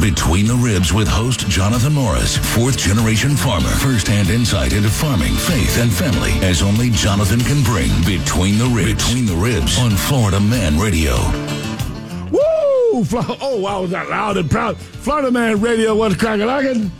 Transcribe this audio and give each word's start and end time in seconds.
Between 0.00 0.46
the 0.46 0.54
Ribs 0.54 0.94
with 0.94 1.06
host 1.06 1.46
Jonathan 1.48 1.92
Morris, 1.92 2.38
fourth 2.56 2.78
generation 2.78 3.36
farmer. 3.36 3.68
First 3.68 4.06
hand 4.06 4.30
insight 4.30 4.72
into 4.72 4.88
farming, 4.88 5.34
faith, 5.34 5.78
and 5.78 5.92
family 5.92 6.32
as 6.40 6.62
only 6.62 6.88
Jonathan 6.88 7.38
can 7.40 7.62
bring. 7.62 7.90
Between 8.06 8.56
the 8.56 8.64
Ribs. 8.64 9.04
Between 9.04 9.26
the 9.26 9.34
Ribs 9.34 9.78
on 9.78 9.90
Florida 9.90 10.40
Man 10.40 10.78
Radio. 10.78 11.16
Woo! 12.30 13.04
Oh, 13.42 13.60
wow, 13.60 13.82
was 13.82 13.90
that 13.90 14.08
loud 14.08 14.38
and 14.38 14.50
proud? 14.50 14.78
Florida 14.78 15.30
Man 15.30 15.60
Radio, 15.60 15.94
what's 15.94 16.16
cracking? 16.16 16.90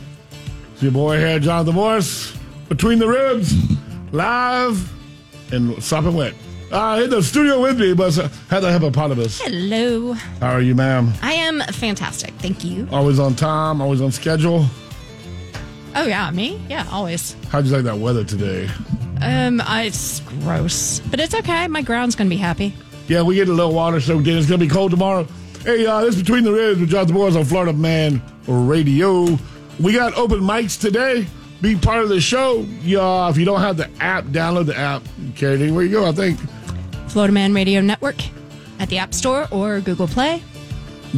It's 0.73 0.83
your 0.83 0.91
boy 0.91 1.17
here, 1.17 1.39
Jonathan 1.39 1.73
Morris. 1.73 2.37
Between 2.69 2.99
the 2.99 3.07
Ribs, 3.07 3.51
mm-hmm. 3.51 4.15
live 4.15 4.93
and 5.51 5.83
sopping 5.83 6.13
wet. 6.13 6.35
Uh, 6.71 7.01
in 7.03 7.09
the 7.09 7.21
studio 7.21 7.61
with 7.61 7.79
me 7.79 7.93
was 7.93 8.17
uh, 8.17 8.29
Heather 8.49 8.71
Hippopotamus. 8.71 9.41
Hello. 9.41 10.13
How 10.13 10.51
are 10.53 10.61
you, 10.61 10.73
ma'am? 10.73 11.11
I 11.21 11.33
am 11.33 11.59
fantastic. 11.73 12.33
Thank 12.35 12.63
you. 12.63 12.87
Always 12.91 13.19
on 13.19 13.35
time, 13.35 13.81
always 13.81 13.99
on 14.01 14.11
schedule. 14.11 14.65
Oh 15.95 16.05
yeah, 16.05 16.31
me? 16.31 16.61
Yeah, 16.69 16.87
always. 16.89 17.35
How'd 17.49 17.65
you 17.65 17.73
like 17.73 17.83
that 17.83 17.97
weather 17.97 18.23
today? 18.23 18.69
Um, 19.21 19.61
I, 19.65 19.83
it's 19.83 20.21
gross, 20.21 21.01
but 21.11 21.19
it's 21.19 21.35
okay. 21.35 21.67
My 21.67 21.81
ground's 21.81 22.15
gonna 22.15 22.29
be 22.29 22.37
happy. 22.37 22.73
Yeah, 23.11 23.23
we 23.23 23.35
get 23.35 23.49
a 23.49 23.53
little 23.53 23.73
water 23.73 23.99
soaked 23.99 24.25
in. 24.27 24.37
It's 24.37 24.47
going 24.47 24.61
to 24.61 24.65
be 24.65 24.71
cold 24.71 24.91
tomorrow. 24.91 25.27
Hey, 25.63 25.85
uh, 25.85 25.99
this 26.01 26.15
is 26.15 26.21
Between 26.21 26.45
the 26.45 26.53
Ribs 26.53 26.79
with 26.79 26.89
Jonathan 26.89 27.13
Morris 27.13 27.35
on 27.35 27.43
Florida 27.43 27.73
Man 27.73 28.21
Radio. 28.47 29.37
We 29.81 29.91
got 29.91 30.13
open 30.17 30.39
mics 30.39 30.79
today. 30.79 31.27
Be 31.61 31.75
part 31.75 32.03
of 32.03 32.09
the 32.09 32.21
show. 32.21 32.65
Yeah, 32.81 33.29
if 33.29 33.37
you 33.37 33.43
don't 33.43 33.59
have 33.59 33.75
the 33.75 33.89
app, 33.99 34.23
download 34.25 34.67
the 34.67 34.77
app. 34.77 35.03
Carry 35.35 35.55
it 35.55 35.61
anywhere 35.61 35.83
you 35.83 35.91
go, 35.91 36.07
I 36.07 36.13
think. 36.13 36.39
Florida 37.11 37.33
Man 37.33 37.53
Radio 37.53 37.81
Network 37.81 38.15
at 38.79 38.87
the 38.89 38.97
App 38.97 39.13
Store 39.13 39.47
or 39.51 39.81
Google 39.81 40.07
Play. 40.07 40.41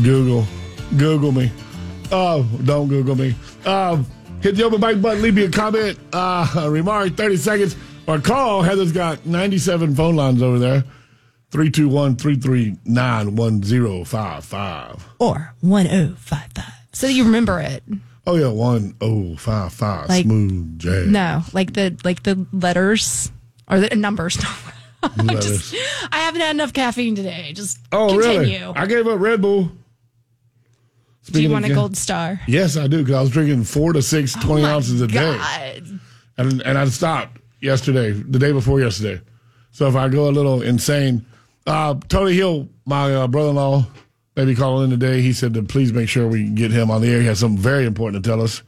Google. 0.02 0.46
Google 0.98 1.32
me. 1.32 1.52
Oh, 2.12 2.44
don't 2.66 2.88
Google 2.88 3.16
me. 3.16 3.36
Um, 3.66 4.06
hit 4.42 4.56
the 4.56 4.64
open 4.64 4.82
mic 4.82 5.02
button, 5.02 5.22
leave 5.22 5.36
me 5.36 5.44
a 5.46 5.50
comment, 5.52 6.00
uh, 6.12 6.48
a 6.58 6.70
remark, 6.70 7.16
30 7.16 7.38
seconds, 7.38 7.76
or 8.08 8.20
call. 8.20 8.64
Heather's 8.64 8.92
got 8.92 9.26
97 9.26 9.96
phone 9.96 10.16
lines 10.16 10.42
over 10.42 10.58
there. 10.60 10.84
321 11.52 12.16
339 12.16 13.36
1055. 13.36 15.06
Or 15.20 15.54
1055. 15.62 16.66
So 16.92 17.06
you 17.08 17.24
remember 17.24 17.60
it. 17.60 17.84
Oh, 18.26 18.36
yeah, 18.36 18.48
1055. 18.48 20.10
Like- 20.10 20.26
Smooth 20.26 20.80
jazz. 20.80 21.08
No, 21.08 21.44
like 21.54 21.74
the 21.74 21.96
like 22.04 22.24
the 22.24 22.48
letters 22.52 23.32
or 23.68 23.80
the 23.80 23.96
numbers. 23.96 24.38
I 25.30 25.36
just 25.36 25.76
I 26.12 26.18
haven't 26.20 26.42
had 26.42 26.52
enough 26.56 26.74
caffeine 26.74 27.16
today. 27.16 27.52
Just 27.54 27.80
Oh, 27.92 28.10
continue. 28.18 28.60
really? 28.60 28.76
I 28.76 28.86
gave 28.86 29.08
up 29.08 29.20
Red 29.20 29.42
Bull. 29.42 29.64
Do 29.66 29.72
Speaking 31.22 31.42
you 31.42 31.48
of 31.48 31.54
want 31.62 31.66
a 31.72 31.74
gold 31.74 31.96
star? 31.98 32.40
Yes, 32.48 32.76
I 32.76 32.88
do, 32.88 33.00
because 33.00 33.16
I 33.16 33.22
was 33.22 33.30
drinking 33.30 33.64
four 33.64 33.94
to 33.94 34.02
six, 34.02 34.34
20 34.34 34.64
Oh 34.64 34.66
ounces 34.68 35.00
a 35.02 35.08
day. 35.08 35.40
And 36.38 36.62
and 36.62 36.78
I 36.78 36.86
stopped 36.90 37.38
yesterday, 37.62 38.12
the 38.12 38.40
day 38.40 38.52
before 38.52 38.82
yesterday. 38.82 39.22
So 39.72 39.88
if 39.88 39.96
I 39.96 40.10
go 40.10 40.28
a 40.28 40.32
little 40.32 40.62
insane, 40.62 41.26
uh, 41.66 41.96
Tony 42.10 42.34
Hill, 42.34 42.68
my 42.86 43.14
uh, 43.14 43.28
brother-in-law, 43.28 43.86
maybe 44.36 44.54
calling 44.56 44.86
in 44.92 45.00
today. 45.00 45.22
He 45.22 45.32
said 45.34 45.54
to 45.54 45.64
please 45.64 45.94
make 45.94 46.10
sure 46.10 46.28
we 46.28 46.50
get 46.50 46.72
him 46.72 46.92
on 46.92 47.02
the 47.02 47.10
air. 47.10 47.22
He 47.22 47.28
has 47.28 47.40
something 47.40 47.62
very 47.62 47.86
important 47.86 48.24
to 48.24 48.30
tell 48.30 48.42
us. 48.42 48.62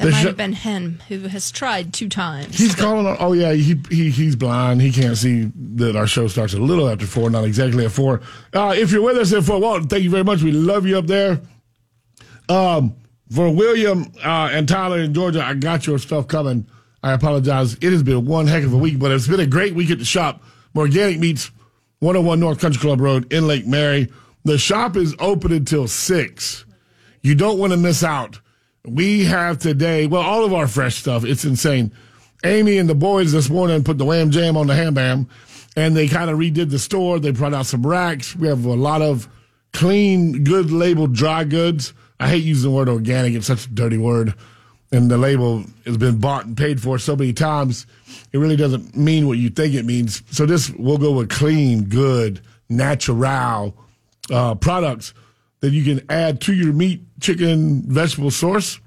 That 0.00 0.10
might 0.12 0.26
have 0.26 0.36
been 0.36 0.52
him 0.54 1.00
who 1.08 1.20
has 1.28 1.50
tried 1.50 1.92
two 1.92 2.08
times. 2.08 2.56
He's 2.58 2.74
calling. 2.74 3.06
on- 3.06 3.16
Oh 3.20 3.32
yeah, 3.32 3.52
he, 3.52 3.78
he 3.90 4.10
he's 4.10 4.34
blind. 4.36 4.80
He 4.82 4.90
can't 4.92 5.16
see 5.16 5.50
that 5.76 5.94
our 5.96 6.06
show 6.06 6.26
starts 6.28 6.54
a 6.54 6.58
little 6.58 6.88
after 6.88 7.06
four, 7.06 7.28
not 7.30 7.44
exactly 7.44 7.84
at 7.84 7.92
four. 7.92 8.20
Uh, 8.54 8.74
if 8.76 8.92
you're 8.92 9.02
with 9.02 9.18
us 9.18 9.32
at 9.32 9.44
Fort 9.44 9.60
Walton, 9.60 9.88
thank 9.88 10.02
you 10.02 10.10
very 10.10 10.24
much. 10.24 10.42
We 10.42 10.52
love 10.52 10.86
you 10.86 10.98
up 10.98 11.06
there. 11.06 11.40
Um, 12.48 12.94
for 13.30 13.48
William 13.54 14.12
uh, 14.24 14.48
and 14.52 14.68
Tyler 14.68 14.98
in 15.00 15.14
Georgia, 15.14 15.44
I 15.44 15.54
got 15.54 15.86
your 15.86 15.98
stuff 15.98 16.26
coming. 16.26 16.66
I 17.02 17.12
apologize. 17.12 17.74
It 17.74 17.92
has 17.92 18.02
been 18.02 18.26
one 18.26 18.46
heck 18.46 18.64
of 18.64 18.72
a 18.72 18.76
week, 18.78 18.98
but 18.98 19.10
it's 19.12 19.28
been 19.28 19.40
a 19.40 19.46
great 19.46 19.74
week 19.74 19.90
at 19.90 19.98
the 19.98 20.04
shop. 20.04 20.42
Organic 20.76 21.18
Meats, 21.18 21.50
101 22.00 22.40
North 22.40 22.60
Country 22.60 22.80
Club 22.80 23.00
Road 23.00 23.32
in 23.32 23.46
Lake 23.46 23.66
Mary. 23.66 24.08
The 24.44 24.58
shop 24.58 24.96
is 24.96 25.14
open 25.18 25.52
until 25.52 25.86
six. 25.88 26.64
You 27.22 27.34
don't 27.34 27.58
want 27.58 27.72
to 27.72 27.76
miss 27.76 28.02
out. 28.02 28.40
We 28.84 29.24
have 29.24 29.58
today, 29.58 30.06
well, 30.06 30.22
all 30.22 30.44
of 30.44 30.54
our 30.54 30.66
fresh 30.66 30.96
stuff. 30.96 31.24
It's 31.24 31.44
insane. 31.44 31.92
Amy 32.44 32.78
and 32.78 32.88
the 32.88 32.94
boys 32.94 33.32
this 33.32 33.50
morning 33.50 33.84
put 33.84 33.98
the 33.98 34.06
wham 34.06 34.30
jam 34.30 34.56
on 34.56 34.66
the 34.66 34.74
ham 34.74 34.94
bam, 34.94 35.28
and 35.76 35.94
they 35.94 36.08
kind 36.08 36.30
of 36.30 36.38
redid 36.38 36.70
the 36.70 36.78
store. 36.78 37.18
They 37.18 37.30
brought 37.30 37.52
out 37.52 37.66
some 37.66 37.86
racks. 37.86 38.34
We 38.34 38.48
have 38.48 38.64
a 38.64 38.74
lot 38.74 39.02
of 39.02 39.28
clean, 39.74 40.44
good 40.44 40.70
labeled 40.70 41.14
dry 41.14 41.44
goods. 41.44 41.92
I 42.18 42.28
hate 42.28 42.42
using 42.42 42.70
the 42.70 42.76
word 42.76 42.88
organic. 42.88 43.34
It's 43.34 43.46
such 43.46 43.66
a 43.66 43.70
dirty 43.70 43.98
word. 43.98 44.34
And 44.92 45.10
the 45.10 45.18
label 45.18 45.64
has 45.84 45.98
been 45.98 46.18
bought 46.18 46.46
and 46.46 46.56
paid 46.56 46.80
for 46.80 46.98
so 46.98 47.14
many 47.14 47.32
times. 47.32 47.86
It 48.32 48.38
really 48.38 48.56
doesn't 48.56 48.96
mean 48.96 49.28
what 49.28 49.38
you 49.38 49.50
think 49.50 49.74
it 49.74 49.84
means. 49.84 50.22
So 50.30 50.46
this, 50.46 50.70
we'll 50.70 50.98
go 50.98 51.12
with 51.12 51.28
clean, 51.28 51.84
good, 51.84 52.40
natural 52.68 53.76
uh, 54.30 54.54
products 54.56 55.14
that 55.60 55.70
you 55.70 55.84
can 55.84 56.04
add 56.10 56.40
to 56.42 56.54
your 56.54 56.72
meat, 56.72 57.02
chicken, 57.20 57.82
vegetable 57.82 58.30
source 58.30 58.80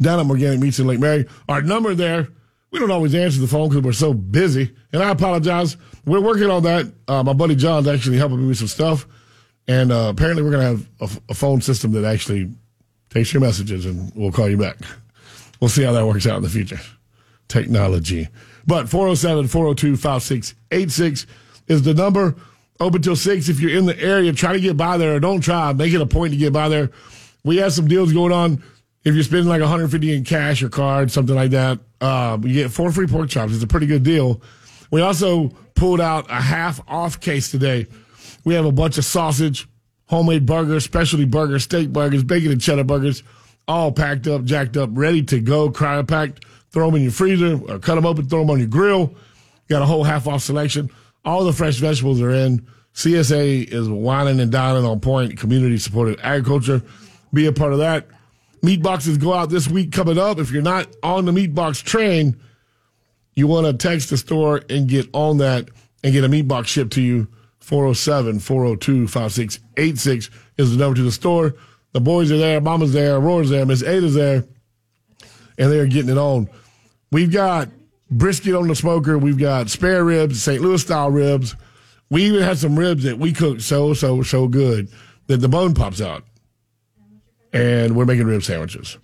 down 0.00 0.20
at 0.20 0.26
Organic 0.26 0.60
Meats 0.60 0.78
in 0.78 0.86
Lake 0.86 1.00
Mary. 1.00 1.26
Our 1.48 1.62
number 1.62 1.94
there, 1.94 2.28
we 2.70 2.78
don't 2.78 2.90
always 2.90 3.14
answer 3.14 3.40
the 3.40 3.46
phone 3.46 3.68
because 3.68 3.82
we're 3.82 3.92
so 3.92 4.12
busy. 4.12 4.74
And 4.92 5.02
I 5.02 5.10
apologize. 5.10 5.76
We're 6.04 6.20
working 6.20 6.50
on 6.50 6.62
that. 6.64 6.92
Uh, 7.06 7.22
my 7.22 7.32
buddy 7.32 7.54
John's 7.54 7.88
actually 7.88 8.18
helping 8.18 8.40
me 8.40 8.46
with 8.46 8.58
some 8.58 8.68
stuff. 8.68 9.06
And 9.66 9.92
uh, 9.92 10.08
apparently 10.10 10.42
we're 10.42 10.50
going 10.50 10.62
to 10.62 10.82
have 11.00 11.18
a, 11.28 11.32
a 11.32 11.34
phone 11.34 11.60
system 11.60 11.92
that 11.92 12.04
actually 12.04 12.50
takes 13.10 13.32
your 13.32 13.40
messages 13.40 13.86
and 13.86 14.12
we'll 14.14 14.32
call 14.32 14.48
you 14.48 14.56
back. 14.56 14.78
We'll 15.60 15.68
see 15.68 15.82
how 15.82 15.92
that 15.92 16.06
works 16.06 16.26
out 16.26 16.36
in 16.36 16.42
the 16.42 16.48
future. 16.48 16.80
Technology. 17.48 18.28
But 18.66 18.88
407 18.88 19.48
402 19.48 19.96
5686 19.96 21.26
is 21.68 21.82
the 21.82 21.94
number. 21.94 22.34
Open 22.80 23.02
till 23.02 23.16
6. 23.16 23.48
If 23.48 23.60
you're 23.60 23.76
in 23.76 23.86
the 23.86 23.98
area, 23.98 24.32
try 24.32 24.52
to 24.52 24.60
get 24.60 24.76
by 24.76 24.98
there 24.98 25.16
or 25.16 25.20
don't 25.20 25.40
try. 25.40 25.72
Make 25.72 25.92
it 25.92 26.00
a 26.00 26.06
point 26.06 26.32
to 26.32 26.38
get 26.38 26.52
by 26.52 26.68
there. 26.68 26.90
We 27.44 27.56
have 27.56 27.72
some 27.72 27.88
deals 27.88 28.12
going 28.12 28.32
on. 28.32 28.62
If 29.04 29.14
you're 29.14 29.24
spending 29.24 29.48
like 29.48 29.60
150 29.60 30.14
in 30.14 30.24
cash 30.24 30.62
or 30.62 30.68
card, 30.68 31.10
something 31.10 31.34
like 31.34 31.50
that, 31.52 31.78
uh, 32.00 32.38
you 32.42 32.54
get 32.54 32.70
four 32.70 32.92
free 32.92 33.06
pork 33.06 33.30
chops. 33.30 33.54
It's 33.54 33.62
a 33.62 33.66
pretty 33.66 33.86
good 33.86 34.02
deal. 34.02 34.42
We 34.90 35.00
also 35.00 35.48
pulled 35.74 36.00
out 36.00 36.30
a 36.30 36.40
half 36.40 36.80
off 36.88 37.20
case 37.20 37.50
today. 37.50 37.86
We 38.44 38.54
have 38.54 38.64
a 38.64 38.72
bunch 38.72 38.98
of 38.98 39.04
sausage, 39.04 39.68
homemade 40.06 40.46
burgers, 40.46 40.84
specialty 40.84 41.24
burgers, 41.24 41.64
steak 41.64 41.92
burgers, 41.92 42.22
bacon 42.22 42.52
and 42.52 42.60
cheddar 42.60 42.84
burgers, 42.84 43.22
all 43.66 43.92
packed 43.92 44.26
up, 44.26 44.44
jacked 44.44 44.76
up, 44.76 44.90
ready 44.92 45.22
to 45.24 45.40
go, 45.40 45.70
cryo 45.70 46.06
packed. 46.06 46.44
Throw 46.70 46.86
them 46.86 46.96
in 46.96 47.02
your 47.02 47.12
freezer 47.12 47.58
or 47.68 47.78
cut 47.78 47.94
them 47.94 48.04
open, 48.04 48.28
throw 48.28 48.40
them 48.40 48.50
on 48.50 48.58
your 48.58 48.68
grill. 48.68 49.14
Got 49.68 49.82
a 49.82 49.86
whole 49.86 50.04
half 50.04 50.26
off 50.26 50.42
selection. 50.42 50.90
All 51.24 51.44
the 51.44 51.52
fresh 51.52 51.76
vegetables 51.76 52.20
are 52.20 52.30
in. 52.30 52.66
CSA 52.94 53.70
is 53.70 53.88
whining 53.88 54.40
and 54.40 54.50
dining 54.50 54.84
on 54.84 55.00
point, 55.00 55.38
community 55.38 55.78
supported 55.78 56.18
agriculture. 56.20 56.82
Be 57.32 57.46
a 57.46 57.52
part 57.52 57.72
of 57.72 57.78
that. 57.78 58.06
Meat 58.62 58.82
boxes 58.82 59.18
go 59.18 59.34
out 59.34 59.50
this 59.50 59.68
week 59.68 59.92
coming 59.92 60.18
up. 60.18 60.38
If 60.38 60.50
you're 60.50 60.62
not 60.62 60.88
on 61.02 61.24
the 61.24 61.32
meat 61.32 61.54
box 61.54 61.80
train, 61.80 62.40
you 63.34 63.46
want 63.46 63.66
to 63.66 63.72
text 63.72 64.10
the 64.10 64.16
store 64.16 64.62
and 64.68 64.88
get 64.88 65.08
on 65.12 65.38
that 65.38 65.68
and 66.02 66.12
get 66.12 66.24
a 66.24 66.28
meat 66.28 66.48
box 66.48 66.70
shipped 66.70 66.92
to 66.94 67.02
you. 67.02 67.28
407 67.60 68.40
402 68.40 69.06
5686 69.06 70.30
is 70.56 70.70
the 70.72 70.76
number 70.78 70.96
to 70.96 71.02
the 71.02 71.12
store. 71.12 71.54
The 71.92 72.00
boys 72.00 72.32
are 72.32 72.38
there, 72.38 72.60
Mama's 72.60 72.92
there, 72.92 73.16
Aurora's 73.16 73.50
there, 73.50 73.64
Miss 73.66 73.82
Ada's 73.82 74.14
there, 74.14 74.44
and 75.56 75.70
they're 75.72 75.86
getting 75.86 76.10
it 76.10 76.18
on. 76.18 76.48
We've 77.12 77.30
got 77.30 77.68
brisket 78.10 78.54
on 78.54 78.68
the 78.68 78.74
smoker. 78.74 79.18
We've 79.18 79.38
got 79.38 79.70
spare 79.70 80.04
ribs, 80.04 80.42
St. 80.42 80.62
Louis 80.62 80.80
style 80.80 81.10
ribs. 81.10 81.54
We 82.10 82.24
even 82.24 82.42
had 82.42 82.58
some 82.58 82.78
ribs 82.78 83.04
that 83.04 83.18
we 83.18 83.32
cooked 83.32 83.62
so, 83.62 83.94
so, 83.94 84.22
so 84.22 84.48
good 84.48 84.88
that 85.26 85.38
the 85.38 85.48
bone 85.48 85.74
pops 85.74 86.00
out. 86.00 86.24
And 87.52 87.96
we're 87.96 88.04
making 88.04 88.26
rib 88.26 88.42
sandwiches. 88.42 88.98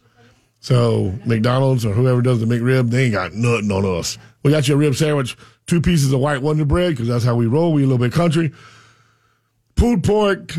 So 0.60 1.14
McDonald's 1.26 1.84
or 1.84 1.92
whoever 1.92 2.22
does 2.22 2.40
the 2.40 2.46
McRib, 2.46 2.90
they 2.90 3.04
ain't 3.04 3.12
got 3.12 3.34
nothing 3.34 3.70
on 3.70 3.84
us. 3.84 4.16
We 4.42 4.50
got 4.50 4.66
you 4.66 4.74
a 4.74 4.78
rib 4.78 4.94
sandwich, 4.94 5.36
two 5.66 5.80
pieces 5.80 6.12
of 6.12 6.20
white 6.20 6.40
Wonder 6.40 6.64
Bread 6.64 6.92
because 6.92 7.08
that's 7.08 7.24
how 7.24 7.34
we 7.34 7.46
roll. 7.46 7.72
We 7.72 7.82
a 7.82 7.86
little 7.86 7.98
bit 7.98 8.12
country. 8.12 8.52
Pulled 9.76 10.04
pork, 10.04 10.54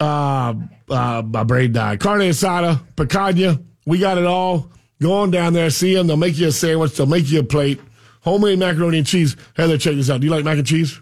uh, 0.00 0.54
uh, 0.88 1.22
my 1.24 1.44
brain 1.44 1.72
died. 1.72 2.00
Carne 2.00 2.22
asada, 2.22 2.80
picanha. 2.94 3.62
We 3.86 3.98
got 3.98 4.18
it 4.18 4.26
all. 4.26 4.70
Go 5.00 5.12
on 5.12 5.30
down 5.30 5.52
there, 5.52 5.70
see 5.70 5.94
them. 5.94 6.06
They'll 6.08 6.16
make 6.16 6.36
you 6.38 6.48
a 6.48 6.52
sandwich. 6.52 6.96
They'll 6.96 7.06
make 7.06 7.30
you 7.30 7.40
a 7.40 7.44
plate. 7.44 7.80
Homemade 8.22 8.58
macaroni 8.58 8.98
and 8.98 9.06
cheese. 9.06 9.36
Heather, 9.56 9.78
check 9.78 9.94
this 9.94 10.10
out. 10.10 10.20
Do 10.20 10.26
you 10.26 10.32
like 10.32 10.44
mac 10.44 10.58
and 10.58 10.66
cheese? 10.66 11.00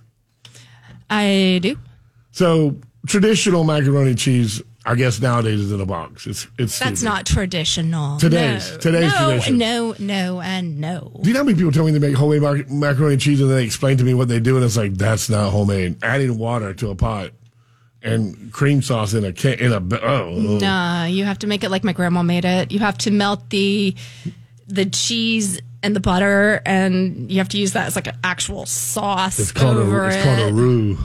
I 1.08 1.60
do. 1.62 1.78
So 2.32 2.76
traditional 3.06 3.64
macaroni 3.64 4.10
and 4.10 4.18
cheese, 4.18 4.60
I 4.84 4.94
guess 4.94 5.20
nowadays 5.20 5.60
is 5.60 5.72
in 5.72 5.80
a 5.80 5.86
box. 5.86 6.26
It's 6.26 6.46
it's 6.58 6.78
That's 6.78 7.00
stupid. 7.00 7.04
not 7.14 7.26
traditional. 7.26 8.18
Today's- 8.18 8.70
no. 8.72 8.78
today's 8.78 9.12
no, 9.12 9.18
tradition. 9.28 9.58
No, 9.58 9.94
no, 9.98 10.40
and 10.40 10.78
no. 10.80 11.18
Do 11.22 11.28
you 11.28 11.34
know 11.34 11.40
how 11.40 11.44
many 11.44 11.56
people 11.56 11.72
tell 11.72 11.84
me 11.86 11.92
they 11.92 11.98
make 11.98 12.16
homemade 12.16 12.42
mac- 12.42 12.70
macaroni 12.70 13.14
and 13.14 13.22
cheese 13.22 13.40
and 13.40 13.50
they 13.50 13.64
explain 13.64 13.96
to 13.96 14.04
me 14.04 14.14
what 14.14 14.28
they 14.28 14.40
do 14.40 14.56
and 14.56 14.64
it's 14.64 14.76
like 14.76 14.94
that's 14.94 15.30
not 15.30 15.50
homemade. 15.50 15.96
Adding 16.04 16.36
water 16.38 16.74
to 16.74 16.90
a 16.90 16.94
pot 16.94 17.30
and 18.06 18.52
cream 18.52 18.80
sauce 18.80 19.12
in 19.14 19.24
a 19.24 19.32
can 19.32 19.58
in 19.58 19.72
a 19.72 19.82
oh, 20.02 20.58
Nah, 20.60 21.04
you 21.04 21.24
have 21.24 21.38
to 21.40 21.46
make 21.46 21.64
it 21.64 21.70
like 21.70 21.84
my 21.84 21.92
grandma 21.92 22.22
made 22.22 22.44
it. 22.44 22.70
You 22.70 22.78
have 22.78 22.96
to 22.98 23.10
melt 23.10 23.50
the 23.50 23.94
the 24.68 24.86
cheese 24.86 25.60
and 25.82 25.94
the 25.94 26.00
butter, 26.00 26.62
and 26.64 27.30
you 27.30 27.38
have 27.38 27.48
to 27.50 27.58
use 27.58 27.72
that 27.72 27.86
as 27.86 27.96
like 27.96 28.06
an 28.06 28.18
actual 28.24 28.66
sauce 28.66 29.38
it's 29.38 29.52
called 29.52 29.76
over 29.76 30.04
a 30.04 30.08
it's 30.08 30.16
it. 30.16 30.24
called 30.24 30.50
a 30.50 30.52
roux. 30.52 30.98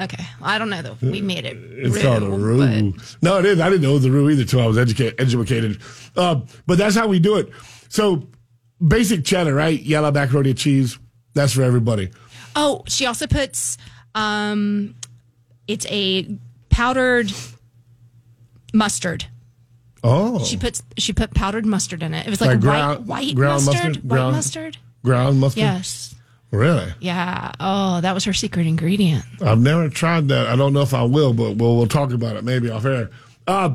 Okay, 0.00 0.24
I 0.40 0.58
don't 0.58 0.70
know 0.70 0.82
though. 0.82 0.96
We 1.02 1.20
made 1.20 1.44
it. 1.44 1.56
It's 1.56 2.00
called 2.00 2.22
a 2.22 2.30
roux. 2.30 2.94
No, 3.20 3.38
it 3.38 3.46
is. 3.46 3.60
I 3.60 3.68
didn't 3.68 3.82
know 3.82 3.98
the 3.98 4.10
roux 4.10 4.30
either 4.30 4.42
until 4.42 4.60
I 4.60 4.66
was 4.66 4.78
educated. 4.78 5.20
educated. 5.20 5.80
Uh, 6.16 6.42
but 6.66 6.78
that's 6.78 6.94
how 6.94 7.08
we 7.08 7.18
do 7.18 7.36
it. 7.36 7.50
So 7.88 8.28
basic 8.86 9.24
cheddar, 9.24 9.54
right? 9.54 9.80
Yellow 9.80 10.12
macaroni 10.12 10.50
and 10.50 10.58
cheese. 10.58 10.98
That's 11.34 11.52
for 11.52 11.62
everybody. 11.62 12.10
Oh, 12.54 12.84
she 12.86 13.06
also 13.06 13.26
puts 13.26 13.76
um 14.14 14.94
it's 15.68 15.86
a 15.90 16.26
powdered 16.70 17.30
mustard. 18.72 19.26
Oh, 20.04 20.44
She 20.44 20.56
puts 20.56 20.82
she 20.96 21.12
put 21.12 21.34
powdered 21.34 21.66
mustard 21.66 22.02
in 22.02 22.14
it. 22.14 22.26
It 22.26 22.30
was 22.30 22.40
like, 22.40 22.50
Like 22.50 22.60
ground- 22.60 23.06
white 23.06 23.26
white 23.26 23.34
ground 23.34 23.64
mustard, 23.66 23.74
mustard? 23.74 23.96
white 24.04 24.08
Ground- 24.08 24.36
mustard. 24.36 24.76
ground 25.04 25.40
mustard. 25.40 25.60
Yes. 25.62 26.14
Really? 26.50 26.94
Yeah. 27.00 27.52
Oh, 27.60 28.00
that 28.00 28.14
was 28.14 28.24
her 28.24 28.32
secret 28.32 28.66
ingredient. 28.66 29.24
I've 29.42 29.58
never 29.60 29.88
tried 29.90 30.28
that. 30.28 30.46
I 30.46 30.56
don't 30.56 30.72
know 30.72 30.80
if 30.80 30.94
I 30.94 31.02
will, 31.02 31.34
but 31.34 31.56
we'll, 31.56 31.76
we'll 31.76 31.86
talk 31.86 32.12
about 32.12 32.36
it 32.36 32.44
maybe 32.44 32.70
off 32.70 32.86
air. 32.86 33.10
Uh, 33.46 33.74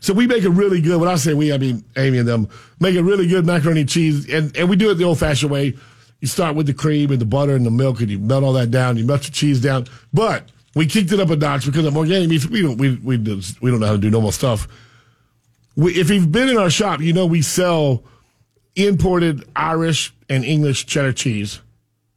so 0.00 0.14
we 0.14 0.26
make 0.26 0.44
a 0.44 0.50
really 0.50 0.80
good, 0.80 0.98
when 1.00 1.08
I 1.10 1.16
say 1.16 1.34
we, 1.34 1.52
I 1.52 1.58
mean 1.58 1.84
Amy 1.96 2.18
and 2.18 2.26
them, 2.28 2.48
make 2.80 2.96
a 2.96 3.02
really 3.04 3.26
good 3.26 3.44
macaroni 3.44 3.80
and 3.80 3.88
cheese. 3.88 4.32
And, 4.32 4.56
and 4.56 4.70
we 4.70 4.76
do 4.76 4.90
it 4.90 4.94
the 4.94 5.04
old 5.04 5.18
fashioned 5.18 5.52
way. 5.52 5.74
You 6.20 6.28
start 6.28 6.54
with 6.56 6.66
the 6.66 6.72
cream 6.74 7.10
and 7.10 7.20
the 7.20 7.26
butter 7.26 7.54
and 7.54 7.66
the 7.66 7.70
milk 7.70 8.00
and 8.00 8.08
you 8.08 8.18
melt 8.18 8.42
all 8.44 8.52
that 8.54 8.70
down. 8.70 8.96
You 8.96 9.04
melt 9.04 9.22
the 9.24 9.30
cheese 9.30 9.60
down. 9.60 9.86
But 10.14 10.50
we 10.74 10.86
kicked 10.86 11.12
it 11.12 11.20
up 11.20 11.30
a 11.30 11.36
notch 11.36 11.66
because 11.66 11.84
of 11.84 11.96
organic 11.96 12.28
meats. 12.28 12.46
We 12.46 12.62
don't, 12.62 12.78
we, 12.78 12.96
we, 12.96 13.18
just- 13.18 13.60
we 13.62 13.70
don't 13.70 13.80
know 13.80 13.86
how 13.86 13.92
to 13.92 13.98
do 13.98 14.10
normal 14.10 14.32
stuff. 14.32 14.68
We, 15.76 15.92
if 15.94 16.10
you've 16.10 16.30
been 16.32 16.48
in 16.48 16.58
our 16.58 16.70
shop, 16.70 17.00
you 17.00 17.12
know 17.12 17.26
we 17.26 17.42
sell 17.42 18.02
imported 18.76 19.44
Irish 19.56 20.12
and 20.28 20.44
English 20.44 20.86
cheddar 20.86 21.12
cheese. 21.12 21.60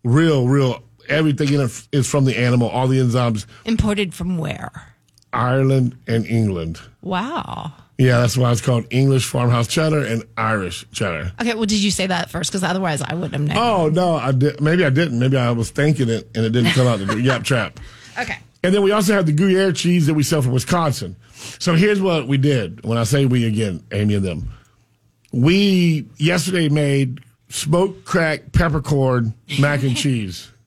Real, 0.04 0.48
real, 0.48 0.84
everything 1.10 1.54
in 1.54 1.62
it 1.62 1.88
is 1.92 2.10
from 2.10 2.25
the 2.25 2.38
animal, 2.38 2.68
all 2.69 2.88
the 2.88 3.00
enzymes, 3.00 3.46
Imported 3.66 4.13
from 4.13 4.38
where? 4.38 4.72
Ireland 5.34 5.98
and 6.07 6.25
England. 6.25 6.80
Wow. 7.02 7.74
Yeah, 7.98 8.19
that's 8.19 8.38
why 8.38 8.52
it's 8.52 8.62
called 8.62 8.86
English 8.90 9.25
farmhouse 9.25 9.68
cheddar 9.68 10.04
and 10.06 10.24
Irish 10.38 10.86
cheddar. 10.92 11.31
Okay, 11.42 11.54
well, 11.54 11.66
did 11.66 11.81
you 11.81 11.92
say 11.92 12.07
that 12.07 12.30
first? 12.30 12.52
Because 12.52 12.63
otherwise, 12.63 13.02
I 13.02 13.13
wouldn't 13.16 13.34
have 13.34 13.42
known. 13.42 13.57
Oh 13.57 13.88
no, 13.90 14.16
I 14.16 14.31
did. 14.34 14.60
Maybe 14.60 14.84
I 14.86 14.90
didn't. 14.90 15.18
Maybe 15.18 15.38
I 15.38 15.52
was 15.52 15.69
thinking 15.72 16.10
it 16.10 16.30
and 16.36 16.46
it 16.46 16.50
didn't 16.52 16.72
come 16.72 16.88
out 16.88 17.00
the 17.00 17.19
yap 17.22 17.44
trap. 17.44 17.80
Okay. 18.18 18.38
And 18.64 18.74
then 18.74 18.82
we 18.82 18.92
also 18.92 19.14
have 19.14 19.26
the 19.26 19.34
Gruyere 19.34 19.72
cheese 19.72 20.08
that 20.08 20.14
we 20.14 20.24
sell 20.24 20.42
from 20.42 20.52
Wisconsin. 20.52 21.16
So 21.60 21.76
here's 21.76 22.02
what 22.02 22.28
we 22.28 22.38
did. 22.38 22.84
When 22.84 22.98
I 22.98 23.04
say 23.04 23.26
we 23.26 23.46
again, 23.46 23.84
Amy 23.92 24.16
and 24.16 24.26
them, 24.26 24.50
we 25.32 26.08
yesterday 26.18 26.70
made 26.70 27.22
smoked 27.50 28.06
crack 28.06 28.52
peppercorn 28.52 29.34
mac 29.60 29.84
and 29.84 29.96
cheese. 29.96 30.52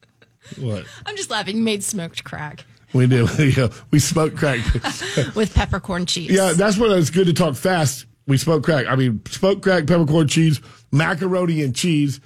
What 0.57 0.87
I'm 1.05 1.15
just 1.15 1.29
laughing. 1.29 1.59
You 1.59 1.63
made 1.63 1.85
smoked 1.85 2.25
crack 2.25 2.65
we 2.93 3.07
did? 3.07 3.29
yeah, 3.57 3.69
we 3.91 3.99
smoked 3.99 4.37
crack. 4.37 4.61
with 5.35 5.53
peppercorn 5.55 6.07
cheese. 6.07 6.31
Yeah, 6.31 6.53
that's 6.53 6.79
when 6.79 6.91
it's 6.93 7.11
good 7.11 7.27
to 7.27 7.33
talk 7.33 7.55
fast. 7.57 8.07
We 8.27 8.37
smoked 8.37 8.65
crack. 8.65 8.87
I 8.87 8.97
mean, 8.97 9.23
smoked 9.27 9.63
crack, 9.63 9.87
peppercorn 9.87 10.29
cheese, 10.29 10.61
macaroni 10.93 11.63
and 11.63 11.75
cheese. 11.75 12.21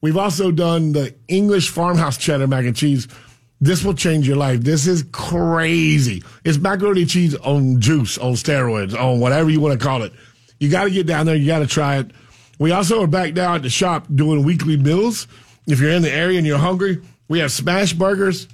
We've 0.00 0.16
also 0.16 0.50
done 0.50 0.92
the 0.92 1.14
English 1.28 1.70
farmhouse 1.70 2.16
cheddar 2.16 2.46
mac 2.46 2.64
and 2.64 2.76
cheese. 2.76 3.08
This 3.62 3.84
will 3.84 3.94
change 3.94 4.26
your 4.26 4.36
life. 4.36 4.62
This 4.62 4.88
is 4.88 5.04
crazy. 5.12 6.24
It's 6.44 6.58
macaroni 6.58 7.06
cheese 7.06 7.36
on 7.36 7.80
juice, 7.80 8.18
on 8.18 8.32
steroids, 8.32 8.92
on 8.92 9.20
whatever 9.20 9.50
you 9.50 9.60
want 9.60 9.78
to 9.78 9.86
call 9.86 10.02
it. 10.02 10.12
You 10.58 10.68
got 10.68 10.84
to 10.84 10.90
get 10.90 11.06
down 11.06 11.26
there. 11.26 11.36
You 11.36 11.46
got 11.46 11.60
to 11.60 11.68
try 11.68 11.98
it. 11.98 12.10
We 12.58 12.72
also 12.72 13.04
are 13.04 13.06
back 13.06 13.34
down 13.34 13.54
at 13.54 13.62
the 13.62 13.70
shop 13.70 14.06
doing 14.12 14.42
weekly 14.42 14.76
meals. 14.76 15.28
If 15.68 15.78
you're 15.78 15.92
in 15.92 16.02
the 16.02 16.10
area 16.10 16.38
and 16.38 16.46
you're 16.46 16.58
hungry, 16.58 17.02
we 17.28 17.38
have 17.38 17.52
smash 17.52 17.92
burgers 17.92 18.48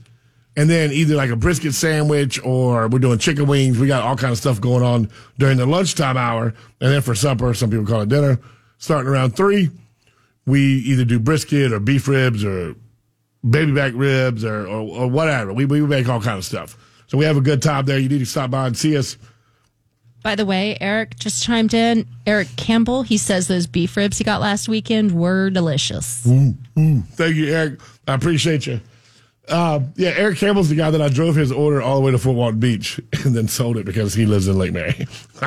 and 0.59 0.69
then 0.69 0.93
either 0.93 1.15
like 1.15 1.31
a 1.31 1.37
brisket 1.37 1.73
sandwich 1.73 2.39
or 2.45 2.89
we're 2.89 2.99
doing 2.99 3.19
chicken 3.19 3.47
wings. 3.47 3.79
We 3.79 3.87
got 3.87 4.03
all 4.03 4.15
kind 4.15 4.33
of 4.33 4.37
stuff 4.37 4.61
going 4.61 4.83
on 4.83 5.09
during 5.39 5.57
the 5.57 5.65
lunchtime 5.65 6.19
hour, 6.19 6.53
and 6.83 6.93
then 6.93 7.01
for 7.01 7.15
supper, 7.15 7.55
some 7.55 7.71
people 7.71 7.87
call 7.87 8.03
it 8.03 8.11
dinner. 8.11 8.39
Starting 8.77 9.11
around 9.11 9.37
three, 9.37 9.71
we 10.45 10.61
either 10.61 11.07
do 11.07 11.19
brisket 11.19 11.73
or 11.73 11.81
beef 11.81 12.09
ribs 12.09 12.45
or 12.45 12.75
baby 13.49 13.73
back 13.73 13.93
ribs 13.95 14.45
or, 14.45 14.67
or, 14.67 14.81
or 14.81 15.09
whatever. 15.09 15.53
We 15.53 15.65
we 15.65 15.81
make 15.83 16.09
all 16.09 16.21
kind 16.21 16.39
of 16.39 16.45
stuff. 16.45 16.77
So 17.09 17.19
we 17.19 17.25
have 17.25 17.37
a 17.37 17.41
good 17.41 17.63
time 17.63 17.85
there. 17.87 17.99
You 17.99 18.09
need 18.09 18.19
to 18.19 18.27
stop 18.27 18.51
by 18.51 18.67
and 18.67 18.77
see 18.77 18.97
us. 18.97 19.17
By 20.23 20.35
the 20.35 20.45
way, 20.45 20.77
Eric 20.81 21.19
just 21.19 21.45
chimed 21.45 21.73
in. 21.73 22.07
Eric 22.27 22.49
Campbell, 22.57 23.03
he 23.03 23.17
says 23.17 23.49
those 23.49 23.67
beef 23.67 23.97
ribs 23.97 24.19
he 24.19 24.25
got 24.25 24.41
last 24.41 24.69
weekend 24.69 25.13
were 25.13 25.49
delicious. 25.49 26.23
Thank 26.25 27.37
you, 27.37 27.47
Eric. 27.47 27.81
I 28.07 28.15
appreciate 28.15 28.67
you. 28.67 28.81
Uh, 29.49 29.81
yeah, 29.97 30.11
Eric 30.11 30.39
Campbell's 30.39 30.69
the 30.69 30.75
guy 30.75 30.91
that 30.91 31.01
I 31.01 31.09
drove 31.09 31.35
his 31.35 31.51
order 31.51 31.81
all 31.81 31.95
the 31.97 32.03
way 32.03 32.11
to 32.11 32.19
Fort 32.19 32.37
Walton 32.37 32.61
Beach 32.61 33.01
and 33.25 33.35
then 33.35 33.49
sold 33.49 33.79
it 33.79 33.87
because 33.87 34.13
he 34.13 34.27
lives 34.27 34.49
in 34.49 34.59
Lake 34.59 34.73
Mary. 34.73 35.07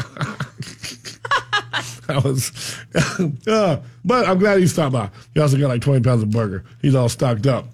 I 2.09 2.17
was, 2.17 2.77
uh, 3.47 3.79
but 4.03 4.27
I'm 4.27 4.39
glad 4.39 4.59
he 4.59 4.67
stopped 4.67 4.93
by. 4.93 5.09
He 5.33 5.39
also 5.39 5.57
got 5.57 5.67
like 5.67 5.81
20 5.81 6.01
pounds 6.01 6.23
of 6.23 6.31
burger. 6.31 6.65
He's 6.81 6.95
all 6.95 7.07
stocked 7.07 7.45
up. 7.45 7.67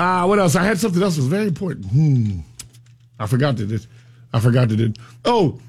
Uh, 0.00 0.24
what 0.24 0.38
else? 0.38 0.56
I 0.56 0.64
had 0.64 0.78
something 0.78 1.02
else 1.02 1.16
that 1.16 1.20
was 1.20 1.28
very 1.28 1.46
important. 1.46 1.84
Hmm. 1.84 2.38
I 3.18 3.26
forgot 3.26 3.58
to 3.58 3.66
do. 3.66 3.78
I 4.32 4.40
forgot 4.40 4.70
to 4.70 4.76
do. 4.76 4.94
Oh, 5.26 5.60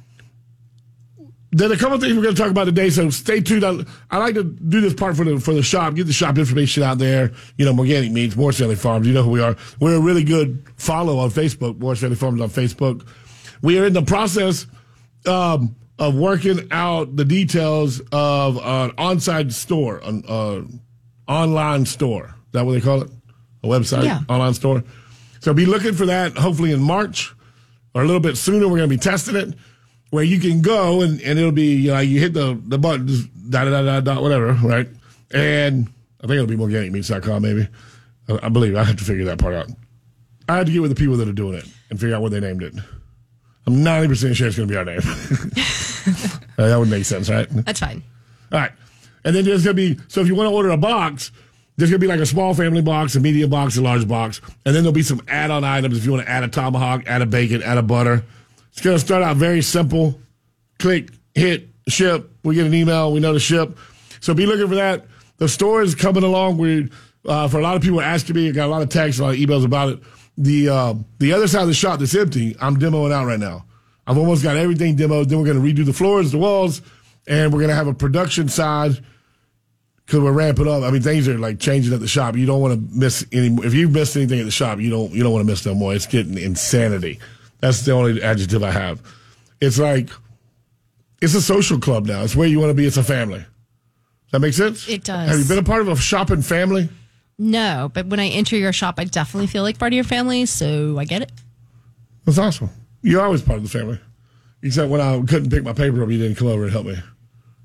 there's 1.51 1.71
a 1.71 1.75
couple 1.75 1.99
things 1.99 2.15
we're 2.15 2.23
going 2.23 2.33
to 2.33 2.41
talk 2.41 2.49
about 2.49 2.63
today, 2.63 2.89
so 2.91 3.09
stay 3.09 3.41
tuned. 3.41 3.65
I, 3.65 3.83
I 4.09 4.19
like 4.19 4.35
to 4.35 4.45
do 4.45 4.79
this 4.79 4.93
part 4.93 5.17
for 5.17 5.25
the 5.25 5.37
for 5.37 5.53
the 5.53 5.61
shop, 5.61 5.95
get 5.95 6.07
the 6.07 6.13
shop 6.13 6.37
information 6.37 6.81
out 6.81 6.97
there. 6.97 7.33
You 7.57 7.65
know, 7.65 7.77
Organic 7.77 8.13
Meats, 8.13 8.37
Morris 8.37 8.57
Family 8.57 8.77
Farms. 8.77 9.05
You 9.05 9.13
know 9.13 9.23
who 9.23 9.31
we 9.31 9.41
are. 9.41 9.57
We're 9.81 9.95
a 9.95 9.99
really 9.99 10.23
good 10.23 10.65
follow 10.77 11.17
on 11.17 11.29
Facebook. 11.29 11.77
Morris 11.77 11.99
Family 11.99 12.15
Farms 12.15 12.39
on 12.39 12.47
Facebook. 12.47 13.05
We 13.61 13.79
are 13.79 13.85
in 13.85 13.91
the 13.91 14.01
process 14.01 14.65
um, 15.27 15.75
of 15.99 16.15
working 16.15 16.69
out 16.71 17.17
the 17.17 17.25
details 17.25 18.01
of 18.13 18.55
an 18.63 18.93
on-site 18.97 19.51
store, 19.51 19.97
an 20.05 20.23
uh, 20.25 20.61
online 21.27 21.85
store. 21.85 22.27
Is 22.27 22.51
that 22.53 22.65
what 22.65 22.71
they 22.71 22.81
call 22.81 23.01
it? 23.01 23.09
A 23.63 23.67
website, 23.67 24.03
Yeah. 24.05 24.21
online 24.29 24.53
store. 24.53 24.83
So 25.39 25.53
be 25.53 25.65
looking 25.65 25.93
for 25.93 26.05
that. 26.07 26.37
Hopefully 26.37 26.71
in 26.71 26.81
March 26.81 27.33
or 27.93 28.01
a 28.01 28.05
little 28.05 28.19
bit 28.21 28.37
sooner. 28.37 28.67
We're 28.67 28.77
going 28.77 28.89
to 28.89 28.95
be 28.95 29.01
testing 29.01 29.35
it 29.35 29.53
where 30.09 30.23
you 30.23 30.39
can 30.39 30.61
go 30.61 31.01
and, 31.01 31.21
and 31.21 31.37
it'll 31.39 31.51
be, 31.51 31.75
you 31.75 31.91
know, 31.91 31.99
you 31.99 32.19
hit 32.19 32.33
the, 32.33 32.59
the 32.65 32.77
button, 32.77 33.07
just 33.07 33.27
da 33.49 33.63
da 33.65 33.81
da 33.81 33.99
da 34.01 34.21
whatever, 34.21 34.53
right? 34.63 34.87
And 35.31 35.87
I 36.23 36.27
think 36.27 36.33
it'll 36.33 36.47
be 36.47 36.57
organicmeats.com 36.57 37.41
maybe. 37.41 37.67
I, 38.29 38.45
I 38.47 38.49
believe 38.49 38.75
I 38.75 38.83
have 38.83 38.97
to 38.97 39.03
figure 39.03 39.25
that 39.25 39.39
part 39.39 39.53
out. 39.53 39.69
I 40.49 40.57
had 40.57 40.65
to 40.65 40.71
get 40.71 40.81
with 40.81 40.91
the 40.91 40.95
people 40.95 41.17
that 41.17 41.27
are 41.27 41.33
doing 41.33 41.55
it 41.55 41.65
and 41.89 41.99
figure 41.99 42.15
out 42.15 42.21
what 42.21 42.31
they 42.31 42.39
named 42.39 42.61
it. 42.63 42.73
I'm 43.67 43.75
90% 43.75 44.35
sure 44.35 44.47
it's 44.47 44.57
going 44.57 44.67
to 44.67 44.71
be 44.73 44.77
our 44.77 44.85
name. 44.85 45.01
That 46.57 46.77
would 46.77 46.89
make 46.89 47.05
sense, 47.05 47.29
right? 47.29 47.47
That's 47.49 47.79
fine. 47.79 48.03
All 48.51 48.59
right. 48.59 48.71
And 49.23 49.35
then 49.35 49.45
there's 49.45 49.63
going 49.63 49.75
to 49.75 49.95
be, 49.95 50.01
so 50.07 50.21
if 50.21 50.27
you 50.27 50.35
want 50.35 50.47
to 50.49 50.53
order 50.53 50.69
a 50.69 50.77
box, 50.77 51.31
there's 51.81 51.89
going 51.89 51.99
to 51.99 52.05
be 52.05 52.07
like 52.07 52.19
a 52.19 52.27
small 52.27 52.53
family 52.53 52.83
box, 52.83 53.15
a 53.15 53.19
medium 53.19 53.49
box, 53.49 53.75
a 53.75 53.81
large 53.81 54.07
box. 54.07 54.39
And 54.67 54.75
then 54.75 54.83
there'll 54.83 54.91
be 54.91 55.01
some 55.01 55.19
add 55.27 55.49
on 55.49 55.63
items 55.63 55.97
if 55.97 56.05
you 56.05 56.11
want 56.11 56.23
to 56.23 56.29
add 56.29 56.43
a 56.43 56.47
tomahawk, 56.47 57.07
add 57.07 57.23
a 57.23 57.25
bacon, 57.25 57.63
add 57.63 57.79
a 57.79 57.81
butter. 57.81 58.23
It's 58.71 58.81
going 58.81 58.95
to 58.95 59.03
start 59.03 59.23
out 59.23 59.37
very 59.37 59.63
simple. 59.63 60.19
Click, 60.77 61.09
hit, 61.33 61.69
ship. 61.87 62.29
We 62.43 62.53
get 62.53 62.67
an 62.67 62.75
email. 62.75 63.11
We 63.11 63.19
know 63.19 63.33
to 63.33 63.39
ship. 63.39 63.79
So 64.19 64.35
be 64.35 64.45
looking 64.45 64.67
for 64.67 64.75
that. 64.75 65.07
The 65.37 65.49
store 65.49 65.81
is 65.81 65.95
coming 65.95 66.21
along. 66.21 66.59
We, 66.59 66.91
uh, 67.25 67.47
for 67.47 67.57
a 67.57 67.63
lot 67.63 67.75
of 67.75 67.81
people 67.81 67.99
asking 67.99 68.35
me, 68.35 68.49
I 68.49 68.51
got 68.51 68.67
a 68.67 68.69
lot 68.69 68.83
of 68.83 68.89
texts, 68.89 69.19
a 69.19 69.23
lot 69.23 69.33
of 69.33 69.39
emails 69.39 69.65
about 69.65 69.89
it. 69.89 69.99
The 70.37 70.69
uh, 70.69 70.93
the 71.17 71.33
other 71.33 71.47
side 71.47 71.63
of 71.63 71.67
the 71.67 71.73
shop 71.73 71.99
that's 71.99 72.13
empty, 72.13 72.55
I'm 72.61 72.77
demoing 72.77 73.11
out 73.11 73.25
right 73.25 73.39
now. 73.39 73.65
I've 74.05 74.19
almost 74.19 74.43
got 74.43 74.55
everything 74.55 74.95
demoed. 74.95 75.29
Then 75.29 75.39
we're 75.39 75.51
going 75.51 75.59
to 75.59 75.83
redo 75.83 75.83
the 75.83 75.93
floors, 75.93 76.31
the 76.31 76.37
walls, 76.37 76.83
and 77.25 77.51
we're 77.51 77.59
going 77.59 77.69
to 77.69 77.75
have 77.75 77.87
a 77.87 77.93
production 77.95 78.49
side 78.49 79.03
because 80.05 80.19
we're 80.19 80.31
ramping 80.31 80.67
up. 80.67 80.83
I 80.83 80.91
mean, 80.91 81.01
things 81.01 81.27
are 81.27 81.37
like 81.37 81.59
changing 81.59 81.93
at 81.93 81.99
the 81.99 82.07
shop. 82.07 82.35
You 82.35 82.45
don't 82.45 82.61
want 82.61 82.73
to 82.73 82.97
miss 82.97 83.25
any. 83.31 83.47
If 83.63 83.73
you've 83.73 83.91
missed 83.91 84.15
anything 84.15 84.39
at 84.39 84.45
the 84.45 84.51
shop, 84.51 84.79
you 84.79 84.89
don't 84.89 85.11
you 85.11 85.23
don't 85.23 85.31
want 85.31 85.45
to 85.45 85.51
miss 85.51 85.65
no 85.65 85.73
more. 85.73 85.93
It's 85.93 86.05
getting 86.05 86.37
insanity. 86.37 87.19
That's 87.59 87.81
the 87.81 87.91
only 87.91 88.21
adjective 88.21 88.63
I 88.63 88.71
have. 88.71 89.01
It's 89.61 89.79
like 89.79 90.09
it's 91.21 91.35
a 91.35 91.41
social 91.41 91.79
club 91.79 92.05
now. 92.07 92.23
It's 92.23 92.35
where 92.35 92.47
you 92.47 92.59
want 92.59 92.71
to 92.71 92.73
be. 92.73 92.85
It's 92.85 92.97
a 92.97 93.03
family. 93.03 93.39
Does 93.39 94.31
that 94.31 94.39
make 94.39 94.53
sense? 94.53 94.87
It 94.89 95.03
does. 95.03 95.29
Have 95.29 95.39
you 95.39 95.45
been 95.45 95.59
a 95.59 95.63
part 95.63 95.81
of 95.81 95.87
a 95.87 95.95
shopping 95.95 96.41
family? 96.41 96.89
No, 97.37 97.89
but 97.93 98.07
when 98.07 98.19
I 98.19 98.27
enter 98.27 98.55
your 98.55 98.71
shop, 98.71 98.95
I 98.97 99.03
definitely 99.03 99.47
feel 99.47 99.63
like 99.63 99.79
part 99.79 99.93
of 99.93 99.95
your 99.95 100.03
family, 100.03 100.45
so 100.45 100.99
I 100.99 101.05
get 101.05 101.21
it. 101.21 101.31
That's 102.25 102.37
awesome. 102.37 102.69
You're 103.01 103.21
always 103.21 103.41
part 103.41 103.57
of 103.57 103.63
the 103.63 103.69
family. 103.69 103.99
Except 104.61 104.89
when 104.89 105.01
I 105.01 105.19
couldn't 105.23 105.49
pick 105.49 105.63
my 105.63 105.73
paper 105.73 106.03
up, 106.03 106.09
you 106.09 106.19
didn't 106.19 106.37
come 106.37 106.47
over 106.47 106.63
and 106.63 106.71
help 106.71 106.85
me. 106.85 106.93
And 106.93 107.03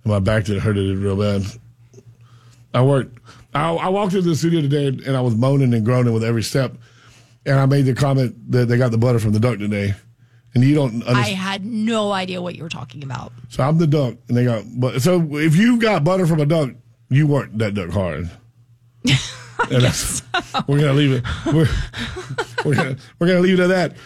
my 0.05 0.19
back 0.19 0.45
did 0.45 0.61
hurt 0.63 0.79
it 0.79 0.95
real 0.97 1.17
bad. 1.17 1.43
I 2.75 2.83
worked. 2.83 3.19
I, 3.55 3.73
I 3.73 3.89
walked 3.89 4.15
into 4.15 4.29
the 4.29 4.37
studio 4.37 4.61
today 4.61 4.87
and 4.89 5.17
I 5.17 5.21
was 5.21 5.35
moaning 5.35 5.73
and 5.75 5.85
groaning 5.85 6.13
with 6.13 6.25
every 6.25 6.43
step. 6.43 6.75
and 7.47 7.59
I 7.59 7.67
made 7.67 7.83
the 7.87 7.95
comment 7.95 8.35
that 8.53 8.67
they 8.69 8.77
got 8.77 8.91
the 8.91 8.99
butter 8.99 9.19
from 9.19 9.33
the 9.33 9.41
duck 9.41 9.59
today, 9.59 9.95
and 10.55 10.63
you 10.65 10.75
don't. 10.75 11.03
I 11.07 11.29
had 11.29 11.65
no 11.65 12.13
idea 12.13 12.43
what 12.43 12.55
you 12.57 12.63
were 12.63 12.69
talking 12.69 13.03
about. 13.05 13.33
so 13.49 13.63
I'm 13.63 13.79
the 13.79 13.87
duck, 13.87 14.15
and 14.29 14.37
they 14.37 14.45
got. 14.45 14.65
But 14.77 15.01
so 15.01 15.37
if 15.37 15.57
you 15.57 15.79
got 15.79 16.05
butter 16.05 16.27
from 16.27 16.41
a 16.41 16.47
duck, 16.47 16.71
you 17.09 17.27
worked 17.27 17.57
that 17.59 17.75
duck 17.75 17.91
hard. 17.91 18.31
And 19.71 19.83
that's- 19.83 20.23
we're 20.69 20.79
gonna 20.81 20.93
leave 20.93 21.13
it. 21.13 21.25
We're, 21.47 21.67
we're 22.65 22.75
gonna 22.75 22.97
we're 23.19 23.27
gonna 23.27 23.41
leave 23.41 23.59
it 23.59 23.63
at 23.63 23.69
that. 23.69 23.97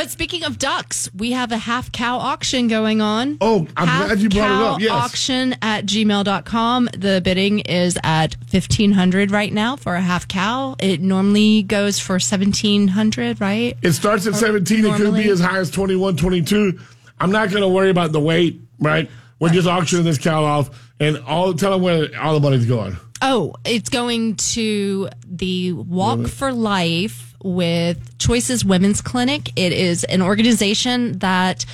But 0.00 0.10
speaking 0.10 0.44
of 0.44 0.58
ducks, 0.58 1.10
we 1.14 1.32
have 1.32 1.52
a 1.52 1.58
half 1.58 1.92
cow 1.92 2.16
auction 2.16 2.68
going 2.68 3.02
on. 3.02 3.36
Oh, 3.42 3.68
I'm 3.76 3.86
half 3.86 4.06
glad 4.06 4.20
you 4.20 4.30
brought 4.30 4.50
it 4.50 4.66
up. 4.66 4.80
Yes. 4.80 4.92
Auction 4.92 5.54
at 5.60 5.84
gmail.com. 5.84 6.88
The 6.96 7.20
bidding 7.22 7.58
is 7.58 7.98
at 8.02 8.34
1500 8.50 9.30
right 9.30 9.52
now 9.52 9.76
for 9.76 9.96
a 9.96 10.00
half 10.00 10.26
cow. 10.26 10.74
It 10.78 11.02
normally 11.02 11.64
goes 11.64 11.98
for 12.00 12.14
1700 12.14 13.42
right? 13.42 13.76
It 13.82 13.92
starts 13.92 14.26
at 14.26 14.36
17. 14.36 14.86
It 14.86 14.94
could 14.94 15.12
be 15.12 15.28
as 15.28 15.38
high 15.38 15.58
as 15.58 15.70
21, 15.70 16.16
22. 16.16 16.80
I'm 17.18 17.30
not 17.30 17.50
going 17.50 17.60
to 17.60 17.68
worry 17.68 17.90
about 17.90 18.12
the 18.12 18.20
weight, 18.20 18.58
right? 18.78 19.10
We're 19.38 19.50
just 19.50 19.68
auctioning 19.68 20.06
this 20.06 20.16
cow 20.16 20.42
off, 20.42 20.70
and 20.98 21.18
all 21.24 21.52
tell 21.52 21.72
them 21.72 21.82
where 21.82 22.08
all 22.18 22.32
the 22.32 22.40
money's 22.40 22.64
going. 22.64 22.96
Oh, 23.20 23.52
it's 23.66 23.90
going 23.90 24.36
to 24.36 25.10
the 25.26 25.72
Walk 25.72 26.26
for 26.26 26.54
Life 26.54 27.29
with 27.42 28.18
Choices 28.18 28.64
Women's 28.64 29.00
Clinic. 29.00 29.50
It 29.56 29.72
is 29.72 30.04
an 30.04 30.22
organization 30.22 31.18
that 31.18 31.64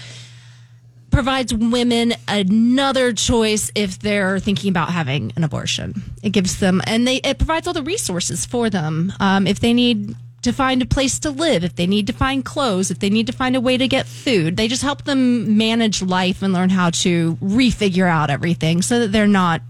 provides 1.11 1.54
women 1.54 2.12
another 2.28 3.12
choice 3.12 3.70
if 3.75 3.99
they're 3.99 4.38
thinking 4.38 4.68
about 4.68 4.90
having 4.90 5.32
an 5.37 5.44
abortion. 5.44 6.02
It 6.23 6.30
gives 6.30 6.61
them, 6.61 6.82
and 6.87 7.06
they 7.06 7.16
it 7.16 7.38
provides 7.38 7.66
all 7.66 7.73
the 7.73 7.82
resources 7.82 8.44
for 8.44 8.68
them. 8.68 9.12
Um, 9.18 9.46
if 9.46 9.61
they 9.61 9.73
need 9.73 10.14
to 10.42 10.52
find 10.52 10.82
a 10.82 10.87
place 10.87 11.18
to 11.20 11.30
live, 11.30 11.64
if 11.64 11.75
they 11.75 11.87
need 11.87 12.06
to 12.06 12.12
find 12.12 12.44
clothes, 12.44 12.90
if 12.90 12.99
they 12.99 13.11
need 13.11 13.26
to 13.26 13.32
find 13.32 13.56
a 13.56 13.61
way 13.61 13.76
to 13.76 13.88
get 13.88 14.06
food, 14.06 14.56
they 14.56 14.68
just 14.68 14.82
help 14.82 15.04
them 15.04 15.56
manage 15.56 16.02
life 16.02 16.42
and 16.42 16.52
learn 16.52 16.68
how 16.68 16.90
to 16.90 17.37
refigure 17.37 18.08
out 18.08 18.30
everything 18.30 18.82
so 18.82 19.00
that 19.00 19.11
they're 19.11 19.26
not 19.26 19.62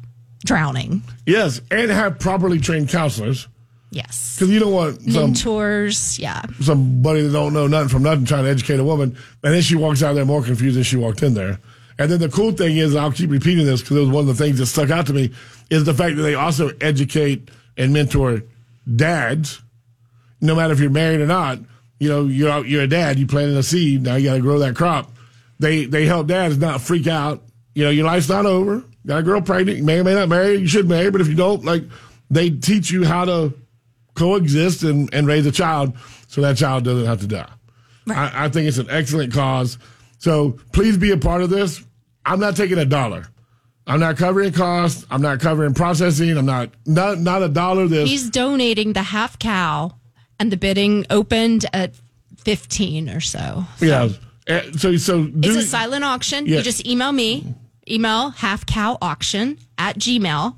drowning. 0.45 1.03
Yes, 1.25 1.61
and 1.71 1.91
have 1.91 2.19
properly 2.19 2.59
trained 2.59 2.89
counselors 2.89 3.49
Yes. 3.91 4.37
because 4.37 4.51
you 4.53 4.59
don't 4.59 4.73
want 4.73 5.01
some 5.03 5.13
Mentors, 5.33 6.19
yeah. 6.19 6.43
somebody 6.61 7.23
that 7.23 7.33
don't 7.33 7.53
know 7.55 7.67
nothing 7.67 7.89
from 7.89 8.03
nothing 8.03 8.25
trying 8.27 8.45
to 8.45 8.51
educate 8.51 8.79
a 8.81 8.85
woman, 8.85 9.17
and 9.43 9.55
then 9.55 9.63
she 9.63 9.77
walks 9.77 10.03
out 10.03 10.15
there 10.15 10.25
more 10.25 10.43
confused 10.43 10.77
than 10.77 10.83
she 10.85 10.97
walked 10.97 11.23
in 11.23 11.35
there. 11.35 11.59
And 11.99 12.11
then 12.11 12.19
the 12.21 12.29
cool 12.29 12.53
thing 12.53 12.77
is, 12.77 12.95
I'll 12.95 13.13
keep 13.13 13.31
repeating 13.31 13.65
this 13.65 13.81
because 13.81 13.97
it 13.97 14.01
was 14.01 14.09
one 14.11 14.29
of 14.29 14.37
the 14.37 14.45
things 14.45 14.59
that 14.59 14.67
stuck 14.67 14.91
out 14.91 15.07
to 15.07 15.13
me, 15.15 15.33
is 15.71 15.85
the 15.85 15.95
fact 15.95 16.17
that 16.17 16.23
they 16.23 16.35
also 16.35 16.71
educate 16.81 17.49
and 17.79 17.93
mentor 17.93 18.43
dads. 18.95 19.63
No 20.41 20.55
matter 20.55 20.73
if 20.75 20.81
you're 20.81 20.91
married 20.91 21.21
or 21.21 21.27
not, 21.27 21.59
you 21.99 22.09
know 22.09 22.27
you're 22.27 22.51
out- 22.51 22.69
you're 22.69 22.83
a 22.83 22.87
dad. 22.89 23.19
You 23.19 23.27
planted 23.27 23.57
a 23.57 23.63
seed. 23.63 24.03
Now 24.03 24.17
you 24.17 24.29
got 24.29 24.35
to 24.35 24.41
grow 24.41 24.59
that 24.59 24.77
crop. 24.77 25.11
They 25.59 25.87
they 25.87 26.05
help 26.05 26.27
dads 26.27 26.59
not 26.59 26.83
freak 26.83 27.07
out. 27.07 27.43
You 27.75 27.85
know 27.85 27.91
your 27.91 28.05
life's 28.05 28.29
not 28.29 28.45
over. 28.45 28.85
Got 29.07 29.19
a 29.19 29.23
girl 29.23 29.41
pregnant. 29.41 29.79
You 29.79 29.85
may 29.85 30.01
or 30.01 30.05
may 30.05 30.15
not 30.15 30.29
marry. 30.29 30.57
You 30.57 30.67
should 30.67 30.89
marry, 30.89 31.11
but 31.11 31.21
if 31.23 31.29
you 31.29 31.35
don't, 31.35 31.65
like 31.65 31.85
they 32.31 32.51
teach 32.51 32.91
you 32.91 33.05
how 33.05 33.25
to 33.25 33.55
coexist 34.17 34.83
and, 34.83 35.13
and 35.15 35.27
raise 35.27 35.47
a 35.47 35.53
child 35.53 35.97
so 36.29 36.41
that 36.41 36.57
child 36.57 36.85
doesn't 36.85 37.07
have 37.07 37.21
to 37.21 37.27
die. 37.27 37.49
I, 38.09 38.47
I 38.47 38.49
think 38.49 38.69
it's 38.69 38.79
an 38.79 38.89
excellent 38.91 39.33
cause. 39.33 39.79
So 40.19 40.59
please 40.73 40.97
be 40.97 41.11
a 41.13 41.17
part 41.17 41.43
of 41.43 41.51
this. 41.51 41.83
I'm 42.25 42.41
not 42.41 42.57
taking 42.57 42.79
a 42.79 42.85
dollar. 42.85 43.27
I'm 43.87 44.01
not 44.01 44.17
covering 44.17 44.53
costs. 44.53 45.07
I'm 45.11 45.23
not 45.23 45.39
covering 45.41 45.75
processing. 45.75 46.37
I'm 46.37 46.47
not 46.47 46.71
not 46.87 47.19
not 47.21 47.43
a 47.43 47.49
dollar. 47.49 47.87
This 47.87 48.09
He's 48.09 48.29
donating 48.31 48.95
the 48.95 49.03
half 49.05 49.39
cow, 49.39 49.95
and 50.41 50.51
the 50.51 50.57
bidding 50.57 51.07
opened 51.09 51.67
at 51.73 51.95
15 52.39 53.09
or 53.11 53.21
so. 53.21 53.65
yeah. 53.81 54.09
Eh, 54.49 54.63
So 54.77 54.97
so 54.97 55.25
do, 55.27 55.49
It's 55.49 55.57
a 55.57 55.63
silent 55.69 56.03
auction. 56.05 56.47
Yeah. 56.47 56.57
You 56.59 56.63
just 56.63 56.85
email 56.87 57.13
me, 57.13 57.45
email 57.89 58.31
half 58.31 58.67
cow 58.67 58.99
auction 59.01 59.59
at 59.79 59.99
Gmail, 59.99 60.57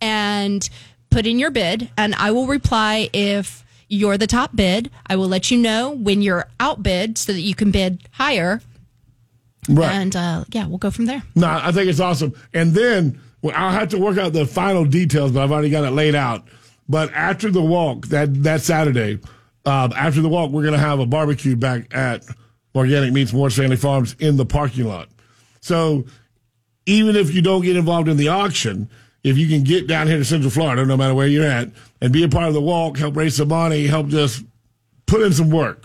and 0.00 0.68
put 1.10 1.26
in 1.26 1.38
your 1.38 1.50
bid, 1.50 1.90
and 1.96 2.14
I 2.14 2.30
will 2.30 2.46
reply 2.46 3.08
if 3.12 3.64
you're 3.88 4.18
the 4.18 4.26
top 4.26 4.54
bid. 4.54 4.90
I 5.06 5.16
will 5.16 5.28
let 5.28 5.50
you 5.50 5.58
know 5.58 5.90
when 5.90 6.22
you're 6.22 6.46
outbid 6.60 7.18
so 7.18 7.32
that 7.32 7.40
you 7.40 7.54
can 7.54 7.70
bid 7.70 8.08
higher. 8.12 8.60
right. 9.68 9.92
And 9.92 10.14
uh, 10.14 10.44
yeah, 10.50 10.66
we'll 10.66 10.78
go 10.78 10.90
from 10.90 11.06
there. 11.06 11.22
No, 11.34 11.48
I 11.48 11.72
think 11.72 11.88
it's 11.88 12.00
awesome. 12.00 12.34
And 12.52 12.72
then 12.72 13.20
well, 13.42 13.54
I'll 13.56 13.72
have 13.72 13.88
to 13.88 13.98
work 13.98 14.18
out 14.18 14.32
the 14.32 14.46
final 14.46 14.84
details, 14.84 15.32
but 15.32 15.42
I've 15.42 15.52
already 15.52 15.70
got 15.70 15.84
it 15.84 15.90
laid 15.90 16.14
out. 16.14 16.46
But 16.88 17.12
after 17.12 17.50
the 17.50 17.62
walk, 17.62 18.06
that 18.08 18.42
that 18.42 18.62
Saturday, 18.62 19.20
uh, 19.64 19.88
after 19.94 20.20
the 20.20 20.28
walk, 20.28 20.50
we're 20.50 20.62
going 20.62 20.74
to 20.74 20.80
have 20.80 21.00
a 21.00 21.06
barbecue 21.06 21.54
back 21.54 21.94
at 21.94 22.24
Organic 22.74 23.12
Meats 23.12 23.32
Morris 23.32 23.56
Family 23.56 23.76
Farms 23.76 24.16
in 24.18 24.36
the 24.36 24.46
parking 24.46 24.86
lot. 24.86 25.08
So 25.60 26.06
even 26.86 27.16
if 27.16 27.34
you 27.34 27.42
don't 27.42 27.62
get 27.62 27.76
involved 27.76 28.08
in 28.08 28.16
the 28.16 28.28
auction, 28.28 28.88
if 29.28 29.38
you 29.38 29.48
can 29.48 29.62
get 29.64 29.86
down 29.86 30.06
here 30.06 30.16
to 30.18 30.24
Central 30.24 30.50
Florida, 30.50 30.84
no 30.84 30.96
matter 30.96 31.14
where 31.14 31.26
you're 31.26 31.44
at, 31.44 31.68
and 32.00 32.12
be 32.12 32.22
a 32.24 32.28
part 32.28 32.48
of 32.48 32.54
the 32.54 32.60
walk, 32.60 32.96
help 32.98 33.16
raise 33.16 33.36
some 33.36 33.48
money, 33.48 33.86
help 33.86 34.08
just 34.08 34.44
put 35.06 35.22
in 35.22 35.32
some 35.32 35.50
work 35.50 35.84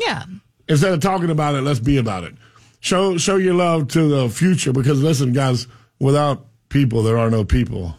Yeah. 0.00 0.24
instead 0.68 0.92
of 0.92 1.00
talking 1.00 1.30
about 1.30 1.54
it, 1.54 1.62
let's 1.62 1.80
be 1.80 1.96
about 1.98 2.24
it. 2.24 2.34
Show 2.80 3.16
show 3.18 3.36
your 3.36 3.54
love 3.54 3.88
to 3.88 4.08
the 4.08 4.28
future 4.28 4.72
because 4.72 5.02
listen, 5.02 5.32
guys, 5.32 5.66
without 5.98 6.46
people, 6.68 7.02
there 7.02 7.16
are 7.18 7.30
no 7.30 7.44
people. 7.44 7.96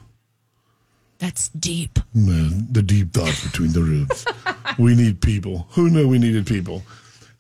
That's 1.18 1.50
deep. 1.50 1.98
Man, 2.14 2.68
the 2.72 2.84
deep 2.84 3.14
thoughts 3.14 3.44
between 3.46 3.72
the 3.72 3.82
ribs. 3.82 4.26
we 4.78 4.96
need 4.96 5.22
people. 5.22 5.68
Who 5.72 5.90
knew 5.90 6.08
we 6.08 6.20
needed 6.20 6.46
people? 6.46 6.84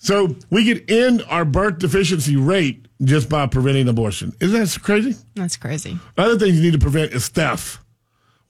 So 0.05 0.35
we 0.51 0.71
could 0.71 0.91
end 0.91 1.23
our 1.29 1.43
birth 1.43 1.79
deficiency 1.79 2.35
rate 2.35 2.87
just 3.01 3.27
by 3.27 3.47
preventing 3.47 3.87
abortion. 3.87 4.33
Isn't 4.39 4.59
that 4.59 4.83
crazy? 4.83 5.15
That's 5.33 5.57
crazy. 5.57 5.97
Other 6.15 6.37
things 6.37 6.57
you 6.57 6.61
need 6.61 6.73
to 6.73 6.79
prevent 6.79 7.13
is 7.13 7.27
theft. 7.27 7.79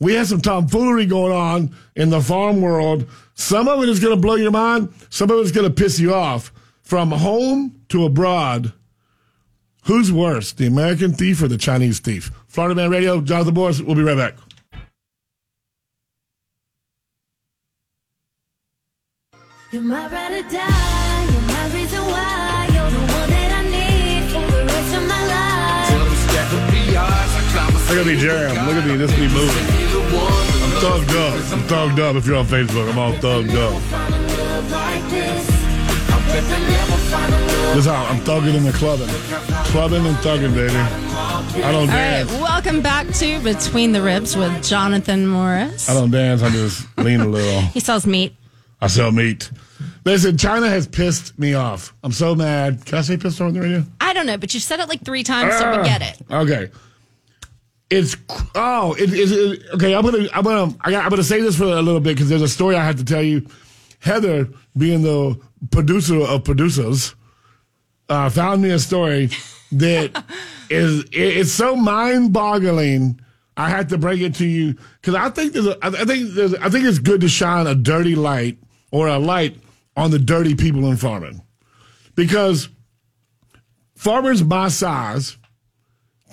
We 0.01 0.15
have 0.15 0.27
some 0.27 0.41
tomfoolery 0.41 1.05
going 1.05 1.31
on 1.31 1.73
in 1.95 2.09
the 2.09 2.19
farm 2.19 2.59
world. 2.59 3.07
Some 3.35 3.69
of 3.69 3.81
it 3.81 3.87
is 3.87 4.01
going 4.01 4.13
to 4.13 4.21
blow 4.21 4.35
your 4.35 4.51
mind. 4.51 4.93
Some 5.09 5.31
of 5.31 5.39
it 5.39 5.43
is 5.43 5.53
going 5.53 5.65
to 5.65 5.73
piss 5.73 5.97
you 5.97 6.13
off. 6.13 6.51
From 6.81 7.11
home 7.11 7.79
to 7.87 8.03
abroad, 8.03 8.73
who's 9.85 10.11
worse, 10.11 10.51
the 10.51 10.67
American 10.67 11.13
thief 11.13 11.41
or 11.41 11.47
the 11.47 11.57
Chinese 11.57 11.99
thief? 11.99 12.31
Florida 12.49 12.75
Man 12.75 12.89
Radio, 12.89 13.21
Jonathan 13.21 13.53
Morris. 13.53 13.79
We'll 13.79 13.95
be 13.95 14.03
right 14.03 14.17
back. 14.17 14.35
You're 19.71 19.83
my 19.83 20.09
ride 20.09 20.45
or 20.45 20.49
die. 20.49 21.14
Look 27.95 28.07
at 28.07 28.13
me 28.13 28.19
jam. 28.19 28.67
Look 28.67 28.75
at 28.75 28.85
me. 28.85 28.97
This 28.97 29.11
be 29.11 29.21
moving. 29.29 29.55
I'm 29.55 30.71
thugged 30.83 31.15
up. 31.15 31.53
I'm 31.53 31.61
thugged 31.65 31.99
up. 31.99 32.15
If 32.17 32.25
you're 32.25 32.35
on 32.35 32.45
Facebook, 32.45 32.91
I'm 32.91 32.99
all 32.99 33.13
thugged 33.13 33.55
up. 33.55 33.81
Find 33.83 34.13
a 34.13 34.17
love 34.19 35.09
this. 35.09 35.49
I 36.09 36.25
bet 36.27 36.43
they 36.43 36.59
never 36.59 36.91
find 36.91 37.33
a 37.33 37.37
love. 37.37 37.75
This 37.77 37.85
how 37.85 38.03
I'm 38.03 38.19
thugging 38.19 38.53
in 38.55 38.65
the 38.65 38.73
clubbing. 38.73 39.07
Clubbing 39.71 40.05
and 40.05 40.17
thugging, 40.17 40.53
baby. 40.53 40.75
I 40.75 41.71
don't 41.71 41.87
dance. 41.87 42.29
All 42.33 42.41
right, 42.41 42.43
welcome 42.43 42.81
back 42.81 43.07
to 43.13 43.39
Between 43.39 43.93
the 43.93 44.01
Ribs 44.01 44.35
with 44.35 44.61
Jonathan 44.61 45.25
Morris. 45.25 45.89
I 45.89 45.93
don't 45.93 46.11
dance. 46.11 46.43
I 46.43 46.49
just 46.49 46.85
lean 46.97 47.21
a 47.21 47.27
little. 47.29 47.61
He 47.73 47.79
sells 47.79 48.05
meat. 48.05 48.35
I 48.81 48.87
sell 48.87 49.13
meat. 49.13 49.49
Listen, 50.03 50.35
China 50.37 50.67
has 50.67 50.85
pissed 50.85 51.39
me 51.39 51.53
off. 51.53 51.93
I'm 52.03 52.11
so 52.11 52.35
mad. 52.35 52.85
Can 52.85 52.97
I 52.97 53.01
say 53.03 53.15
pissed 53.15 53.39
off 53.39 53.47
on 53.47 53.53
the 53.53 53.61
radio? 53.61 53.85
I 54.01 54.11
don't 54.11 54.25
know, 54.25 54.35
but 54.37 54.53
you've 54.53 54.63
said 54.63 54.81
it 54.81 54.89
like 54.89 55.05
three 55.05 55.23
times, 55.23 55.57
so 55.57 55.77
we 55.77 55.83
get 55.85 56.01
it. 56.01 56.17
Okay. 56.29 56.69
It's 57.89 58.17
oh, 58.55 58.95
it 58.97 59.13
is 59.13 59.31
it, 59.31 59.61
okay. 59.75 59.93
I'm 59.93 60.03
gonna 60.03 60.27
I'm 60.33 60.43
gonna 60.43 60.75
I 60.81 60.91
got, 60.91 61.03
I'm 61.03 61.09
gonna 61.09 61.23
say 61.23 61.41
this 61.41 61.57
for 61.57 61.65
a 61.65 61.81
little 61.81 61.99
bit 61.99 62.15
because 62.15 62.29
there's 62.29 62.41
a 62.41 62.47
story 62.47 62.75
I 62.75 62.83
have 62.83 62.97
to 62.97 63.05
tell 63.05 63.21
you. 63.21 63.47
Heather, 63.99 64.49
being 64.77 65.01
the 65.01 65.39
producer 65.71 66.19
of 66.19 66.43
producers, 66.43 67.15
uh, 68.09 68.29
found 68.29 68.61
me 68.61 68.71
a 68.71 68.79
story 68.79 69.29
that 69.71 70.23
is 70.69 71.03
it, 71.05 71.13
it's 71.13 71.51
so 71.51 71.75
mind 71.75 72.33
boggling. 72.33 73.19
I 73.57 73.69
had 73.69 73.89
to 73.89 73.97
bring 73.97 74.19
it 74.19 74.35
to 74.35 74.45
you 74.45 74.75
because 74.99 75.15
I 75.15 75.29
think 75.29 75.53
there's 75.53 75.67
a, 75.67 75.77
I 75.83 75.87
I 75.87 76.05
think 76.05 76.31
there's 76.31 76.55
I 76.55 76.69
think 76.69 76.85
it's 76.85 76.99
good 76.99 77.21
to 77.21 77.29
shine 77.29 77.67
a 77.67 77.75
dirty 77.75 78.15
light 78.15 78.57
or 78.91 79.07
a 79.07 79.19
light 79.19 79.57
on 79.95 80.11
the 80.11 80.19
dirty 80.19 80.55
people 80.55 80.89
in 80.89 80.97
farming 80.97 81.41
because 82.15 82.67
farmers 83.95 84.43
my 84.43 84.67
size 84.67 85.37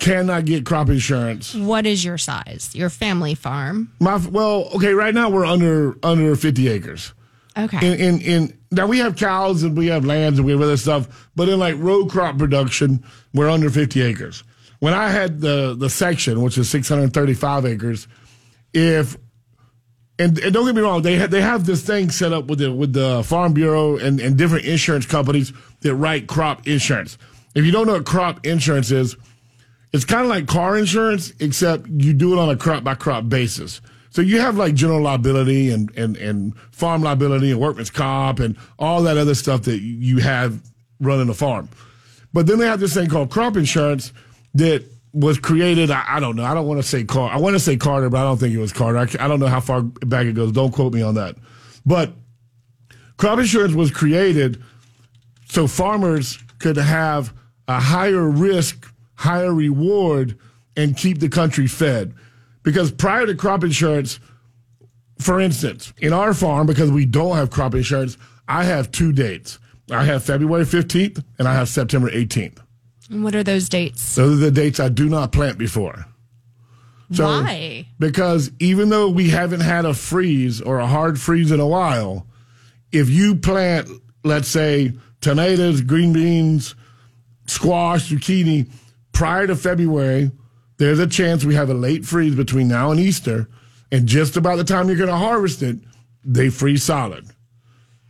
cannot 0.02 0.44
get 0.44 0.66
crop 0.66 0.90
insurance. 0.90 1.54
What 1.54 1.86
is 1.86 2.04
your 2.04 2.18
size? 2.18 2.70
Your 2.74 2.90
family 2.90 3.34
farm. 3.34 3.92
My 4.00 4.16
well, 4.16 4.68
okay, 4.74 4.92
right 4.92 5.14
now 5.14 5.30
we're 5.30 5.46
under 5.46 5.96
under 6.02 6.36
50 6.36 6.68
acres. 6.68 7.14
Okay. 7.56 7.86
In 7.86 8.00
in 8.00 8.20
in 8.20 8.58
now 8.70 8.86
we 8.86 8.98
have 8.98 9.16
cows 9.16 9.62
and 9.62 9.76
we 9.76 9.86
have 9.86 10.04
lands 10.04 10.38
and 10.38 10.46
we 10.46 10.52
have 10.52 10.60
other 10.60 10.76
stuff, 10.76 11.30
but 11.36 11.48
in 11.48 11.58
like 11.58 11.76
row 11.78 12.06
crop 12.06 12.36
production, 12.36 13.04
we're 13.32 13.48
under 13.48 13.70
50 13.70 14.02
acres. 14.02 14.42
When 14.80 14.92
I 14.92 15.08
had 15.08 15.40
the 15.40 15.74
the 15.78 15.88
section, 15.88 16.42
which 16.42 16.58
is 16.58 16.68
635 16.68 17.64
acres, 17.64 18.08
if 18.74 19.16
and, 20.18 20.38
and 20.38 20.52
don't 20.52 20.66
get 20.66 20.74
me 20.74 20.82
wrong, 20.82 21.02
they 21.02 21.18
ha- 21.18 21.26
they 21.26 21.40
have 21.40 21.64
this 21.64 21.82
thing 21.82 22.10
set 22.10 22.32
up 22.32 22.46
with 22.46 22.58
the 22.58 22.72
with 22.72 22.92
the 22.92 23.22
Farm 23.22 23.52
Bureau 23.52 23.98
and, 23.98 24.18
and 24.18 24.36
different 24.36 24.64
insurance 24.64 25.06
companies 25.06 25.52
that 25.80 25.94
write 25.94 26.26
crop 26.26 26.66
insurance. 26.66 27.18
If 27.54 27.64
you 27.64 27.70
don't 27.70 27.86
know 27.86 27.94
what 27.94 28.06
crop 28.06 28.46
insurance 28.46 28.90
is, 28.90 29.16
it's 29.92 30.04
kind 30.04 30.22
of 30.22 30.28
like 30.28 30.46
car 30.46 30.76
insurance, 30.76 31.32
except 31.38 31.86
you 31.88 32.12
do 32.12 32.32
it 32.32 32.38
on 32.38 32.48
a 32.48 32.56
crop 32.56 32.84
by 32.84 32.94
crop 32.94 33.28
basis. 33.28 33.80
So 34.10 34.20
you 34.20 34.40
have 34.40 34.56
like 34.56 34.74
general 34.74 35.00
liability 35.00 35.70
and, 35.70 35.90
and, 35.96 36.16
and 36.16 36.56
farm 36.70 37.02
liability 37.02 37.50
and 37.50 37.60
workman's 37.60 37.90
comp 37.90 38.40
and 38.40 38.56
all 38.78 39.02
that 39.02 39.16
other 39.16 39.34
stuff 39.34 39.62
that 39.62 39.80
you 39.80 40.18
have 40.18 40.60
running 41.00 41.28
a 41.28 41.34
farm. 41.34 41.68
But 42.32 42.46
then 42.46 42.58
they 42.58 42.66
have 42.66 42.80
this 42.80 42.94
thing 42.94 43.08
called 43.08 43.30
crop 43.30 43.56
insurance 43.56 44.12
that 44.54 44.84
was 45.12 45.38
created. 45.38 45.90
I, 45.90 46.04
I 46.06 46.20
don't 46.20 46.36
know. 46.36 46.44
I 46.44 46.54
don't 46.54 46.66
want 46.66 46.80
to 46.80 46.86
say 46.86 47.04
Carter. 47.04 47.34
I 47.34 47.38
want 47.38 47.54
to 47.54 47.60
say 47.60 47.76
Carter, 47.76 48.08
but 48.10 48.18
I 48.18 48.24
don't 48.24 48.38
think 48.38 48.54
it 48.54 48.58
was 48.58 48.72
Carter. 48.72 48.98
I, 48.98 49.24
I 49.24 49.28
don't 49.28 49.40
know 49.40 49.46
how 49.46 49.60
far 49.60 49.82
back 49.82 50.26
it 50.26 50.34
goes. 50.34 50.52
Don't 50.52 50.72
quote 50.72 50.92
me 50.92 51.02
on 51.02 51.14
that. 51.14 51.36
But 51.84 52.12
crop 53.16 53.38
insurance 53.38 53.74
was 53.74 53.90
created 53.90 54.62
so 55.46 55.66
farmers 55.66 56.38
could 56.58 56.76
have 56.76 57.34
a 57.68 57.78
higher 57.78 58.28
risk, 58.28 58.91
higher 59.22 59.54
reward, 59.54 60.36
and 60.76 60.96
keep 60.96 61.20
the 61.20 61.28
country 61.28 61.68
fed. 61.68 62.12
Because 62.64 62.90
prior 62.90 63.24
to 63.24 63.36
crop 63.36 63.62
insurance, 63.62 64.18
for 65.20 65.40
instance, 65.40 65.92
in 65.98 66.12
our 66.12 66.34
farm, 66.34 66.66
because 66.66 66.90
we 66.90 67.06
don't 67.06 67.36
have 67.36 67.50
crop 67.50 67.76
insurance, 67.76 68.18
I 68.48 68.64
have 68.64 68.90
two 68.90 69.12
dates. 69.12 69.60
I 69.92 70.04
have 70.04 70.24
February 70.24 70.64
15th 70.64 71.22
and 71.38 71.46
I 71.46 71.54
have 71.54 71.68
September 71.68 72.10
18th. 72.10 72.58
And 73.10 73.22
what 73.22 73.34
are 73.36 73.44
those 73.44 73.68
dates? 73.68 74.16
Those 74.16 74.38
are 74.38 74.44
the 74.44 74.50
dates 74.50 74.80
I 74.80 74.88
do 74.88 75.08
not 75.08 75.30
plant 75.30 75.56
before. 75.56 76.06
So, 77.12 77.26
Why? 77.26 77.86
Because 78.00 78.50
even 78.58 78.88
though 78.88 79.08
we 79.08 79.28
haven't 79.28 79.60
had 79.60 79.84
a 79.84 79.94
freeze 79.94 80.60
or 80.60 80.80
a 80.80 80.86
hard 80.86 81.20
freeze 81.20 81.52
in 81.52 81.60
a 81.60 81.66
while, 81.66 82.26
if 82.90 83.08
you 83.08 83.36
plant, 83.36 83.88
let's 84.24 84.48
say, 84.48 84.92
tomatoes, 85.20 85.80
green 85.82 86.12
beans, 86.12 86.74
squash, 87.46 88.10
zucchini 88.10 88.68
prior 89.12 89.46
to 89.46 89.56
February, 89.56 90.30
there's 90.78 90.98
a 90.98 91.06
chance 91.06 91.44
we 91.44 91.54
have 91.54 91.70
a 91.70 91.74
late 91.74 92.04
freeze 92.04 92.34
between 92.34 92.68
now 92.68 92.90
and 92.90 93.00
Easter. 93.00 93.48
And 93.90 94.06
just 94.06 94.36
about 94.36 94.56
the 94.56 94.64
time 94.64 94.88
you're 94.88 94.96
going 94.96 95.08
to 95.08 95.16
harvest 95.16 95.62
it, 95.62 95.78
they 96.24 96.48
freeze 96.48 96.82
solid. 96.82 97.26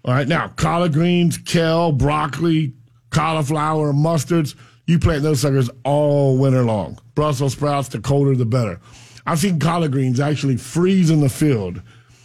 All 0.05 0.15
right, 0.15 0.27
now 0.27 0.49
collard 0.49 0.93
greens, 0.93 1.39
kale, 1.39 1.93
broccoli, 1.93 2.75
cauliflower, 3.11 3.93
mustards, 3.93 4.55
you 4.87 4.99
plant 4.99 5.23
those 5.23 5.41
suckers 5.41 5.71
all 5.85 6.37
winter 6.37 6.65
long. 6.65 6.99
Brussels 7.15 7.53
sprouts, 7.53 7.89
the 7.89 8.01
colder 8.01 8.35
the 8.35 8.45
better. 8.45 8.81
I've 9.27 9.39
seen 9.39 9.61
collard 9.61 9.93
greens 9.93 10.19
actually 10.19 10.57
freeze 10.57 11.11
in 11.11 11.21
the 11.21 11.29
field 11.29 11.81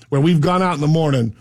where 0.10 0.22
we've 0.22 0.42
gone 0.42 0.62
out 0.62 0.76
in 0.76 0.82
the 0.82 0.88
morning. 0.88 1.36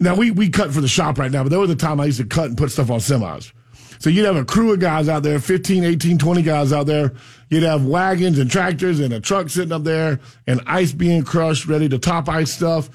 Now 0.00 0.16
we, 0.16 0.30
we 0.30 0.48
cut 0.48 0.72
for 0.72 0.80
the 0.80 0.88
shop 0.88 1.18
right 1.18 1.30
now, 1.30 1.42
but 1.42 1.50
there 1.50 1.60
was 1.60 1.70
a 1.70 1.76
time 1.76 2.00
I 2.00 2.06
used 2.06 2.18
to 2.18 2.26
cut 2.26 2.46
and 2.46 2.58
put 2.58 2.70
stuff 2.70 2.90
on 2.90 2.98
semis. 2.98 3.52
So 4.00 4.08
you'd 4.08 4.24
have 4.24 4.36
a 4.36 4.46
crew 4.46 4.72
of 4.72 4.80
guys 4.80 5.10
out 5.10 5.22
there, 5.22 5.38
15, 5.38 5.84
18, 5.84 6.16
20 6.16 6.42
guys 6.42 6.72
out 6.72 6.86
there. 6.86 7.12
You'd 7.50 7.64
have 7.64 7.84
wagons 7.84 8.38
and 8.38 8.50
tractors 8.50 8.98
and 8.98 9.12
a 9.12 9.20
truck 9.20 9.50
sitting 9.50 9.72
up 9.72 9.84
there 9.84 10.20
and 10.46 10.62
ice 10.66 10.92
being 10.92 11.22
crushed, 11.22 11.66
ready 11.66 11.86
to 11.90 11.98
top 11.98 12.26
ice 12.28 12.50
stuff. 12.50 12.88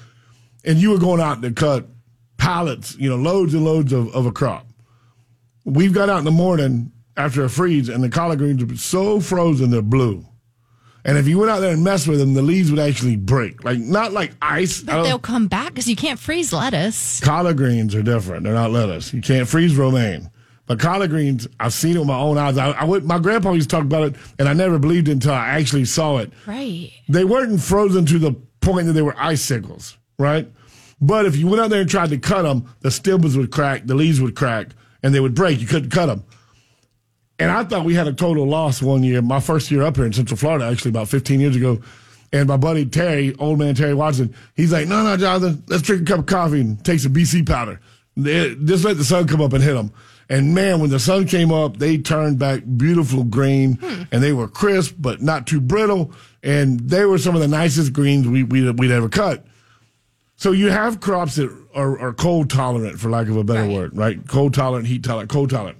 And 0.64 0.78
you 0.78 0.90
were 0.90 0.98
going 0.98 1.20
out 1.20 1.42
to 1.42 1.52
cut 1.52 1.86
pallets, 2.38 2.96
you 2.96 3.08
know, 3.08 3.14
loads 3.14 3.54
and 3.54 3.64
loads 3.64 3.92
of, 3.92 4.12
of 4.16 4.26
a 4.26 4.32
crop. 4.32 4.66
We've 5.64 5.94
got 5.94 6.10
out 6.10 6.18
in 6.18 6.24
the 6.24 6.32
morning 6.32 6.90
after 7.16 7.44
a 7.44 7.48
freeze 7.48 7.88
and 7.88 8.02
the 8.02 8.08
collard 8.08 8.40
greens 8.40 8.60
are 8.62 8.76
so 8.76 9.20
frozen 9.20 9.70
they're 9.70 9.82
blue. 9.82 10.26
And 11.04 11.16
if 11.16 11.28
you 11.28 11.38
went 11.38 11.52
out 11.52 11.60
there 11.60 11.72
and 11.72 11.84
messed 11.84 12.08
with 12.08 12.18
them, 12.18 12.34
the 12.34 12.42
leaves 12.42 12.68
would 12.72 12.80
actually 12.80 13.14
break. 13.14 13.62
Like 13.62 13.78
not 13.78 14.12
like 14.12 14.32
ice. 14.42 14.80
But 14.80 15.04
they'll 15.04 15.20
come 15.20 15.46
back 15.46 15.68
because 15.68 15.88
you 15.88 15.94
can't 15.94 16.18
freeze 16.18 16.52
lettuce. 16.52 17.20
collard 17.20 17.58
greens 17.58 17.94
are 17.94 18.02
different. 18.02 18.42
They're 18.42 18.54
not 18.54 18.72
lettuce. 18.72 19.14
You 19.14 19.20
can't 19.20 19.46
freeze 19.46 19.76
romaine. 19.76 20.30
But 20.66 20.80
collard 20.80 21.10
greens, 21.10 21.46
I've 21.60 21.72
seen 21.72 21.96
it 21.96 22.00
with 22.00 22.08
my 22.08 22.18
own 22.18 22.38
eyes. 22.38 22.58
I, 22.58 22.72
I 22.72 22.84
went, 22.84 23.04
my 23.04 23.18
grandpa 23.18 23.52
used 23.52 23.70
to 23.70 23.76
talk 23.76 23.84
about 23.84 24.02
it, 24.08 24.16
and 24.38 24.48
I 24.48 24.52
never 24.52 24.78
believed 24.78 25.08
it 25.08 25.12
until 25.12 25.32
I 25.32 25.48
actually 25.50 25.84
saw 25.84 26.18
it. 26.18 26.32
Right. 26.44 26.92
They 27.08 27.24
weren't 27.24 27.60
frozen 27.60 28.04
to 28.06 28.18
the 28.18 28.32
point 28.60 28.86
that 28.86 28.92
they 28.94 29.02
were 29.02 29.14
icicles, 29.16 29.96
right? 30.18 30.50
But 31.00 31.26
if 31.26 31.36
you 31.36 31.46
went 31.46 31.62
out 31.62 31.70
there 31.70 31.82
and 31.82 31.90
tried 31.90 32.10
to 32.10 32.18
cut 32.18 32.42
them, 32.42 32.68
the 32.80 32.90
stems 32.90 33.36
would 33.36 33.52
crack, 33.52 33.86
the 33.86 33.94
leaves 33.94 34.20
would 34.20 34.34
crack, 34.34 34.68
and 35.02 35.14
they 35.14 35.20
would 35.20 35.34
break. 35.34 35.60
You 35.60 35.66
couldn't 35.66 35.90
cut 35.90 36.06
them. 36.06 36.24
And 37.38 37.50
I 37.50 37.64
thought 37.64 37.84
we 37.84 37.94
had 37.94 38.08
a 38.08 38.12
total 38.12 38.46
loss 38.46 38.82
one 38.82 39.04
year, 39.04 39.20
my 39.20 39.40
first 39.40 39.70
year 39.70 39.82
up 39.82 39.96
here 39.96 40.06
in 40.06 40.12
Central 40.12 40.38
Florida, 40.38 40.64
actually 40.64 40.88
about 40.88 41.08
15 41.08 41.38
years 41.38 41.54
ago. 41.54 41.80
And 42.32 42.48
my 42.48 42.56
buddy 42.56 42.86
Terry, 42.86 43.34
old 43.38 43.58
man 43.58 43.74
Terry 43.74 43.94
Watson, 43.94 44.34
he's 44.56 44.72
like, 44.72 44.88
no, 44.88 45.04
no, 45.04 45.16
Jonathan, 45.16 45.62
let's 45.68 45.82
drink 45.82 46.02
a 46.02 46.04
cup 46.06 46.18
of 46.20 46.26
coffee 46.26 46.60
and 46.60 46.82
take 46.84 46.98
some 46.98 47.12
BC 47.12 47.46
powder. 47.46 47.78
Just 48.18 48.84
let 48.84 48.96
the 48.96 49.04
sun 49.04 49.28
come 49.28 49.42
up 49.42 49.52
and 49.52 49.62
hit 49.62 49.74
them. 49.74 49.92
And 50.28 50.54
man, 50.54 50.80
when 50.80 50.90
the 50.90 50.98
sun 50.98 51.26
came 51.26 51.52
up, 51.52 51.76
they 51.76 51.98
turned 51.98 52.38
back 52.38 52.62
beautiful 52.76 53.22
green 53.22 53.74
hmm. 53.74 54.02
and 54.10 54.22
they 54.22 54.32
were 54.32 54.48
crisp, 54.48 54.96
but 54.98 55.22
not 55.22 55.46
too 55.46 55.60
brittle. 55.60 56.12
And 56.42 56.80
they 56.80 57.04
were 57.04 57.18
some 57.18 57.34
of 57.36 57.40
the 57.40 57.48
nicest 57.48 57.92
greens 57.92 58.26
we, 58.26 58.42
we, 58.42 58.68
we'd 58.72 58.90
ever 58.90 59.08
cut. 59.08 59.46
So 60.36 60.52
you 60.52 60.70
have 60.70 61.00
crops 61.00 61.36
that 61.36 61.50
are, 61.74 61.98
are 61.98 62.12
cold 62.12 62.50
tolerant, 62.50 62.98
for 62.98 63.08
lack 63.08 63.28
of 63.28 63.36
a 63.36 63.44
better 63.44 63.62
Right. 63.62 63.72
word, 63.72 63.96
right? 63.96 64.28
Cold 64.28 64.52
tolerant, 64.54 64.86
heat 64.86 65.02
tolerant, 65.04 65.30
cold 65.30 65.50
tolerant. 65.50 65.78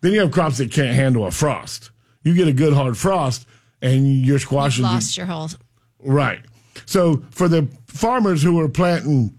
Then 0.00 0.12
you 0.12 0.20
have 0.20 0.30
crops 0.30 0.58
that 0.58 0.70
can't 0.72 0.94
handle 0.94 1.26
a 1.26 1.30
frost. 1.30 1.90
You 2.22 2.34
get 2.34 2.48
a 2.48 2.52
good 2.52 2.72
hard 2.72 2.96
frost, 2.96 3.46
and 3.82 4.06
your 4.24 4.38
squash 4.38 4.76
be- 4.76 4.82
lost 4.84 5.16
your 5.16 5.26
whole. 5.26 5.48
right. 6.00 6.40
So 6.86 7.22
for 7.30 7.48
the 7.48 7.68
farmers 7.88 8.42
who 8.42 8.58
are 8.60 8.68
planting 8.68 9.34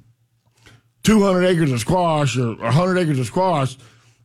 200 1.04 1.46
acres 1.46 1.72
of 1.72 1.80
squash 1.80 2.38
or 2.38 2.56
100 2.56 2.98
acres 2.98 3.18
of 3.20 3.26
squash, 3.26 3.78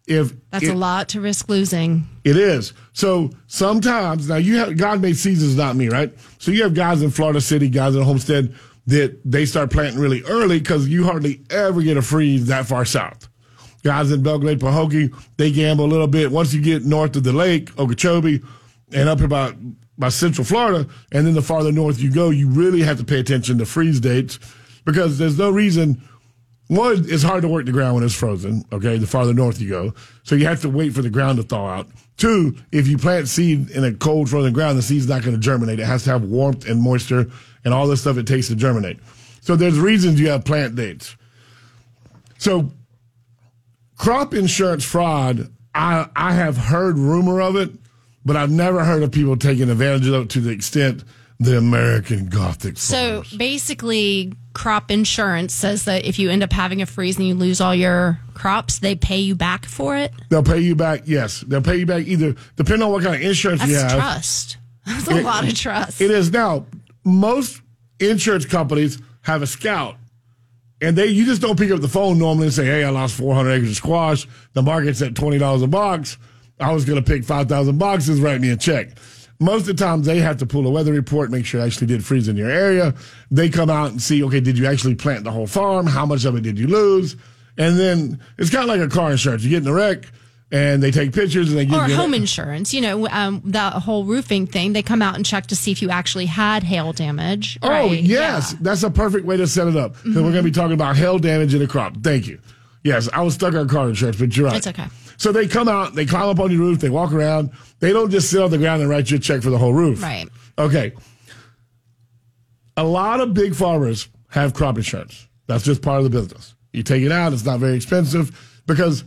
if 0.06 0.32
That's 0.50 0.64
it- 0.64 0.70
a 0.70 0.74
lot 0.74 1.08
to 1.10 1.20
risk 1.20 1.48
losing. 1.48 2.06
it 2.24 2.36
is. 2.36 2.72
So 2.92 3.30
sometimes 3.46 4.28
now 4.28 4.36
you 4.36 4.56
have 4.58 4.76
God 4.76 5.00
made 5.00 5.16
seasons, 5.16 5.56
not 5.56 5.76
me, 5.76 5.88
right? 5.88 6.12
So 6.38 6.50
you 6.50 6.62
have 6.64 6.74
guys 6.74 7.02
in 7.02 7.10
Florida 7.10 7.40
City, 7.40 7.68
guys 7.68 7.94
in 7.94 8.02
Homestead 8.02 8.54
that 8.86 9.18
they 9.24 9.46
start 9.46 9.70
planting 9.70 9.98
really 9.98 10.22
early 10.24 10.58
because 10.58 10.86
you 10.88 11.04
hardly 11.04 11.40
ever 11.50 11.80
get 11.82 11.96
a 11.96 12.02
freeze 12.02 12.46
that 12.46 12.66
far 12.66 12.84
south. 12.84 13.28
Guys 13.82 14.10
in 14.12 14.22
Belle 14.22 14.38
Glade, 14.38 14.60
Pahokee, 14.60 15.10
they 15.36 15.50
gamble 15.50 15.84
a 15.84 15.86
little 15.86 16.06
bit. 16.06 16.30
Once 16.30 16.52
you 16.52 16.60
get 16.60 16.84
north 16.84 17.16
of 17.16 17.22
the 17.22 17.32
lake, 17.32 17.70
Okeechobee, 17.78 18.42
and 18.92 19.08
up 19.08 19.20
about 19.20 19.54
by 19.96 20.08
Central 20.08 20.44
Florida, 20.44 20.86
and 21.12 21.26
then 21.26 21.34
the 21.34 21.42
farther 21.42 21.70
north 21.72 22.00
you 22.00 22.10
go, 22.10 22.30
you 22.30 22.48
really 22.48 22.80
have 22.82 22.98
to 22.98 23.04
pay 23.04 23.20
attention 23.20 23.58
to 23.58 23.64
freeze 23.66 24.00
dates 24.00 24.38
because 24.84 25.18
there's 25.18 25.38
no 25.38 25.50
reason 25.50 26.02
one, 26.68 27.05
it's 27.09 27.22
hard 27.22 27.42
to 27.42 27.48
work 27.48 27.66
the 27.66 27.72
ground 27.72 27.96
when 27.96 28.05
it's 28.05 28.14
frozen. 28.14 28.64
Okay, 28.72 28.96
the 28.96 29.07
farther 29.07 29.35
north 29.35 29.61
you 29.61 29.68
go, 29.68 29.94
so 30.22 30.35
you 30.35 30.46
have 30.46 30.62
to 30.62 30.70
wait 30.70 30.94
for 30.94 31.03
the 31.03 31.11
ground 31.11 31.37
to 31.37 31.42
thaw 31.42 31.68
out. 31.68 31.88
Two, 32.16 32.57
if 32.72 32.87
you 32.88 32.96
plant 32.96 33.29
seed 33.29 33.70
in 33.70 33.85
a 33.85 33.92
cold 33.92 34.31
frozen 34.31 34.53
ground, 34.53 34.79
the 34.79 34.83
seed's 34.83 35.09
not 35.09 35.22
going 35.22 35.35
to 35.35 35.40
germinate. 35.40 35.81
It 35.81 35.87
has 35.87 36.05
to 36.05 36.11
have 36.11 36.22
warmth 36.22 36.66
and 36.66 36.81
moisture 36.81 37.31
and 37.64 37.74
all 37.74 37.87
the 37.87 37.96
stuff 37.96 38.16
it 38.16 38.27
takes 38.27 38.48
to 38.48 38.57
germinate. 38.57 38.98
So 39.40 39.57
there's 39.57 39.79
reasons 39.79 40.20
you 40.20 40.29
have 40.31 40.44
plant 40.44 40.74
dates. 40.74 41.16
So 42.38 42.70
crop 43.98 44.33
insurance 44.33 44.85
fraud, 44.85 45.53
I 45.74 46.09
I 46.16 46.33
have 46.33 46.57
heard 46.57 46.98
rumor 46.98 47.42
of 47.42 47.57
it, 47.57 47.70
but 48.24 48.37
I've 48.37 48.50
never 48.50 48.85
heard 48.85 49.03
of 49.03 49.12
people 49.12 49.37
taking 49.37 49.68
advantage 49.68 50.07
of 50.07 50.22
it 50.22 50.31
to 50.31 50.40
the 50.40 50.50
extent 50.50 51.05
the 51.44 51.57
American 51.59 52.26
Gothic. 52.28 52.78
So 52.78 53.22
basically, 53.37 54.33
crop 54.52 54.90
insurance 54.90 55.52
says 55.54 55.85
that 55.85 56.04
if 56.04 56.18
you 56.18 56.30
end 56.30 56.42
up 56.42 56.52
having 56.52 56.83
a 56.83 56.87
freeze 56.87 57.16
and 57.18 57.26
you 57.26 57.35
lose 57.35 57.61
all 57.61 57.74
your 57.74 58.18
crops, 58.35 58.78
they 58.78 58.94
pay 58.94 59.18
you 59.18 59.35
back 59.35 59.64
for 59.66 59.96
it. 59.96 60.12
They'll 60.30 60.42
pay 60.42 60.61
you 60.61 60.74
back. 60.74 61.02
Yes, 61.07 61.40
they'll 61.46 61.62
pay 61.62 61.76
you 61.76 61.87
back 61.87 62.07
either 62.07 62.35
depending 62.57 62.83
on 62.83 62.92
what 62.92 63.02
kind 63.02 63.14
of 63.16 63.22
insurance 63.22 63.61
That's 63.61 63.70
you 63.72 63.78
have. 63.78 63.92
trust. 63.92 64.57
That's 64.87 65.09
a 65.09 65.18
It- 65.18 65.24
lot 65.24 65.46
of 65.46 65.54
trust. 65.54 66.00
It 66.00 66.11
is 66.11 66.30
now. 66.33 66.66
Most 67.04 67.61
insurance 68.00 68.46
companies 68.46 68.98
have 69.22 69.42
a 69.42 69.46
scout, 69.46 69.96
and 70.80 70.96
they 70.96 71.07
you 71.07 71.24
just 71.26 71.40
don't 71.42 71.59
pick 71.59 71.70
up 71.70 71.80
the 71.80 71.88
phone 71.88 72.18
normally 72.18 72.46
and 72.46 72.54
say, 72.54 72.64
"Hey, 72.64 72.85
I 72.85 72.90
lost 72.90 73.14
400 73.16 73.50
acres 73.52 73.70
of 73.70 73.76
squash. 73.76 74.26
The 74.54 74.62
market's 74.62 75.00
at 75.02 75.14
twenty 75.14 75.38
dollars 75.38 75.62
a 75.62 75.66
box. 75.66 76.16
I 76.61 76.72
was 76.72 76.85
going 76.85 77.02
to 77.02 77.12
pick 77.12 77.24
5,000 77.24 77.78
boxes. 77.78 78.20
Write 78.20 78.40
me 78.40 78.50
a 78.50 78.57
check." 78.57 78.96
Most 79.44 79.68
of 79.68 79.76
the 79.76 79.85
times, 79.85 80.07
they 80.07 80.18
have 80.20 80.38
to 80.38 80.46
pull 80.46 80.66
a 80.66 80.70
weather 80.70 80.92
report, 80.92 81.30
make 81.30 81.44
sure 81.44 81.61
it 81.61 81.64
actually 81.64 81.87
did 81.87 82.04
freeze 82.04 82.28
in 82.28 82.37
your 82.37 82.50
area. 82.50 82.94
They 83.30 83.50
come 83.50 83.68
out 83.68 83.90
and 83.90 84.00
see, 84.00 84.24
okay, 84.24 84.40
did 84.40 84.57
you 84.57 84.66
actually 84.66 84.94
plant 84.94 85.24
the 85.24 85.30
whole 85.30 85.46
farm? 85.46 85.87
How 85.87 86.07
much 86.07 86.24
of 86.24 86.35
it 86.37 86.40
did 86.40 86.59
you 86.59 86.66
lose? 86.66 87.14
And 87.59 87.78
then 87.78 88.20
it's 88.38 88.50
kind 88.50 88.62
of 88.62 88.68
like 88.68 88.80
a 88.80 88.92
car 88.92 89.11
insurance. 89.12 89.44
You 89.44 89.50
get 89.50 89.62
in 89.62 89.68
a 89.68 89.72
wreck, 89.74 90.07
and 90.50 90.83
they 90.83 90.90
take 90.90 91.12
pictures 91.12 91.48
and 91.50 91.59
they 91.59 91.66
give 91.66 91.78
or 91.78 91.88
you 91.88 91.96
home 91.96 92.14
insurance, 92.14 92.72
you 92.72 92.80
know, 92.80 93.09
um, 93.09 93.42
that 93.46 93.74
whole 93.74 94.04
roofing 94.04 94.46
thing. 94.46 94.72
They 94.72 94.83
come 94.83 95.02
out 95.02 95.16
and 95.16 95.26
check 95.26 95.48
to 95.48 95.57
see 95.57 95.72
if 95.72 95.83
you 95.83 95.90
actually 95.90 96.26
had 96.26 96.62
hail 96.62 96.92
damage. 96.92 97.59
Oh, 97.62 97.68
right? 97.68 97.90
yes. 97.90 98.09
Yeah. 98.09 98.40
Mm-hmm. 98.40 98.64
That's 98.64 98.83
a 98.83 98.90
perfect 98.90 99.26
way 99.26 99.37
to 99.37 99.46
set 99.46 99.66
it 99.66 99.76
up. 99.76 99.94
Because 99.94 100.16
we're 100.16 100.22
going 100.22 100.35
to 100.35 100.42
be 100.42 100.50
talking 100.52 100.74
about 100.74 100.96
hail 100.96 101.18
damage 101.18 101.54
in 101.54 101.61
a 101.61 101.66
crop. 101.66 101.96
Thank 102.02 102.28
you. 102.28 102.38
Yes, 102.83 103.09
I 103.12 103.22
was 103.22 103.35
stuck 103.35 103.54
on 103.54 103.68
car 103.68 103.88
insurance, 103.88 104.18
but 104.18 104.37
you're 104.37 104.46
right. 104.46 104.57
It's 104.57 104.66
okay. 104.66 104.87
So 105.16 105.33
they 105.33 105.46
come 105.46 105.68
out, 105.68 105.94
they 105.94 106.07
climb 106.07 106.29
up 106.29 106.40
on 106.40 106.50
your 106.50 106.61
roof, 106.61 106.81
they 106.81 106.90
walk 106.90 107.12
around. 107.12 107.50
They 107.81 107.92
don't 107.92 108.11
just 108.11 108.31
sit 108.31 108.42
on 108.42 108.50
the 108.50 108.59
ground 108.59 108.81
and 108.81 108.90
write 108.90 109.11
you 109.11 109.16
a 109.16 109.20
check 109.20 109.42
for 109.42 109.50
the 109.50 109.59
whole 109.59 109.72
roof. 109.72 110.03
Right. 110.03 110.29
Okay. 110.59 110.92
A 112.77 112.85
lot 112.85 113.20
of 113.20 113.35
big 113.35 113.55
farmers 113.55 114.09
have 114.31 114.55
crop 114.55 114.77
insurance. 114.77 115.29
That's 115.46 115.64
just 115.64 115.83
part 115.83 115.98
of 115.98 116.05
the 116.05 116.11
business. 116.11 116.55
You 116.72 116.83
take 116.83 117.03
it 117.03 117.12
out, 117.12 117.33
it's 117.33 117.44
not 117.44 117.61
very 117.61 117.77
expensive 117.77 118.62
because 118.66 119.05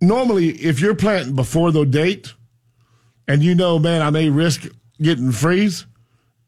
normally 0.00 0.50
if 0.50 0.80
you're 0.80 0.94
planting 0.94 1.34
before 1.34 1.70
the 1.70 1.84
date 1.84 2.32
and 3.28 3.42
you 3.42 3.54
know, 3.54 3.78
man, 3.78 4.02
I 4.02 4.10
may 4.10 4.30
risk 4.30 4.66
getting 5.00 5.32
freeze. 5.32 5.86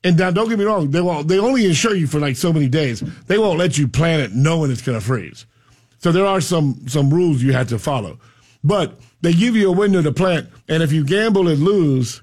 And 0.02 0.18
now, 0.18 0.30
don't 0.30 0.50
get 0.50 0.58
me 0.58 0.66
wrong, 0.66 0.90
they 0.90 1.00
won't, 1.00 1.28
they 1.28 1.38
only 1.38 1.64
insure 1.64 1.94
you 1.94 2.06
for 2.06 2.20
like 2.20 2.36
so 2.36 2.52
many 2.52 2.68
days. 2.68 3.00
They 3.26 3.38
won't 3.38 3.58
let 3.58 3.78
you 3.78 3.88
plant 3.88 4.20
it 4.20 4.32
knowing 4.34 4.70
it's 4.70 4.82
going 4.82 4.98
to 4.98 5.04
freeze. 5.04 5.46
So 6.04 6.12
there 6.12 6.26
are 6.26 6.42
some 6.42 6.86
some 6.86 7.08
rules 7.08 7.42
you 7.42 7.54
have 7.54 7.68
to 7.68 7.78
follow. 7.78 8.18
But 8.64 8.98
they 9.20 9.34
give 9.34 9.54
you 9.54 9.68
a 9.68 9.72
window 9.72 10.02
to 10.02 10.10
plant, 10.10 10.48
and 10.68 10.82
if 10.82 10.90
you 10.90 11.04
gamble 11.04 11.48
and 11.48 11.60
lose, 11.60 12.22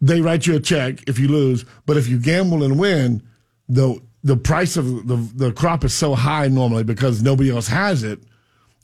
they 0.00 0.20
write 0.20 0.46
you 0.46 0.56
a 0.56 0.60
check 0.60 1.08
if 1.08 1.18
you 1.18 1.28
lose. 1.28 1.64
But 1.86 1.96
if 1.96 2.08
you 2.08 2.18
gamble 2.18 2.64
and 2.64 2.78
win, 2.78 3.22
the 3.68 4.00
the 4.24 4.36
price 4.36 4.76
of 4.76 5.06
the 5.06 5.16
the 5.34 5.52
crop 5.52 5.84
is 5.84 5.94
so 5.94 6.14
high 6.16 6.48
normally 6.48 6.82
because 6.82 7.22
nobody 7.22 7.50
else 7.50 7.68
has 7.68 8.02
it. 8.02 8.18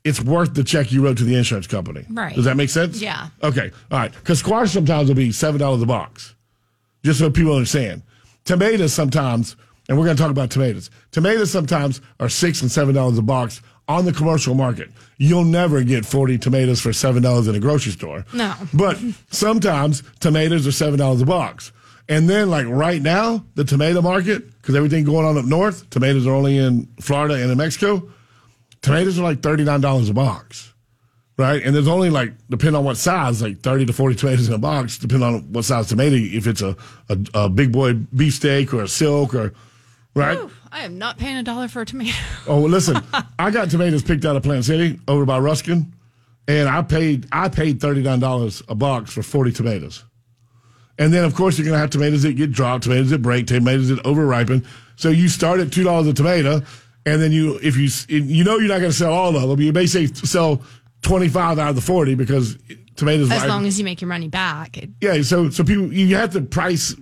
It's 0.05 0.21
worth 0.21 0.55
the 0.55 0.65
check 0.65 0.91
you 0.91 1.05
wrote 1.05 1.19
to 1.19 1.25
the 1.25 1.37
insurance 1.37 1.67
company. 1.67 2.05
Right. 2.11 2.35
Does 2.35 2.45
that 2.45 2.57
make 2.57 2.71
sense? 2.71 3.01
Yeah. 3.01 3.29
Okay. 3.43 3.71
All 3.91 3.99
right. 3.99 4.13
Because 4.13 4.39
squash 4.41 4.73
sometimes 4.73 5.09
will 5.09 5.17
be 5.17 5.33
seven 5.33 5.61
dollars 5.61 5.83
a 5.83 5.87
box, 5.87 6.35
just 7.05 7.19
so 7.19 7.29
people 7.31 7.55
understand. 7.55 8.03
Tomatoes 8.45 8.93
sometimes, 8.93 9.57
and 9.89 9.99
we're 9.99 10.05
going 10.05 10.17
to 10.17 10.23
talk 10.23 10.31
about 10.31 10.51
tomatoes. 10.51 10.91
Tomatoes 11.13 11.51
sometimes 11.51 12.01
are 12.21 12.29
six 12.29 12.63
and 12.63 12.71
seven 12.71 12.95
dollars 12.95 13.19
a 13.19 13.23
box 13.23 13.63
on 13.89 14.05
the 14.05 14.13
commercial 14.13 14.55
market. 14.55 14.91
You'll 15.19 15.45
never 15.45 15.83
get 15.83 16.07
forty 16.07 16.39
tomatoes 16.39 16.81
for 16.81 16.93
seven 16.93 17.23
dollars 17.23 17.49
in 17.49 17.55
a 17.55 17.61
grocery 17.61 17.93
store. 17.93 18.25
No. 18.33 18.55
But 18.73 18.99
sometimes 19.31 20.03
tomatoes 20.21 20.67
are 20.67 20.73
seven 20.73 20.99
dollars 20.99 21.21
a 21.21 21.27
box. 21.27 21.73
And 22.09 22.29
then, 22.29 22.51
like 22.51 22.67
right 22.67 23.01
now, 23.01 23.45
the 23.55 23.65
tomato 23.65 24.03
market, 24.03 24.51
because 24.61 24.75
everything 24.75 25.05
going 25.05 25.25
on 25.25 25.39
up 25.39 25.45
north, 25.45 25.89
tomatoes 25.91 26.27
are 26.27 26.35
only 26.35 26.59
in 26.59 26.89
Florida 27.01 27.35
and 27.35 27.51
in 27.51 27.57
Mexico. 27.57 28.11
Tomatoes 28.83 29.19
are 29.19 29.23
like 29.23 29.41
thirty 29.41 29.63
nine 29.63 29.81
dollars 29.81 30.09
a 30.09 30.15
box, 30.15 30.75
right? 31.39 31.63
And 31.63 31.75
there's 31.75 31.87
only 31.87 32.11
like, 32.11 32.35
depending 32.51 32.77
on 32.77 32.85
what 32.85 32.97
size, 32.97 33.41
like 33.41 33.61
thirty 33.61 33.87
to 33.87 33.93
forty 33.93 34.17
tomatoes 34.17 34.49
in 34.49 34.55
a 34.55 34.59
box, 34.59 34.99
depending 34.99 35.29
on 35.29 35.53
what 35.53 35.65
size 35.65 35.89
tomato. 35.89 36.17
If 36.17 36.47
it's 36.47 36.63
a 36.63 36.77
a, 37.09 37.19
a 37.35 37.49
big 37.49 37.71
boy 37.71 37.95
beefsteak 37.95 38.75
or 38.75 38.83
a 38.83 38.89
silk 38.89 39.35
or 39.35 39.55
right. 40.15 40.39
Ooh, 40.39 40.51
I 40.73 40.85
am 40.85 40.97
not 40.97 41.19
paying 41.19 41.37
a 41.37 41.43
dollar 41.43 41.69
for 41.69 41.83
a 41.83 41.87
tomato. 41.87 42.17
Oh, 42.49 42.61
well, 42.63 42.71
listen, 42.71 43.01
I 43.39 43.53
got 43.53 43.71
tomatoes 43.71 44.03
picked 44.03 44.25
out 44.25 44.35
of 44.35 44.43
Plant 44.43 44.65
City 44.65 44.99
over 45.07 45.25
by 45.25 45.39
Ruskin, 45.39 45.95
and 46.49 46.69
I 46.69 46.83
paid 46.83 47.29
I 47.31 47.49
paid 47.49 47.81
thirty 47.81 48.03
nine 48.03 48.19
dollars 48.19 48.63
a 48.69 48.75
box 48.75 49.13
for 49.13 49.23
forty 49.23 49.53
tomatoes. 49.53 50.03
And 50.99 51.13
then, 51.13 51.25
of 51.25 51.37
course, 51.37 51.57
you're 51.57 51.65
going 51.65 51.75
to 51.75 51.79
have 51.79 51.91
tomatoes 51.91 52.23
that 52.23 52.33
get 52.35 52.51
dropped, 52.51 52.85
tomatoes 52.85 53.11
that 53.11 53.23
break, 53.23 53.47
tomatoes 53.47 53.89
that 53.89 54.03
overripen. 54.03 54.67
So 54.97 55.09
you 55.09 55.29
start 55.29 55.61
at 55.61 55.73
two 55.73 55.85
dollars 55.85 56.09
a 56.09 56.15
tomato, 56.15 56.63
and 57.07 57.23
then 57.23 57.31
you, 57.31 57.61
if 57.63 57.77
you, 57.77 57.89
you 58.09 58.43
know, 58.43 58.59
you're 58.59 58.69
not 58.69 58.81
going 58.81 58.91
to 58.91 58.97
sell 58.97 59.13
all 59.13 59.37
of 59.37 59.49
them. 59.49 59.61
You 59.61 59.73
may 59.73 59.87
say 59.87 60.07
sell 60.07 60.63
twenty 61.03 61.29
five 61.29 61.61
out 61.61 61.71
of 61.71 61.77
the 61.77 61.81
forty 61.81 62.17
because 62.17 62.59
tomatoes. 62.97 63.31
As 63.31 63.37
ripen. 63.37 63.49
long 63.49 63.67
as 63.67 63.79
you 63.79 63.85
make 63.85 64.01
your 64.01 64.09
money 64.09 64.29
back. 64.29 64.79
It, 64.79 64.91
Yeah, 65.01 65.23
so 65.23 65.49
so 65.51 65.63
people 65.63 65.93
you 65.93 66.17
have 66.17 66.33
to 66.33 66.41
price 66.41 66.97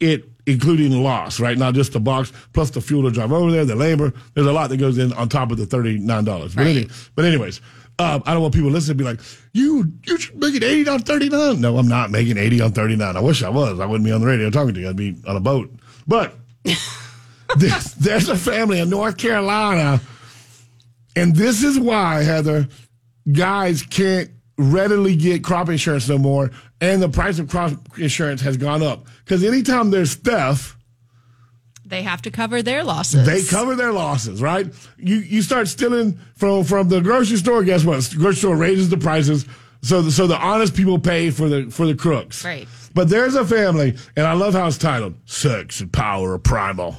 it 0.00 0.24
including 0.46 0.90
the 0.90 0.98
loss, 0.98 1.40
right? 1.40 1.58
Not 1.58 1.74
just 1.74 1.92
the 1.92 2.00
box 2.00 2.32
plus 2.52 2.70
the 2.70 2.80
fuel 2.80 3.02
to 3.04 3.10
drive 3.10 3.32
over 3.32 3.50
there, 3.50 3.64
the 3.64 3.74
labor. 3.76 4.12
There's 4.34 4.46
a 4.46 4.52
lot 4.52 4.70
that 4.70 4.76
goes 4.78 4.98
in 4.98 5.12
on 5.14 5.28
top 5.28 5.50
of 5.50 5.58
the 5.58 5.66
thirty 5.66 5.98
nine 5.98 6.24
dollars. 6.24 6.54
But, 6.54 6.66
Right. 6.66 6.76
any, 6.76 6.88
but 7.14 7.24
anyways, 7.24 7.60
um, 7.98 8.22
I 8.26 8.32
don't 8.32 8.42
want 8.42 8.54
people 8.54 8.70
listening 8.70 8.98
to 8.98 9.04
be 9.04 9.08
like, 9.10 9.20
you 9.52 9.92
you 10.06 10.18
should 10.18 10.36
make 10.38 10.54
it 10.54 10.62
eighty 10.62 10.88
on 10.88 11.00
thirty 11.00 11.28
nine. 11.28 11.60
No, 11.60 11.78
I'm 11.78 11.88
not 11.88 12.10
making 12.10 12.36
eighty 12.38 12.60
on 12.60 12.72
thirty 12.72 12.94
nine. 12.96 13.16
I 13.16 13.20
wish 13.20 13.42
I 13.42 13.48
was. 13.48 13.80
I 13.80 13.86
wouldn't 13.86 14.04
be 14.04 14.12
on 14.12 14.20
the 14.20 14.26
radio 14.26 14.50
talking 14.50 14.74
to 14.74 14.80
you. 14.80 14.88
I'd 14.88 14.96
be 14.96 15.16
on 15.26 15.36
a 15.36 15.40
boat. 15.40 15.70
But 16.06 16.34
there's, 17.56 17.94
there's 17.94 18.28
a 18.28 18.36
family 18.36 18.80
in 18.80 18.90
North 18.90 19.16
Carolina, 19.16 20.00
and 21.14 21.34
this 21.34 21.62
is 21.62 21.78
why 21.78 22.22
Heather 22.22 22.68
guys 23.32 23.82
can't 23.82 24.30
readily 24.58 25.16
get 25.16 25.42
crop 25.44 25.68
insurance 25.68 26.08
no 26.08 26.18
more, 26.18 26.50
and 26.80 27.02
the 27.02 27.08
price 27.08 27.38
of 27.38 27.48
crop 27.48 27.72
insurance 27.98 28.40
has 28.42 28.56
gone 28.56 28.82
up. 28.82 29.06
Because 29.24 29.42
anytime 29.44 29.90
there's 29.90 30.14
theft, 30.14 30.76
they 31.84 32.02
have 32.02 32.22
to 32.22 32.30
cover 32.30 32.62
their 32.62 32.82
losses. 32.82 33.26
they 33.26 33.42
cover 33.44 33.76
their 33.76 33.92
losses, 33.92 34.42
right? 34.42 34.66
You 34.98 35.16
you 35.16 35.42
start 35.42 35.68
stealing 35.68 36.18
from 36.36 36.64
from 36.64 36.88
the 36.88 37.00
grocery 37.00 37.36
store. 37.36 37.62
Guess 37.62 37.84
what? 37.84 38.02
The 38.02 38.16
grocery 38.16 38.36
store 38.36 38.56
raises 38.56 38.88
the 38.88 38.98
prices, 38.98 39.46
so 39.82 40.02
the, 40.02 40.10
so 40.10 40.26
the 40.26 40.36
honest 40.36 40.74
people 40.74 40.98
pay 40.98 41.30
for 41.30 41.48
the 41.48 41.70
for 41.70 41.86
the 41.86 41.94
crooks. 41.94 42.44
Right. 42.44 42.66
But 42.92 43.08
there's 43.08 43.34
a 43.34 43.44
family, 43.44 43.96
and 44.16 44.26
I 44.26 44.32
love 44.32 44.54
how 44.54 44.66
it's 44.66 44.78
titled 44.78 45.14
"Sex 45.26 45.80
and 45.80 45.92
Power 45.92 46.32
are 46.32 46.38
Primal," 46.38 46.96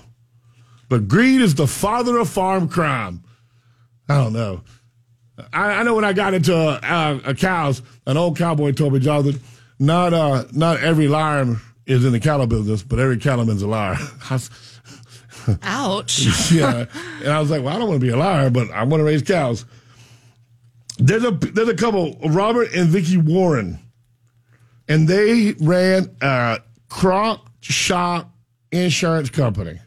but 0.87 1.07
greed 1.07 1.41
is 1.41 1.55
the 1.55 1.67
father 1.67 2.17
of 2.17 2.29
farm 2.29 2.69
crime. 2.69 3.23
I 4.07 4.15
don't 4.15 4.33
know. 4.33 4.61
I, 5.53 5.73
I 5.73 5.83
know 5.83 5.95
when 5.95 6.05
I 6.05 6.13
got 6.13 6.33
into 6.33 6.55
uh, 6.55 6.79
uh, 6.81 7.19
uh, 7.29 7.33
cows, 7.33 7.81
an 8.05 8.17
old 8.17 8.37
cowboy 8.37 8.71
told 8.71 8.93
me, 8.93 8.99
Jonathan, 8.99 9.39
not 9.79 10.13
uh, 10.13 10.45
not 10.51 10.79
every 10.81 11.07
liar 11.07 11.55
is 11.85 12.05
in 12.05 12.11
the 12.11 12.19
cattle 12.19 12.47
business, 12.47 12.83
but 12.83 12.99
every 12.99 13.17
cattleman's 13.17 13.61
a 13.61 13.67
liar. 13.67 13.97
Ouch. 15.63 16.51
yeah, 16.51 16.85
and 17.19 17.29
I 17.29 17.39
was 17.39 17.49
like, 17.49 17.63
well, 17.63 17.75
I 17.75 17.79
don't 17.79 17.87
want 17.87 18.01
to 18.01 18.05
be 18.05 18.11
a 18.11 18.17
liar, 18.17 18.49
but 18.49 18.69
I 18.71 18.83
want 18.83 19.01
to 19.01 19.05
raise 19.05 19.21
cows. 19.21 19.65
There's 20.97 21.23
a 21.23 21.31
there's 21.31 21.69
a 21.69 21.75
couple, 21.75 22.17
Robert 22.25 22.73
and 22.73 22.89
Vicky 22.89 23.17
Warren, 23.17 23.79
and 24.87 25.07
they 25.07 25.53
ran 25.59 26.15
a 26.21 26.59
crop 26.89 27.49
shop 27.61 28.31
insurance 28.71 29.29
company. 29.29 29.79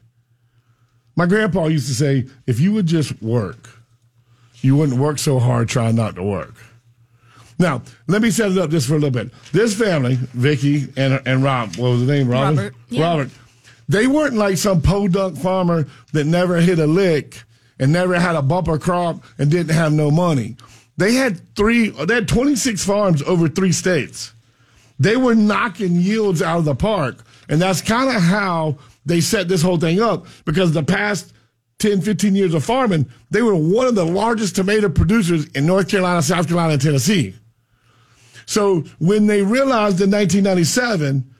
My 1.16 1.26
grandpa 1.26 1.66
used 1.66 1.88
to 1.88 1.94
say, 1.94 2.26
if 2.46 2.60
you 2.60 2.72
would 2.72 2.86
just 2.86 3.20
work, 3.20 3.68
you 4.62 4.76
wouldn't 4.76 4.98
work 4.98 5.18
so 5.18 5.38
hard 5.38 5.68
trying 5.68 5.96
not 5.96 6.14
to 6.14 6.22
work. 6.22 6.54
Now, 7.60 7.82
let 8.06 8.22
me 8.22 8.30
set 8.30 8.50
it 8.50 8.58
up 8.58 8.70
just 8.70 8.88
for 8.88 8.94
a 8.94 8.98
little 8.98 9.10
bit. 9.10 9.30
This 9.52 9.78
family, 9.78 10.14
Vicky 10.14 10.88
and 10.96 11.20
and 11.26 11.44
Rob, 11.44 11.76
what 11.76 11.90
was 11.90 12.06
the 12.06 12.12
name? 12.12 12.26
Robin? 12.26 12.56
Robert, 12.56 12.74
yeah. 12.88 13.02
Robert. 13.04 13.30
They 13.86 14.06
weren't 14.06 14.34
like 14.34 14.56
some 14.56 14.80
podunk 14.80 15.36
farmer 15.36 15.86
that 16.12 16.24
never 16.24 16.56
hit 16.60 16.78
a 16.78 16.86
lick 16.86 17.42
and 17.78 17.92
never 17.92 18.18
had 18.18 18.34
a 18.34 18.42
bumper 18.42 18.78
crop 18.78 19.22
and 19.36 19.50
didn't 19.50 19.74
have 19.74 19.92
no 19.92 20.10
money. 20.10 20.56
They 20.96 21.14
had 21.14 21.54
three, 21.54 21.90
they 21.90 22.14
had 22.14 22.28
26 22.28 22.84
farms 22.84 23.22
over 23.22 23.48
three 23.48 23.72
states. 23.72 24.32
They 24.98 25.16
were 25.16 25.34
knocking 25.34 25.96
yields 25.96 26.40
out 26.40 26.58
of 26.58 26.64
the 26.66 26.74
park. 26.74 27.24
And 27.48 27.60
that's 27.60 27.82
kind 27.82 28.14
of 28.14 28.22
how 28.22 28.78
they 29.04 29.20
set 29.20 29.48
this 29.48 29.62
whole 29.62 29.78
thing 29.78 30.00
up 30.00 30.26
because 30.44 30.72
the 30.72 30.82
past 30.82 31.32
10, 31.80 32.02
15 32.02 32.36
years 32.36 32.54
of 32.54 32.64
farming, 32.64 33.10
they 33.30 33.42
were 33.42 33.56
one 33.56 33.86
of 33.86 33.94
the 33.94 34.04
largest 34.04 34.54
tomato 34.54 34.88
producers 34.88 35.46
in 35.46 35.66
North 35.66 35.88
Carolina, 35.88 36.22
South 36.22 36.46
Carolina, 36.46 36.74
and 36.74 36.82
Tennessee. 36.82 37.34
So 38.46 38.82
when 38.98 39.26
they 39.26 39.42
realized 39.42 40.00
in 40.00 40.10
1997, 40.10 41.34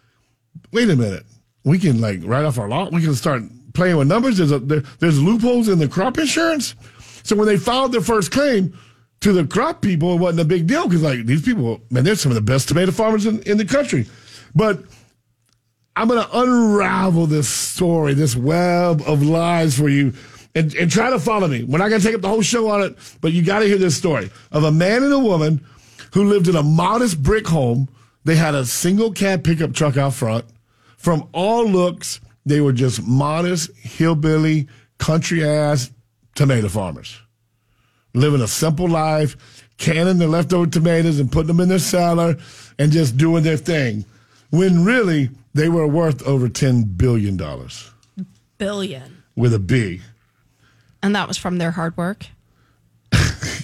wait 0.72 0.90
a 0.90 0.96
minute, 0.96 1.24
we 1.64 1.78
can 1.78 2.00
like 2.00 2.20
write 2.22 2.44
off 2.44 2.58
our 2.58 2.68
lot, 2.68 2.92
we 2.92 3.02
can 3.02 3.14
start 3.14 3.42
playing 3.74 3.96
with 3.96 4.08
numbers. 4.08 4.38
There's 4.38 4.52
a, 4.52 4.58
there, 4.58 4.80
there's 4.98 5.20
loopholes 5.20 5.68
in 5.68 5.78
the 5.78 5.88
crop 5.88 6.18
insurance. 6.18 6.74
So 7.22 7.36
when 7.36 7.46
they 7.46 7.56
filed 7.56 7.92
their 7.92 8.00
first 8.00 8.30
claim 8.30 8.78
to 9.20 9.32
the 9.32 9.46
crop 9.46 9.82
people, 9.82 10.14
it 10.14 10.18
wasn't 10.18 10.40
a 10.40 10.44
big 10.44 10.66
deal 10.66 10.84
because 10.84 11.02
like 11.02 11.26
these 11.26 11.42
people, 11.42 11.80
man, 11.90 12.04
they're 12.04 12.14
some 12.14 12.32
of 12.32 12.36
the 12.36 12.42
best 12.42 12.68
tomato 12.68 12.92
farmers 12.92 13.26
in, 13.26 13.42
in 13.42 13.58
the 13.58 13.64
country. 13.64 14.06
But 14.54 14.82
I'm 15.96 16.08
going 16.08 16.22
to 16.22 16.38
unravel 16.38 17.26
this 17.26 17.48
story, 17.48 18.14
this 18.14 18.34
web 18.34 19.02
of 19.06 19.22
lies 19.22 19.76
for 19.76 19.88
you, 19.88 20.14
and, 20.54 20.74
and 20.74 20.90
try 20.90 21.10
to 21.10 21.18
follow 21.18 21.46
me. 21.46 21.64
We're 21.64 21.78
not 21.78 21.88
going 21.88 22.00
to 22.00 22.06
take 22.06 22.14
up 22.14 22.22
the 22.22 22.28
whole 22.28 22.42
show 22.42 22.68
on 22.70 22.82
it, 22.82 22.96
but 23.20 23.32
you 23.32 23.42
got 23.42 23.60
to 23.60 23.66
hear 23.66 23.78
this 23.78 23.96
story 23.96 24.30
of 24.50 24.64
a 24.64 24.72
man 24.72 25.02
and 25.02 25.12
a 25.12 25.18
woman 25.18 25.64
who 26.12 26.24
lived 26.24 26.48
in 26.48 26.56
a 26.56 26.62
modest 26.62 27.22
brick 27.22 27.46
home. 27.46 27.88
They 28.24 28.36
had 28.36 28.54
a 28.54 28.64
single 28.66 29.12
cab 29.12 29.44
pickup 29.44 29.72
truck 29.72 29.96
out 29.96 30.14
front. 30.14 30.44
From 30.96 31.28
all 31.32 31.64
looks, 31.66 32.20
they 32.44 32.60
were 32.60 32.72
just 32.72 33.02
modest, 33.06 33.70
hillbilly, 33.76 34.68
country 34.98 35.42
ass 35.44 35.90
tomato 36.34 36.68
farmers 36.68 37.18
living 38.14 38.40
a 38.40 38.48
simple 38.48 38.88
life, 38.88 39.36
canning 39.78 40.18
their 40.18 40.28
leftover 40.28 40.66
tomatoes 40.68 41.20
and 41.20 41.30
putting 41.30 41.46
them 41.48 41.60
in 41.60 41.68
their 41.68 41.78
cellar 41.78 42.36
and 42.78 42.92
just 42.92 43.16
doing 43.16 43.42
their 43.44 43.56
thing. 43.56 44.04
When 44.50 44.84
really 44.84 45.30
they 45.54 45.68
were 45.68 45.86
worth 45.86 46.22
over 46.26 46.48
ten 46.48 46.82
billion 46.82 47.36
dollars 47.36 47.90
Billion. 48.58 49.22
with 49.36 49.54
a 49.54 49.58
B. 49.58 50.00
And 51.02 51.14
that 51.14 51.28
was 51.28 51.38
from 51.38 51.58
their 51.58 51.70
hard 51.72 51.96
work. 51.96 52.26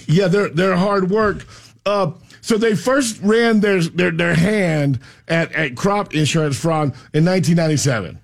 Yeah, 0.09 0.29
their 0.29 0.47
their 0.47 0.77
hard 0.77 1.09
work. 1.11 1.45
Uh, 1.85 2.11
so 2.47 2.57
they 2.57 2.75
first 2.75 3.19
ran 3.21 3.59
their 3.59 3.81
their, 3.81 4.09
their 4.09 4.33
hand 4.33 5.01
at, 5.27 5.51
at 5.51 5.75
crop 5.75 6.15
insurance 6.15 6.57
fraud 6.57 6.93
in 7.13 7.25
1997. 7.25 8.21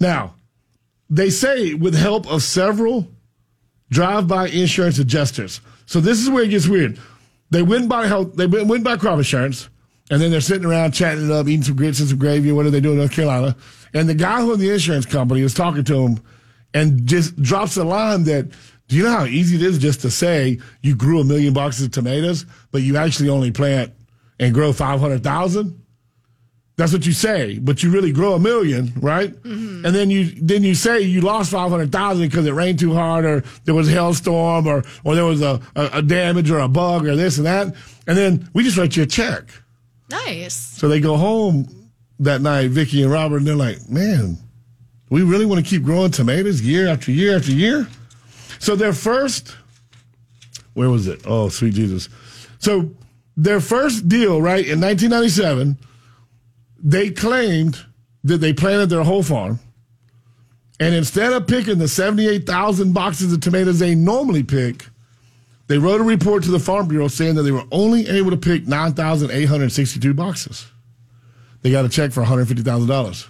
Now, 0.00 0.34
they 1.08 1.30
say 1.30 1.74
with 1.74 1.94
help 1.94 2.26
of 2.26 2.42
several 2.42 3.06
drive-by 3.90 4.48
insurance 4.48 4.98
adjusters. 4.98 5.60
So 5.86 6.00
this 6.00 6.18
is 6.18 6.30
where 6.30 6.42
it 6.42 6.48
gets 6.48 6.66
weird. 6.66 6.98
They 7.50 7.62
went 7.62 7.88
by 7.88 8.08
health. 8.08 8.34
They 8.34 8.48
went, 8.48 8.82
by 8.82 8.96
crop 8.96 9.18
insurance, 9.18 9.68
and 10.10 10.20
then 10.20 10.32
they're 10.32 10.40
sitting 10.40 10.66
around 10.66 10.90
chatting 10.90 11.26
it 11.26 11.30
up, 11.30 11.46
eating 11.46 11.62
some 11.62 11.76
grits 11.76 12.00
and 12.00 12.08
some 12.08 12.18
gravy. 12.18 12.50
What 12.50 12.66
are 12.66 12.70
they 12.70 12.80
doing 12.80 12.94
in 12.94 12.98
North 12.98 13.12
Carolina? 13.12 13.54
And 13.94 14.08
the 14.08 14.14
guy 14.14 14.40
who 14.40 14.50
owned 14.50 14.60
the 14.60 14.72
insurance 14.72 15.06
company 15.06 15.42
is 15.42 15.54
talking 15.54 15.84
to 15.84 15.94
him 15.94 16.20
and 16.74 17.06
just 17.06 17.40
drops 17.40 17.76
a 17.76 17.84
line 17.84 18.24
that 18.24 18.48
do 18.88 18.96
you 18.96 19.04
know 19.04 19.10
how 19.10 19.24
easy 19.24 19.56
it 19.56 19.62
is 19.62 19.78
just 19.78 20.02
to 20.02 20.10
say 20.10 20.58
you 20.82 20.94
grew 20.94 21.20
a 21.20 21.24
million 21.24 21.54
boxes 21.54 21.86
of 21.86 21.92
tomatoes, 21.92 22.44
but 22.70 22.82
you 22.82 22.96
actually 22.96 23.28
only 23.28 23.50
plant 23.50 23.92
and 24.38 24.52
grow 24.52 24.72
500,000? 24.72 25.82
That's 26.76 26.92
what 26.92 27.04
you 27.04 27.12
say, 27.12 27.58
but 27.58 27.82
you 27.82 27.90
really 27.90 28.12
grow 28.12 28.32
a 28.32 28.38
million, 28.40 28.92
right? 28.96 29.30
Mm-hmm. 29.30 29.84
And 29.84 29.94
then 29.94 30.10
you 30.10 30.24
then 30.24 30.64
you 30.64 30.74
say 30.74 31.00
you 31.00 31.20
lost 31.20 31.50
five 31.50 31.70
hundred 31.70 31.92
thousand 31.92 32.28
because 32.28 32.46
it 32.46 32.52
rained 32.52 32.78
too 32.78 32.94
hard, 32.94 33.26
or 33.26 33.44
there 33.64 33.74
was 33.74 33.88
a 33.88 33.92
hailstorm, 33.92 34.66
or 34.66 34.82
or 35.04 35.14
there 35.14 35.26
was 35.26 35.42
a, 35.42 35.60
a, 35.76 35.90
a 35.94 36.02
damage 36.02 36.50
or 36.50 36.60
a 36.60 36.68
bug 36.68 37.06
or 37.06 37.14
this 37.14 37.36
and 37.36 37.46
that, 37.46 37.74
and 38.06 38.16
then 38.16 38.48
we 38.54 38.64
just 38.64 38.78
write 38.78 38.96
you 38.96 39.02
a 39.02 39.06
check. 39.06 39.44
Nice. 40.10 40.54
So 40.54 40.88
they 40.88 40.98
go 40.98 41.18
home 41.18 41.68
that 42.20 42.40
night, 42.40 42.70
Vicky 42.70 43.02
and 43.02 43.12
Robert, 43.12 43.38
and 43.38 43.46
they're 43.46 43.54
like, 43.54 43.86
"Man, 43.90 44.38
we 45.10 45.22
really 45.22 45.44
want 45.44 45.62
to 45.62 45.68
keep 45.68 45.82
growing 45.82 46.10
tomatoes 46.10 46.62
year 46.62 46.88
after 46.88 47.12
year 47.12 47.36
after 47.36 47.52
year." 47.52 47.86
So 48.62 48.76
their 48.76 48.92
first, 48.92 49.56
where 50.74 50.88
was 50.88 51.08
it? 51.08 51.22
Oh, 51.26 51.48
sweet 51.48 51.74
Jesus! 51.74 52.08
So 52.60 52.92
their 53.36 53.58
first 53.58 54.08
deal, 54.08 54.40
right 54.40 54.64
in 54.64 54.80
1997, 54.80 55.76
they 56.80 57.10
claimed 57.10 57.84
that 58.22 58.38
they 58.38 58.52
planted 58.52 58.86
their 58.86 59.02
whole 59.02 59.24
farm, 59.24 59.58
and 60.78 60.94
instead 60.94 61.32
of 61.32 61.48
picking 61.48 61.78
the 61.78 61.88
78,000 61.88 62.92
boxes 62.92 63.32
of 63.32 63.40
tomatoes 63.40 63.80
they 63.80 63.96
normally 63.96 64.44
pick, 64.44 64.86
they 65.66 65.78
wrote 65.78 66.00
a 66.00 66.04
report 66.04 66.44
to 66.44 66.52
the 66.52 66.60
Farm 66.60 66.86
Bureau 66.86 67.08
saying 67.08 67.34
that 67.34 67.42
they 67.42 67.50
were 67.50 67.66
only 67.72 68.06
able 68.06 68.30
to 68.30 68.36
pick 68.36 68.68
9,862 68.68 70.14
boxes. 70.14 70.68
They 71.62 71.72
got 71.72 71.84
a 71.84 71.88
check 71.88 72.12
for 72.12 72.22
$150,000. 72.22 73.26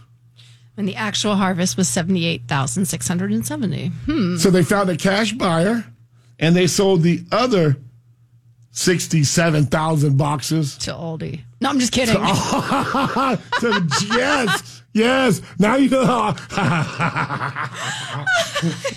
And 0.77 0.89
the 0.89 0.97
actual 0.97 1.37
harvest 1.37 1.77
was 1.77 1.89
78,670. 1.89 3.89
Hmm. 3.89 4.37
So 4.37 4.51
they 4.51 4.63
found 4.63 4.91
a 4.91 4.97
cash 4.97 5.33
buyer 5.33 5.85
and 6.39 6.57
they 6.57 6.67
sold 6.67 7.03
the 7.03 7.25
other 7.31 7.77
67,000 8.73 10.17
boxes. 10.17 10.79
To 10.79 10.93
Aldi. 10.93 11.43
No, 11.61 11.69
I'm 11.69 11.79
just 11.79 11.93
kidding. 11.93 12.15
so, 12.15 12.21
yes, 14.17 14.83
yes. 14.95 15.43
Now 15.59 15.77
you 15.77 15.91
know 15.91 16.35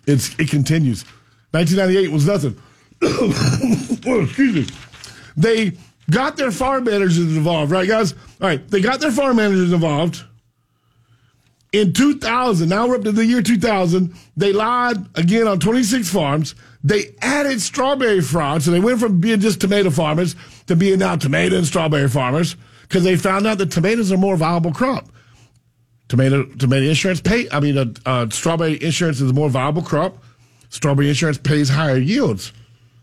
It's 0.08 0.38
it 0.39 0.50
continues. 0.50 1.04
1998 1.52 2.12
was 2.12 2.26
nothing. 2.26 2.62
oh, 3.02 4.24
excuse 4.24 4.56
me. 4.69 4.76
They 5.36 5.78
got 6.10 6.38
their 6.38 6.52
farm 6.52 6.86
managers 6.86 7.17
involved, 7.17 7.71
right, 7.71 7.88
guys? 7.88 8.13
All 8.13 8.47
right, 8.47 8.67
they 8.69 8.82
got 8.82 9.00
their 9.00 9.12
farm 9.12 9.38
managers 9.38 9.74
involved. 9.74 10.24
In 11.71 11.93
2000, 11.93 12.67
now 12.67 12.88
we're 12.88 12.95
up 12.95 13.04
to 13.04 13.12
the 13.13 13.26
year 13.26 13.41
2000, 13.41 14.13
they 14.36 14.52
lied 14.52 14.97
again 15.15 15.47
on 15.47 15.60
26 15.60 16.10
farms. 16.10 16.54
They 16.84 17.15
added 17.21 17.62
strawberry 17.62 18.21
fraud. 18.21 18.63
So 18.63 18.71
they 18.71 18.80
went 18.80 19.00
from 19.00 19.21
being 19.21 19.39
just 19.39 19.62
tomato 19.62 19.89
farmers 19.89 20.36
to 20.71 20.75
being 20.77 20.99
now 20.99 21.15
tomato 21.17 21.57
and 21.57 21.67
strawberry 21.67 22.07
farmers 22.07 22.55
because 22.84 23.03
they 23.03 23.17
found 23.17 23.45
out 23.45 23.57
that 23.57 23.71
tomatoes 23.71 24.12
are 24.12 24.15
a 24.15 24.17
more 24.17 24.38
viable 24.38 24.71
crop. 24.71 25.10
Tomato 26.07 26.45
tomato 26.45 26.88
insurance 26.88 27.21
pay. 27.21 27.49
I 27.51 27.60
mean, 27.60 27.77
uh, 27.77 27.86
uh, 28.05 28.29
strawberry 28.29 28.81
insurance 28.81 29.21
is 29.21 29.29
a 29.29 29.34
more 29.34 29.49
viable 29.49 29.81
crop. 29.81 30.17
Strawberry 30.69 31.10
insurance 31.10 31.38
pays 31.38 31.69
higher 31.69 31.97
yields. 31.97 32.53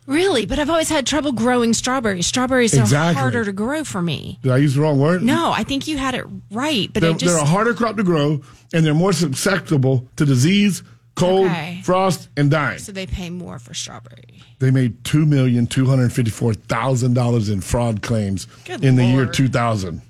Really? 0.06 0.46
But 0.46 0.58
I've 0.58 0.70
always 0.70 0.88
had 0.88 1.06
trouble 1.06 1.32
growing 1.32 1.74
strawberries. 1.74 2.26
Strawberries 2.26 2.72
Exactly. 2.72 3.18
are 3.18 3.20
harder 3.22 3.44
to 3.44 3.52
grow 3.52 3.84
for 3.84 4.00
me. 4.00 4.38
Did 4.42 4.52
I 4.52 4.56
use 4.56 4.74
the 4.74 4.80
wrong 4.80 4.98
word? 4.98 5.22
No, 5.22 5.52
I 5.52 5.64
think 5.64 5.86
you 5.86 5.98
had 5.98 6.14
it 6.14 6.24
right. 6.50 6.90
But 6.90 7.02
They're, 7.02 7.12
just. 7.12 7.24
they're 7.26 7.42
a 7.42 7.46
harder 7.46 7.74
crop 7.74 7.96
to 7.96 8.02
grow, 8.02 8.40
and 8.72 8.86
they're 8.86 8.94
more 8.94 9.12
susceptible 9.12 10.08
to 10.16 10.24
disease, 10.24 10.82
cold, 11.18 11.46
Okay. 11.46 11.80
frost, 11.84 12.28
and 12.36 12.50
dying. 12.50 12.78
so 12.78 12.92
they 12.92 13.06
pay 13.06 13.30
more 13.30 13.58
for 13.58 13.74
strawberry. 13.74 14.42
They 14.58 14.70
made 14.70 15.04
two 15.04 15.26
million 15.26 15.66
two 15.66 15.86
hundred 15.86 16.12
fifty-four 16.12 16.54
thousand 16.54 17.14
dollars 17.14 17.48
in 17.48 17.60
fraud 17.60 18.02
claims 18.02 18.46
Good 18.64 18.84
in 18.84 18.96
the 18.96 19.04
year 19.04 19.26
two 19.26 19.48
thousand. 19.48 20.02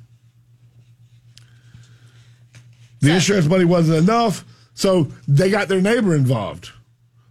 The 3.01 3.15
insurance 3.15 3.47
money 3.47 3.65
wasn't 3.65 3.99
enough, 3.99 4.45
so 4.75 5.05
they 5.29 5.51
got 5.51 5.69
their 5.69 5.81
neighbor 5.81 6.15
involved. 6.17 6.71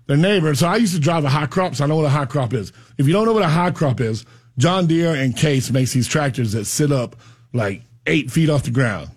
Their 0.06 0.16
neighbor. 0.18 0.56
So 0.56 0.68
I 0.68 0.78
used 0.78 0.94
to 0.94 1.00
drive 1.02 1.26
a 1.26 1.30
high 1.30 1.48
crop, 1.48 1.76
so 1.76 1.84
I 1.84 1.88
know 1.88 1.98
what 1.98 2.06
a 2.06 2.10
high 2.10 2.26
crop 2.26 2.54
is. 2.54 2.72
If 2.98 3.06
you 3.08 3.12
don't 3.14 3.26
know 3.26 3.34
what 3.34 3.44
a 3.44 3.50
high 3.50 3.72
crop 3.72 4.00
is, 4.00 4.26
John 4.58 4.88
Deere 4.88 5.14
and 5.14 5.36
Case 5.36 5.70
makes 5.70 5.92
these 5.92 6.08
tractors 6.08 6.54
that 6.54 6.66
sit 6.66 6.92
up 6.94 7.18
like 7.54 7.82
eight 8.06 8.32
feet 8.32 8.50
off 8.50 8.64
the 8.64 8.72
ground. 8.72 9.10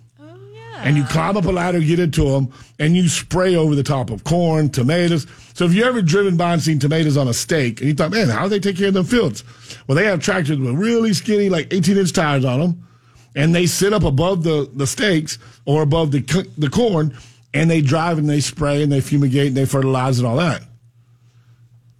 And 0.82 0.96
you 0.96 1.04
climb 1.04 1.36
up 1.36 1.44
a 1.44 1.50
ladder, 1.50 1.80
get 1.80 1.98
into 1.98 2.24
them, 2.30 2.52
and 2.78 2.96
you 2.96 3.08
spray 3.08 3.54
over 3.54 3.74
the 3.74 3.82
top 3.82 4.10
of 4.10 4.24
corn, 4.24 4.70
tomatoes. 4.70 5.26
So 5.54 5.66
if 5.66 5.74
you 5.74 5.84
ever 5.84 6.00
driven 6.00 6.36
by 6.36 6.54
and 6.54 6.62
seen 6.62 6.78
tomatoes 6.78 7.16
on 7.16 7.28
a 7.28 7.34
stake, 7.34 7.80
and 7.80 7.88
you 7.88 7.94
thought, 7.94 8.10
man, 8.10 8.28
how 8.28 8.44
do 8.44 8.48
they 8.48 8.60
take 8.60 8.76
care 8.76 8.88
of 8.88 8.94
them 8.94 9.04
fields? 9.04 9.44
Well, 9.86 9.96
they 9.96 10.06
have 10.06 10.20
tractors 10.20 10.58
with 10.58 10.74
really 10.74 11.12
skinny, 11.12 11.50
like 11.50 11.72
18 11.72 11.98
inch 11.98 12.12
tires 12.12 12.44
on 12.44 12.60
them, 12.60 12.88
and 13.36 13.54
they 13.54 13.66
sit 13.66 13.92
up 13.92 14.04
above 14.04 14.42
the, 14.42 14.70
the 14.74 14.86
stakes 14.86 15.38
or 15.66 15.82
above 15.82 16.12
the, 16.12 16.48
the 16.56 16.70
corn, 16.70 17.16
and 17.52 17.70
they 17.70 17.82
drive 17.82 18.18
and 18.18 18.28
they 18.28 18.40
spray 18.40 18.82
and 18.82 18.90
they 18.90 19.00
fumigate 19.00 19.48
and 19.48 19.56
they 19.56 19.66
fertilize 19.66 20.18
and 20.18 20.26
all 20.26 20.36
that. 20.36 20.62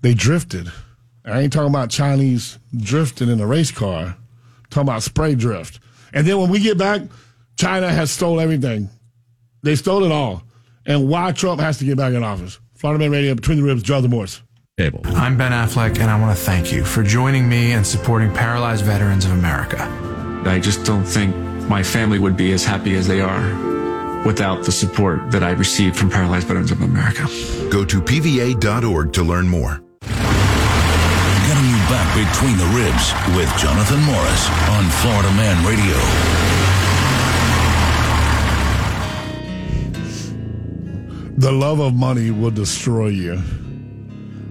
They 0.01 0.15
drifted. 0.15 0.73
I 1.25 1.41
ain't 1.41 1.53
talking 1.53 1.69
about 1.69 1.91
Chinese 1.91 2.59
drifting 2.77 3.29
in 3.29 3.41
a 3.41 3.47
race 3.47 3.71
car. 3.71 4.05
I'm 4.07 4.17
talking 4.71 4.89
about 4.89 5.03
spray 5.03 5.35
drift. 5.35 5.81
And 6.13 6.27
then 6.27 6.39
when 6.39 6.51
we 6.51 6.61
get 6.61 6.79
back, 6.79 7.03
China 7.61 7.93
has 7.93 8.11
stole 8.11 8.41
everything. 8.41 8.89
They 9.63 9.77
stole 9.77 10.05
it 10.05 10.11
all. 10.11 10.43
And 10.87 11.11
why 11.11 11.33
Trump 11.33 11.61
has 11.61 11.77
to 11.81 11.85
get 11.85 11.99
back 11.99 12.15
in 12.15 12.25
office. 12.25 12.59
Florida 12.75 12.99
Man 12.99 13.11
Radio, 13.11 13.35
Between 13.35 13.59
the 13.59 13.65
Ribs, 13.65 13.83
Jonathan 13.83 14.13
Morris. 14.13 14.41
Cable. 14.79 15.03
I'm 15.09 15.37
Ben 15.37 15.53
Affleck, 15.53 15.99
and 15.99 16.05
I 16.11 16.19
want 16.19 16.35
to 16.35 16.43
thank 16.43 16.73
you 16.73 16.87
for 16.87 17.03
joining 17.03 17.47
me 17.47 17.73
and 17.73 17.87
supporting 17.87 18.33
Paralyzed 18.33 18.83
Veterans 18.83 19.27
of 19.27 19.33
America. 19.33 19.77
I 20.47 20.59
just 20.59 20.87
don't 20.87 21.05
think 21.05 21.37
my 21.69 21.83
family 21.83 22.19
would 22.19 22.35
be 22.35 22.53
as 22.53 22.65
happy 22.65 22.95
as 22.95 23.07
they 23.07 23.21
are 23.21 24.25
without 24.25 24.65
the 24.65 24.73
support 24.73 25.31
that 25.31 25.43
I 25.43 25.51
received 25.51 25.97
from 25.97 26.09
Paralyzed 26.09 26.47
Veterans 26.47 26.71
of 26.71 26.81
America. 26.81 27.25
Go 27.69 27.85
to 27.85 28.01
pva.org 28.01 29.13
to 29.13 29.23
learn 29.23 29.47
more. 29.47 29.83
Got 30.01 31.61
bring 31.61 31.77
you 31.77 31.85
back 31.93 32.09
between 32.17 32.57
the 32.57 32.65
ribs 32.73 33.13
with 33.37 33.55
Jonathan 33.59 34.01
Morris 34.01 34.49
on 34.71 34.89
Florida 35.03 35.31
Man 35.33 35.67
Radio. 35.67 36.50
The 41.41 41.51
love 41.51 41.81
of 41.81 41.95
money 41.95 42.31
will 42.31 42.51
destroy 42.51 43.09
you. 43.09 43.41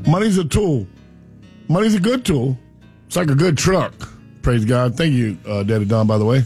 Money's 0.08 0.40
a 0.40 0.44
tool. 0.44 0.88
Money's 1.68 1.94
a 1.94 2.00
good 2.00 2.26
tool. 2.26 2.58
It's 3.06 3.16
like 3.16 3.30
a 3.30 3.36
good 3.36 3.60
truck. 3.60 3.94
Praise 4.42 4.66
God. 4.66 4.96
Thank 4.98 5.14
you, 5.14 5.38
uh, 5.48 5.62
Daddy 5.62 5.86
Don, 5.86 6.08
by 6.08 6.18
the 6.18 6.26
way. 6.26 6.42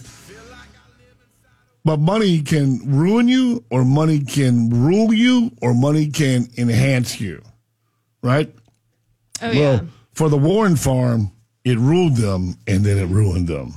But 1.86 2.02
money 2.02 2.42
can 2.42 2.82
ruin 2.86 3.30
you, 3.30 3.64
or 3.70 3.86
money 3.86 4.20
can 4.20 4.70
rule 4.70 5.14
you, 5.14 5.50
or 5.62 5.74
money 5.74 6.08
can 6.08 6.50
enhance 6.58 7.22
you. 7.22 7.42
Right? 8.22 8.54
Oh, 9.42 9.48
Well, 9.50 9.56
yeah. 9.76 9.80
for 10.12 10.28
the 10.28 10.38
Warren 10.38 10.76
farm, 10.76 11.32
it 11.64 11.78
ruled 11.78 12.18
them 12.18 12.58
and 12.68 12.84
then 12.84 12.98
it 12.98 13.06
ruined 13.08 13.48
them. 13.48 13.76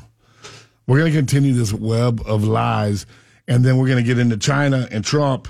We're 0.88 0.98
going 0.98 1.12
to 1.12 1.16
continue 1.18 1.52
this 1.52 1.72
web 1.72 2.22
of 2.26 2.42
lies, 2.42 3.07
and 3.46 3.64
then 3.64 3.76
we're 3.76 3.87
going 3.87 4.02
to 4.02 4.07
get 4.09 4.18
into 4.18 4.37
China 4.37 4.88
and 4.90 5.05
Trump 5.05 5.46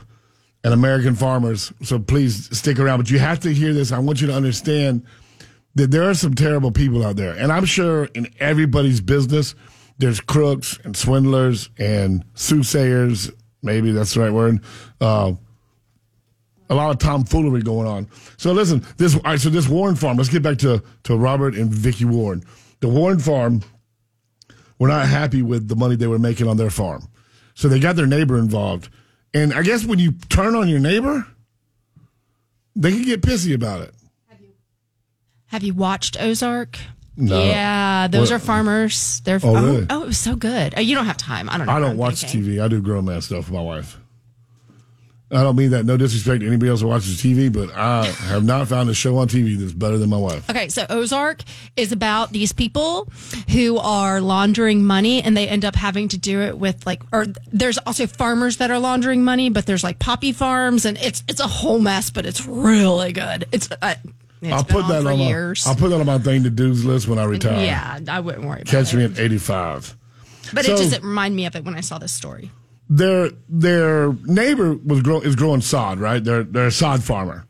and 0.67 0.75
American 0.75 1.15
farmers. 1.15 1.73
So 1.85 2.01
please 2.01 2.59
stick 2.59 2.81
around. 2.81 2.99
But 2.99 3.09
you 3.09 3.21
have 3.21 3.39
to 3.41 3.55
hear 3.55 3.73
this. 3.73 3.93
I 3.93 4.01
want 4.01 4.21
you 4.21 4.27
to 4.27 4.35
understand 4.35 5.07
that 5.77 5.93
there 5.93 6.03
are 6.11 6.15
some 6.15 6.35
terrible 6.35 6.73
people 6.73 7.07
out 7.07 7.15
there. 7.15 7.35
And 7.35 7.53
I'm 7.53 7.65
sure 7.65 8.07
in 8.07 8.27
everybody's 8.41 9.01
business, 9.01 9.55
there's 9.99 10.19
crooks 10.19 10.77
and 10.83 10.97
swindlers 10.97 11.71
and 11.79 12.25
soothsayers. 12.35 13.31
Maybe 13.63 13.93
that's 13.93 14.15
the 14.15 14.21
right 14.23 14.33
word. 14.33 14.59
Uh, 15.01 15.35
a 16.69 16.75
lot 16.75 16.91
of 16.91 16.99
tomfoolery 16.99 17.63
going 17.63 17.87
on. 17.87 18.09
So 18.37 18.51
listen, 18.51 18.85
this 18.97 19.15
all 19.15 19.21
right, 19.23 19.39
so 19.39 19.51
this 19.51 19.69
Warren 19.69 19.95
farm, 19.95 20.17
let's 20.17 20.31
get 20.31 20.43
back 20.43 20.59
to, 20.59 20.83
to 21.05 21.17
Robert 21.17 21.55
and 21.55 21.71
Vicky 21.71 22.07
Warren. 22.07 22.43
The 22.81 22.89
Warren 22.89 23.21
farm 23.21 23.63
were 24.81 24.89
not 24.89 25.07
happy 25.07 25.43
with 25.43 25.69
the 25.69 25.77
money 25.77 25.95
they 25.95 26.09
were 26.09 26.19
making 26.19 26.49
on 26.49 26.57
their 26.57 26.71
farm. 26.71 27.07
So 27.55 27.69
they 27.69 27.79
got 27.79 27.95
their 27.95 28.09
neighbor 28.09 28.37
involved. 28.37 28.89
And 29.35 29.53
I 29.53 29.63
guess 29.63 29.85
when 29.85 29.99
you 29.99 30.13
turn 30.29 30.55
on 30.55 30.69
your 30.69 30.79
neighbor, 30.79 31.27
they 32.75 32.93
can 32.93 33.03
get 33.03 33.21
pissy 33.23 33.55
about 33.55 33.83
it. 33.83 33.95
Have 35.47 35.63
you 35.63 35.75
watched 35.75 36.17
Ozark? 36.21 36.79
No. 37.17 37.43
Yeah, 37.43 38.09
those 38.09 38.31
What- 38.31 38.37
are 38.37 38.39
farmers. 38.45 39.21
They're 39.25 39.41
Oh, 39.43 39.57
oh, 39.57 39.65
really? 39.65 39.87
oh, 39.89 40.03
it 40.03 40.07
was 40.09 40.19
so 40.19 40.37
good. 40.37 40.75
Oh, 40.77 40.81
you 40.81 40.95
don't 40.95 41.07
have 41.07 41.17
time. 41.17 41.49
I 41.49 41.57
don't 41.57 41.67
know. 41.67 41.73
I 41.73 41.81
don't 41.81 41.97
watch 41.97 42.23
thinking. 42.23 42.43
TV. 42.45 42.63
I 42.63 42.69
do 42.69 42.81
grown 42.83 43.07
man 43.07 43.21
stuff 43.23 43.49
with 43.49 43.53
my 43.53 43.63
wife. 43.63 43.99
I 45.29 45.43
don't 45.43 45.57
mean 45.57 45.71
that 45.71 45.85
no 45.85 45.97
disrespect 45.97 46.41
to 46.43 46.47
anybody 46.47 46.71
else 46.71 46.83
who 46.83 46.87
watches 46.87 47.17
TV, 47.21 47.53
but 47.53 47.75
I 47.77 48.05
have 48.07 48.45
not 48.45 48.69
found 48.69 48.89
a 48.91 48.95
show 48.95 49.17
on 49.19 49.27
TV 49.27 49.59
that's 49.59 49.73
better 49.73 49.99
than 49.99 50.09
my 50.09 50.17
wife. 50.17 50.49
Okay, 50.49 50.69
so 50.69 50.87
Ozark 50.89 51.43
is 51.77 51.91
about 51.91 52.31
these 52.31 52.53
people 52.53 53.09
who 53.51 53.77
are 53.79 54.21
laundering 54.21 54.85
money 54.85 55.21
and 55.23 55.37
they 55.37 55.49
end 55.49 55.65
up 55.65 55.75
having 55.75 56.07
to 56.09 56.17
do 56.19 56.43
it 56.43 56.57
with 56.59 56.87
like 56.87 57.03
or 57.13 57.27
there's 57.53 57.77
also 57.79 58.07
farmers 58.07 58.59
that 58.59 58.71
are 58.71 58.79
laundering 58.79 59.25
money, 59.25 59.51
but 59.51 59.67
there's 59.67 59.83
like 59.83 59.99
poppy 59.99 60.31
farms 60.33 60.85
and 60.85 60.97
it's 60.99 61.25
it's 61.27 61.41
a 61.41 61.49
whole 61.49 61.81
mess, 61.81 62.09
but 62.11 62.25
it's 62.25 62.47
really 62.47 63.13
good. 63.13 63.47
It's 63.51 63.69
uh, 63.83 63.95
it's 64.43 64.53
I'll 64.53 64.63
put 64.63 64.87
that 64.87 65.03
for 65.03 65.11
on 65.11 65.19
my. 65.19 65.55
I'll 65.67 65.75
put 65.75 65.89
that 65.89 65.99
on 65.99 66.07
my 66.07 66.19
thing 66.19 66.45
to 66.45 66.51
do's 66.51 66.85
list 66.85 67.09
when 67.09 67.19
I 67.19 67.25
retire. 67.25 67.65
yeah, 67.65 67.99
I 68.09 68.21
wouldn't 68.21 68.45
worry 68.45 68.61
about 68.63 68.71
Catch 68.71 68.95
it. 68.95 68.99
me 68.99 69.05
at 69.07 69.19
85. 69.19 69.97
But 70.55 70.67
So- 70.67 70.75
it 70.75 70.77
just 70.79 71.03
remind 71.03 71.35
me 71.35 71.47
of 71.47 71.57
it 71.57 71.65
when 71.65 71.75
I 71.75 71.81
saw 71.81 71.99
this 71.99 72.13
story. 72.13 72.53
Their 72.89 73.31
their 73.49 74.13
neighbor 74.25 74.75
was 74.75 75.03
grow, 75.03 75.21
is 75.21 75.37
growing 75.37 75.61
sod, 75.61 75.99
right? 75.99 76.23
They're 76.23 76.45
they're 76.45 76.67
a 76.69 76.73
sod 76.73 77.03
farmer. 77.03 77.45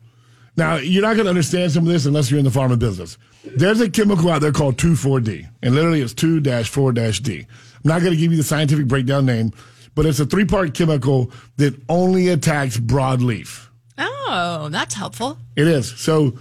Now 0.55 0.75
you're 0.77 1.03
not 1.03 1.13
going 1.15 1.25
to 1.25 1.29
understand 1.29 1.71
some 1.71 1.85
of 1.85 1.93
this 1.93 2.05
unless 2.05 2.31
you're 2.31 2.39
in 2.39 2.45
the 2.45 2.51
farming 2.51 2.79
business. 2.79 3.17
There's 3.45 3.79
a 3.79 3.89
chemical 3.89 4.29
out 4.29 4.41
there 4.41 4.51
called 4.51 4.75
2,4-D, 4.77 5.45
and 5.63 5.73
literally 5.75 6.01
it's 6.01 6.13
2-4-D. 6.15 7.39
I'm 7.39 7.47
not 7.83 8.01
going 8.01 8.11
to 8.11 8.17
give 8.17 8.31
you 8.31 8.37
the 8.37 8.43
scientific 8.43 8.87
breakdown 8.87 9.25
name, 9.25 9.53
but 9.95 10.05
it's 10.05 10.19
a 10.19 10.25
three 10.25 10.45
part 10.45 10.73
chemical 10.73 11.31
that 11.57 11.79
only 11.87 12.27
attacks 12.29 12.77
broadleaf. 12.77 13.67
Oh, 13.97 14.67
that's 14.71 14.95
helpful. 14.95 15.37
It 15.55 15.67
is 15.67 15.91
so. 15.97 16.37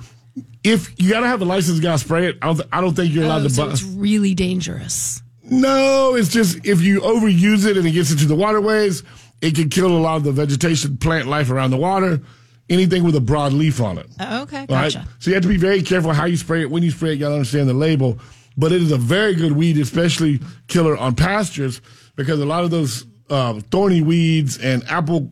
If 0.65 1.01
you 1.01 1.11
got 1.11 1.21
to 1.21 1.27
have 1.29 1.41
a 1.43 1.45
licensed 1.45 1.81
guy 1.83 1.95
spray 1.97 2.27
it, 2.27 2.39
I 2.43 2.47
don't, 2.47 2.61
I 2.73 2.81
don't 2.81 2.95
think 2.95 3.15
you're 3.15 3.23
oh, 3.25 3.29
allowed 3.29 3.43
Oh, 3.43 3.45
to 3.45 3.51
so 3.51 3.67
buy. 3.67 3.73
it's 3.73 3.83
really 3.85 4.35
dangerous. 4.35 5.23
No, 5.51 6.15
it's 6.15 6.29
just 6.29 6.67
if 6.67 6.81
you 6.83 7.01
overuse 7.01 7.67
it 7.67 7.77
and 7.77 7.87
it 7.87 7.93
gets 7.93 8.11
into 8.11 8.27
the 8.27 8.35
waterways, 8.35 9.03
it 9.41 9.55
can 9.55 9.69
kill 9.69 9.97
a 9.97 9.99
lot 9.99 10.17
of 10.17 10.25
the 10.25 10.33
vegetation, 10.33 10.97
plant 10.97 11.27
life 11.29 11.51
around 11.51 11.71
the 11.71 11.77
water. 11.77 12.21
Anything 12.69 13.05
with 13.05 13.15
a 13.15 13.21
broad 13.21 13.53
leaf 13.53 13.81
on 13.81 13.97
it. 13.99 14.07
Oh, 14.19 14.43
okay, 14.43 14.67
All 14.69 14.75
right? 14.75 14.93
gotcha. 14.93 15.07
So 15.21 15.31
you 15.31 15.35
have 15.35 15.45
to 15.45 15.49
be 15.49 15.57
very 15.57 15.83
careful 15.83 16.13
how 16.13 16.25
you 16.25 16.37
spray 16.37 16.63
it, 16.63 16.71
when 16.71 16.83
you 16.83 16.91
spray 16.91 17.11
it. 17.11 17.13
You 17.15 17.19
got 17.21 17.29
to 17.29 17.35
understand 17.35 17.69
the 17.69 17.75
label. 17.75 18.19
But 18.57 18.73
it 18.73 18.83
is 18.83 18.91
a 18.91 18.97
very 18.97 19.35
good 19.37 19.53
weed, 19.53 19.79
especially 19.79 20.41
killer 20.67 20.97
on 20.97 21.15
pastures, 21.15 21.81
because 22.17 22.41
a 22.41 22.47
lot 22.47 22.65
of 22.65 22.71
those 22.73 23.07
uh, 23.31 23.61
thorny 23.71 24.03
weeds 24.03 24.59
and 24.59 24.83
apple, 24.89 25.31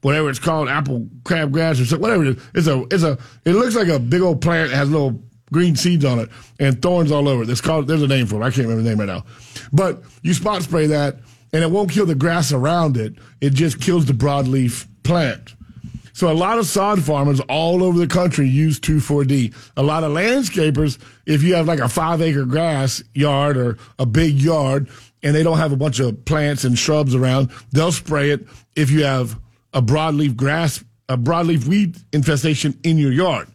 whatever 0.00 0.30
it's 0.30 0.38
called, 0.38 0.68
apple 0.68 1.06
crabgrass 1.24 1.72
or 1.72 1.84
something, 1.84 2.00
whatever 2.00 2.24
it 2.24 2.38
is, 2.38 2.44
it's 2.54 2.66
a, 2.66 2.82
it's 2.90 3.02
a, 3.02 3.18
it 3.44 3.52
looks 3.52 3.74
like 3.74 3.88
a 3.88 3.98
big 3.98 4.22
old 4.22 4.40
plant. 4.40 4.70
It 4.70 4.74
has 4.76 4.88
little 4.90 5.20
green 5.52 5.76
seeds 5.76 6.04
on 6.04 6.18
it 6.18 6.28
and 6.58 6.80
thorns 6.80 7.12
all 7.12 7.28
over 7.28 7.50
it. 7.50 7.62
Called, 7.62 7.86
there's 7.86 8.02
a 8.02 8.08
name 8.08 8.26
for 8.26 8.36
it. 8.36 8.44
I 8.44 8.50
can't 8.50 8.68
remember 8.68 8.82
the 8.82 8.88
name 8.88 8.98
right 8.98 9.06
now. 9.06 9.24
But 9.72 10.02
you 10.22 10.34
spot 10.34 10.62
spray 10.62 10.86
that 10.88 11.16
and 11.52 11.62
it 11.62 11.70
won't 11.70 11.90
kill 11.90 12.06
the 12.06 12.14
grass 12.14 12.52
around 12.52 12.96
it. 12.96 13.14
It 13.40 13.50
just 13.54 13.80
kills 13.80 14.06
the 14.06 14.12
broadleaf 14.12 14.86
plant. 15.02 15.54
So 16.12 16.32
a 16.32 16.34
lot 16.34 16.58
of 16.58 16.66
sod 16.66 17.00
farmers 17.04 17.38
all 17.42 17.84
over 17.84 17.96
the 17.96 18.08
country 18.08 18.48
use 18.48 18.80
2,4-D. 18.80 19.52
A 19.76 19.82
lot 19.84 20.02
of 20.02 20.10
landscapers, 20.10 20.98
if 21.26 21.44
you 21.44 21.54
have 21.54 21.68
like 21.68 21.78
a 21.78 21.88
five 21.88 22.20
acre 22.20 22.44
grass 22.44 23.02
yard 23.14 23.56
or 23.56 23.78
a 24.00 24.06
big 24.06 24.34
yard 24.34 24.88
and 25.22 25.34
they 25.34 25.44
don't 25.44 25.58
have 25.58 25.70
a 25.70 25.76
bunch 25.76 26.00
of 26.00 26.24
plants 26.24 26.64
and 26.64 26.76
shrubs 26.76 27.14
around, 27.14 27.50
they'll 27.70 27.92
spray 27.92 28.30
it 28.30 28.48
if 28.74 28.90
you 28.90 29.04
have 29.04 29.38
a 29.72 29.80
broadleaf 29.80 30.34
grass, 30.34 30.82
a 31.08 31.16
broadleaf 31.16 31.66
weed 31.66 31.96
infestation 32.12 32.78
in 32.82 32.98
your 32.98 33.12
yard. 33.12 33.46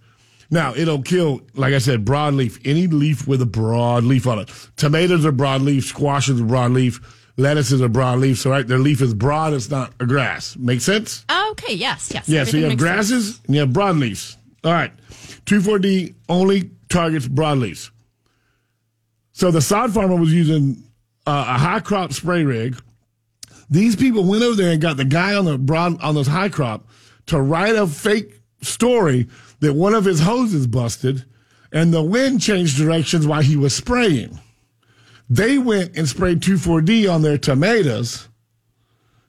Now, 0.49 0.73
it'll 0.75 1.01
kill, 1.01 1.41
like 1.55 1.73
I 1.73 1.79
said, 1.79 2.05
broadleaf, 2.05 2.59
any 2.65 2.87
leaf 2.87 3.27
with 3.27 3.41
a 3.41 3.45
broad 3.45 4.03
leaf 4.03 4.27
on 4.27 4.39
it. 4.39 4.49
Tomatoes 4.75 5.25
are 5.25 5.31
broadleaf, 5.31 5.83
squashes 5.83 6.39
are 6.41 6.43
broadleaf, 6.43 7.03
lettuces 7.37 7.81
are 7.81 7.89
broadleaf. 7.89 8.37
So, 8.37 8.51
right, 8.51 8.67
their 8.67 8.79
leaf 8.79 9.01
is 9.01 9.13
broad, 9.13 9.53
it's 9.53 9.69
not 9.69 9.93
a 9.99 10.05
grass. 10.05 10.55
Make 10.57 10.81
sense? 10.81 11.25
Okay, 11.51 11.73
yes, 11.73 12.11
yes. 12.13 12.27
Yeah, 12.29 12.43
so 12.43 12.57
you 12.57 12.63
have 12.63 12.71
makes 12.73 12.81
sense. 12.81 13.09
grasses 13.09 13.41
and 13.47 13.55
you 13.55 13.61
have 13.61 13.69
broadleaves. 13.69 14.35
All 14.63 14.71
right. 14.71 14.91
2,4-D 15.45 16.15
only 16.29 16.71
targets 16.89 17.27
broadleaves. 17.27 17.89
So 19.33 19.51
the 19.51 19.61
sod 19.61 19.93
farmer 19.93 20.15
was 20.15 20.33
using 20.33 20.83
uh, 21.25 21.45
a 21.49 21.57
high 21.57 21.79
crop 21.79 22.13
spray 22.13 22.43
rig. 22.43 22.79
These 23.69 23.95
people 23.95 24.23
went 24.23 24.43
over 24.43 24.55
there 24.55 24.71
and 24.71 24.81
got 24.81 24.97
the 24.97 25.05
guy 25.05 25.33
on 25.33 25.45
the 25.45 25.57
broad 25.57 26.01
on 26.01 26.15
this 26.15 26.27
high 26.27 26.49
crop 26.49 26.87
to 27.27 27.41
write 27.41 27.75
a 27.75 27.87
fake 27.87 28.39
story 28.61 29.27
that 29.63 29.73
one 29.73 29.93
of 29.93 30.05
his 30.05 30.19
hoses 30.21 30.67
busted 30.67 31.25
and 31.71 31.93
the 31.93 32.03
wind 32.03 32.41
changed 32.41 32.77
directions 32.77 33.25
while 33.25 33.41
he 33.41 33.55
was 33.55 33.75
spraying. 33.75 34.39
They 35.29 35.57
went 35.57 35.97
and 35.97 36.07
sprayed 36.07 36.41
2,4-D 36.41 37.07
on 37.07 37.21
their 37.21 37.37
tomatoes 37.37 38.27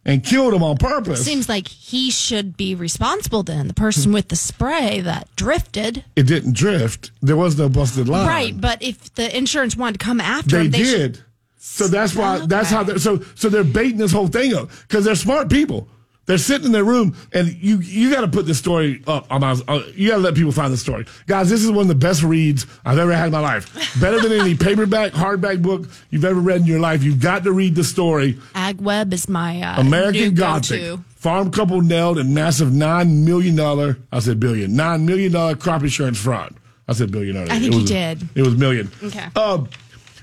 and 0.05 0.23
killed 0.23 0.53
them 0.53 0.62
on 0.62 0.77
purpose. 0.77 1.25
Seems 1.25 1.49
like 1.49 1.66
he 1.68 2.11
should 2.11 2.57
be 2.59 2.75
responsible 2.75 3.42
then, 3.42 3.68
the 3.68 3.75
person 3.75 4.12
with 4.12 4.29
the 4.29 4.37
spray 4.37 5.01
that 5.01 5.35
drifted. 5.37 6.05
it 6.14 6.25
didn't 6.27 6.55
drift. 6.55 7.11
There 7.23 7.37
was 7.37 7.57
no 7.57 7.68
busted 7.70 8.09
line. 8.09 8.27
Right, 8.27 8.61
but 8.61 8.83
if 8.83 9.14
the 9.14 9.35
insurance 9.35 9.77
wanted 9.77 9.99
to 10.01 10.05
come 10.05 10.20
after 10.20 10.57
They, 10.59 10.64
him, 10.66 10.70
they 10.73 10.79
did. 10.79 11.16
should. 11.16 11.25
so 11.57 11.88
that's 11.88 12.14
why. 12.14 12.44
That's 12.44 12.68
how. 12.68 12.83
They're, 12.83 12.99
so 12.99 13.23
so 13.35 13.49
they're 13.49 13.64
baiting 13.64 13.97
this 13.97 14.12
whole 14.12 14.29
thing 14.29 14.53
up 14.53 14.68
because 14.83 15.07
they're 15.07 15.14
smart 15.14 15.49
people. 15.49 15.88
They're 16.26 16.38
sitting 16.38 16.66
in 16.66 16.72
their 16.72 16.84
room, 16.84 17.16
and 17.32 17.48
you 17.48 17.78
you 17.78 18.10
got 18.10 18.22
to 18.22 18.28
put 18.28 18.46
this 18.46 18.58
story 18.58 19.02
up. 19.06 19.26
On 19.30 19.40
my, 19.42 19.52
uh, 19.68 19.82
you 19.94 20.08
got 20.08 20.16
to 20.16 20.22
let 20.22 20.34
people 20.34 20.52
find 20.52 20.72
the 20.72 20.76
story, 20.78 21.06
guys. 21.26 21.51
This 21.51 21.62
is 21.62 21.70
one 21.70 21.82
of 21.82 21.88
the 21.88 21.94
best 21.94 22.22
reads 22.22 22.66
I've 22.84 22.99
ever 22.99 23.14
had 23.14 23.26
in 23.26 23.32
my 23.32 23.40
life. 23.40 24.01
Better 24.01 24.20
than 24.20 24.32
any 24.32 24.55
paperback, 24.57 25.12
hardback 25.12 25.61
book 25.62 25.86
you've 26.11 26.24
ever 26.24 26.40
read 26.40 26.62
in 26.62 26.66
your 26.66 26.80
life. 26.80 27.03
You've 27.03 27.20
got 27.20 27.44
to 27.44 27.53
read 27.53 27.74
the 27.74 27.84
story. 27.84 28.34
AgWeb 28.55 29.12
is 29.12 29.28
my 29.28 29.61
uh, 29.61 29.80
American 29.80 30.34
Gothic. 30.34 30.80
go-to. 30.80 31.03
Farm 31.16 31.51
couple 31.51 31.80
nailed 31.82 32.18
a 32.18 32.24
massive 32.24 32.72
nine 32.72 33.24
million 33.24 33.55
dollar. 33.57 33.99
I 34.12 34.20
said 34.20 34.40
billion. 34.40 34.74
Nine 34.76 35.05
million 35.05 35.32
dollar 35.32 35.57
crop 35.57 35.82
insurance 35.82 36.18
fraud. 36.18 36.55
I 36.88 36.92
said 36.94 37.11
billion. 37.12 37.36
I 37.36 37.46
think 37.46 37.64
it 37.64 37.72
you 37.72 37.80
was, 37.80 37.90
did. 37.90 38.28
It 38.34 38.42
was 38.42 38.57
million. 38.57 38.90
Okay. 39.03 39.26
Um, 39.36 39.68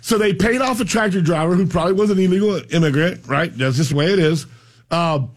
so 0.01 0.17
they 0.17 0.33
paid 0.33 0.61
off 0.61 0.79
a 0.79 0.85
tractor 0.85 1.21
driver 1.21 1.55
who 1.55 1.67
probably 1.67 1.93
was 1.93 2.09
an 2.09 2.17
illegal 2.19 2.59
immigrant, 2.73 3.27
right? 3.27 3.55
That's 3.55 3.77
just 3.77 3.91
the 3.91 3.95
way 3.95 4.11
it 4.13 4.19
is. 4.19 4.45
Um, 4.89 5.31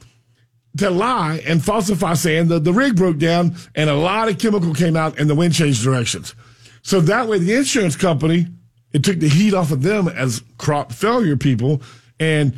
to 0.78 0.90
lie 0.90 1.42
and 1.46 1.64
falsify 1.64 2.14
saying 2.14 2.48
that 2.48 2.64
the 2.64 2.72
rig 2.72 2.96
broke 2.96 3.18
down 3.18 3.56
and 3.74 3.88
a 3.88 3.94
lot 3.94 4.28
of 4.28 4.38
chemical 4.38 4.74
came 4.74 4.96
out 4.96 5.18
and 5.18 5.30
the 5.30 5.34
wind 5.34 5.54
changed 5.54 5.82
directions. 5.82 6.34
So 6.82 7.00
that 7.02 7.28
way 7.28 7.38
the 7.38 7.54
insurance 7.54 7.96
company, 7.96 8.46
it 8.92 9.04
took 9.04 9.18
the 9.18 9.28
heat 9.28 9.54
off 9.54 9.70
of 9.72 9.82
them 9.82 10.08
as 10.08 10.42
crop 10.58 10.92
failure 10.92 11.36
people 11.36 11.82
and 12.18 12.56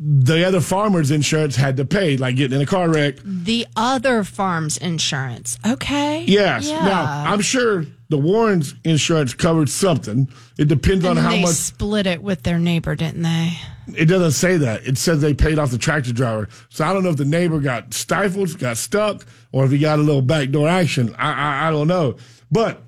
the 0.00 0.44
other 0.44 0.60
farmers 0.60 1.10
insurance 1.10 1.56
had 1.56 1.76
to 1.78 1.84
pay, 1.84 2.16
like 2.16 2.36
getting 2.36 2.56
in 2.56 2.62
a 2.62 2.66
car 2.66 2.88
wreck. 2.88 3.16
The 3.24 3.66
other 3.74 4.22
farm's 4.22 4.78
insurance. 4.78 5.58
Okay. 5.66 6.24
Yes. 6.24 6.68
Yeah. 6.68 6.84
Now, 6.84 7.24
I'm 7.32 7.40
sure 7.40 7.84
the 8.10 8.18
Warrens 8.18 8.74
insurance 8.84 9.34
covered 9.34 9.68
something. 9.68 10.28
It 10.58 10.68
depends 10.68 11.04
on 11.04 11.18
And 11.18 11.26
how 11.26 11.30
they 11.32 11.42
much. 11.42 11.54
split 11.54 12.06
it 12.06 12.22
with 12.22 12.42
their 12.42 12.58
neighbor, 12.58 12.94
didn't 12.96 13.22
they? 13.22 13.52
It 13.96 14.06
doesn't 14.06 14.32
say 14.32 14.56
that. 14.56 14.86
It 14.86 14.96
says 14.98 15.20
they 15.20 15.34
paid 15.34 15.58
off 15.58 15.70
the 15.70 15.78
tractor 15.78 16.12
driver. 16.12 16.48
So 16.70 16.84
I 16.84 16.92
don't 16.92 17.02
know 17.04 17.10
if 17.10 17.16
the 17.16 17.24
neighbor 17.24 17.60
got 17.60 17.92
stifled, 17.92 18.58
got 18.58 18.76
stuck, 18.78 19.26
or 19.52 19.64
if 19.66 19.70
he 19.70 19.78
got 19.78 19.98
a 19.98 20.02
little 20.02 20.22
backdoor 20.22 20.68
action. 20.68 21.14
I, 21.18 21.32
I, 21.32 21.68
I 21.68 21.70
don't 21.70 21.88
know. 21.88 22.16
But 22.50 22.82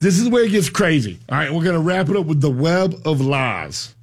this 0.00 0.18
is 0.18 0.28
where 0.28 0.44
it 0.44 0.50
gets 0.50 0.68
crazy. 0.68 1.18
All 1.28 1.38
right, 1.38 1.52
we're 1.52 1.62
going 1.62 1.76
to 1.76 1.80
wrap 1.80 2.08
it 2.08 2.16
up 2.16 2.26
with 2.26 2.40
the 2.40 2.50
web 2.50 2.94
of 3.04 3.20
lies. 3.20 3.94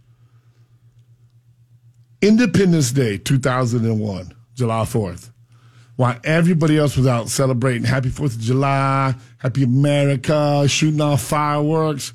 Independence 2.21 2.91
Day 2.91 3.17
2001, 3.17 4.33
July 4.53 4.83
4th. 4.83 5.30
While 6.01 6.19
everybody 6.23 6.79
else 6.79 6.97
was 6.97 7.05
out 7.05 7.29
celebrating 7.29 7.83
Happy 7.83 8.09
4th 8.09 8.33
of 8.33 8.39
July, 8.39 9.13
Happy 9.37 9.61
America, 9.61 10.67
shooting 10.67 10.99
off 10.99 11.21
fireworks, 11.21 12.11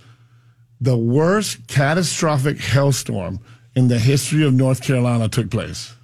the 0.81 0.97
worst 0.97 1.69
catastrophic 1.69 2.59
hailstorm 2.59 3.39
in 3.77 3.87
the 3.87 4.01
history 4.01 4.45
of 4.45 4.53
North 4.53 4.83
Carolina 4.83 5.29
took 5.29 5.53
place. 5.53 5.95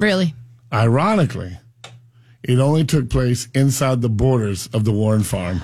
Really? 0.00 0.34
Ironically, 0.72 1.56
it 2.42 2.58
only 2.58 2.82
took 2.82 3.08
place 3.08 3.46
inside 3.54 4.02
the 4.02 4.08
borders 4.08 4.66
of 4.72 4.84
the 4.84 4.90
Warren 4.90 5.22
farm. 5.22 5.60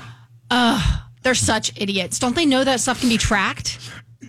They're 0.48 1.34
such 1.34 1.72
idiots. 1.74 2.20
Don't 2.20 2.36
they 2.36 2.46
know 2.46 2.62
that 2.62 2.78
stuff 2.78 3.00
can 3.00 3.08
be 3.08 3.18
tracked? 3.18 3.80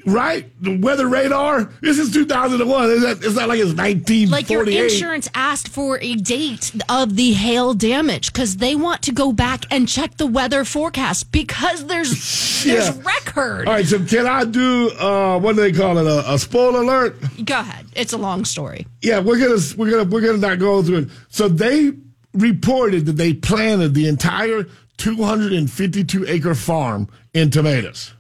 Right? 0.06 0.50
The 0.62 0.78
weather 0.80 1.08
radar? 1.08 1.66
This 1.82 1.98
is 2.00 2.12
2001. 2.12 2.92
It's 2.92 3.02
not, 3.04 3.12
it's 3.24 3.36
not 3.36 3.50
like 3.50 3.60
it's 3.60 3.74
1948. 3.74 4.30
Like 4.32 4.50
your 4.50 4.84
insurance 4.86 5.30
asked 5.34 5.68
for 5.70 6.00
a 6.02 6.16
date 6.16 6.74
of 6.90 7.16
the 7.16 7.34
hail 7.34 7.74
damage 7.74 8.32
because 8.34 8.58
they 8.58 8.76
want 8.76 9.02
to 9.04 9.12
go 9.12 9.32
back 9.34 9.66
and 9.72 9.88
check 9.88 10.18
the 10.18 10.28
weather 10.28 10.66
forecast 10.66 11.32
because 11.32 11.86
there's 11.88 12.10
there's 12.64 12.96
Yeah. 12.96 13.02
record. 13.04 13.68
All 13.68 13.74
right, 13.74 13.86
so 13.86 14.00
can 14.04 14.26
I 14.28 14.46
do, 14.46 14.90
uh, 15.00 15.40
what 15.40 15.56
do 15.56 15.62
they 15.62 15.72
call 15.72 15.98
it, 15.98 16.08
a, 16.08 16.34
a 16.34 16.40
spoiler 16.40 16.82
alert? 16.82 17.16
Go 17.44 17.60
ahead. 17.60 17.86
It's 17.96 18.14
a 18.14 18.18
long 18.18 18.46
story. 18.46 18.88
Yeah, 19.02 19.20
we're 19.20 19.40
gonna 19.40 19.60
we're 19.78 19.92
gonna 19.92 20.04
we're 20.10 20.22
gonna 20.22 20.38
not 20.38 20.60
go 20.60 20.82
through 20.84 20.98
it. 20.98 21.10
So 21.30 21.48
they 21.48 21.94
reported 22.34 23.06
that 23.06 23.14
they 23.14 23.34
planted 23.34 23.94
the 23.94 24.08
entire 24.08 24.66
252 24.98 26.26
acre 26.28 26.56
farm 26.56 27.08
in 27.34 27.50
tomatoes, 27.50 28.14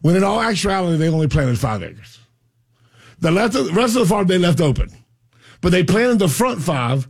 when 0.00 0.16
in 0.16 0.24
all 0.24 0.40
actuality 0.40 0.96
they 0.96 1.08
only 1.08 1.28
planted 1.28 1.58
five 1.58 1.82
acres. 1.82 2.18
The 3.20 3.30
left 3.30 3.54
the 3.54 3.64
rest 3.72 3.96
of 3.96 4.02
the 4.02 4.08
farm 4.08 4.26
they 4.26 4.38
left 4.38 4.60
open, 4.60 4.90
but 5.60 5.72
they 5.72 5.82
planted 5.82 6.18
the 6.18 6.28
front 6.28 6.62
five. 6.62 7.08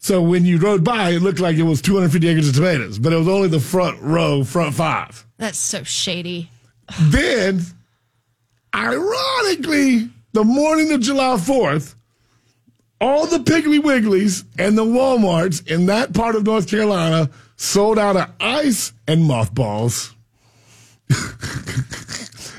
So 0.00 0.22
when 0.22 0.44
you 0.44 0.58
rode 0.58 0.84
by, 0.84 1.10
it 1.10 1.22
looked 1.22 1.40
like 1.40 1.56
it 1.56 1.64
was 1.64 1.82
250 1.82 2.28
acres 2.28 2.48
of 2.48 2.54
tomatoes, 2.54 2.98
but 2.98 3.12
it 3.12 3.16
was 3.16 3.28
only 3.28 3.48
the 3.48 3.58
front 3.60 4.00
row, 4.00 4.44
front 4.44 4.74
five. 4.74 5.26
That's 5.38 5.58
so 5.58 5.82
shady. 5.82 6.50
Then, 7.00 7.60
ironically, 8.74 10.08
the 10.32 10.44
morning 10.44 10.92
of 10.92 11.00
July 11.00 11.36
4th, 11.36 11.94
all 13.00 13.26
the 13.26 13.38
Piggly 13.38 13.80
Wigglies 13.80 14.44
and 14.58 14.76
the 14.76 14.84
Walmarts 14.84 15.66
in 15.70 15.86
that 15.86 16.14
part 16.14 16.34
of 16.34 16.44
North 16.44 16.68
Carolina 16.68 17.30
sold 17.56 17.98
out 17.98 18.16
of 18.16 18.30
ice 18.40 18.92
and 19.06 19.24
mothballs. 19.24 20.14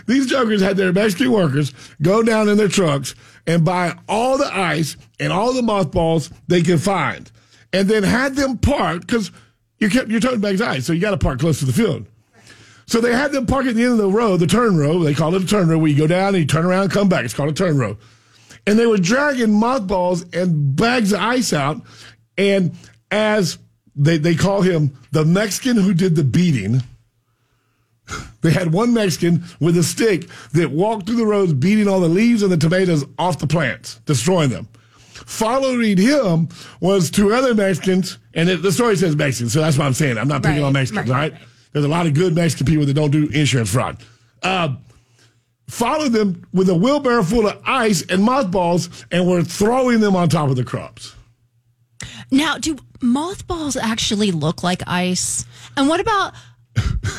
These 0.10 0.26
jokers 0.26 0.60
had 0.60 0.76
their 0.76 0.92
Mexican 0.92 1.32
workers 1.32 1.72
go 2.02 2.24
down 2.24 2.50
in 2.50 2.58
their 2.58 2.68
trucks 2.68 3.14
and 3.46 3.64
buy 3.64 3.96
all 4.08 4.40
the 4.40 4.52
ice 4.52 4.98
and 5.20 5.32
all 5.32 5.54
the 5.54 5.62
mothballs 5.62 6.32
they 6.48 6.64
could 6.64 6.82
find, 6.82 7.32
and 7.72 7.88
then 7.88 8.02
had 8.02 8.36
them 8.36 8.58
parked 8.58 9.06
because 9.06 9.30
you 9.78 9.88
kept 9.88 10.10
your 10.10 10.20
tote 10.20 10.42
bag's 10.42 10.62
ice, 10.62 10.88
so 10.88 10.94
you 10.94 11.00
got 11.00 11.12
to 11.12 11.18
park 11.18 11.40
close 11.40 11.60
to 11.60 11.66
the 11.66 11.74
field. 11.74 12.08
So 12.88 13.02
they 13.02 13.14
had 13.14 13.32
them 13.32 13.46
park 13.46 13.68
at 13.68 13.76
the 13.76 13.84
end 13.84 13.92
of 13.92 13.98
the 14.00 14.10
row, 14.10 14.36
the 14.36 14.48
turn 14.48 14.78
row. 14.78 14.98
They 14.98 15.14
call 15.14 15.36
it 15.36 15.44
a 15.44 15.46
turn 15.46 15.70
row 15.70 15.78
where 15.78 15.92
you 15.92 15.96
go 15.96 16.08
down 16.08 16.30
and 16.30 16.38
you 16.38 16.46
turn 16.48 16.66
around 16.66 16.86
and 16.86 16.92
come 16.92 17.08
back. 17.08 17.24
It's 17.24 17.36
called 17.36 17.50
a 17.50 17.54
turn 17.54 17.78
row. 17.78 17.96
And 18.66 18.80
they 18.80 18.88
were 18.88 18.98
dragging 18.98 19.54
mothballs 19.54 20.26
and 20.34 20.76
bags 20.76 21.14
of 21.14 21.20
ice 21.20 21.54
out. 21.54 21.84
And 22.36 22.76
as 23.12 23.60
they, 23.96 24.18
they 24.18 24.34
call 24.34 24.64
him 24.64 24.98
the 25.12 25.24
Mexican 25.24 25.78
who 25.78 25.94
did 25.94 26.16
the 26.16 26.24
beating, 26.24 26.82
they 28.42 28.52
had 28.52 28.72
one 28.74 28.94
Mexican 28.94 29.44
with 29.60 29.78
a 29.78 29.84
stick 29.84 30.28
that 30.54 30.72
walked 30.72 31.06
through 31.06 31.16
the 31.18 31.26
roads, 31.26 31.54
beating 31.54 31.88
all 31.88 32.00
the 32.00 32.08
leaves 32.10 32.44
and 32.44 32.52
the 32.52 32.58
tomatoes 32.58 33.06
off 33.18 33.40
the 33.40 33.48
plants, 33.48 34.00
destroying 34.06 34.50
them. 34.50 34.68
Following 35.26 35.98
him 35.98 36.50
was 36.80 37.12
two 37.12 37.34
other 37.34 37.54
Mexicans, 37.54 38.18
and 38.34 38.50
it, 38.50 38.62
the 38.62 38.72
story 38.72 38.96
says 38.96 39.16
Mexicans, 39.16 39.54
so 39.54 39.62
that's 39.62 39.78
what 39.78 39.86
I'm 39.86 39.94
saying. 39.94 40.18
I'm 40.18 40.28
not 40.28 40.42
picking 40.44 40.62
Right, 40.62 40.68
on 40.68 40.74
Mexicans, 40.74 41.10
right, 41.10 41.16
all 41.16 41.22
right? 41.22 41.34
right. 41.34 41.42
There's 41.74 41.86
a 41.86 41.90
lot 41.90 42.08
of 42.08 42.14
good 42.14 42.34
Mexican 42.34 42.66
people 42.66 42.86
that 42.86 42.94
don't 42.94 43.12
do 43.12 43.28
insurance 43.28 43.72
fraud. 43.72 43.98
Uh, 44.42 44.76
followed 45.68 46.14
them 46.14 46.48
with 46.52 46.68
a 46.70 46.74
wheelbarrow 46.76 47.22
full 47.22 47.48
of 47.48 47.62
ice 47.66 48.02
and 48.10 48.24
mothballs 48.24 49.06
and 49.12 49.28
were 49.28 49.44
throwing 49.44 50.00
them 50.00 50.16
on 50.16 50.30
top 50.30 50.50
of 50.50 50.56
the 50.56 50.64
crops. 50.64 51.14
Now, 52.32 52.58
do 52.58 52.78
mothballs 53.02 53.76
actually 53.76 54.32
look 54.32 54.64
like 54.64 54.82
ice? 54.88 55.46
And 55.78 55.88
what 55.88 56.00
about 56.00 56.34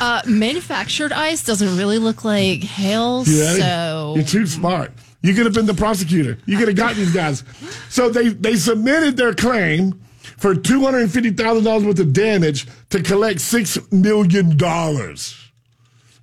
uh, 0.01 0.21
manufactured 0.27 1.11
ice? 1.11 1.43
Doesn't 1.43 1.77
really 1.77 1.97
look 1.97 2.23
like 2.23 2.63
hail. 2.63 3.19
Ready? 3.19 3.31
So 3.59 4.13
You're 4.15 4.25
too 4.25 4.45
smart. 4.47 4.91
You 5.21 5.33
could 5.35 5.45
have 5.45 5.53
been 5.53 5.67
the 5.67 5.73
prosecutor. 5.73 6.37
You 6.45 6.57
could 6.57 6.67
have 6.67 6.77
got 6.77 6.95
these 6.95 7.13
guys. 7.13 7.43
So 7.89 8.09
they, 8.09 8.29
they 8.29 8.55
submitted 8.55 9.17
their 9.17 9.33
claim 9.35 10.01
for 10.37 10.55
$250,000 10.55 11.85
worth 11.85 11.99
of 11.99 12.13
damage 12.13 12.67
to 12.89 13.03
collect 13.03 13.37
$6 13.39 13.91
million, 13.91 14.57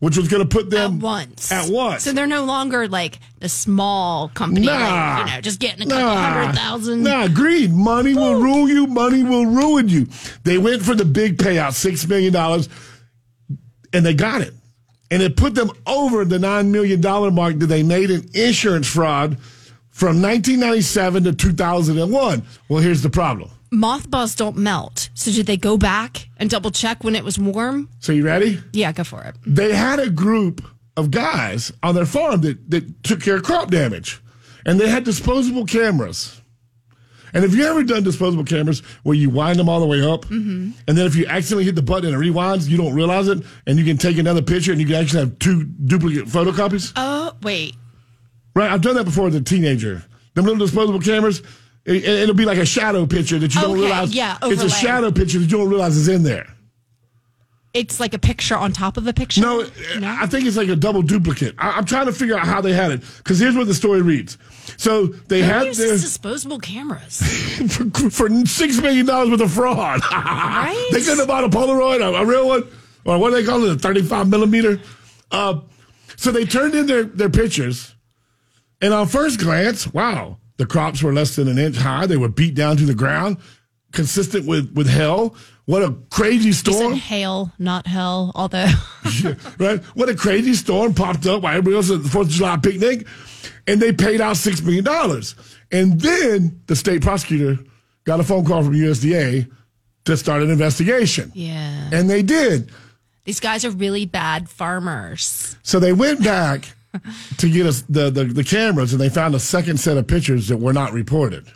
which 0.00 0.16
was 0.16 0.28
going 0.28 0.42
to 0.42 0.48
put 0.48 0.64
at 0.66 0.70
them 0.70 0.98
once. 1.00 1.52
At 1.52 1.70
once. 1.70 2.02
So 2.02 2.12
they're 2.12 2.26
no 2.26 2.44
longer 2.44 2.88
like 2.88 3.18
the 3.38 3.48
small 3.48 4.28
company, 4.30 4.66
Nah. 4.66 4.72
like, 4.72 5.26
you 5.28 5.34
know, 5.36 5.40
just 5.42 5.60
getting 5.60 5.86
a 5.86 5.90
couple 5.90 6.16
hundred 6.16 6.54
thousand. 6.56 7.02
Nah, 7.04 7.28
greed. 7.28 7.72
Money 7.72 8.14
will 8.14 8.34
rule 8.40 8.68
you. 8.68 8.86
Money 8.88 9.22
will 9.22 9.46
ruin 9.46 9.88
you. 9.88 10.08
They 10.44 10.58
went 10.58 10.82
for 10.82 10.94
the 10.96 11.04
big 11.04 11.36
payout, 11.36 11.70
$6 11.72 12.08
million, 12.08 12.32
and 13.92 14.04
they 14.04 14.14
got 14.14 14.40
it. 14.40 14.54
And 15.10 15.22
it 15.22 15.36
put 15.36 15.54
them 15.54 15.70
over 15.86 16.24
the 16.24 16.38
$9 16.38 16.68
million 16.68 17.00
mark 17.34 17.58
that 17.58 17.66
they 17.66 17.82
made 17.82 18.10
in 18.10 18.28
insurance 18.34 18.86
fraud 18.86 19.38
from 19.90 20.20
1997 20.20 21.24
to 21.24 21.32
2001. 21.32 22.42
Well, 22.68 22.82
here's 22.82 23.02
the 23.02 23.10
problem. 23.10 23.50
Mothballs 23.70 24.34
don't 24.34 24.56
melt. 24.56 25.10
So 25.14 25.30
did 25.30 25.46
they 25.46 25.56
go 25.56 25.76
back 25.76 26.28
and 26.38 26.48
double 26.48 26.70
check 26.70 27.04
when 27.04 27.14
it 27.16 27.24
was 27.24 27.38
warm? 27.38 27.88
So, 28.00 28.12
you 28.12 28.24
ready? 28.24 28.60
Yeah, 28.72 28.92
go 28.92 29.04
for 29.04 29.22
it. 29.24 29.34
they 29.46 29.74
had 29.74 29.98
a 29.98 30.08
group 30.10 30.62
of 30.96 31.10
guys 31.10 31.72
on 31.82 31.94
their 31.94 32.06
farm 32.06 32.40
that, 32.42 32.70
that 32.70 33.02
took 33.04 33.22
care 33.22 33.36
of 33.36 33.42
crop 33.42 33.70
damage. 33.70 34.20
And 34.66 34.78
they 34.80 34.88
had 34.88 35.04
disposable 35.04 35.64
cameras. 35.64 36.40
And 37.34 37.44
if 37.44 37.54
you 37.54 37.64
ever 37.64 37.82
done 37.84 38.02
disposable 38.02 38.44
cameras 38.44 38.80
where 39.02 39.14
you 39.16 39.30
wind 39.30 39.58
them 39.58 39.68
all 39.68 39.80
the 39.80 39.86
way 39.86 40.02
up, 40.02 40.28
and 40.30 40.74
then 40.86 41.06
if 41.06 41.14
you 41.16 41.26
accidentally 41.26 41.64
hit 41.64 41.74
the 41.74 41.82
button 41.82 42.12
and 42.14 42.22
it 42.22 42.26
rewinds, 42.32 42.68
you 42.68 42.76
don't 42.76 42.94
realize 42.94 43.28
it, 43.28 43.42
and 43.66 43.78
you 43.78 43.84
can 43.84 43.96
take 43.96 44.18
another 44.18 44.42
picture 44.42 44.72
and 44.72 44.80
you 44.80 44.86
can 44.86 44.96
actually 44.96 45.20
have 45.20 45.38
two 45.38 45.64
duplicate 45.64 46.24
photocopies? 46.26 46.92
Oh, 46.96 47.32
wait. 47.42 47.74
Right, 48.54 48.70
I've 48.70 48.80
done 48.82 48.96
that 48.96 49.04
before 49.04 49.28
as 49.28 49.34
a 49.34 49.40
teenager. 49.40 50.02
Them 50.34 50.44
little 50.46 50.58
disposable 50.64 51.00
cameras, 51.00 51.42
it, 51.84 52.04
it'll 52.04 52.34
be 52.34 52.44
like 52.44 52.58
a 52.58 52.66
shadow 52.66 53.06
picture 53.06 53.38
that 53.38 53.54
you 53.54 53.60
don't 53.60 53.78
realize. 53.78 54.14
yeah, 54.14 54.36
it's 54.42 54.62
a 54.62 54.70
shadow 54.70 55.10
picture 55.12 55.38
that 55.38 55.44
you 55.50 55.56
don't 55.58 55.68
realize 55.68 55.96
is 55.96 56.08
in 56.08 56.22
there. 56.22 56.46
It's 57.74 58.00
like 58.00 58.14
a 58.14 58.18
picture 58.18 58.56
on 58.56 58.72
top 58.72 58.96
of 58.96 59.06
a 59.06 59.12
picture? 59.12 59.42
No, 59.42 59.60
I 60.02 60.26
think 60.26 60.46
it's 60.46 60.56
like 60.56 60.68
a 60.68 60.76
double 60.76 61.02
duplicate. 61.02 61.54
I, 61.58 61.72
I'm 61.72 61.84
trying 61.84 62.06
to 62.06 62.12
figure 62.12 62.36
out 62.36 62.46
how 62.46 62.60
they 62.62 62.72
had 62.72 62.92
it 62.92 63.02
because 63.18 63.38
here's 63.38 63.54
what 63.56 63.66
the 63.66 63.74
story 63.74 64.00
reads. 64.00 64.38
So 64.78 65.06
they 65.06 65.42
Who 65.42 65.46
had 65.46 65.74
their 65.74 65.96
disposable 65.96 66.58
cameras? 66.58 67.18
for, 67.70 68.10
for 68.10 68.46
six 68.46 68.80
million 68.80 69.06
dollars 69.06 69.30
worth 69.30 69.40
of 69.42 69.52
fraud. 69.52 70.00
Right? 70.10 70.88
They 70.92 71.00
couldn't 71.00 71.18
have 71.18 71.28
bought 71.28 71.44
a 71.44 71.48
Polaroid, 71.48 72.00
a, 72.00 72.22
a 72.22 72.26
real 72.26 72.48
one, 72.48 72.64
or 73.04 73.18
what 73.18 73.30
do 73.30 73.36
they 73.36 73.44
call 73.44 73.62
it, 73.64 73.76
a 73.76 73.78
35 73.78 74.28
millimeter. 74.28 74.80
Uh, 75.30 75.60
so 76.16 76.30
they 76.32 76.44
turned 76.44 76.74
in 76.74 76.86
their 76.86 77.04
their 77.04 77.30
pictures, 77.30 77.94
and 78.80 78.92
on 78.92 79.06
first 79.06 79.38
glance, 79.38 79.86
wow, 79.92 80.38
the 80.56 80.66
crops 80.66 81.02
were 81.02 81.12
less 81.12 81.36
than 81.36 81.48
an 81.48 81.58
inch 81.58 81.76
high. 81.76 82.06
They 82.06 82.16
were 82.16 82.28
beat 82.28 82.54
down 82.54 82.76
to 82.78 82.84
the 82.86 82.94
ground, 82.94 83.36
consistent 83.92 84.46
with 84.46 84.72
with 84.74 84.88
hell. 84.88 85.36
What 85.68 85.82
a 85.82 85.94
crazy 86.08 86.52
storm! 86.52 86.94
hail, 86.94 87.52
not 87.58 87.86
hell, 87.86 88.32
although. 88.34 88.72
right? 89.58 89.84
What 89.94 90.08
a 90.08 90.14
crazy 90.14 90.54
storm 90.54 90.94
popped 90.94 91.26
up 91.26 91.42
while 91.42 91.52
everybody 91.52 91.76
else 91.76 91.90
at 91.90 92.02
the 92.02 92.08
Fourth 92.08 92.28
of 92.28 92.32
July 92.32 92.56
picnic, 92.56 93.06
and 93.66 93.78
they 93.78 93.92
paid 93.92 94.22
out 94.22 94.38
six 94.38 94.62
million 94.62 94.82
dollars. 94.82 95.34
And 95.70 96.00
then 96.00 96.62
the 96.68 96.74
state 96.74 97.02
prosecutor 97.02 97.62
got 98.04 98.18
a 98.18 98.24
phone 98.24 98.46
call 98.46 98.62
from 98.62 98.72
USDA 98.72 99.46
to 100.06 100.16
start 100.16 100.40
an 100.40 100.48
investigation, 100.48 101.32
yeah. 101.34 101.90
and 101.92 102.08
they 102.08 102.22
did. 102.22 102.70
These 103.24 103.40
guys 103.40 103.62
are 103.66 103.70
really 103.70 104.06
bad 104.06 104.48
farmers. 104.48 105.58
So 105.64 105.78
they 105.78 105.92
went 105.92 106.24
back 106.24 106.72
to 107.36 107.50
get 107.50 107.66
us 107.66 107.82
the, 107.90 108.08
the 108.08 108.24
the 108.24 108.42
cameras, 108.42 108.94
and 108.94 109.00
they 109.02 109.10
found 109.10 109.34
a 109.34 109.38
second 109.38 109.78
set 109.80 109.98
of 109.98 110.06
pictures 110.06 110.48
that 110.48 110.56
were 110.56 110.72
not 110.72 110.94
reported. 110.94 111.46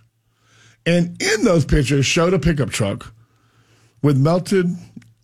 And 0.85 1.17
in 1.23 1.45
those 1.45 1.65
pictures 1.65 2.05
showed 2.05 2.35
a 2.35 2.39
pickup 2.39 2.69
truck 2.69 3.15
with 4.03 4.19
melted, 4.19 4.67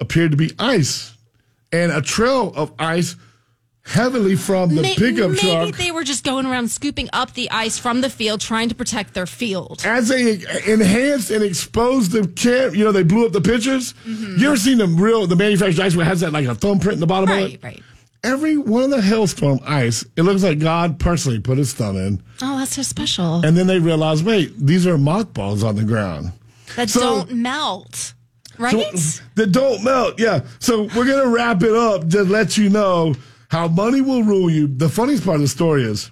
appeared 0.01 0.31
to 0.31 0.37
be 0.37 0.53
ice 0.59 1.15
and 1.73 1.93
a 1.93 2.01
trail 2.01 2.53
of 2.57 2.73
ice 2.79 3.17
heavily 3.89 4.37
from 4.37 4.75
the 4.75 4.83
pickup 4.83 5.31
maybe 5.31 5.39
truck. 5.39 5.77
they 5.77 5.91
were 5.91 6.05
just 6.05 6.23
going 6.23 6.45
around 6.45 6.71
scooping 6.71 7.09
up 7.13 7.33
the 7.33 7.51
ice 7.51 7.79
from 7.79 8.03
the 8.03 8.11
field, 8.11 8.41
trying 8.41 8.69
to 8.69 8.75
protect 8.75 9.15
their 9.15 9.27
field. 9.27 9.83
as 9.85 10.09
they 10.09 10.33
enhanced 10.67 11.31
and 11.31 11.43
exposed 11.43 12.13
the 12.13 12.27
camp, 12.29 12.77
you 12.77 12.85
know, 12.85 12.93
they 12.93 13.03
blew 13.03 13.25
up 13.27 13.33
the 13.33 13.41
pictures. 13.41 13.95
Mm-hmm. 14.07 14.37
You 14.39 14.49
ever 14.49 14.57
seen 14.57 14.79
the 14.79 14.87
real, 14.87 15.27
the 15.27 15.37
manufactured 15.37 15.81
ice 15.81 15.97
where 15.97 16.05
it 16.05 16.09
has 16.09 16.21
that 16.21 16.33
like 16.33 16.47
a 16.47 16.55
thumbprint 16.55 16.95
in 16.95 17.01
the 17.01 17.07
bottom 17.07 17.31
of 17.31 17.39
it? 17.39 17.63
right. 17.63 17.83
Every 18.25 18.57
one 18.57 18.85
of 18.85 18.91
the 18.91 19.01
hailstorm 19.01 19.61
ice, 19.65 20.05
it 20.17 20.23
looks 20.23 20.43
like 20.43 20.59
God 20.59 20.99
personally 20.99 21.39
put 21.39 21.57
his 21.57 21.73
thumb 21.73 21.97
in. 21.97 22.23
Oh, 22.43 22.59
that's 22.59 22.75
so 22.75 22.83
special. 22.83 23.45
And 23.47 23.57
then 23.57 23.69
they 23.69 23.79
realized, 23.79 24.27
wait, 24.27 24.53
these 24.59 24.87
are 24.89 24.99
mothballs 24.99 25.63
on 25.63 25.77
the 25.77 25.85
ground. 25.85 26.33
that 26.77 26.91
so- 26.91 27.01
don't 27.01 27.33
melt, 27.33 28.15
right? 28.59 28.99
So, 28.99 29.23
that 29.37 29.53
don't 29.53 29.83
melt. 29.85 30.19
Yeah. 30.19 30.41
So 30.59 30.83
we're 30.97 31.07
gonna 31.07 31.29
wrap 31.29 31.63
it 31.63 31.75
up 31.75 32.09
to 32.11 32.23
let 32.25 32.57
you 32.59 32.69
know 32.69 33.15
how 33.49 33.69
money 33.69 34.01
will 34.01 34.23
rule 34.23 34.51
you. 34.51 34.67
The 34.67 34.89
funniest 34.89 35.25
part 35.25 35.37
of 35.37 35.43
the 35.43 35.49
story 35.49 35.83
is 35.85 36.11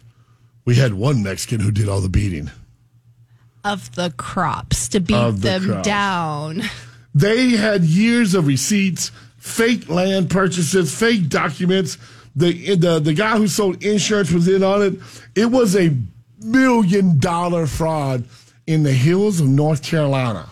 we 0.65 0.75
had 0.77 0.95
one 0.95 1.23
Mexican 1.23 1.61
who 1.61 1.71
did 1.71 1.89
all 1.89 2.01
the 2.01 2.09
beating. 2.09 2.51
of 3.65 3.93
the 3.97 4.11
crops 4.17 4.89
to 4.91 5.01
beat 5.01 5.15
the 5.15 5.31
them 5.33 5.65
crops. 5.65 5.87
down. 5.87 6.63
They 7.15 7.51
had 7.51 7.83
years 7.83 8.35
of 8.35 8.47
receipts, 8.47 9.11
fake 9.39 9.89
land 9.89 10.31
purchases, 10.31 10.95
fake 10.97 11.29
documents. 11.29 11.99
The 12.37 12.75
the 12.77 13.01
the 13.01 13.15
guy 13.15 13.39
who 13.39 13.49
sold 13.49 13.83
insurance 13.83 14.31
was 14.31 14.47
in 14.49 14.63
on 14.63 14.83
it. 14.83 14.95
It 15.35 15.47
was 15.47 15.75
a 15.75 15.97
million 16.43 17.19
dollar 17.19 17.67
fraud 17.67 18.25
in 18.67 18.83
the 18.83 18.93
hills 18.93 19.41
of 19.41 19.49
North 19.49 19.83
Carolina. 19.83 20.49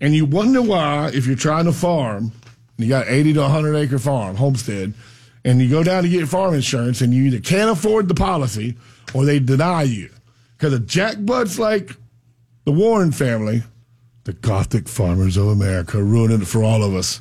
And 0.00 0.14
you 0.14 0.26
wonder 0.26 0.60
why, 0.60 1.10
if 1.14 1.26
you're 1.26 1.36
trying 1.36 1.64
to 1.64 1.72
farm, 1.72 2.32
you 2.76 2.88
got 2.88 3.08
80 3.08 3.34
to 3.34 3.40
100 3.40 3.76
acre 3.76 3.98
farm, 3.98 4.36
homestead, 4.36 4.92
and 5.44 5.60
you 5.60 5.70
go 5.70 5.82
down 5.82 6.02
to 6.02 6.08
get 6.08 6.28
farm 6.28 6.54
insurance 6.54 7.00
and 7.00 7.14
you 7.14 7.24
either 7.24 7.40
can't 7.40 7.70
afford 7.70 8.08
the 8.08 8.14
policy 8.14 8.76
or 9.14 9.24
they 9.24 9.38
deny 9.38 9.84
you. 9.84 10.10
Because 10.56 10.74
of 10.74 10.82
jackbutts 10.82 11.58
like 11.58 11.96
the 12.64 12.72
Warren 12.72 13.12
family, 13.12 13.62
the 14.24 14.32
Gothic 14.32 14.88
farmers 14.88 15.36
of 15.36 15.46
America, 15.46 16.02
ruining 16.02 16.42
it 16.42 16.46
for 16.46 16.64
all 16.64 16.82
of 16.82 16.94
us. 16.94 17.20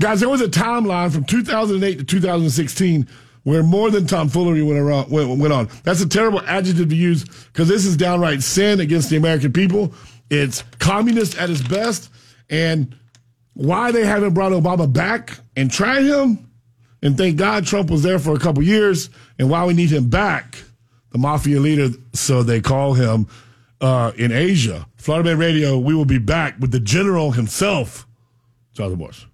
Guys, 0.00 0.20
there 0.20 0.28
was 0.28 0.40
a 0.40 0.48
timeline 0.48 1.12
from 1.12 1.24
2008 1.24 1.98
to 1.98 2.04
2016 2.04 3.06
where 3.42 3.62
more 3.62 3.90
than 3.90 4.06
tomfoolery 4.06 4.62
went, 4.62 4.78
around, 4.78 5.10
went, 5.10 5.38
went 5.38 5.52
on. 5.52 5.68
That's 5.82 6.00
a 6.00 6.08
terrible 6.08 6.40
adjective 6.40 6.88
to 6.88 6.96
use 6.96 7.24
because 7.24 7.68
this 7.68 7.84
is 7.84 7.96
downright 7.96 8.42
sin 8.42 8.80
against 8.80 9.10
the 9.10 9.16
American 9.16 9.52
people. 9.52 9.92
It's 10.30 10.62
communist 10.78 11.36
at 11.36 11.50
its 11.50 11.62
best. 11.62 12.10
And 12.48 12.96
why 13.54 13.92
they 13.92 14.06
haven't 14.06 14.34
brought 14.34 14.52
Obama 14.52 14.90
back 14.90 15.38
and 15.56 15.70
tried 15.70 16.04
him, 16.04 16.50
and 17.02 17.16
thank 17.16 17.36
God 17.36 17.66
Trump 17.66 17.90
was 17.90 18.02
there 18.02 18.18
for 18.18 18.34
a 18.34 18.38
couple 18.38 18.62
years, 18.62 19.10
and 19.38 19.50
why 19.50 19.64
we 19.66 19.74
need 19.74 19.90
him 19.90 20.08
back, 20.08 20.56
the 21.10 21.18
mafia 21.18 21.60
leader, 21.60 21.88
so 22.12 22.42
they 22.42 22.60
call 22.60 22.94
him 22.94 23.26
uh, 23.80 24.12
in 24.16 24.32
Asia. 24.32 24.86
Florida 24.96 25.30
Man 25.30 25.38
Radio, 25.38 25.78
we 25.78 25.94
will 25.94 26.04
be 26.04 26.18
back 26.18 26.58
with 26.58 26.72
the 26.72 26.80
general 26.80 27.32
himself, 27.32 28.06
Jonathan 28.72 28.98
Morris. 28.98 29.26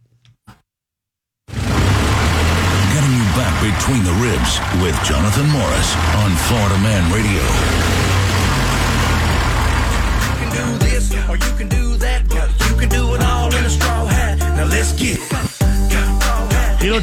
Getting 1.48 3.12
you 3.12 3.28
back 3.36 3.54
between 3.62 4.02
the 4.04 4.12
ribs 4.22 4.58
with 4.82 4.94
Jonathan 5.04 5.48
Morris 5.50 5.96
on 6.16 6.34
Florida 6.48 6.78
Man 6.78 7.12
Radio. 7.12 7.95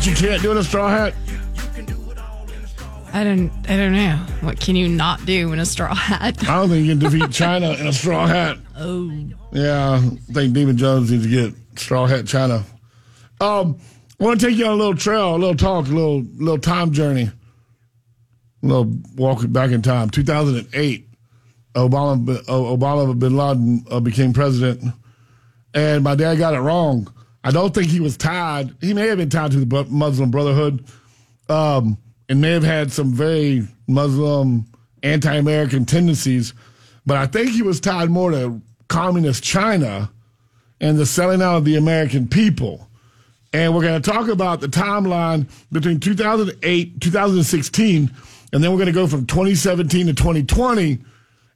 What 0.03 0.21
you 0.21 0.27
can't 0.27 0.41
do 0.41 0.51
in 0.51 0.57
a 0.57 0.63
straw 0.63 0.89
hat? 0.89 1.13
You 1.25 1.37
can 1.69 1.85
do 1.85 1.93
it 2.11 2.17
in 2.17 2.63
a 2.63 2.67
straw 2.67 3.05
hat. 3.05 3.15
I 3.15 3.23
don't. 3.23 3.51
I 3.69 3.77
don't 3.77 3.93
know. 3.93 4.17
What 4.41 4.59
can 4.59 4.75
you 4.75 4.89
not 4.89 5.25
do 5.25 5.53
in 5.53 5.59
a 5.59 5.65
straw 5.65 5.95
hat? 5.95 6.43
I 6.43 6.57
don't 6.57 6.69
think 6.69 6.85
you 6.85 6.91
can 6.91 6.99
defeat 6.99 7.31
China 7.31 7.71
in 7.71 7.87
a 7.87 7.93
straw 7.93 8.27
hat. 8.27 8.57
Oh, 8.77 9.09
Yeah, 9.53 9.93
I 9.93 9.99
think 10.33 10.53
Demon 10.53 10.75
Jones 10.75 11.09
needs 11.09 11.23
to 11.23 11.29
get 11.29 11.79
straw 11.79 12.05
hat 12.05 12.27
China. 12.27 12.65
Um, 13.39 13.79
I 14.19 14.23
want 14.25 14.41
to 14.41 14.47
take 14.47 14.57
you 14.57 14.65
on 14.65 14.73
a 14.73 14.75
little 14.75 14.95
trail, 14.95 15.35
a 15.35 15.37
little 15.37 15.55
talk, 15.55 15.87
a 15.87 15.91
little 15.91 16.19
little 16.35 16.59
time 16.59 16.91
journey, 16.91 17.31
a 18.61 18.65
little 18.65 18.93
walk 19.15 19.49
back 19.53 19.71
in 19.71 19.81
time. 19.81 20.09
2008, 20.09 21.07
Obama 21.75 22.43
Obama 22.47 23.17
bin 23.17 23.37
Laden 23.37 23.85
uh, 23.89 24.01
became 24.01 24.33
president, 24.33 24.93
and 25.73 26.03
my 26.03 26.15
dad 26.15 26.39
got 26.39 26.55
it 26.55 26.59
wrong. 26.59 27.07
I 27.43 27.51
don't 27.51 27.73
think 27.73 27.87
he 27.87 27.99
was 27.99 28.17
tied. 28.17 28.73
He 28.79 28.93
may 28.93 29.07
have 29.07 29.17
been 29.17 29.29
tied 29.29 29.51
to 29.51 29.63
the 29.63 29.85
Muslim 29.89 30.31
Brotherhood, 30.31 30.85
um, 31.49 31.97
and 32.29 32.39
may 32.39 32.51
have 32.51 32.63
had 32.63 32.91
some 32.91 33.13
very 33.13 33.67
Muslim, 33.87 34.65
anti-American 35.03 35.85
tendencies, 35.85 36.53
but 37.05 37.17
I 37.17 37.27
think 37.27 37.49
he 37.49 37.61
was 37.61 37.79
tied 37.79 38.09
more 38.09 38.31
to 38.31 38.61
communist 38.87 39.43
China 39.43 40.09
and 40.79 40.97
the 40.97 41.05
selling 41.05 41.41
out 41.41 41.57
of 41.57 41.65
the 41.65 41.75
American 41.75 42.27
people. 42.27 42.87
And 43.51 43.75
we're 43.75 43.83
going 43.83 44.01
to 44.01 44.11
talk 44.11 44.29
about 44.29 44.61
the 44.61 44.67
timeline 44.67 45.47
between 45.71 45.99
2008, 45.99 47.01
2016, 47.01 48.11
and 48.51 48.63
then 48.63 48.71
we're 48.71 48.77
going 48.77 48.87
to 48.87 48.93
go 48.93 49.05
from 49.05 49.25
2017 49.25 50.07
to 50.07 50.13
2020, 50.13 50.99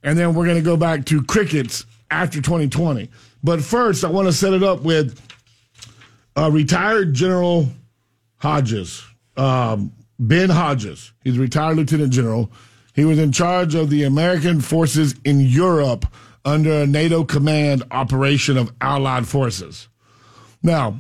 and 0.04 0.18
then 0.18 0.36
we're 0.36 0.46
going 0.46 0.58
to 0.58 0.64
go 0.64 0.78
back 0.78 1.06
to 1.06 1.24
crickets 1.24 1.86
after 2.12 2.42
2020. 2.42 3.10
But 3.44 3.62
first, 3.62 4.04
I 4.04 4.10
want 4.10 4.28
to 4.28 4.34
set 4.34 4.54
it 4.54 4.64
up 4.64 4.82
with 4.82 5.20
uh, 6.38 6.52
retired 6.52 7.14
General 7.14 7.68
Hodges, 8.38 9.04
um, 9.36 9.92
Ben 10.20 10.50
Hodges. 10.50 11.12
He's 11.24 11.38
a 11.38 11.42
retired 11.42 11.78
lieutenant 11.78 12.14
general. 12.14 12.52
He 12.94 13.06
was 13.06 13.20
in 13.20 13.32
charge 13.32 13.76
of 13.76 13.90
the 13.90 14.04
American 14.04 14.62
forces 14.62 15.16
in 15.26 15.40
Europe 15.42 16.06
under 16.46 16.72
a 16.84 16.88
NATO 16.88 17.24
command 17.24 17.84
operation 17.92 18.58
of 18.58 18.72
Allied 18.80 19.28
forces. 19.28 19.88
Now, 20.64 21.00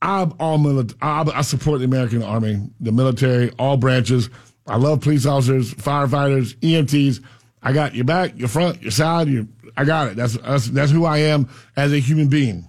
I'm 0.00 0.34
all 0.40 0.58
military. 0.58 0.98
I, 1.00 1.22
I 1.34 1.42
support 1.42 1.78
the 1.78 1.84
American 1.84 2.22
Army, 2.22 2.68
the 2.80 2.92
military, 2.92 3.50
all 3.58 3.76
branches. 3.76 4.28
I 4.66 4.76
love 4.76 5.00
police 5.00 5.26
officers, 5.26 5.72
firefighters, 5.74 6.56
EMTs. 6.56 7.24
I 7.62 7.72
got 7.72 7.94
your 7.94 8.04
back, 8.04 8.36
your 8.36 8.48
front, 8.48 8.82
your 8.82 8.90
side. 8.90 9.28
Your, 9.28 9.46
I 9.76 9.84
got 9.84 10.08
it. 10.08 10.16
That's, 10.16 10.36
that's 10.36 10.68
that's 10.68 10.92
who 10.92 11.04
I 11.04 11.18
am 11.18 11.48
as 11.76 11.92
a 11.92 11.98
human 11.98 12.28
being. 12.28 12.68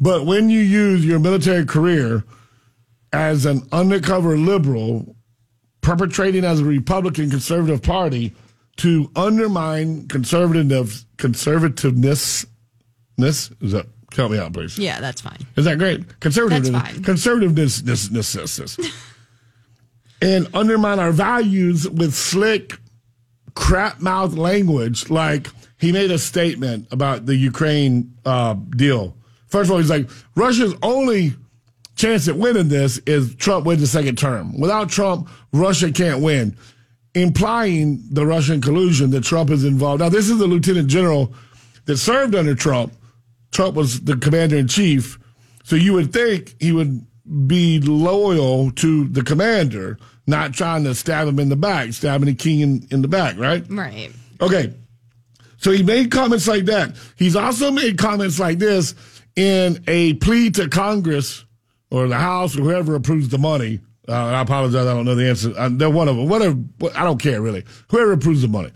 But 0.00 0.26
when 0.26 0.50
you 0.50 0.60
use 0.60 1.04
your 1.04 1.18
military 1.18 1.64
career 1.64 2.24
as 3.12 3.46
an 3.46 3.66
undercover 3.72 4.36
liberal, 4.36 5.16
perpetrating 5.80 6.44
as 6.44 6.60
a 6.60 6.64
Republican 6.64 7.30
conservative 7.30 7.82
party 7.82 8.34
to 8.78 9.10
undermine 9.16 10.06
conservative 10.08 11.04
conservativeness, 11.16 12.44
is 13.18 13.72
that 13.72 13.86
help 14.14 14.32
me 14.32 14.38
out, 14.38 14.52
please? 14.52 14.78
yeah, 14.78 15.00
that's 15.00 15.20
fine. 15.20 15.38
Is 15.56 15.64
that 15.64 15.78
great? 15.78 16.20
Conservative, 16.20 16.72
That's 16.72 16.90
fine. 16.92 17.02
conservativeness, 17.02 17.80
this, 17.82 18.08
this, 18.08 18.32
this, 18.32 18.56
this. 18.56 18.78
and 20.20 20.48
undermine 20.54 20.98
our 20.98 21.12
values 21.12 21.88
with 21.88 22.14
slick, 22.14 22.78
crap 23.54 24.00
mouth 24.00 24.34
language. 24.34 25.08
Like 25.10 25.48
he 25.78 25.92
made 25.92 26.10
a 26.10 26.18
statement 26.18 26.88
about 26.90 27.26
the 27.26 27.36
Ukraine 27.36 28.14
uh, 28.24 28.54
deal. 28.54 29.16
First 29.56 29.70
of 29.70 29.72
all, 29.72 29.78
he's 29.78 29.88
like, 29.88 30.10
Russia's 30.34 30.74
only 30.82 31.32
chance 31.94 32.28
at 32.28 32.36
winning 32.36 32.68
this 32.68 32.98
is 33.06 33.34
Trump 33.36 33.64
wins 33.64 33.80
the 33.80 33.86
second 33.86 34.18
term. 34.18 34.60
Without 34.60 34.90
Trump, 34.90 35.30
Russia 35.50 35.90
can't 35.90 36.22
win, 36.22 36.54
implying 37.14 38.06
the 38.10 38.26
Russian 38.26 38.60
collusion 38.60 39.12
that 39.12 39.24
Trump 39.24 39.48
is 39.48 39.64
involved. 39.64 40.02
Now, 40.02 40.10
this 40.10 40.28
is 40.28 40.38
the 40.38 40.46
lieutenant 40.46 40.88
general 40.88 41.32
that 41.86 41.96
served 41.96 42.34
under 42.34 42.54
Trump. 42.54 42.92
Trump 43.50 43.76
was 43.76 44.02
the 44.02 44.18
commander 44.18 44.58
in 44.58 44.68
chief. 44.68 45.18
So 45.64 45.74
you 45.74 45.94
would 45.94 46.12
think 46.12 46.54
he 46.60 46.72
would 46.72 47.06
be 47.46 47.80
loyal 47.80 48.72
to 48.72 49.08
the 49.08 49.22
commander, 49.22 49.96
not 50.26 50.52
trying 50.52 50.84
to 50.84 50.94
stab 50.94 51.28
him 51.28 51.38
in 51.38 51.48
the 51.48 51.56
back, 51.56 51.94
stabbing 51.94 52.26
the 52.26 52.34
king 52.34 52.60
in, 52.60 52.86
in 52.90 53.00
the 53.00 53.08
back, 53.08 53.38
right? 53.38 53.64
Right. 53.70 54.10
Okay. 54.38 54.74
So 55.56 55.70
he 55.70 55.82
made 55.82 56.10
comments 56.10 56.46
like 56.46 56.66
that. 56.66 56.94
He's 57.16 57.36
also 57.36 57.70
made 57.70 57.96
comments 57.96 58.38
like 58.38 58.58
this 58.58 58.94
in 59.36 59.84
a 59.86 60.14
plea 60.14 60.50
to 60.50 60.68
Congress 60.68 61.44
or 61.90 62.08
the 62.08 62.16
House 62.16 62.56
or 62.56 62.62
whoever 62.62 62.94
approves 62.94 63.28
the 63.28 63.38
money. 63.38 63.80
Uh, 64.08 64.12
I 64.12 64.40
apologize. 64.40 64.86
I 64.86 64.94
don't 64.94 65.04
know 65.04 65.14
the 65.14 65.28
answer. 65.28 65.52
Uh, 65.56 65.68
they're 65.70 65.90
one 65.90 66.08
of 66.08 66.16
them. 66.16 66.28
Whatever. 66.28 66.56
I 66.94 67.04
don't 67.04 67.20
care 67.20 67.40
really. 67.40 67.64
Whoever 67.90 68.12
approves 68.12 68.42
the 68.42 68.48
money. 68.48 68.70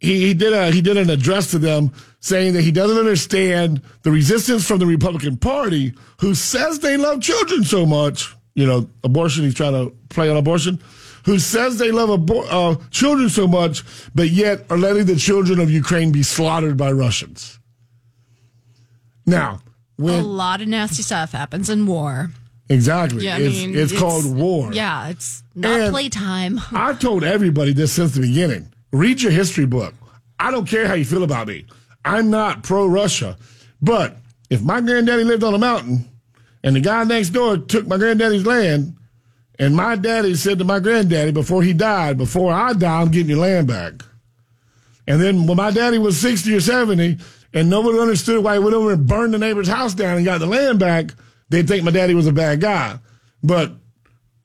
He, 0.00 0.26
he 0.26 0.34
did 0.34 0.52
a 0.52 0.70
he 0.70 0.80
did 0.80 0.96
an 0.96 1.10
address 1.10 1.50
to 1.52 1.58
them 1.58 1.92
saying 2.20 2.54
that 2.54 2.62
he 2.62 2.72
doesn't 2.72 2.96
understand 2.98 3.82
the 4.02 4.10
resistance 4.10 4.66
from 4.66 4.78
the 4.78 4.86
Republican 4.86 5.36
Party, 5.36 5.94
who 6.20 6.34
says 6.34 6.78
they 6.78 6.96
love 6.96 7.20
children 7.20 7.64
so 7.64 7.86
much. 7.86 8.34
You 8.54 8.66
know, 8.66 8.90
abortion. 9.04 9.44
He's 9.44 9.54
trying 9.54 9.72
to 9.72 9.94
play 10.08 10.28
on 10.28 10.36
abortion. 10.36 10.80
Who 11.26 11.38
says 11.38 11.78
they 11.78 11.92
love 11.92 12.08
abor- 12.08 12.46
uh, 12.50 12.76
children 12.90 13.28
so 13.28 13.46
much, 13.46 13.84
but 14.14 14.30
yet 14.30 14.64
are 14.70 14.78
letting 14.78 15.04
the 15.04 15.16
children 15.16 15.60
of 15.60 15.70
Ukraine 15.70 16.12
be 16.12 16.22
slaughtered 16.22 16.76
by 16.76 16.90
Russians. 16.92 17.58
Now, 19.26 19.60
A 20.00 20.22
lot 20.22 20.60
of 20.62 20.68
nasty 20.68 21.02
stuff 21.02 21.32
happens 21.32 21.68
in 21.68 21.86
war. 21.86 22.30
Exactly. 22.68 23.24
Yeah, 23.24 23.36
I 23.36 23.40
it's, 23.40 23.56
mean, 23.56 23.76
it's 23.76 23.98
called 23.98 24.24
war. 24.34 24.72
Yeah, 24.72 25.08
it's 25.08 25.42
not 25.54 25.80
And- 25.80 25.92
playtime. 25.92 26.60
I've 26.72 27.00
told 27.00 27.24
everybody 27.24 27.72
this 27.72 27.92
since 27.92 28.12
the 28.14 28.20
beginning. 28.20 28.72
Read 28.92 29.20
your 29.20 29.32
history 29.32 29.66
book. 29.66 29.94
I 30.38 30.50
don't 30.50 30.66
care 30.68 30.86
how 30.86 30.94
you 30.94 31.04
feel 31.04 31.22
about 31.22 31.48
me. 31.48 31.66
I'm 32.04 32.30
not 32.30 32.62
pro 32.62 32.86
Russia. 32.86 33.36
But 33.82 34.16
if 34.48 34.62
my 34.62 34.80
granddaddy 34.80 35.24
lived 35.24 35.44
on 35.44 35.52
a 35.54 35.58
mountain 35.58 36.08
and 36.62 36.76
the 36.76 36.80
guy 36.80 37.04
next 37.04 37.30
door 37.30 37.58
took 37.58 37.86
my 37.86 37.98
granddaddy's 37.98 38.46
land, 38.46 38.96
and 39.58 39.76
my 39.76 39.96
daddy 39.96 40.34
said 40.36 40.58
to 40.58 40.64
my 40.64 40.78
granddaddy 40.80 41.32
before 41.32 41.62
he 41.62 41.72
died, 41.74 42.16
before 42.16 42.52
I 42.52 42.72
die, 42.72 43.00
I'm 43.02 43.10
getting 43.10 43.28
your 43.30 43.40
land 43.40 43.66
back. 43.68 43.94
And 45.06 45.20
then 45.20 45.46
when 45.46 45.56
my 45.56 45.70
daddy 45.70 45.98
was 45.98 46.16
60 46.18 46.54
or 46.54 46.60
70 46.60 47.18
and 47.52 47.68
nobody 47.70 47.98
understood 47.98 48.42
why 48.44 48.54
he 48.54 48.58
went 48.58 48.74
over 48.74 48.92
and 48.92 49.06
burned 49.06 49.34
the 49.34 49.38
neighbor's 49.38 49.68
house 49.68 49.94
down 49.94 50.16
and 50.16 50.24
got 50.24 50.38
the 50.38 50.46
land 50.46 50.78
back, 50.78 51.12
they'd 51.48 51.68
think 51.68 51.84
my 51.84 51.90
daddy 51.90 52.14
was 52.14 52.26
a 52.26 52.32
bad 52.32 52.60
guy. 52.60 52.98
But 53.42 53.72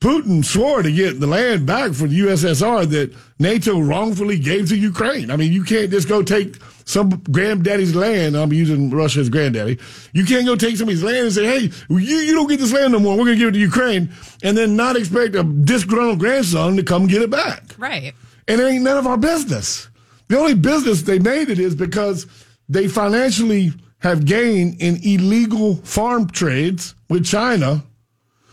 Putin 0.00 0.44
swore 0.44 0.82
to 0.82 0.92
get 0.92 1.20
the 1.20 1.26
land 1.26 1.66
back 1.66 1.92
for 1.92 2.06
the 2.06 2.20
USSR 2.20 2.88
that 2.90 3.14
NATO 3.38 3.80
wrongfully 3.80 4.38
gave 4.38 4.68
to 4.68 4.76
Ukraine. 4.76 5.30
I 5.30 5.36
mean, 5.36 5.52
you 5.52 5.64
can't 5.64 5.90
just 5.90 6.08
go 6.08 6.22
take 6.22 6.56
some 6.84 7.10
granddaddy's 7.30 7.94
land. 7.94 8.36
I'm 8.36 8.52
using 8.52 8.90
Russia 8.90 9.20
as 9.20 9.30
granddaddy. 9.30 9.78
You 10.12 10.24
can't 10.24 10.46
go 10.46 10.54
take 10.54 10.76
somebody's 10.76 11.02
land 11.02 11.18
and 11.18 11.32
say, 11.32 11.46
hey, 11.46 11.70
you, 11.88 11.98
you 11.98 12.34
don't 12.34 12.46
get 12.46 12.60
this 12.60 12.72
land 12.72 12.92
no 12.92 13.00
more. 13.00 13.16
We're 13.16 13.24
going 13.24 13.38
to 13.38 13.38
give 13.38 13.48
it 13.48 13.52
to 13.52 13.58
Ukraine. 13.58 14.12
And 14.42 14.56
then 14.56 14.76
not 14.76 14.96
expect 14.96 15.34
a 15.34 15.42
disgruntled 15.42 16.18
grandson 16.18 16.76
to 16.76 16.82
come 16.82 17.06
get 17.06 17.22
it 17.22 17.30
back. 17.30 17.64
right. 17.78 18.14
And 18.48 18.60
it 18.60 18.64
ain't 18.64 18.84
none 18.84 18.98
of 18.98 19.06
our 19.06 19.16
business. 19.16 19.88
The 20.28 20.38
only 20.38 20.54
business 20.54 21.02
they 21.02 21.18
made 21.18 21.50
it 21.50 21.58
is 21.58 21.74
because 21.74 22.26
they 22.68 22.88
financially 22.88 23.72
have 23.98 24.24
gained 24.24 24.80
in 24.80 24.96
illegal 25.02 25.76
farm 25.76 26.28
trades 26.28 26.94
with 27.08 27.24
China. 27.24 27.84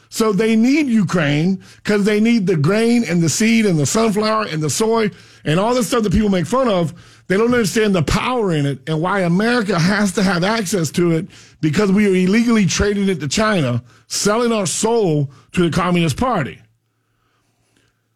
So 0.10 0.32
they 0.32 0.56
need 0.56 0.88
Ukraine 0.88 1.64
because 1.78 2.06
they 2.06 2.20
need 2.20 2.46
the 2.46 2.56
grain 2.56 3.04
and 3.04 3.22
the 3.22 3.30
seed 3.30 3.66
and 3.66 3.80
the 3.80 3.86
sunflower 3.86 4.46
and 4.46 4.62
the 4.62 4.70
soy 4.70 5.10
and 5.44 5.60
all 5.60 5.74
the 5.74 5.84
stuff 5.84 6.04
that 6.04 6.14
people 6.14 6.30
make 6.30 6.46
fun 6.46 6.68
of. 6.68 6.94
They 7.28 7.38
don't 7.38 7.54
understand 7.54 7.96
the 7.96 8.04
power 8.04 8.52
in 8.54 8.66
it 8.66 8.88
and 8.88 9.02
why 9.02 9.22
America 9.22 9.80
has 9.80 10.12
to 10.14 10.24
have 10.24 10.44
access 10.44 10.92
to 10.92 11.14
it 11.14 11.28
because 11.62 11.92
we 11.92 12.06
are 12.06 12.16
illegally 12.16 12.66
trading 12.66 13.10
it 13.10 13.20
to 13.22 13.28
China, 13.28 13.84
selling 14.08 14.52
our 14.52 14.68
soul 14.68 15.32
to 15.54 15.70
the 15.70 15.76
Communist 15.76 16.18
Party. 16.18 16.62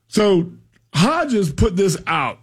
So 0.08 0.52
Hodges 0.94 1.52
put 1.52 1.76
this 1.76 1.98
out. 2.06 2.40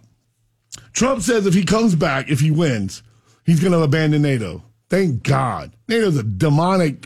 Trump 0.91 1.21
says 1.21 1.45
if 1.45 1.53
he 1.53 1.63
comes 1.63 1.95
back, 1.95 2.29
if 2.29 2.39
he 2.39 2.51
wins, 2.51 3.03
he's 3.45 3.59
going 3.59 3.71
to 3.71 3.81
abandon 3.81 4.21
NATO. 4.21 4.63
Thank 4.89 5.23
God. 5.23 5.75
NATO's 5.87 6.17
a 6.17 6.23
demonic 6.23 7.05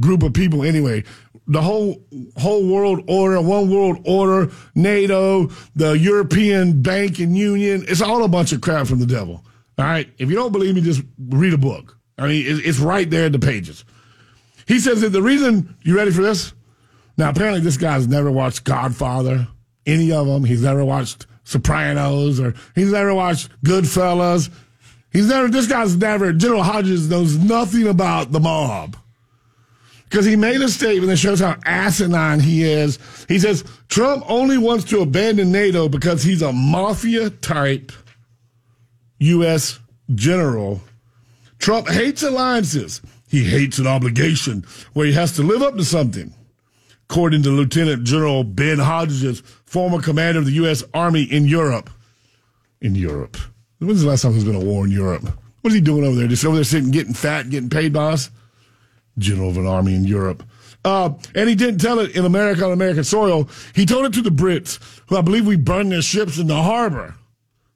group 0.00 0.22
of 0.22 0.32
people 0.32 0.62
anyway. 0.62 1.04
The 1.46 1.62
whole 1.62 2.02
whole 2.36 2.66
world 2.66 3.04
order, 3.08 3.40
one 3.40 3.70
world 3.70 3.98
order, 4.04 4.50
NATO, 4.74 5.50
the 5.74 5.92
European 5.92 6.80
Banking 6.82 7.34
Union, 7.34 7.84
it's 7.88 8.00
all 8.00 8.24
a 8.24 8.28
bunch 8.28 8.52
of 8.52 8.60
crap 8.60 8.86
from 8.86 9.00
the 9.00 9.06
devil. 9.06 9.44
All 9.78 9.84
right. 9.84 10.08
If 10.18 10.28
you 10.28 10.36
don't 10.36 10.52
believe 10.52 10.74
me, 10.74 10.80
just 10.80 11.02
read 11.18 11.54
a 11.54 11.58
book. 11.58 11.96
I 12.18 12.26
mean, 12.26 12.44
it's 12.46 12.78
right 12.78 13.08
there 13.08 13.26
in 13.26 13.32
the 13.32 13.38
pages. 13.38 13.84
He 14.66 14.78
says 14.78 15.00
that 15.00 15.08
the 15.08 15.22
reason, 15.22 15.74
you 15.82 15.96
ready 15.96 16.10
for 16.10 16.22
this? 16.22 16.52
Now, 17.16 17.30
apparently, 17.30 17.60
this 17.60 17.76
guy's 17.76 18.06
never 18.06 18.30
watched 18.30 18.64
Godfather, 18.64 19.48
any 19.86 20.12
of 20.12 20.26
them. 20.26 20.44
He's 20.44 20.62
never 20.62 20.84
watched 20.84 21.26
Sopranos, 21.44 22.38
or 22.38 22.54
he's 22.74 22.92
never 22.92 23.14
watched 23.14 23.50
Goodfellas. 23.64 24.50
He's 25.12 25.28
never, 25.28 25.48
this 25.48 25.66
guy's 25.66 25.96
never, 25.96 26.32
General 26.32 26.62
Hodges 26.62 27.08
knows 27.08 27.36
nothing 27.36 27.86
about 27.88 28.32
the 28.32 28.40
mob. 28.40 28.96
Because 30.04 30.26
he 30.26 30.36
made 30.36 30.60
a 30.60 30.68
statement 30.68 31.08
that 31.08 31.18
shows 31.18 31.40
how 31.40 31.56
asinine 31.64 32.40
he 32.40 32.64
is. 32.64 32.98
He 33.28 33.38
says 33.38 33.64
Trump 33.88 34.24
only 34.28 34.58
wants 34.58 34.84
to 34.86 35.00
abandon 35.00 35.52
NATO 35.52 35.88
because 35.88 36.22
he's 36.22 36.42
a 36.42 36.52
mafia 36.52 37.30
type 37.30 37.92
U.S. 39.18 39.78
general 40.12 40.80
Trump 41.60 41.88
hates 41.88 42.22
alliances. 42.22 43.02
He 43.28 43.44
hates 43.44 43.78
an 43.78 43.86
obligation 43.86 44.64
where 44.94 45.06
he 45.06 45.12
has 45.12 45.32
to 45.36 45.42
live 45.42 45.62
up 45.62 45.76
to 45.76 45.84
something. 45.84 46.34
According 47.08 47.42
to 47.44 47.50
Lieutenant 47.50 48.04
General 48.04 48.44
Ben 48.44 48.78
Hodges, 48.78 49.40
former 49.66 50.00
commander 50.00 50.40
of 50.40 50.46
the 50.46 50.52
U.S. 50.52 50.82
Army 50.94 51.22
in 51.22 51.44
Europe. 51.44 51.90
In 52.80 52.94
Europe. 52.94 53.36
When's 53.80 54.02
the 54.02 54.08
last 54.08 54.22
time 54.22 54.32
there's 54.32 54.44
been 54.44 54.54
a 54.54 54.64
war 54.64 54.84
in 54.84 54.90
Europe? 54.90 55.22
What 55.62 55.70
is 55.70 55.74
he 55.74 55.80
doing 55.80 56.04
over 56.04 56.14
there? 56.14 56.28
Just 56.28 56.44
over 56.44 56.54
there 56.54 56.64
sitting, 56.64 56.90
getting 56.90 57.14
fat, 57.14 57.48
getting 57.48 57.70
paid 57.70 57.92
by 57.92 58.12
us? 58.12 58.30
General 59.18 59.50
of 59.50 59.56
an 59.56 59.66
army 59.66 59.94
in 59.94 60.04
Europe. 60.04 60.42
Uh, 60.84 61.10
and 61.34 61.48
he 61.48 61.54
didn't 61.54 61.80
tell 61.80 61.98
it 61.98 62.14
in 62.14 62.24
America 62.24 62.64
on 62.64 62.72
American 62.72 63.04
soil. 63.04 63.48
He 63.74 63.86
told 63.86 64.06
it 64.06 64.12
to 64.14 64.22
the 64.22 64.30
Brits, 64.30 64.78
who 65.08 65.16
I 65.16 65.22
believe 65.22 65.46
we 65.46 65.56
burned 65.56 65.92
their 65.92 66.02
ships 66.02 66.38
in 66.38 66.46
the 66.46 66.62
harbor. 66.62 67.14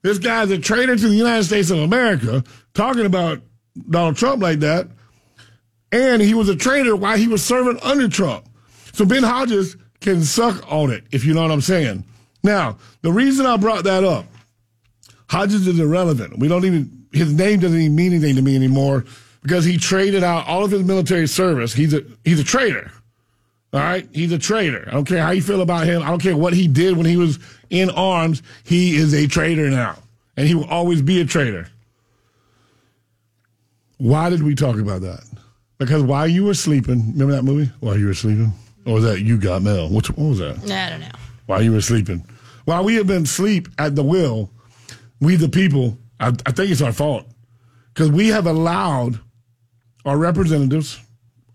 This 0.01 0.19
guy's 0.19 0.51
a 0.51 0.59
traitor 0.59 0.95
to 0.95 1.07
the 1.07 1.15
United 1.15 1.45
States 1.45 1.71
of 1.71 1.79
America, 1.79 2.43
talking 2.73 3.05
about 3.05 3.41
Donald 3.89 4.15
Trump 4.15 4.41
like 4.41 4.59
that. 4.59 4.87
And 5.91 6.21
he 6.21 6.33
was 6.33 6.49
a 6.49 6.55
traitor 6.55 6.95
while 6.95 7.17
he 7.17 7.27
was 7.27 7.43
serving 7.43 7.79
under 7.81 8.07
Trump. 8.07 8.47
So 8.93 9.05
Ben 9.05 9.23
Hodges 9.23 9.75
can 10.01 10.21
suck 10.21 10.63
on 10.71 10.91
it, 10.91 11.03
if 11.11 11.25
you 11.25 11.33
know 11.33 11.41
what 11.41 11.51
I'm 11.51 11.61
saying. 11.61 12.05
Now, 12.43 12.77
the 13.01 13.11
reason 13.11 13.45
I 13.47 13.57
brought 13.57 13.83
that 13.85 14.03
up, 14.03 14.25
Hodges 15.29 15.67
is 15.67 15.79
irrelevant. 15.79 16.37
We 16.39 16.47
don't 16.47 16.65
even, 16.65 17.05
his 17.11 17.33
name 17.33 17.59
doesn't 17.59 17.79
even 17.79 17.95
mean 17.95 18.13
anything 18.13 18.35
to 18.35 18.41
me 18.41 18.55
anymore 18.55 19.05
because 19.41 19.65
he 19.65 19.77
traded 19.77 20.23
out 20.23 20.47
all 20.47 20.63
of 20.63 20.71
his 20.71 20.83
military 20.83 21.27
service. 21.27 21.73
He's 21.73 21.93
a, 21.93 22.03
he's 22.23 22.39
a 22.39 22.43
traitor. 22.43 22.91
All 23.73 23.79
right. 23.81 24.07
He's 24.13 24.31
a 24.31 24.37
traitor. 24.39 24.85
I 24.87 24.91
don't 24.91 25.05
care 25.05 25.21
how 25.21 25.31
you 25.31 25.41
feel 25.41 25.61
about 25.61 25.85
him. 25.85 26.01
I 26.01 26.07
don't 26.07 26.21
care 26.21 26.37
what 26.37 26.53
he 26.53 26.67
did 26.67 26.95
when 26.95 27.05
he 27.05 27.17
was 27.17 27.39
in 27.69 27.89
arms. 27.89 28.41
He 28.63 28.95
is 28.95 29.13
a 29.13 29.27
traitor 29.27 29.69
now 29.69 29.97
and 30.37 30.47
he 30.47 30.55
will 30.55 30.65
always 30.65 31.01
be 31.01 31.19
a 31.21 31.25
traitor. 31.25 31.67
Why 33.97 34.29
did 34.29 34.43
we 34.43 34.55
talk 34.55 34.77
about 34.77 35.01
that? 35.01 35.23
Because 35.77 36.03
while 36.03 36.27
you 36.27 36.45
were 36.45 36.53
sleeping, 36.53 37.11
remember 37.13 37.33
that 37.33 37.43
movie? 37.43 37.71
While 37.79 37.97
you 37.97 38.07
were 38.07 38.13
sleeping? 38.13 38.51
Or 38.85 38.95
was 38.95 39.03
that 39.03 39.21
You 39.21 39.37
Got 39.37 39.61
Mail? 39.63 39.89
Which, 39.89 40.09
what 40.11 40.29
was 40.29 40.39
that? 40.39 40.57
I 40.71 40.89
don't 40.91 40.99
know. 41.01 41.07
while 41.47 41.61
you 41.61 41.71
were 41.71 41.81
sleeping. 41.81 42.23
While 42.65 42.83
we 42.83 42.95
have 42.95 43.07
been 43.07 43.23
asleep 43.23 43.67
at 43.77 43.95
the 43.95 44.03
will, 44.03 44.49
we 45.19 45.35
the 45.35 45.49
people, 45.49 45.97
I, 46.19 46.27
I 46.45 46.51
think 46.51 46.71
it's 46.71 46.81
our 46.81 46.93
fault 46.93 47.25
because 47.93 48.11
we 48.11 48.29
have 48.29 48.47
allowed 48.47 49.19
our 50.05 50.17
representatives, 50.17 50.99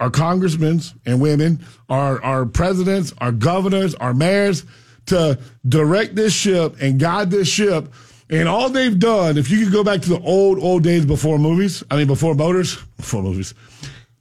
our 0.00 0.10
congressmen 0.10 0.80
and 1.06 1.20
women, 1.20 1.64
our, 1.88 2.22
our 2.22 2.46
presidents, 2.46 3.12
our 3.18 3.32
governors, 3.32 3.94
our 3.96 4.14
mayors 4.14 4.64
to 5.06 5.38
direct 5.68 6.14
this 6.14 6.32
ship 6.32 6.76
and 6.80 6.98
guide 6.98 7.30
this 7.30 7.48
ship. 7.48 7.92
And 8.28 8.48
all 8.48 8.68
they've 8.68 8.98
done, 8.98 9.38
if 9.38 9.50
you 9.50 9.64
could 9.64 9.72
go 9.72 9.82
back 9.82 10.02
to 10.02 10.08
the 10.08 10.20
old, 10.20 10.58
old 10.58 10.84
days 10.84 11.04
before 11.04 11.38
movies, 11.38 11.82
I 11.90 11.96
mean, 11.96 12.06
before 12.06 12.34
motors, 12.34 12.76
before 12.96 13.22
movies. 13.22 13.54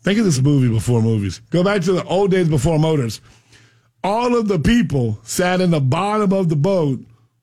Think 0.01 0.19
of 0.19 0.25
this 0.25 0.41
movie 0.41 0.69
before 0.69 1.01
movies. 1.01 1.41
Go 1.49 1.63
back 1.63 1.81
to 1.83 1.91
the 1.91 2.03
old 2.05 2.31
days 2.31 2.47
before 2.47 2.79
motors 2.79 3.21
all 4.03 4.37
of 4.37 4.47
the 4.47 4.59
people 4.59 5.19
sat 5.23 5.61
in 5.61 5.71
the 5.71 5.79
bottom 5.79 6.31
of 6.33 6.49
the 6.49 6.55
boat 6.55 6.99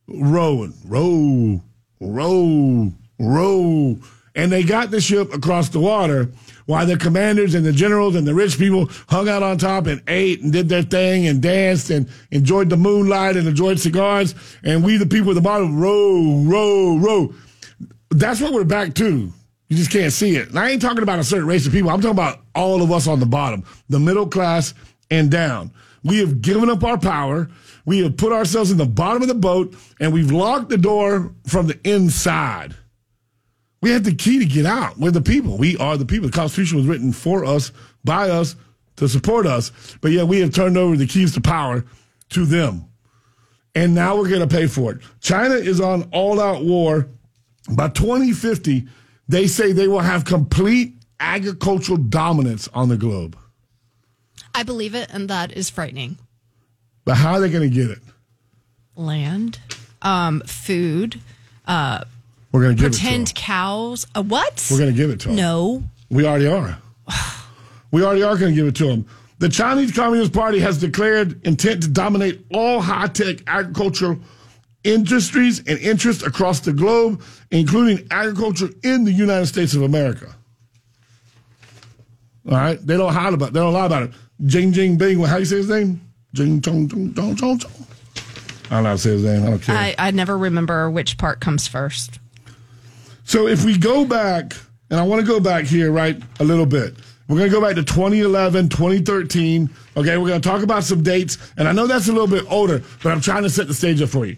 rowing, 0.09 0.73
row, 0.85 1.61
row, 2.01 2.93
row. 3.19 3.99
And 4.35 4.53
they 4.53 4.63
got 4.63 4.91
the 4.91 5.01
ship 5.01 5.33
across 5.33 5.71
the 5.71 5.81
water 5.81 6.29
while 6.67 6.85
the 6.85 6.97
commanders 6.97 7.55
and 7.55 7.65
the 7.65 7.73
generals 7.73 8.17
and 8.17 8.27
the 8.27 8.35
rich 8.35 8.59
people 8.59 8.91
hung 9.09 9.29
out 9.29 9.43
on 9.43 9.57
top 9.57 9.87
and 9.87 10.03
ate 10.09 10.43
and 10.43 10.53
did 10.53 10.69
their 10.69 10.83
thing 10.83 11.27
and 11.27 11.41
danced 11.41 11.91
and 11.91 12.09
enjoyed 12.33 12.69
the 12.69 12.77
moonlight 12.77 13.37
and 13.37 13.49
enjoyed 13.49 13.81
cigars. 13.81 14.35
And 14.63 14.85
we, 14.85 14.99
the 14.99 15.07
people 15.07 15.31
at 15.31 15.37
the 15.37 15.41
bottom, 15.41 15.79
row, 15.79 16.43
row, 16.45 16.99
row. 16.99 17.35
That's 18.11 18.41
what 18.41 18.53
we're 18.53 18.65
back 18.65 18.95
to. 18.95 19.33
You 19.69 19.77
just 19.77 19.91
can't 19.91 20.13
see 20.13 20.37
it. 20.37 20.51
And 20.51 20.59
I 20.59 20.71
ain't 20.71 20.83
talking 20.83 21.03
about 21.03 21.19
a 21.19 21.25
certain 21.25 21.47
race 21.47 21.67
of 21.67 21.73
people. 21.73 21.91
I'm 21.91 22.01
talking 22.01 22.17
about 22.17 22.41
all 22.55 22.83
of 22.83 22.93
us 22.93 23.09
on 23.09 23.21
the 23.21 23.27
bottom, 23.27 23.65
the 23.89 23.99
middle 23.99 24.27
class 24.27 24.75
and 25.11 25.31
down. 25.31 25.73
We 26.05 26.19
have 26.19 26.41
given 26.41 26.69
up 26.69 26.85
our 26.85 26.99
power. 26.99 27.49
We 27.87 28.03
have 28.03 28.17
put 28.17 28.33
ourselves 28.33 28.71
in 28.71 28.77
the 28.77 28.85
bottom 28.85 29.23
of 29.23 29.29
the 29.29 29.35
boat 29.35 29.75
and 30.01 30.13
we've 30.13 30.33
locked 30.33 30.69
the 30.69 30.77
door 30.77 31.33
from 31.47 31.69
the 31.69 31.79
inside. 31.85 32.75
We 33.81 33.91
have 33.93 34.05
the 34.05 34.15
key 34.15 34.41
to 34.41 34.45
get 34.45 34.67
out. 34.67 34.99
We're 34.99 35.13
the 35.13 35.23
people. 35.23 35.57
We 35.57 35.77
are 35.77 35.97
the 35.97 36.05
people. 36.05 36.29
The 36.29 36.37
Constitution 36.37 36.79
was 36.79 36.87
written 36.87 37.13
for 37.13 37.45
us, 37.45 37.71
by 38.05 38.29
us, 38.29 38.57
to 38.97 39.09
support 39.09 39.47
us. 39.47 39.71
But 40.01 40.11
yet 40.11 40.27
we 40.27 40.41
have 40.41 40.53
turned 40.53 40.77
over 40.77 40.97
the 40.97 41.07
keys 41.07 41.33
to 41.35 41.41
power 41.41 41.85
to 42.31 42.45
them. 42.45 42.87
And 43.75 43.95
now 43.95 44.17
we're 44.17 44.29
going 44.29 44.47
to 44.47 44.55
pay 44.55 44.67
for 44.67 44.93
it. 44.93 45.03
China 45.21 45.55
is 45.55 45.81
on 45.81 46.09
all 46.13 46.41
out 46.41 46.65
war. 46.65 47.09
By 47.71 47.89
2050, 47.89 48.89
they 49.29 49.47
say 49.47 49.73
they 49.73 49.87
will 49.87 50.01
have 50.01 50.25
complete 50.25 50.95
agricultural 51.21 51.99
dominance 51.99 52.69
on 52.75 52.89
the 52.89 52.97
globe. 52.97 53.39
I 54.55 54.63
believe 54.63 54.95
it, 54.95 55.11
and 55.13 55.29
that 55.29 55.53
is 55.53 55.69
frightening. 55.69 56.19
But 57.07 57.17
how 57.17 57.33
are 57.35 57.41
they 57.41 57.49
going 57.49 57.69
to 57.71 57.75
get 57.75 57.89
it? 57.91 58.01
Land, 58.97 59.59
um, 60.03 60.41
food, 60.43 61.21
uh, 61.67 62.05
We're 62.53 62.63
going 62.63 62.77
to 62.77 62.83
give 62.83 62.93
pretend 62.93 63.23
it 63.23 63.27
to 63.29 63.35
them. 63.35 63.43
cows. 63.43 64.07
Uh, 64.15 64.23
what? 64.23 64.67
We're 64.71 64.79
going 64.79 64.91
to 64.91 64.97
give 64.97 65.09
it 65.11 65.21
to 65.21 65.29
them. 65.29 65.37
no. 65.37 65.83
We 66.11 66.27
already 66.27 66.47
are. 66.49 66.79
We 67.93 68.03
already 68.05 68.25
are 68.25 68.37
going 68.37 68.53
to 68.53 68.57
give 68.57 68.67
it 68.67 68.75
to 68.77 68.87
them. 68.89 69.07
The 69.39 69.49
Chinese 69.49 69.93
Communist 69.93 70.33
Party 70.33 70.59
has 70.59 70.79
declared 70.79 71.41
intent 71.47 71.85
to 71.85 71.89
dominate 71.89 72.45
all 72.53 72.81
high 72.81 73.07
tech 73.07 73.37
agricultural 73.47 74.19
industries 74.83 75.61
and 75.61 75.79
interests 75.79 76.23
across 76.25 76.61
the 76.61 76.73
globe, 76.73 77.23
including 77.53 78.07
agriculture 78.11 78.69
in 78.83 79.05
the 79.05 79.13
United 79.13 79.47
States 79.47 79.73
of 79.75 79.83
America. 79.83 80.35
All 82.51 82.57
right, 82.57 82.85
they 82.85 82.97
don't 82.97 83.13
hide 83.13 83.33
about. 83.35 83.53
They 83.53 83.61
don't 83.61 83.73
lie 83.73 83.87
about 83.87 84.03
it. 84.05 84.11
Jing 84.45 84.73
Jing 84.73 84.97
Bing. 84.99 85.21
How 85.21 85.35
do 85.35 85.41
you 85.41 85.47
say 85.47 85.57
his 85.57 85.69
name? 85.71 86.01
Jing 86.33 86.61
Chong 86.61 86.89
Chong 86.89 87.15
Chong 87.15 87.37
Chong. 87.37 87.59
Chong. 87.59 87.73
I 88.71 88.75
don't 88.75 88.83
know 88.83 88.89
how 88.91 88.95
to 88.95 88.99
say 88.99 89.11
his 89.11 89.25
name. 89.25 89.45
I 89.45 89.51
don't 89.51 89.63
care. 89.63 89.77
I, 89.77 89.95
I 89.99 90.11
never 90.11 90.37
remember 90.37 90.91
which 90.91 91.19
part 91.19 91.41
comes 91.41 91.69
first. 91.69 92.19
So 93.25 93.47
if 93.47 93.65
we 93.65 93.79
go 93.79 94.05
back, 94.05 94.55
and 94.91 94.99
I 95.01 95.03
want 95.03 95.21
to 95.21 95.27
go 95.27 95.41
back 95.41 95.65
here, 95.65 95.91
right, 95.91 96.21
a 96.41 96.45
little 96.45 96.67
bit. 96.67 96.95
We're 97.29 97.39
going 97.39 97.51
to 97.51 97.55
go 97.55 97.61
back 97.61 97.75
to 97.75 97.83
2011, 97.83 98.69
2013. 98.69 99.69
Okay, 99.97 100.17
we're 100.17 100.29
going 100.29 100.41
to 100.41 100.49
talk 100.49 100.63
about 100.63 100.85
some 100.85 101.03
dates. 101.03 101.39
And 101.57 101.67
I 101.67 101.73
know 101.73 101.89
that's 101.89 102.09
a 102.09 102.13
little 102.13 102.29
bit 102.29 102.45
older, 102.49 102.83
but 103.03 103.11
I'm 103.11 103.21
trying 103.21 103.43
to 103.43 103.51
set 103.51 103.67
the 103.67 103.75
stage 103.75 104.01
up 104.01 104.11
for 104.11 104.27
you. 104.27 104.37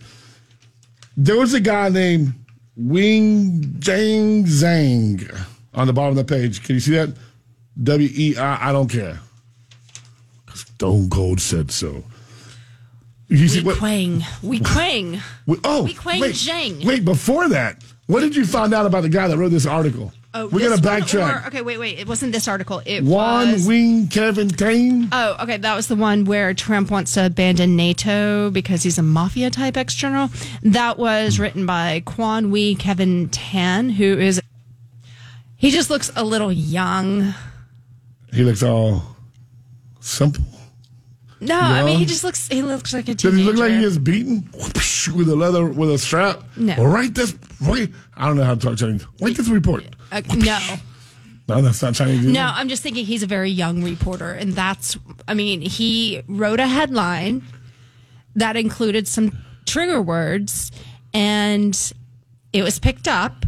There 1.16 1.36
was 1.36 1.52
a 1.52 1.60
guy 1.60 1.90
named 1.90 2.32
Wing 2.76 3.74
Jang 3.78 4.44
Zhang 4.44 5.46
on 5.74 5.86
the 5.86 5.92
bottom 5.92 6.16
of 6.16 6.26
the 6.26 6.34
page. 6.34 6.62
Can 6.62 6.76
you 6.76 6.80
see 6.80 6.92
that? 6.92 7.14
W 7.82 8.08
E 8.12 8.36
I, 8.36 8.70
I 8.70 8.72
don't 8.72 8.88
care. 8.90 9.20
Stone 10.78 11.10
Cold 11.10 11.40
said 11.40 11.72
so. 11.72 12.04
You 13.26 13.48
see 13.48 13.58
We 13.62 13.66
what? 13.66 13.78
Quang. 13.78 14.22
We 14.44 14.60
Quang. 14.64 15.20
Wait, 15.44 15.58
oh, 15.64 15.82
Wei 15.82 15.92
Kuang 15.92 16.20
wait, 16.20 16.34
Zhang. 16.36 16.86
wait. 16.86 17.04
Before 17.04 17.48
that, 17.48 17.82
what 18.06 18.20
did 18.20 18.36
you 18.36 18.46
find 18.46 18.72
out 18.72 18.86
about 18.86 19.00
the 19.00 19.08
guy 19.08 19.26
that 19.26 19.36
wrote 19.36 19.48
this 19.48 19.66
article? 19.66 20.12
Oh, 20.34 20.46
We're 20.46 20.60
gonna 20.68 20.80
backtrack. 20.80 21.42
or- 21.42 21.46
okay, 21.48 21.62
wait, 21.62 21.78
wait. 21.78 21.98
It 21.98 22.06
wasn't 22.06 22.30
this 22.32 22.46
article. 22.46 22.80
It 22.86 23.02
Juan 23.02 23.54
was. 23.54 23.66
Wing 23.66 24.06
Kevin 24.06 24.48
Tane. 24.50 25.08
Oh, 25.10 25.36
okay. 25.42 25.56
That 25.56 25.74
was 25.74 25.88
the 25.88 25.96
one 25.96 26.26
where 26.26 26.54
Trump 26.54 26.92
wants 26.92 27.14
to 27.14 27.26
abandon 27.26 27.74
NATO 27.74 28.48
because 28.50 28.84
he's 28.84 28.98
a 28.98 29.02
mafia 29.02 29.50
type 29.50 29.76
ex 29.76 29.96
general. 29.96 30.30
That 30.62 30.96
was 30.96 31.40
written 31.40 31.66
by 31.66 32.04
Quan 32.06 32.52
Wee 32.52 32.76
Kevin 32.76 33.30
Tan, 33.30 33.90
who 33.90 34.16
is. 34.16 34.40
He 35.56 35.72
just 35.72 35.90
looks 35.90 36.12
a 36.14 36.22
little 36.24 36.52
young. 36.52 37.34
He 38.32 38.44
looks 38.44 38.62
all 38.62 39.02
simple. 39.98 40.44
No, 41.40 41.58
I 41.58 41.84
mean 41.84 41.98
he 41.98 42.04
just 42.04 42.24
looks. 42.24 42.48
He 42.48 42.62
looks 42.62 42.92
like 42.92 43.04
a 43.08 43.14
teenager. 43.14 43.30
Does 43.30 43.38
he 43.38 43.44
look 43.44 43.56
like 43.56 43.70
he 43.72 43.80
gets 43.80 43.96
beaten 43.98 44.48
with 44.52 45.28
a 45.28 45.36
leather 45.36 45.64
with 45.66 45.90
a 45.92 45.98
strap? 45.98 46.42
No. 46.56 46.74
Well, 46.78 46.86
write 46.88 47.14
this. 47.14 47.34
Wait, 47.60 47.92
I 48.16 48.26
don't 48.26 48.36
know 48.36 48.44
how 48.44 48.54
to 48.54 48.60
talk 48.60 48.76
Chinese. 48.76 49.06
Write 49.20 49.36
this 49.36 49.48
report. 49.48 49.84
Uh, 50.10 50.20
no, 50.36 50.58
No, 51.48 51.62
that's 51.62 51.80
not 51.80 51.94
Chinese. 51.94 52.22
either. 52.22 52.32
no. 52.32 52.50
I'm 52.52 52.68
just 52.68 52.82
thinking 52.82 53.06
he's 53.06 53.22
a 53.22 53.26
very 53.26 53.50
young 53.50 53.84
reporter, 53.84 54.32
and 54.32 54.52
that's. 54.54 54.96
I 55.28 55.34
mean, 55.34 55.60
he 55.60 56.22
wrote 56.26 56.58
a 56.60 56.66
headline 56.66 57.42
that 58.34 58.56
included 58.56 59.06
some 59.06 59.36
trigger 59.64 60.02
words, 60.02 60.72
and 61.14 61.92
it 62.52 62.62
was 62.62 62.78
picked 62.80 63.06
up. 63.06 63.44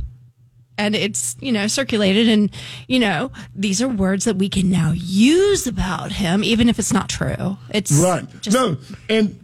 And 0.80 0.96
it's, 0.96 1.36
you 1.40 1.52
know, 1.52 1.66
circulated. 1.66 2.26
And, 2.28 2.50
you 2.88 2.98
know, 2.98 3.30
these 3.54 3.82
are 3.82 3.88
words 3.88 4.24
that 4.24 4.36
we 4.36 4.48
can 4.48 4.70
now 4.70 4.92
use 4.96 5.66
about 5.66 6.12
him, 6.12 6.42
even 6.42 6.68
if 6.70 6.78
it's 6.78 6.92
not 6.92 7.08
true. 7.10 7.58
It's 7.68 7.92
Right. 7.92 8.24
Just, 8.40 8.56
no, 8.56 8.78
and 9.08 9.38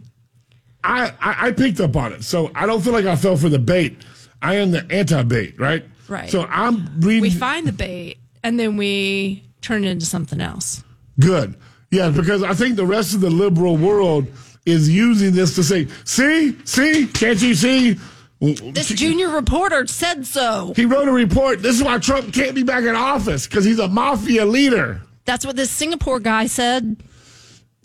I, 0.83 1.13
I 1.21 1.49
I 1.49 1.53
picked 1.53 1.81
up 1.81 1.97
on 1.97 2.13
it, 2.13 2.25
so 2.25 2.51
I 2.55 2.65
don't 2.65 2.81
feel 2.81 2.93
like 2.93 3.05
I 3.05 3.17
fell 3.17 3.37
for 3.37 3.49
the 3.49 3.59
bait. 3.59 3.99
I 4.41 4.55
am 4.57 4.71
the 4.71 4.87
anti-bait, 4.91 5.59
right? 5.59 5.85
Right. 6.09 6.31
So 6.31 6.45
I'm 6.45 7.01
reading. 7.01 7.23
We 7.23 7.31
find 7.31 7.67
the 7.67 7.73
bait 7.73 8.19
and 8.43 8.59
then 8.59 8.77
we 8.77 9.45
turn 9.61 9.85
it 9.85 9.89
into 9.89 10.07
something 10.07 10.41
else. 10.41 10.85
Good. 11.19 11.57
Yeah, 11.91 12.11
because 12.11 12.43
I 12.43 12.55
think 12.55 12.77
the 12.77 12.87
rest 12.87 13.15
of 13.15 13.21
the 13.21 13.31
liberal 13.31 13.77
world 13.77 14.27
is 14.65 14.89
using 14.89 15.35
this 15.35 15.55
to 15.57 15.65
say, 15.65 15.89
see, 16.05 16.57
see, 16.65 17.07
can't 17.07 17.41
you 17.43 17.55
see? 17.55 17.99
This 18.41 18.89
junior 18.89 19.31
reporter 19.31 19.87
said 19.87 20.27
so. 20.27 20.73
He 20.77 20.85
wrote 20.85 21.09
a 21.09 21.13
report. 21.13 21.63
This 21.63 21.77
is 21.77 21.83
why 21.83 21.99
Trump 21.99 22.35
can't 22.35 22.55
be 22.55 22.63
back 22.63 22.85
in 22.85 22.95
office 22.95 23.47
because 23.47 23.65
he's 23.65 23.79
a 23.79 23.89
mafia 23.89 24.45
leader. 24.45 25.01
That's 25.25 25.47
what 25.47 25.57
this 25.57 25.71
Singapore 25.71 26.21
guy 26.21 26.47
said. 26.47 27.03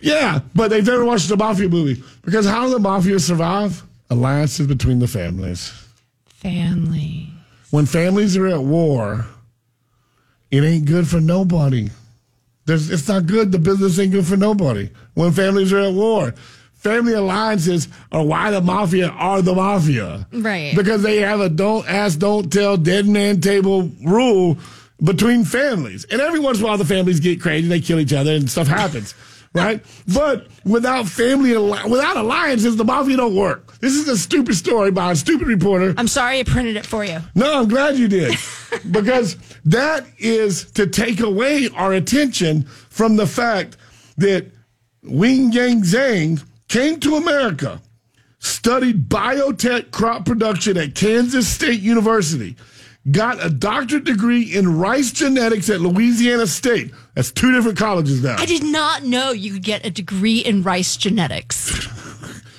Yeah, 0.02 0.40
but 0.54 0.70
they've 0.70 0.86
never 0.86 1.06
watched 1.06 1.30
the 1.30 1.38
mafia 1.38 1.70
movie 1.70 2.04
because 2.24 2.46
how 2.46 2.66
do 2.66 2.72
the 2.72 2.80
mafia 2.80 3.20
survive? 3.20 3.84
Alliances 4.10 4.68
between 4.68 5.00
the 5.00 5.08
families. 5.08 5.72
Family. 6.26 7.30
When 7.70 7.86
families 7.86 8.36
are 8.36 8.48
at 8.48 8.62
war, 8.62 9.26
it 10.50 10.64
ain't 10.64 10.86
good 10.86 11.08
for 11.08 11.22
nobody. 11.22 11.90
There's, 12.66 12.90
it's 12.90 13.08
not 13.08 13.26
good. 13.26 13.52
The 13.52 13.60
business 13.60 13.98
ain't 14.00 14.12
good 14.12 14.26
for 14.26 14.38
nobody. 14.38 14.90
When 15.14 15.32
families 15.32 15.72
are 15.72 15.80
at 15.80 15.94
war, 15.94 16.34
family 16.82 17.14
alliances 17.14 17.88
are 18.12 18.26
why 18.26 18.50
the 18.50 18.60
mafia 18.60 19.10
are 19.10 19.42
the 19.42 19.54
mafia. 19.54 20.28
Right. 20.34 20.76
Because 20.76 21.04
they 21.04 21.18
have 21.18 21.40
a 21.40 21.48
don't 21.48 21.88
ask, 21.88 22.18
don't 22.18 22.52
tell, 22.52 22.76
dead 22.76 23.08
man 23.08 23.40
table 23.40 23.90
rule 24.04 24.58
between 25.02 25.46
families. 25.46 26.06
And 26.06 26.20
every 26.20 26.40
once 26.40 26.58
in 26.58 26.64
a 26.64 26.68
while, 26.68 26.78
the 26.78 26.86
families 26.86 27.20
get 27.20 27.40
crazy, 27.40 27.68
they 27.68 27.80
kill 27.80 28.00
each 28.00 28.14
other, 28.14 28.34
and 28.34 28.50
stuff 28.50 28.68
happens. 28.68 29.14
Right, 29.54 29.84
but 30.08 30.48
without 30.64 31.10
family, 31.10 31.50
without 31.58 32.16
alliances, 32.16 32.78
the 32.78 32.86
mafia 32.86 33.18
don't 33.18 33.36
work. 33.36 33.78
This 33.82 33.96
is 33.96 34.08
a 34.08 34.18
stupid 34.18 34.56
story 34.56 34.92
by 34.92 35.12
a 35.12 35.16
stupid 35.18 35.46
reporter. 35.46 35.94
I'm 35.98 36.08
sorry 36.08 36.40
I 36.40 36.44
printed 36.44 36.78
it 36.78 36.86
for 36.86 37.04
you. 37.04 37.20
No, 37.36 37.60
I'm 37.60 37.68
glad 37.68 37.98
you 37.98 38.08
did. 38.08 38.34
because 38.92 39.36
that 39.66 40.06
is 40.18 40.72
to 40.72 40.88
take 40.88 41.20
away 41.20 41.68
our 41.76 41.92
attention 41.92 42.64
from 42.64 43.18
the 43.18 43.28
fact 43.28 43.76
that 44.16 44.46
Wing 45.04 45.52
Yang 45.52 45.82
Zhang 45.82 46.44
came 46.72 47.02
to 47.02 47.18
America, 47.18 47.82
studied 48.40 49.10
biotech 49.10 49.92
crop 49.92 50.26
production 50.26 50.78
at 50.78 50.96
Kansas 50.96 51.46
State 51.46 51.82
University, 51.82 52.56
got 53.12 53.44
a 53.46 53.50
doctorate 53.50 54.06
degree 54.06 54.44
in 54.44 54.80
rice 54.80 55.12
genetics 55.12 55.70
at 55.70 55.82
Louisiana 55.82 56.48
State. 56.48 56.92
That's 57.14 57.30
two 57.30 57.52
different 57.52 57.78
colleges 57.78 58.24
now. 58.24 58.38
I 58.40 58.46
did 58.46 58.64
not 58.64 59.04
know 59.04 59.32
you 59.32 59.52
could 59.52 59.64
get 59.64 59.86
a 59.86 59.92
degree 59.92 60.40
in 60.40 60.64
rice 60.64 60.96
genetics. 60.96 61.88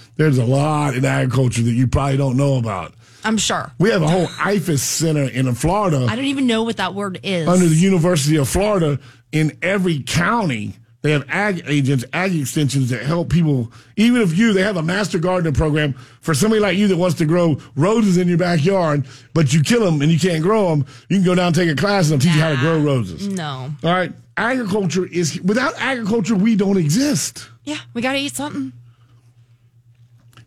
There's 0.17 0.37
a 0.37 0.45
lot 0.45 0.95
in 0.95 1.07
agriculture 1.07 1.63
that 1.63 1.73
you 1.73 1.87
probably 1.87 2.19
don't 2.19 2.37
know 2.37 2.59
about. 2.59 2.93
I'm 3.25 3.39
sure. 3.39 3.73
We 3.79 3.91
have 3.91 4.03
a 4.03 4.09
whole 4.09 4.27
IFAS 4.27 4.81
center 4.81 5.23
in 5.23 5.55
Florida. 5.55 6.07
I 6.11 6.17
don't 6.17 6.27
even 6.27 6.47
know 6.47 6.65
what 6.65 6.77
that 6.77 6.93
word 6.93 7.19
is. 7.23 7.49
under 7.49 7.67
the 7.67 7.77
University 7.77 8.37
of 8.37 8.47
Florida 8.47 8.99
in 9.31 9.57
every 9.63 10.03
county. 10.03 10.75
They 11.03 11.11
have 11.11 11.25
ag 11.29 11.65
agents, 11.67 12.05
ag 12.13 12.35
extensions 12.35 12.91
that 12.91 13.03
help 13.03 13.29
people. 13.29 13.73
Even 13.97 14.23
if 14.23 14.39
you, 14.39 14.53
they 14.53 14.63
have 14.63 14.77
a 14.77 14.83
master 14.83 15.19
gardener 15.19 15.51
program 15.53 15.95
for 16.21 16.33
somebody 16.33 16.61
like 16.61 16.77
you 16.79 16.87
that 16.89 16.97
wants 16.97 17.17
to 17.19 17.25
grow 17.25 17.59
roses 17.75 18.19
in 18.19 18.29
your 18.29 18.39
backyard, 18.39 19.05
but 19.35 19.53
you 19.53 19.63
kill 19.63 19.85
them 19.85 20.01
and 20.01 20.13
you 20.13 20.19
can't 20.19 20.43
grow 20.45 20.71
them. 20.71 20.87
You 21.09 21.17
can 21.17 21.25
go 21.25 21.35
down 21.35 21.49
and 21.49 21.55
take 21.57 21.69
a 21.69 21.75
class 21.75 22.09
and 22.11 22.21
they'll 22.23 22.31
teach 22.31 22.37
you 22.37 22.41
how 22.43 22.51
to 22.51 22.57
grow 22.57 22.79
roses. 22.81 23.27
no. 23.27 23.73
All 23.83 23.93
right. 23.93 24.13
Agriculture 24.37 25.05
is, 25.05 25.41
without 25.43 25.75
agriculture, 25.79 26.35
we 26.37 26.57
don't 26.57 26.79
exist. 26.79 27.49
Yeah, 27.65 27.77
we 27.95 28.01
got 28.01 28.13
to 28.13 28.19
eat 28.19 28.35
something. 28.35 28.73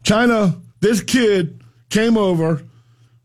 China, 0.03 0.55
this 0.79 1.01
kid 1.01 1.61
came 1.89 2.17
over, 2.17 2.63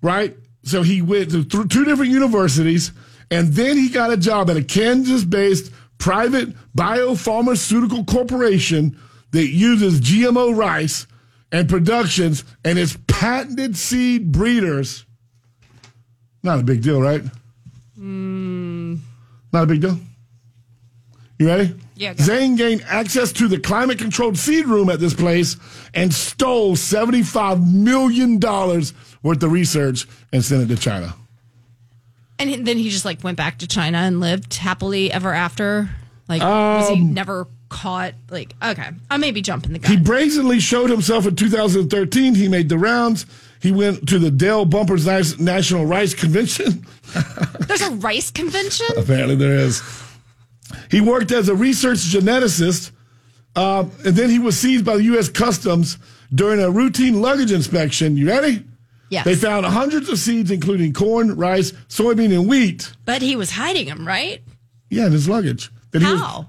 right? 0.03 0.37
So 0.65 0.83
he 0.83 1.01
went 1.03 1.31
to 1.31 1.45
th- 1.45 1.69
two 1.69 1.85
different 1.85 2.11
universities, 2.11 2.93
and 3.31 3.49
then 3.53 3.77
he 3.77 3.89
got 3.89 4.11
a 4.13 4.17
job 4.17 4.51
at 4.51 4.57
a 4.57 4.63
Kansas 4.65 5.25
based 5.25 5.73
private 6.01 6.49
biopharmaceutical 6.77 8.07
corporation 8.07 8.99
that 9.31 9.47
uses 9.47 10.01
GMO 10.01 10.57
rice 10.57 11.07
and 11.53 11.69
productions 11.69 12.43
and 12.65 12.79
its 12.79 12.99
patented 13.07 13.77
seed 13.77 14.33
breeders. 14.33 15.05
Not 16.43 16.59
a 16.59 16.63
big 16.63 16.83
deal, 16.83 17.01
right? 17.01 17.23
Hmm. 17.97 18.97
Not 19.53 19.65
a 19.65 19.67
big 19.67 19.83
deal. 19.83 19.99
You 21.39 21.47
ready? 21.47 21.75
Yeah. 21.95 22.15
Zane 22.17 22.57
gained 22.57 22.83
access 22.87 23.33
to 23.33 23.49
the 23.49 23.59
climate 23.59 23.99
controlled 23.99 24.39
seed 24.39 24.67
room 24.67 24.89
at 24.91 25.01
this 25.01 25.15
place 25.15 25.57
and 25.95 26.13
stole 26.13 26.77
$75 26.77 27.73
million 27.73 28.41
worth 29.23 29.43
of 29.43 29.53
research 29.53 30.07
and 30.33 30.45
sent 30.45 30.63
it 30.63 30.75
to 30.75 30.81
China. 30.81 31.15
And 32.41 32.67
then 32.67 32.79
he 32.79 32.89
just 32.91 33.05
like 33.05 33.23
went 33.23 33.37
back 33.37 33.59
to 33.59 33.67
China 33.69 33.99
and 33.99 34.19
lived 34.19 34.55
happily 34.55 35.13
ever 35.13 35.33
after. 35.33 35.91
Like, 36.29 36.43
was 36.43 36.89
he 36.89 36.95
Um, 37.03 37.13
never 37.15 37.47
caught? 37.69 38.15
Like, 38.31 38.55
okay, 38.63 38.89
I 39.11 39.17
may 39.19 39.31
be 39.31 39.43
jumping 39.43 39.73
the 39.75 39.79
gun. 39.79 39.91
He 39.91 39.97
brazenly 39.99 40.59
showed 40.61 40.89
himself 40.91 41.27
in 41.27 41.37
2013. 41.37 42.35
He 42.35 42.49
made 42.49 42.69
the 42.69 42.79
rounds. 42.79 43.27
He 43.61 43.73
went 43.73 44.09
to 44.09 44.19
the 44.19 44.31
Dale 44.31 44.65
Bumpers 44.65 45.07
National 45.39 45.85
Rice 45.85 46.15
Convention. 46.15 46.87
There's 47.67 47.83
a 47.83 47.91
rice 47.91 48.31
convention. 48.31 48.87
Apparently, 48.97 49.37
there 49.37 49.53
is. 49.55 49.83
He 50.91 51.01
worked 51.03 51.31
as 51.33 51.49
a 51.49 51.55
research 51.55 51.99
geneticist, 51.99 52.91
um, 53.57 53.91
and 54.05 54.17
then 54.17 54.31
he 54.31 54.39
was 54.39 54.59
seized 54.59 54.85
by 54.87 54.97
the 54.97 55.05
U.S. 55.05 55.29
Customs 55.29 55.99
during 56.35 56.61
a 56.61 56.71
routine 56.71 57.21
luggage 57.21 57.53
inspection. 57.53 58.17
You 58.17 58.29
ready? 58.29 58.65
Yes. 59.11 59.25
They 59.25 59.35
found 59.35 59.67
hundreds 59.67 60.09
of 60.09 60.19
seeds, 60.19 60.51
including 60.51 60.93
corn, 60.93 61.37
rice, 61.37 61.73
soybean, 61.89 62.33
and 62.33 62.49
wheat. 62.49 62.93
But 63.05 63.23
he 63.23 63.37
was 63.37 63.51
hiding 63.51 63.87
them, 63.87 64.07
right? 64.07 64.41
Yeah, 64.89 65.07
in 65.07 65.13
his 65.13 65.29
luggage. 65.29 65.71
That 65.91 66.01
he 66.03 66.11
was 66.11 66.21
How? 66.21 66.47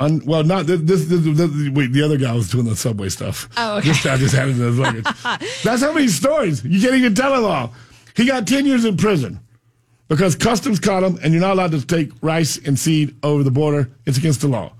Un, 0.00 0.20
well, 0.26 0.44
not 0.44 0.66
this. 0.66 0.80
this, 0.82 1.06
this, 1.06 1.20
this 1.22 1.70
wait, 1.70 1.92
the 1.92 2.02
other 2.02 2.18
guy 2.18 2.32
was 2.34 2.50
doing 2.50 2.66
the 2.66 2.76
subway 2.76 3.08
stuff. 3.08 3.48
Oh, 3.56 3.78
okay. 3.78 3.88
This 3.88 4.04
guy 4.04 4.16
just 4.16 4.34
had 4.34 4.48
it 4.48 4.52
in 4.52 4.58
his 4.58 4.78
luggage. 4.78 5.04
That's 5.62 5.82
how 5.82 5.92
many 5.92 6.08
stories 6.08 6.64
you 6.64 6.80
can't 6.80 6.94
even 6.94 7.14
tell 7.14 7.32
them 7.32 7.44
all. 7.44 7.72
He 8.16 8.26
got 8.26 8.46
ten 8.46 8.66
years 8.66 8.84
in 8.84 8.96
prison 8.96 9.40
because 10.08 10.36
customs 10.36 10.80
caught 10.80 11.02
him, 11.02 11.18
and 11.22 11.32
you're 11.32 11.40
not 11.40 11.52
allowed 11.52 11.70
to 11.72 11.86
take 11.86 12.10
rice 12.20 12.58
and 12.58 12.78
seed 12.78 13.16
over 13.22 13.42
the 13.42 13.50
border. 13.50 13.88
It's 14.04 14.18
against 14.18 14.40
the 14.40 14.48
law. 14.48 14.74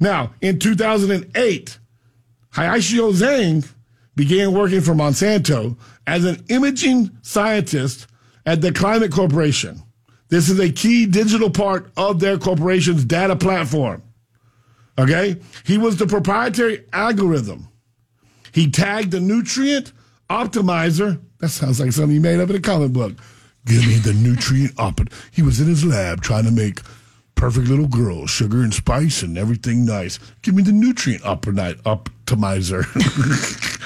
Now, 0.00 0.32
in 0.40 0.58
2008, 0.58 1.78
Hayashio 2.54 3.12
Zhang 3.12 3.68
began 4.16 4.52
working 4.52 4.80
for 4.80 4.92
Monsanto 4.92 5.76
as 6.06 6.24
an 6.24 6.44
imaging 6.48 7.10
scientist 7.22 8.06
at 8.46 8.60
the 8.60 8.72
Climate 8.72 9.12
Corporation. 9.12 9.82
This 10.28 10.48
is 10.48 10.58
a 10.58 10.70
key 10.70 11.06
digital 11.06 11.50
part 11.50 11.92
of 11.96 12.20
their 12.20 12.38
corporation's 12.38 13.04
data 13.04 13.36
platform. 13.36 14.02
Okay? 14.98 15.40
He 15.64 15.78
was 15.78 15.96
the 15.96 16.06
proprietary 16.06 16.84
algorithm. 16.92 17.68
He 18.52 18.70
tagged 18.70 19.10
the 19.10 19.20
nutrient 19.20 19.92
optimizer. 20.30 21.20
That 21.40 21.48
sounds 21.48 21.80
like 21.80 21.92
something 21.92 22.12
he 22.12 22.18
made 22.18 22.40
up 22.40 22.50
in 22.50 22.56
a 22.56 22.60
comic 22.60 22.92
book. 22.92 23.14
Give 23.66 23.86
me 23.86 23.96
the 23.96 24.12
nutrient 24.12 24.78
op. 24.78 25.00
He 25.30 25.42
was 25.42 25.60
in 25.60 25.66
his 25.66 25.84
lab 25.84 26.20
trying 26.20 26.44
to 26.44 26.50
make 26.50 26.80
perfect 27.34 27.68
little 27.68 27.88
girls, 27.88 28.30
sugar 28.30 28.62
and 28.62 28.72
spice 28.72 29.22
and 29.22 29.36
everything 29.36 29.84
nice. 29.84 30.18
Give 30.42 30.54
me 30.54 30.62
the 30.62 30.72
nutrient 30.72 31.22
optimi- 31.24 31.74
optimizer. 31.84 32.84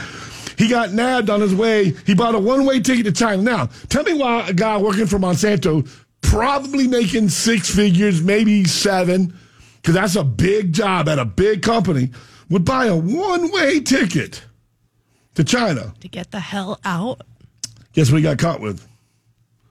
he 0.59 0.69
got 0.69 0.93
nabbed 0.93 1.31
on 1.31 1.41
his 1.41 1.55
way. 1.55 1.95
He 2.05 2.15
bought 2.15 2.35
a 2.35 2.39
one 2.39 2.67
way 2.67 2.81
ticket 2.81 3.07
to 3.07 3.13
China. 3.13 3.43
Now, 3.43 3.67
tell 3.89 4.03
me 4.03 4.15
why 4.15 4.49
a 4.49 4.53
guy 4.53 4.77
working 4.77 5.07
for 5.07 5.19
Monsanto, 5.19 5.89
probably 6.21 6.89
making 6.89 7.29
six 7.29 7.75
figures, 7.75 8.21
maybe 8.21 8.65
seven, 8.65 9.35
because 9.77 9.95
that's 9.95 10.17
a 10.17 10.25
big 10.25 10.73
job 10.73 11.09
at 11.09 11.21
a 11.21 11.25
big 11.25 11.63
company, 11.63 12.11
would 12.51 12.65
buy 12.65 12.87
a 12.87 12.97
one 12.97 13.53
way 13.53 13.79
ticket 13.79 14.45
to 15.37 15.45
China. 15.45 15.95
To 16.01 16.09
get 16.09 16.33
the 16.33 16.41
hell 16.41 16.81
out. 16.85 17.23
Guess 17.93 18.11
what 18.11 18.17
he 18.17 18.23
got 18.25 18.39
caught 18.39 18.61
with? 18.61 18.85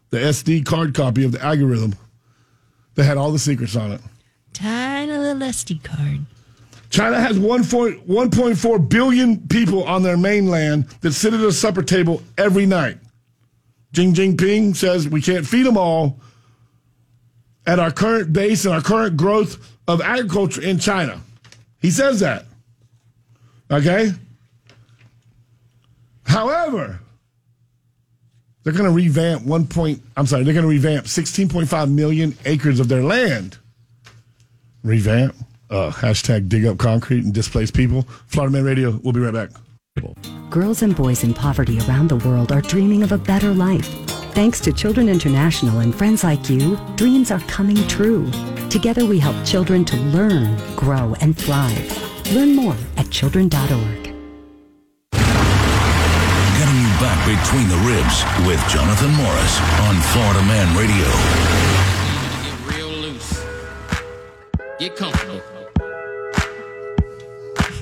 The 0.09 0.17
SD 0.17 0.65
card 0.65 0.95
copy 0.95 1.25
of 1.25 1.33
the 1.33 1.43
algorithm 1.43 1.95
that 2.95 3.03
had 3.03 3.17
all 3.17 3.31
the 3.33 3.39
secrets 3.39 3.75
on 3.75 3.91
it. 3.91 4.01
Tiny 4.53 5.11
little 5.11 5.41
SD 5.41 5.83
card. 5.83 6.25
China 6.89 7.19
has 7.19 7.37
1.4 7.37 8.89
billion 8.89 9.47
people 9.47 9.83
on 9.83 10.03
their 10.03 10.17
mainland 10.17 10.87
that 11.01 11.13
sit 11.13 11.33
at 11.33 11.41
a 11.41 11.51
supper 11.51 11.83
table 11.83 12.21
every 12.37 12.65
night. 12.65 12.97
Xi 13.93 14.11
Jinping 14.11 14.75
says 14.75 15.07
we 15.07 15.21
can't 15.21 15.45
feed 15.45 15.65
them 15.65 15.77
all 15.77 16.19
at 17.65 17.79
our 17.79 17.91
current 17.91 18.31
base 18.31 18.65
and 18.65 18.73
our 18.73 18.81
current 18.81 19.17
growth 19.17 19.75
of 19.87 20.01
agriculture 20.01 20.61
in 20.61 20.79
China. 20.79 21.21
He 21.81 21.91
says 21.91 22.19
that. 22.21 22.45
Okay? 23.69 24.11
However, 26.25 26.99
they're 28.63 28.73
going 28.73 28.85
to 28.85 28.91
revamp 28.91 29.43
one 29.43 29.65
point, 29.65 30.01
I'm 30.15 30.25
sorry, 30.25 30.43
they're 30.43 30.53
going 30.53 30.63
to 30.63 30.69
revamp 30.69 31.05
16.5 31.05 31.91
million 31.91 32.37
acres 32.45 32.79
of 32.79 32.87
their 32.87 33.03
land. 33.03 33.57
Revamp. 34.83 35.35
Uh, 35.69 35.91
hashtag 35.91 36.47
dig 36.49 36.65
up 36.65 36.77
concrete 36.77 37.23
and 37.23 37.33
displace 37.33 37.71
people. 37.71 38.03
Florida 38.27 38.53
Man 38.53 38.63
Radio. 38.63 38.99
We'll 39.03 39.13
be 39.13 39.19
right 39.19 39.33
back. 39.33 39.49
Girls 40.49 40.81
and 40.83 40.95
boys 40.95 41.23
in 41.23 41.33
poverty 41.33 41.79
around 41.81 42.07
the 42.07 42.17
world 42.17 42.51
are 42.51 42.61
dreaming 42.61 43.03
of 43.03 43.11
a 43.11 43.17
better 43.17 43.53
life. 43.53 43.87
Thanks 44.33 44.59
to 44.61 44.71
Children 44.71 45.09
International 45.09 45.79
and 45.79 45.93
friends 45.93 46.23
like 46.23 46.49
you, 46.49 46.77
dreams 46.95 47.31
are 47.31 47.39
coming 47.41 47.75
true. 47.87 48.29
Together 48.69 49.05
we 49.05 49.17
help 49.17 49.35
children 49.45 49.83
to 49.85 49.97
learn, 49.97 50.55
grow, 50.75 51.15
and 51.21 51.35
thrive. 51.37 52.33
Learn 52.33 52.55
more 52.55 52.75
at 52.97 53.09
children.org. 53.09 54.03
Getting 56.57 56.81
you 56.81 56.93
back 57.01 57.19
between 57.25 57.67
the 57.69 57.77
ribs 57.87 58.23
with 58.47 58.61
Jonathan 58.69 59.11
Morris 59.15 59.59
on 59.81 59.95
Florida 60.13 60.41
Man 60.45 60.77
Radio. 60.77 61.07
Get 62.43 62.75
real 62.75 62.89
loose. 62.89 63.43
Get 64.79 64.95
comfortable. 64.95 65.56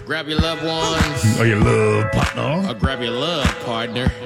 Grab 0.05 0.27
your 0.27 0.39
loved 0.39 0.63
ones 0.63 1.39
Or 1.39 1.45
your 1.45 1.59
love 1.59 2.11
partner. 2.11 2.69
or 2.69 2.73
grab 2.75 3.01
your 3.01 3.11
love 3.11 3.47
partner. 3.65 4.11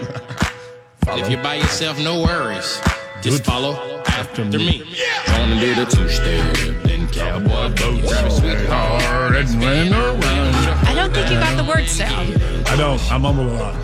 If 1.12 1.28
you're 1.28 1.42
by 1.42 1.56
yourself, 1.56 1.98
no 1.98 2.22
worries. 2.22 2.80
Just 3.24 3.38
Good. 3.40 3.46
follow 3.46 3.74
after 4.10 4.46
me. 4.46 4.58
me. 4.58 4.96
Gonna 5.26 5.60
do 5.60 5.74
the 5.74 5.86
two 5.86 6.08
step, 6.08 6.84
then 6.84 7.08
cowboy 7.08 7.70
boots. 7.70 8.08
Grab 8.08 8.26
a 8.26 8.30
sweetheart. 8.32 9.02
Hard 9.02 9.36
and 9.38 9.50
run 9.56 9.92
around. 9.94 10.56
I 10.88 10.94
don't 10.94 11.12
think 11.12 11.32
you 11.32 11.40
got 11.40 11.58
the 11.58 11.64
words 11.68 11.98
down. 11.98 12.28
I 12.68 12.76
don't. 12.76 13.02
I 13.12 13.18
mumble 13.18 13.50
a 13.50 13.56
lot. 13.58 13.76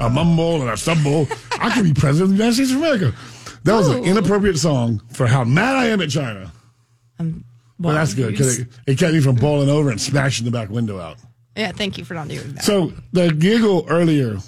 I 0.00 0.08
mumble 0.08 0.62
and 0.62 0.70
I 0.70 0.74
stumble. 0.76 1.28
I 1.60 1.68
could 1.74 1.84
be 1.84 1.92
president 1.92 2.30
of 2.32 2.38
the 2.38 2.44
United 2.44 2.54
States 2.54 2.70
of 2.70 2.78
America. 2.78 3.12
That 3.64 3.74
was 3.74 3.88
an 3.88 3.98
Oh. 4.00 4.04
inappropriate 4.04 4.56
song 4.56 5.02
for 5.12 5.26
how 5.26 5.44
mad 5.44 5.76
I 5.76 5.86
am 5.88 6.00
at 6.00 6.08
China. 6.08 6.50
But 7.78 7.92
that's 7.94 8.14
good 8.14 8.32
because 8.32 8.58
it, 8.58 8.68
it 8.86 8.98
kept 8.98 9.12
me 9.14 9.20
from 9.20 9.36
bowling 9.36 9.68
over 9.68 9.90
and 9.90 10.00
smashing 10.00 10.44
the 10.44 10.50
back 10.50 10.68
window 10.68 10.98
out. 10.98 11.18
Yeah, 11.56 11.72
thank 11.72 11.98
you 11.98 12.04
for 12.04 12.14
not 12.14 12.28
doing 12.28 12.54
that. 12.54 12.64
So 12.64 12.92
the 13.12 13.32
giggle 13.32 13.84
earlier, 13.88 14.38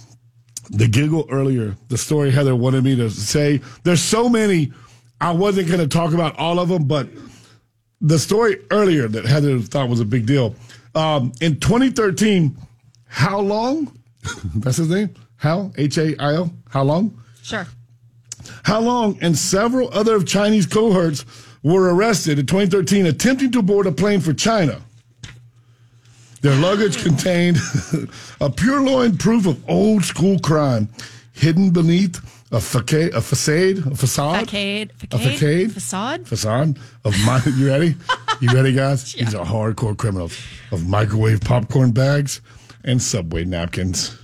the 0.70 0.88
giggle 0.88 1.26
earlier, 1.30 1.76
the 1.88 1.98
story 1.98 2.30
Heather 2.30 2.54
wanted 2.56 2.84
me 2.84 2.96
to 2.96 3.10
say. 3.10 3.60
There's 3.84 4.02
so 4.02 4.28
many. 4.28 4.72
I 5.20 5.32
wasn't 5.32 5.68
going 5.68 5.80
to 5.80 5.88
talk 5.88 6.12
about 6.12 6.38
all 6.38 6.58
of 6.58 6.68
them, 6.68 6.84
but 6.84 7.08
the 8.00 8.18
story 8.18 8.56
earlier 8.70 9.06
that 9.08 9.26
Heather 9.26 9.58
thought 9.60 9.88
was 9.88 10.00
a 10.00 10.04
big 10.04 10.26
deal. 10.26 10.54
Um, 10.94 11.32
in 11.40 11.60
2013, 11.60 12.56
how 13.06 13.40
long? 13.40 13.96
That's 14.54 14.78
his 14.78 14.88
name. 14.88 15.14
How 15.36 15.72
H 15.76 15.98
A 15.98 16.16
I 16.18 16.34
L. 16.34 16.52
How 16.68 16.82
long? 16.82 17.22
sure. 17.42 17.66
How 18.62 18.80
long 18.80 19.18
and 19.20 19.36
several 19.36 19.90
other 19.92 20.22
Chinese 20.22 20.66
cohorts 20.66 21.24
were 21.62 21.94
arrested 21.94 22.38
in 22.38 22.46
2013 22.46 23.06
attempting 23.06 23.52
to 23.52 23.62
board 23.62 23.86
a 23.86 23.92
plane 23.92 24.20
for 24.20 24.32
China. 24.32 24.80
Their 26.40 26.56
luggage 26.56 26.96
hmm. 26.96 27.08
contained 27.08 27.58
a 28.40 28.50
purloined 28.50 29.20
proof 29.20 29.46
of 29.46 29.68
old 29.68 30.04
school 30.04 30.38
crime 30.38 30.88
hidden 31.32 31.70
beneath 31.70 32.18
a 32.52 32.60
facade, 32.60 33.14
a 33.14 33.20
facade, 33.20 33.78
a 33.78 33.94
facade, 33.94 34.50
Facade. 34.50 34.92
a 35.12 35.18
facade, 35.18 35.72
Facade. 35.72 36.28
facade 36.28 36.78
of 37.04 37.16
my. 37.24 37.40
You 37.56 37.68
ready? 37.68 37.94
You 38.40 38.48
ready, 38.48 38.72
guys? 38.72 39.12
These 39.18 39.34
are 39.34 39.46
hardcore 39.46 39.96
criminals 39.96 40.36
of 40.72 40.86
microwave 40.88 41.42
popcorn 41.42 41.92
bags 41.92 42.40
and 42.84 43.00
subway 43.00 43.44
napkins. 43.44 44.18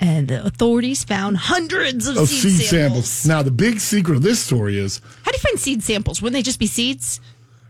And 0.00 0.28
the 0.28 0.44
authorities 0.44 1.04
found 1.04 1.36
hundreds 1.36 2.06
of, 2.08 2.16
Of 2.16 2.28
seed, 2.28 2.52
seed 2.52 2.66
samples. 2.68 3.08
samples. 3.08 3.26
Now, 3.26 3.42
the 3.42 3.50
big 3.50 3.80
secret 3.80 4.16
of 4.16 4.22
this 4.22 4.40
story 4.40 4.78
is 4.78 5.00
How 5.24 5.30
do 5.30 5.36
you 5.36 5.40
find 5.40 5.60
seed 5.60 5.82
samples? 5.82 6.22
Wouldn't 6.22 6.38
they 6.38 6.42
just 6.42 6.58
be 6.58 6.66
seeds? 6.66 7.20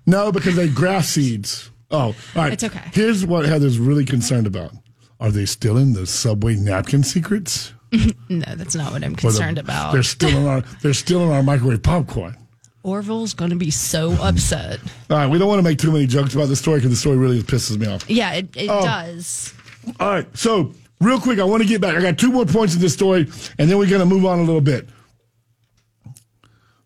No, 0.06 0.30
because 0.30 0.54
they 0.56 0.68
grass 0.68 1.08
seeds. 1.08 1.70
Oh, 1.90 1.98
all 1.98 2.14
right. 2.36 2.52
It's 2.52 2.62
okay. 2.64 2.88
Here's 2.92 3.26
what 3.26 3.46
Heather's 3.46 3.78
really 3.78 4.04
concerned 4.04 4.46
about. 4.46 4.72
Are 5.18 5.30
they 5.32 5.44
still 5.44 5.76
in 5.76 5.92
the 5.92 6.06
subway 6.06 6.54
napkin 6.56 7.02
secrets? 7.02 7.72
No, 8.28 8.44
that's 8.54 8.76
not 8.76 8.92
what 8.92 9.02
I'm 9.02 9.14
Or 9.14 9.16
the- 9.16 9.20
concerned 9.22 9.58
about. 9.58 9.92
They're 9.92 10.04
still 10.04 10.38
in 10.38 10.46
our 10.46 10.60
they're 10.82 10.94
still 10.94 11.24
in 11.24 11.30
our 11.32 11.42
microwave 11.42 11.82
popcorn. 11.82 12.36
Orville's 12.84 13.34
going 13.34 13.50
to 13.50 13.56
be 13.56 13.72
so 13.72 14.12
upset. 14.20 14.78
All 15.10 15.16
right, 15.16 15.26
we 15.26 15.36
don't 15.40 15.48
want 15.48 15.58
to 15.58 15.64
make 15.64 15.78
too 15.78 15.90
many 15.90 16.06
jokes 16.06 16.32
about 16.34 16.46
the 16.46 16.54
story 16.54 16.78
because 16.78 16.90
the 16.90 16.96
story 16.96 17.16
really 17.16 17.42
pisses 17.42 17.76
me 17.76 17.88
off. 17.88 18.08
Yeah, 18.08 18.34
it, 18.34 18.56
it 18.56 18.70
Oh. 18.70 18.84
does. 18.84 19.52
All 19.98 20.08
right, 20.08 20.26
so 20.38 20.72
real 21.00 21.20
quick, 21.20 21.38
I 21.38 21.44
want 21.44 21.62
to 21.62 21.68
get 21.68 21.80
back. 21.80 21.96
I 21.96 22.00
got 22.00 22.18
two 22.18 22.30
more 22.30 22.46
points 22.46 22.74
in 22.74 22.80
this 22.80 22.94
story, 22.94 23.28
and 23.58 23.70
then 23.70 23.78
we're 23.78 23.88
going 23.88 24.00
to 24.00 24.06
move 24.06 24.26
on 24.26 24.38
a 24.38 24.42
little 24.42 24.60
bit. 24.60 24.88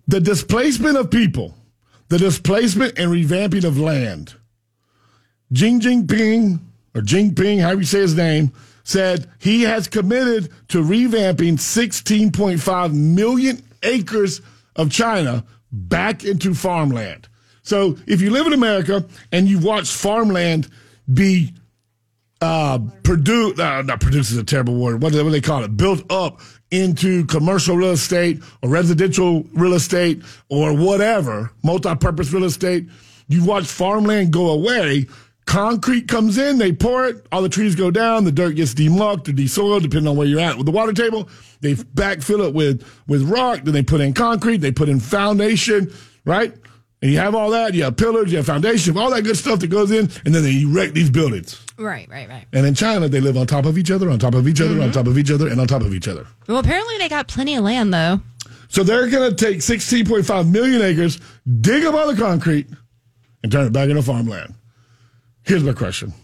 The 0.06 0.20
displacement 0.20 0.96
of 0.96 1.10
people, 1.10 1.54
the 2.08 2.18
displacement 2.18 2.98
and 2.98 3.10
revamping 3.10 3.64
of 3.64 3.78
land. 3.78 4.34
Xi 5.52 5.78
Jinping, 5.78 6.60
or 6.94 7.00
Jinping, 7.00 7.60
however 7.60 7.80
you 7.80 7.86
say 7.86 8.00
his 8.00 8.14
name, 8.14 8.52
said 8.84 9.30
he 9.38 9.62
has 9.62 9.88
committed 9.88 10.50
to 10.68 10.82
revamping 10.82 11.54
16.5 11.54 12.92
million 12.92 13.62
acres 13.82 14.42
of 14.76 14.90
China 14.90 15.44
back 15.72 16.24
into 16.24 16.54
farmland. 16.54 17.28
So 17.62 17.96
if 18.06 18.20
you 18.20 18.30
live 18.30 18.46
in 18.46 18.52
America 18.52 19.06
and 19.32 19.48
you've 19.48 19.64
watched 19.64 19.96
farmland 19.96 20.68
be 21.12 21.54
uh, 22.40 22.78
produce, 23.02 23.58
uh, 23.58 23.82
not 23.82 24.00
produce 24.00 24.30
is 24.30 24.36
a 24.36 24.44
terrible 24.44 24.76
word. 24.76 25.02
What 25.02 25.12
do, 25.12 25.18
what 25.18 25.24
do 25.24 25.30
they 25.30 25.40
call 25.40 25.64
it? 25.64 25.76
Built 25.76 26.10
up 26.10 26.40
into 26.70 27.24
commercial 27.26 27.76
real 27.76 27.92
estate 27.92 28.42
or 28.62 28.68
residential 28.68 29.44
real 29.52 29.74
estate 29.74 30.22
or 30.48 30.74
whatever, 30.76 31.50
multi-purpose 31.62 32.32
real 32.32 32.44
estate. 32.44 32.88
You 33.28 33.44
watch 33.44 33.64
farmland 33.64 34.32
go 34.32 34.50
away. 34.50 35.06
Concrete 35.46 36.08
comes 36.08 36.38
in, 36.38 36.58
they 36.58 36.72
pour 36.72 37.06
it, 37.06 37.26
all 37.30 37.42
the 37.42 37.50
trees 37.50 37.74
go 37.74 37.90
down, 37.90 38.24
the 38.24 38.32
dirt 38.32 38.56
gets 38.56 38.72
demucked 38.72 39.28
or 39.28 39.32
desoiled, 39.32 39.82
depending 39.82 40.08
on 40.08 40.16
where 40.16 40.26
you're 40.26 40.40
at 40.40 40.56
with 40.56 40.64
the 40.64 40.72
water 40.72 40.92
table. 40.92 41.28
They 41.60 41.74
backfill 41.74 42.48
it 42.48 42.54
with, 42.54 42.82
with 43.06 43.22
rock, 43.22 43.60
then 43.64 43.74
they 43.74 43.82
put 43.82 44.00
in 44.00 44.14
concrete, 44.14 44.58
they 44.58 44.72
put 44.72 44.88
in 44.88 45.00
foundation, 45.00 45.92
right? 46.24 46.54
And 47.04 47.12
you 47.12 47.18
have 47.18 47.34
all 47.34 47.50
that, 47.50 47.74
you 47.74 47.84
have 47.84 47.98
pillars, 47.98 48.32
you 48.32 48.38
have 48.38 48.46
foundation, 48.46 48.96
all 48.96 49.10
that 49.10 49.24
good 49.24 49.36
stuff 49.36 49.60
that 49.60 49.66
goes 49.66 49.90
in, 49.90 50.08
and 50.24 50.34
then 50.34 50.42
they 50.42 50.62
erect 50.62 50.94
these 50.94 51.10
buildings. 51.10 51.62
Right, 51.76 52.08
right, 52.08 52.26
right. 52.26 52.46
And 52.54 52.64
in 52.64 52.74
China, 52.74 53.10
they 53.10 53.20
live 53.20 53.36
on 53.36 53.46
top 53.46 53.66
of 53.66 53.76
each 53.76 53.90
other, 53.90 54.08
on 54.08 54.18
top 54.18 54.34
of 54.34 54.48
each 54.48 54.58
other, 54.62 54.70
mm-hmm. 54.70 54.84
on 54.84 54.92
top 54.92 55.06
of 55.06 55.18
each 55.18 55.30
other, 55.30 55.48
and 55.48 55.60
on 55.60 55.66
top 55.66 55.82
of 55.82 55.92
each 55.92 56.08
other. 56.08 56.26
Well, 56.48 56.56
apparently 56.56 56.96
they 56.96 57.10
got 57.10 57.28
plenty 57.28 57.56
of 57.56 57.62
land, 57.62 57.92
though. 57.92 58.20
So 58.68 58.84
they're 58.84 59.10
going 59.10 59.28
to 59.28 59.36
take 59.36 59.58
16.5 59.58 60.50
million 60.50 60.80
acres, 60.80 61.20
dig 61.60 61.84
up 61.84 61.94
all 61.94 62.10
the 62.10 62.16
concrete, 62.16 62.68
and 63.42 63.52
turn 63.52 63.66
it 63.66 63.74
back 63.74 63.90
into 63.90 64.00
farmland. 64.00 64.54
Here's 65.42 65.62
my 65.62 65.74
question. 65.74 66.14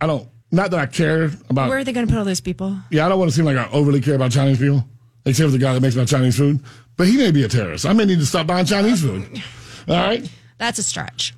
I 0.00 0.06
don't, 0.06 0.26
not 0.50 0.70
that 0.70 0.80
I 0.80 0.86
care 0.86 1.24
about. 1.50 1.68
Where 1.68 1.76
are 1.76 1.84
they 1.84 1.92
going 1.92 2.06
to 2.06 2.10
put 2.10 2.18
all 2.18 2.24
those 2.24 2.40
people? 2.40 2.78
Yeah, 2.88 3.04
I 3.04 3.10
don't 3.10 3.18
want 3.18 3.30
to 3.30 3.36
seem 3.36 3.44
like 3.44 3.58
I 3.58 3.68
overly 3.72 4.00
care 4.00 4.14
about 4.14 4.30
Chinese 4.30 4.56
people, 4.56 4.88
except 5.26 5.48
for 5.48 5.52
the 5.52 5.58
guy 5.58 5.74
that 5.74 5.82
makes 5.82 5.96
my 5.96 6.06
Chinese 6.06 6.38
food. 6.38 6.60
But 6.96 7.08
he 7.08 7.18
may 7.18 7.30
be 7.30 7.44
a 7.44 7.48
terrorist. 7.48 7.84
I 7.84 7.92
may 7.92 8.06
need 8.06 8.20
to 8.20 8.26
stop 8.26 8.46
buying 8.46 8.64
Chinese 8.64 9.02
food. 9.02 9.42
All 9.90 9.96
right. 9.96 10.30
That's 10.58 10.78
a 10.78 10.82
stretch. 10.82 11.34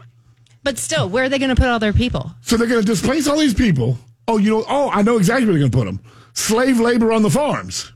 But 0.62 0.78
still, 0.78 1.08
where 1.08 1.24
are 1.24 1.28
they 1.28 1.38
going 1.38 1.54
to 1.54 1.60
put 1.60 1.68
all 1.68 1.78
their 1.78 1.92
people? 1.92 2.30
So 2.42 2.56
they're 2.56 2.68
going 2.68 2.80
to 2.80 2.86
displace 2.86 3.26
all 3.26 3.38
these 3.38 3.54
people. 3.54 3.98
Oh, 4.28 4.38
you 4.38 4.50
know, 4.50 4.64
oh, 4.68 4.90
I 4.90 5.02
know 5.02 5.16
exactly 5.16 5.46
where 5.46 5.54
they're 5.54 5.68
going 5.68 5.72
to 5.72 5.78
put 5.78 5.86
them. 5.86 6.00
Slave 6.34 6.78
labor 6.78 7.12
on 7.12 7.22
the 7.22 7.30
farms. 7.30 7.92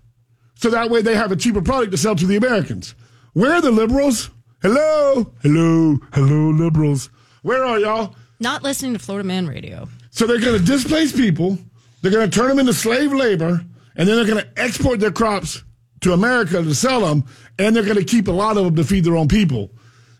So 0.56 0.70
that 0.70 0.90
way 0.90 1.02
they 1.02 1.14
have 1.14 1.30
a 1.30 1.36
cheaper 1.36 1.62
product 1.62 1.92
to 1.92 1.98
sell 1.98 2.16
to 2.16 2.26
the 2.26 2.36
Americans. 2.36 2.94
Where 3.34 3.52
are 3.52 3.60
the 3.60 3.70
liberals? 3.70 4.30
Hello, 4.62 5.32
hello, 5.42 5.98
hello, 6.12 6.50
liberals. 6.50 7.10
Where 7.42 7.62
are 7.62 7.78
y'all? 7.78 8.16
Not 8.40 8.62
listening 8.62 8.94
to 8.94 8.98
Florida 8.98 9.26
Man 9.26 9.46
Radio. 9.46 9.88
So 10.10 10.26
they're 10.26 10.40
going 10.40 10.58
to 10.58 10.64
displace 10.64 11.12
people. 11.12 11.58
They're 12.00 12.10
going 12.10 12.28
to 12.28 12.34
turn 12.34 12.48
them 12.48 12.58
into 12.58 12.72
slave 12.72 13.12
labor, 13.12 13.64
and 13.94 14.08
then 14.08 14.16
they're 14.16 14.26
going 14.26 14.42
to 14.42 14.60
export 14.60 14.98
their 15.00 15.10
crops 15.10 15.62
to 16.00 16.12
America 16.12 16.62
to 16.62 16.74
sell 16.74 17.02
them, 17.02 17.24
and 17.58 17.76
they're 17.76 17.84
going 17.84 17.96
to 17.96 18.04
keep 18.04 18.28
a 18.28 18.32
lot 18.32 18.56
of 18.56 18.64
them 18.64 18.76
to 18.76 18.84
feed 18.84 19.04
their 19.04 19.16
own 19.16 19.28
people 19.28 19.70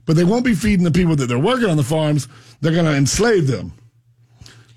but 0.07 0.17
they 0.17 0.25
won't 0.25 0.45
be 0.45 0.55
feeding 0.55 0.85
the 0.85 0.91
people 0.91 1.17
that 1.17 1.27
they're 1.27 1.39
working 1.39 1.69
on 1.69 1.77
the 1.77 1.83
farms. 1.83 2.29
They're 2.61 2.73
going 2.73 2.87
to 2.87 2.95
enslave 2.95 3.49
them. 3.49 3.73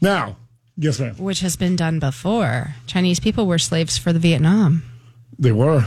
Now, 0.02 0.38
yes, 0.76 1.00
ma'am. 1.00 1.16
Which 1.18 1.40
has 1.42 1.56
been 1.56 1.76
done 1.76 2.00
before. 2.00 2.76
Chinese 2.88 3.20
people 3.20 3.46
were 3.46 3.60
slaves 3.60 3.98
for 3.98 4.12
the 4.12 4.20
Vietnam. 4.20 4.84
They 5.38 5.52
were. 5.52 5.86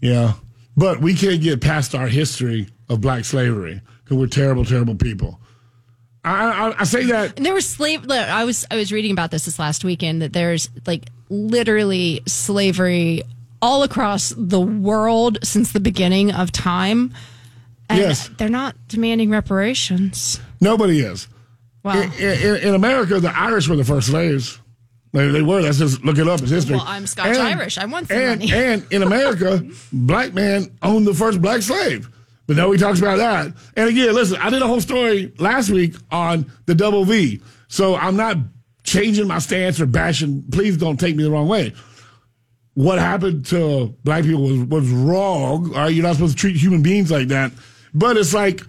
Yeah. 0.00 0.34
But 0.76 1.00
we 1.00 1.14
can't 1.14 1.40
get 1.40 1.60
past 1.60 1.94
our 1.94 2.06
history 2.06 2.68
of 2.88 3.00
black 3.00 3.24
slavery 3.24 3.80
because 4.04 4.16
we're 4.16 4.26
terrible, 4.26 4.64
terrible 4.64 4.94
people. 4.94 5.40
I, 6.24 6.70
I, 6.70 6.80
I, 6.80 6.84
say 6.84 7.06
that 7.06 7.36
there 7.36 7.52
was 7.52 7.68
slave. 7.68 8.08
I 8.08 8.44
was 8.44 8.64
I 8.70 8.76
was 8.76 8.92
reading 8.92 9.10
about 9.10 9.32
this 9.32 9.44
this 9.44 9.58
last 9.58 9.84
weekend 9.84 10.22
that 10.22 10.32
there's 10.32 10.70
like 10.86 11.08
literally 11.28 12.22
slavery 12.28 13.24
all 13.60 13.82
across 13.82 14.32
the 14.36 14.60
world 14.60 15.38
since 15.42 15.72
the 15.72 15.80
beginning 15.80 16.30
of 16.30 16.52
time. 16.52 17.12
And 17.88 17.98
yes. 17.98 18.30
They're 18.38 18.48
not 18.48 18.76
demanding 18.88 19.30
reparations. 19.30 20.40
Nobody 20.60 21.00
is. 21.00 21.28
Wow. 21.84 22.00
In, 22.00 22.12
in, 22.12 22.56
in 22.56 22.74
America, 22.74 23.20
the 23.20 23.36
Irish 23.36 23.68
were 23.68 23.76
the 23.76 23.84
first 23.84 24.08
slaves. 24.08 24.60
They, 25.12 25.28
they 25.28 25.42
were. 25.42 25.62
That's 25.62 25.78
just 25.78 26.04
look 26.04 26.18
it 26.18 26.26
up. 26.26 26.40
It's 26.40 26.50
history. 26.50 26.76
Well, 26.76 26.84
I'm 26.86 27.06
Scotch 27.06 27.36
Irish. 27.36 27.76
I 27.76 27.84
want 27.84 28.08
some 28.08 28.16
and, 28.16 28.40
money. 28.40 28.52
and 28.52 28.86
in 28.90 29.02
America, 29.02 29.62
black 29.92 30.32
man 30.32 30.76
owned 30.82 31.06
the 31.06 31.14
first 31.14 31.42
black 31.42 31.62
slave. 31.62 32.08
But 32.46 32.56
nobody 32.56 32.78
talks 32.78 32.98
about 32.98 33.18
that. 33.18 33.54
And 33.76 33.88
again, 33.88 34.14
listen, 34.14 34.38
I 34.40 34.50
did 34.50 34.62
a 34.62 34.66
whole 34.66 34.80
story 34.80 35.32
last 35.38 35.70
week 35.70 35.94
on 36.10 36.50
the 36.66 36.74
double 36.74 37.04
V. 37.04 37.40
So 37.68 37.94
I'm 37.94 38.16
not 38.16 38.36
changing 38.84 39.28
my 39.28 39.38
stance 39.38 39.80
or 39.80 39.86
bashing. 39.86 40.44
Please 40.50 40.76
don't 40.76 40.98
take 40.98 41.14
me 41.14 41.22
the 41.22 41.30
wrong 41.30 41.48
way. 41.48 41.72
What 42.74 42.98
happened 42.98 43.46
to 43.46 43.94
black 44.02 44.24
people 44.24 44.42
was, 44.42 44.60
was 44.60 44.90
wrong. 44.90 45.68
All 45.74 45.82
right, 45.82 45.88
you're 45.88 46.02
not 46.02 46.14
supposed 46.14 46.36
to 46.36 46.40
treat 46.40 46.56
human 46.56 46.82
beings 46.82 47.10
like 47.10 47.28
that. 47.28 47.52
But 47.94 48.16
it's 48.16 48.34
like 48.34 48.62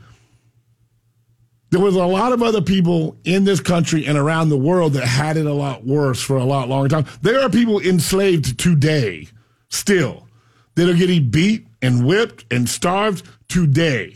there 1.70 1.82
was 1.82 1.96
a 1.96 2.06
lot 2.06 2.34
of 2.34 2.44
other 2.44 2.62
people 2.62 3.18
in 3.24 3.46
this 3.46 3.60
country 3.60 4.06
and 4.06 4.18
around 4.18 4.50
the 4.50 4.58
world 4.58 4.94
that 4.94 5.06
had 5.06 5.38
it 5.38 5.46
a 5.46 5.54
lot 5.54 5.86
worse 5.86 6.22
for 6.22 6.38
a 6.38 6.44
lot 6.44 6.70
longer 6.70 6.90
time. 6.90 7.06
There 7.22 7.42
are 7.42 7.50
people 7.50 7.80
enslaved 7.80 8.60
today 8.60 9.28
still 9.70 10.28
that 10.76 10.90
are 10.90 10.94
getting 10.94 11.30
beat 11.30 11.66
and 11.82 12.06
whipped 12.06 12.46
and 12.52 12.70
starved 12.70 13.28
today. 13.48 14.16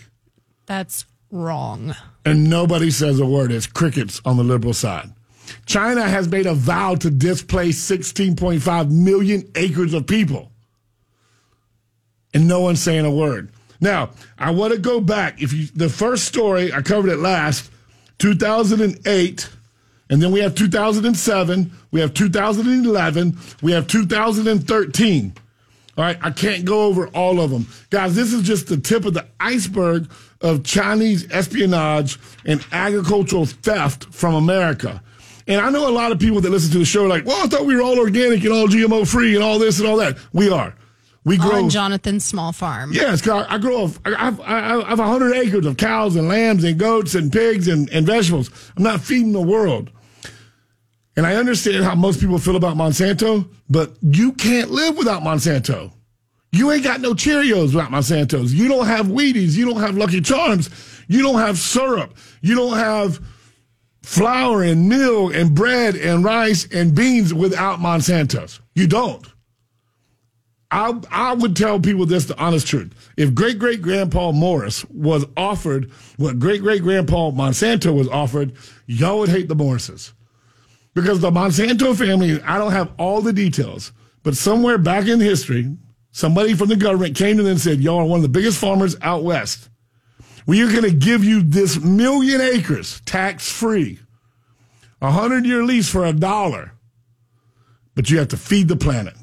That's 0.68 1.06
wrong. 1.32 1.96
And 2.26 2.50
nobody 2.50 2.92
says 2.92 3.20
a 3.20 3.26
word. 3.26 3.52
It's 3.52 3.68
crickets 3.68 4.22
on 4.26 4.38
the 4.38 4.44
liberal 4.44 4.74
side. 4.74 5.14
China 5.66 6.04
has 6.04 6.28
made 6.28 6.46
a 6.46 6.54
vow 6.54 6.96
to 6.96 7.10
displace 7.10 7.80
16.5 7.90 8.92
million 8.92 9.50
acres 9.56 9.94
of 9.94 10.06
people. 10.06 10.52
And 12.34 12.48
no 12.48 12.62
one's 12.62 12.82
saying 12.82 13.06
a 13.06 13.12
word. 13.12 13.52
Now, 13.80 14.12
I 14.38 14.52
want 14.52 14.74
to 14.74 14.80
go 14.80 15.00
back. 15.00 15.42
If 15.42 15.54
you, 15.54 15.68
the 15.68 15.90
first 15.90 16.26
story 16.26 16.74
I 16.74 16.82
covered 16.82 17.12
it 17.12 17.20
last, 17.20 17.72
2008, 18.20 19.50
and 20.10 20.22
then 20.22 20.32
we 20.32 20.40
have 20.40 20.56
2007, 20.56 21.72
we 21.92 22.00
have 22.02 22.14
2011, 22.14 23.38
we 23.62 23.72
have 23.74 23.88
2013. 23.88 25.34
All 25.98 26.04
right, 26.04 26.18
I 26.22 26.30
can't 26.30 26.64
go 26.64 26.84
over 26.84 27.08
all 27.08 27.40
of 27.40 27.50
them. 27.50 27.68
Guys, 27.90 28.16
this 28.16 28.32
is 28.32 28.44
just 28.44 28.68
the 28.68 28.78
tip 28.78 29.06
of 29.06 29.16
the 29.16 29.26
iceberg 29.40 30.10
of 30.42 30.64
Chinese 30.64 31.30
espionage 31.32 32.20
and 32.46 32.64
agricultural 32.72 33.48
theft 33.48 34.06
from 34.14 34.36
America. 34.36 35.02
And 35.48 35.62
I 35.62 35.70
know 35.70 35.90
a 35.90 35.92
lot 35.92 36.12
of 36.12 36.20
people 36.20 36.42
that 36.42 36.50
listen 36.50 36.72
to 36.74 36.80
the 36.80 36.86
show 36.86 37.06
are 37.06 37.08
like, 37.08 37.26
well, 37.26 37.44
I 37.44 37.48
thought 37.48 37.66
we 37.66 37.76
were 37.76 37.82
all 37.82 37.98
organic 37.98 38.44
and 38.44 38.54
all 38.54 38.68
GMO 38.68 39.08
free 39.08 39.34
and 39.34 39.44
all 39.44 39.58
this 39.58 39.80
and 39.80 39.88
all 39.88 39.98
that. 39.98 40.18
We 40.34 40.52
are. 40.52 40.76
We 41.28 41.38
grow 41.38 41.64
on 41.64 41.70
Jonathan's 41.70 42.24
small 42.24 42.54
farm. 42.54 42.94
Yes, 42.94 43.28
I, 43.28 43.56
I 43.56 43.58
grow. 43.58 43.84
A, 43.84 43.92
I 44.06 44.24
have, 44.24 44.40
I 44.40 44.90
have 44.90 45.00
hundred 45.00 45.36
acres 45.36 45.66
of 45.66 45.76
cows 45.76 46.16
and 46.16 46.30
lambs 46.30 46.64
and 46.64 46.80
goats 46.80 47.16
and 47.16 47.34
pigs 47.34 47.68
and, 47.68 47.90
and 47.90 48.06
vegetables. 48.06 48.50
I'm 48.78 48.84
not 48.84 49.02
feeding 49.02 49.34
the 49.34 49.42
world. 49.42 49.92
And 51.18 51.28
I 51.28 51.36
understand 51.36 51.84
how 51.84 51.96
most 51.96 52.22
people 52.22 52.38
feel 52.40 52.56
about 52.56 52.78
Monsanto, 52.78 53.50
but 53.70 53.92
you 54.02 54.32
can't 54.34 54.72
live 54.72 54.98
without 54.98 55.22
Monsanto. 55.22 55.92
You 56.54 56.72
ain't 56.72 56.86
got 56.86 57.02
no 57.02 57.14
Cheerios 57.14 57.76
without 57.76 57.92
Monsanto's. 57.92 58.54
You 58.54 58.70
don't 58.70 58.88
have 58.88 59.08
Wheaties. 59.08 59.58
You 59.58 59.66
don't 59.66 59.82
have 59.82 59.98
Lucky 59.98 60.22
Charms. 60.22 60.70
You 61.10 61.22
don't 61.24 61.40
have 61.40 61.58
syrup. 61.58 62.16
You 62.42 62.56
don't 62.56 62.78
have 62.78 63.20
flour 64.02 64.64
and 64.64 64.88
meal 64.88 65.30
and 65.30 65.54
bread 65.54 65.96
and 65.98 66.24
rice 66.24 66.66
and 66.72 66.96
beans 66.96 67.34
without 67.34 67.80
Monsanto's. 67.80 68.62
You 68.76 68.88
don't. 68.88 69.28
I 70.70 71.00
I 71.12 71.34
would 71.34 71.56
tell 71.56 71.80
people 71.80 72.06
this 72.06 72.26
the 72.26 72.38
honest 72.38 72.68
truth. 72.68 72.94
If 73.16 73.34
great 73.34 73.58
great 73.58 73.82
grandpa 73.82 74.32
Morris 74.32 74.86
was 74.90 75.26
offered 75.38 75.92
what 76.18 76.40
great 76.40 76.62
great 76.62 76.82
grandpa 76.84 77.32
Monsanto 77.32 77.96
was 77.96 78.10
offered, 78.10 78.54
y'all 78.86 79.20
would 79.20 79.30
hate 79.30 79.48
the 79.48 79.56
Morrises. 79.56 80.14
Because 80.94 81.20
the 81.20 81.32
Monsanto 81.32 81.96
family, 81.96 82.42
I 82.42 82.58
don't 82.58 82.72
have 82.72 82.92
all 82.98 83.22
the 83.22 83.32
details, 83.32 83.92
but 84.24 84.36
somewhere 84.36 84.78
back 84.78 85.08
in 85.08 85.20
history, 85.20 85.78
somebody 86.12 86.54
from 86.54 86.70
the 86.70 86.76
government 86.76 87.16
came 87.16 87.38
to 87.38 87.44
them 87.44 87.52
and 87.52 87.62
said, 87.62 87.80
Y'all 87.80 88.00
are 88.00 88.06
one 88.06 88.18
of 88.18 88.24
the 88.24 88.30
biggest 88.30 88.60
farmers 88.60 88.98
out 89.02 89.24
west. 89.24 89.70
We 90.46 90.62
are 90.64 90.74
gonna 90.74 90.90
give 90.90 91.24
you 91.24 91.44
this 91.44 91.80
million 91.80 92.42
acres 92.42 93.02
tax 93.06 93.50
free, 93.50 94.00
a 95.02 95.12
hundred 95.12 95.46
year 95.46 95.64
lease 95.64 95.90
for 95.90 96.06
a 96.06 96.14
dollar, 96.14 96.74
but 97.96 98.10
you 98.10 98.18
have 98.18 98.30
to 98.30 98.38
feed 98.38 98.68
the 98.68 98.76
planet. 98.76 99.14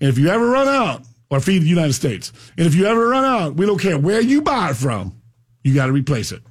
And 0.00 0.08
if 0.08 0.18
you 0.18 0.28
ever 0.28 0.48
run 0.48 0.68
out, 0.68 1.02
or 1.30 1.40
feed 1.40 1.58
the 1.58 1.66
United 1.66 1.92
States, 1.92 2.32
and 2.56 2.66
if 2.66 2.74
you 2.74 2.86
ever 2.86 3.08
run 3.08 3.24
out, 3.24 3.54
we 3.56 3.66
don't 3.66 3.80
care 3.80 3.98
where 3.98 4.20
you 4.20 4.40
buy 4.40 4.70
it 4.70 4.76
from, 4.76 5.20
you 5.62 5.74
got 5.74 5.86
to 5.86 5.92
replace 5.92 6.32
it. 6.32 6.42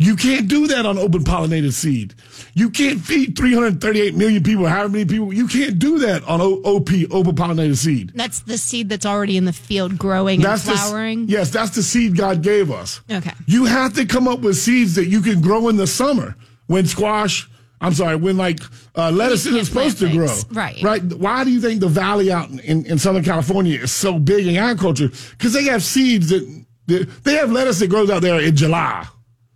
You 0.00 0.14
can't 0.14 0.46
do 0.46 0.68
that 0.68 0.86
on 0.86 0.96
open 0.96 1.24
pollinated 1.24 1.72
seed. 1.72 2.14
You 2.54 2.70
can't 2.70 3.00
feed 3.00 3.36
338 3.36 4.14
million 4.14 4.44
people, 4.44 4.66
however 4.66 4.90
many 4.90 5.04
people. 5.04 5.32
You 5.32 5.48
can't 5.48 5.80
do 5.80 5.98
that 5.98 6.22
on 6.22 6.40
OP, 6.40 6.88
open 7.10 7.34
pollinated 7.34 7.76
seed. 7.76 8.12
That's 8.14 8.40
the 8.40 8.58
seed 8.58 8.88
that's 8.88 9.04
already 9.04 9.36
in 9.36 9.44
the 9.44 9.52
field 9.52 9.98
growing 9.98 10.40
that's 10.40 10.66
and 10.68 10.78
flowering? 10.78 11.26
The, 11.26 11.32
yes, 11.32 11.50
that's 11.50 11.70
the 11.74 11.82
seed 11.82 12.16
God 12.16 12.42
gave 12.44 12.70
us. 12.70 13.00
Okay. 13.10 13.32
You 13.46 13.64
have 13.64 13.94
to 13.94 14.06
come 14.06 14.28
up 14.28 14.38
with 14.38 14.56
seeds 14.56 14.94
that 14.94 15.06
you 15.06 15.20
can 15.20 15.40
grow 15.40 15.68
in 15.68 15.76
the 15.76 15.88
summer 15.88 16.36
when 16.68 16.86
squash, 16.86 17.50
I'm 17.80 17.94
sorry, 17.94 18.16
when 18.16 18.36
like 18.36 18.60
uh, 18.96 19.10
lettuce 19.10 19.46
isn't 19.46 19.66
supposed 19.66 19.98
to 19.98 20.10
grow. 20.10 20.34
Right. 20.50 20.82
Right. 20.82 21.02
Why 21.02 21.44
do 21.44 21.50
you 21.50 21.60
think 21.60 21.80
the 21.80 21.88
valley 21.88 22.32
out 22.32 22.50
in, 22.50 22.84
in 22.86 22.98
Southern 22.98 23.24
California 23.24 23.78
is 23.78 23.92
so 23.92 24.18
big 24.18 24.46
in 24.46 24.56
agriculture? 24.56 25.10
Because 25.30 25.52
they 25.52 25.64
have 25.64 25.82
seeds 25.82 26.30
that, 26.30 26.64
that, 26.86 27.24
they 27.24 27.34
have 27.34 27.52
lettuce 27.52 27.78
that 27.78 27.88
grows 27.88 28.10
out 28.10 28.22
there 28.22 28.40
in 28.40 28.56
July. 28.56 29.06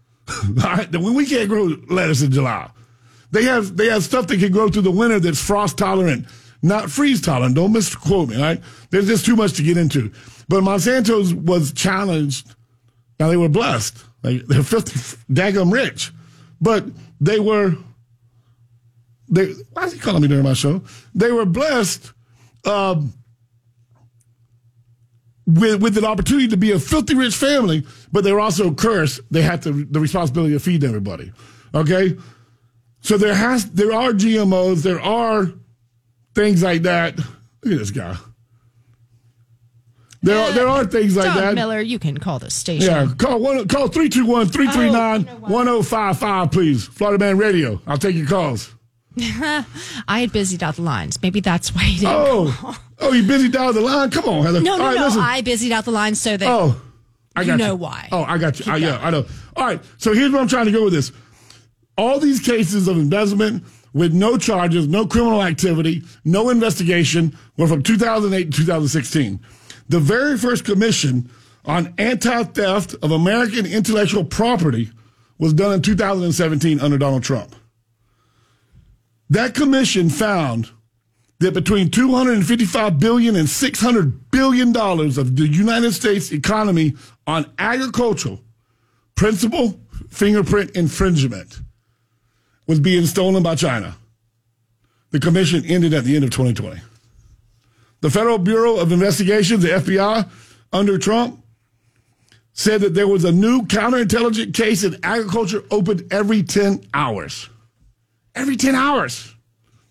right? 0.55 0.91
We 0.95 1.27
can't 1.27 1.49
grow 1.49 1.77
lettuce 1.89 2.23
in 2.23 2.31
July. 2.31 2.71
They 3.33 3.45
have 3.45 3.77
they 3.77 3.87
have 3.89 4.05
stuff 4.05 4.27
that 4.29 4.39
can 4.39 4.53
grow 4.53 4.69
through 4.69 4.83
the 4.83 4.91
winter 4.91 5.19
that's 5.19 5.45
frost 5.45 5.79
tolerant, 5.79 6.27
not 6.63 6.91
freeze 6.91 7.21
tolerant. 7.21 7.57
Don't 7.57 7.73
misquote 7.73 8.29
me, 8.29 8.41
right? 8.41 8.61
There's 8.91 9.07
just 9.07 9.25
too 9.25 9.37
much 9.37 9.55
to 9.55 9.63
get 9.63 9.79
into. 9.79 10.13
But 10.49 10.63
Monsanto's 10.63 11.35
was 11.35 11.73
challenged. 11.73 12.55
Now 13.19 13.29
they 13.29 13.39
were 13.39 13.49
blessed. 13.49 14.05
Like 14.23 14.45
they're 14.47 14.63
fifth 14.63 15.25
daggum 15.31 15.73
rich. 15.73 16.13
But 16.61 16.85
they 17.21 17.41
were 17.41 17.75
they, 19.33 19.55
why 19.73 19.85
is 19.85 19.95
he 19.95 19.99
calling 19.99 20.21
me 20.21 20.29
during 20.29 20.45
my 20.45 20.53
show? 20.53 20.83
They 21.15 21.33
were 21.33 21.47
blessed 21.47 22.13
um, 22.67 23.15
with 25.47 25.81
with 25.83 25.97
an 25.97 26.05
opportunity 26.05 26.49
to 26.49 26.59
be 26.59 26.73
a 26.73 26.79
filthy 26.79 27.15
rich 27.15 27.35
family, 27.35 27.87
but 28.13 28.25
they 28.25 28.33
were 28.33 28.41
also 28.41 28.75
cursed. 28.75 29.21
They 29.31 29.41
had 29.41 29.63
to, 29.63 29.87
the 29.87 30.01
responsibility 30.01 30.55
of 30.55 30.63
feeding 30.63 30.91
everybody. 30.91 31.33
Okay, 31.75 32.19
so 33.01 33.17
there 33.17 33.35
has 33.35 33.71
there 33.71 33.93
are 33.95 34.13
GMOs, 34.13 34.83
there 34.83 35.01
are 35.01 35.51
things 36.35 36.63
like 36.63 36.83
that. 36.83 37.17
Look 37.17 37.73
at 37.73 37.79
this 37.79 37.91
guy. 37.91 38.17
There, 40.25 40.39
uh, 40.39 40.51
are, 40.51 40.53
there 40.53 40.69
are 40.69 40.85
things 40.85 41.17
like 41.17 41.35
that. 41.35 41.55
Miller, 41.55 41.81
you 41.81 41.99
can 41.99 42.19
call 42.19 42.39
the 42.39 42.51
station. 42.51 42.89
Yeah, 42.89 43.09
call 43.17 43.41
one, 43.41 43.67
call 43.67 43.89
321 43.89 44.49
339 44.49 45.41
1055, 45.51 46.51
please. 46.53 46.87
Florida 46.87 47.25
Man 47.25 47.39
Radio. 47.39 47.81
I'll 47.87 47.99
take 47.99 48.15
your 48.15 48.27
calls. 48.27 48.73
I 49.19 50.21
had 50.21 50.33
busied 50.33 50.63
out 50.63 50.77
the 50.77 50.83
lines. 50.83 51.21
Maybe 51.23 51.41
that's 51.41 51.75
why 51.75 51.83
he 51.83 52.01
didn't. 52.01 52.15
Oh. 52.15 52.79
Oh, 53.03 53.13
you 53.13 53.27
busy 53.27 53.49
down 53.49 53.75
the 53.75 53.81
line? 53.81 54.11
Come 54.11 54.27
on, 54.27 54.45
Heather. 54.45 54.61
no, 54.61 54.77
no, 54.77 54.85
right, 54.85 54.95
no. 54.95 55.07
listen. 55.07 55.21
I 55.21 55.41
busied 55.41 55.73
out 55.73 55.85
the 55.85 55.91
lines 55.91 56.21
so 56.21 56.37
that. 56.37 56.49
Oh, 56.49 56.81
I 57.35 57.45
got 57.45 57.59
You 57.59 57.67
know 57.67 57.75
why. 57.75 58.09
Oh, 58.13 58.23
I 58.23 58.39
got 58.39 58.59
you. 58.59 58.65
Keep 58.65 58.75
I, 58.75 58.77
yeah, 58.77 58.91
going. 58.91 59.03
I 59.03 59.11
know. 59.11 59.27
All 59.57 59.67
right. 59.67 59.81
So 59.99 60.15
here's 60.15 60.31
where 60.31 60.41
I'm 60.41 60.49
trying 60.49 60.67
to 60.67 60.73
go 60.73 60.85
with 60.85 60.93
this. 60.93 61.11
All 61.99 62.21
these 62.21 62.41
cases 62.41 62.89
of 62.89 62.97
embezzlement 62.97 63.65
with 63.93 64.13
no 64.15 64.39
charges, 64.39 64.89
no 64.89 65.07
criminal 65.07 65.43
activity, 65.43 66.03
no 66.25 66.49
investigation 66.49 67.37
were 67.57 67.67
from 67.67 67.83
2008 67.83 68.45
to 68.45 68.51
2016. 68.51 69.41
The 69.89 70.01
very 70.01 70.39
first 70.39 70.65
commission 70.65 71.31
on 71.65 71.93
anti-theft 71.99 72.95
of 73.03 73.11
American 73.11 73.67
intellectual 73.67 74.25
property 74.25 74.91
was 75.39 75.53
done 75.53 75.73
in 75.73 75.83
2017 75.83 76.81
under 76.81 76.99
Donald 76.99 77.23
Trump. 77.23 77.55
That 79.33 79.55
commission 79.55 80.11
found 80.11 80.69
that 81.39 81.55
between 81.55 81.91
255 81.91 82.99
billion 82.99 83.35
and 83.35 83.49
600 83.49 84.31
billion 84.31 84.73
dollars 84.73 85.17
of 85.17 85.37
the 85.37 85.49
United 85.49 85.93
States 85.93 86.31
economy 86.31 86.97
on 87.27 87.51
agricultural 87.59 88.41
principal 89.15 89.81
fingerprint 90.11 90.73
infringement 90.73 91.61
was 92.67 92.79
being 92.79 93.07
stolen 93.07 93.43
by 93.43 93.55
China. 93.55 93.97
The 95.13 95.21
commission 95.21 95.65
ended 95.65 95.95
at 95.95 96.05
the 96.05 96.15
end 96.15 96.25
of 96.25 96.31
2020. 96.31 96.83
The 98.03 98.11
Federal 98.11 98.37
Bureau 98.37 98.77
of 98.77 98.93
Investigations, 98.93 99.63
the 99.63 99.71
FBI, 99.71 100.29
under 100.75 100.99
Trump, 100.99 101.43
said 102.53 102.83
that 102.83 102.93
there 102.93 103.09
was 103.09 103.25
a 103.25 103.33
new 103.33 103.63
counterintelligence 103.63 104.53
case 104.53 104.85
in 104.85 104.99
agriculture 105.03 105.65
opened 105.71 106.13
every 106.13 106.43
10 106.43 106.85
hours. 106.93 107.49
Every 108.35 108.57
10 108.57 108.75
hours. 108.75 109.35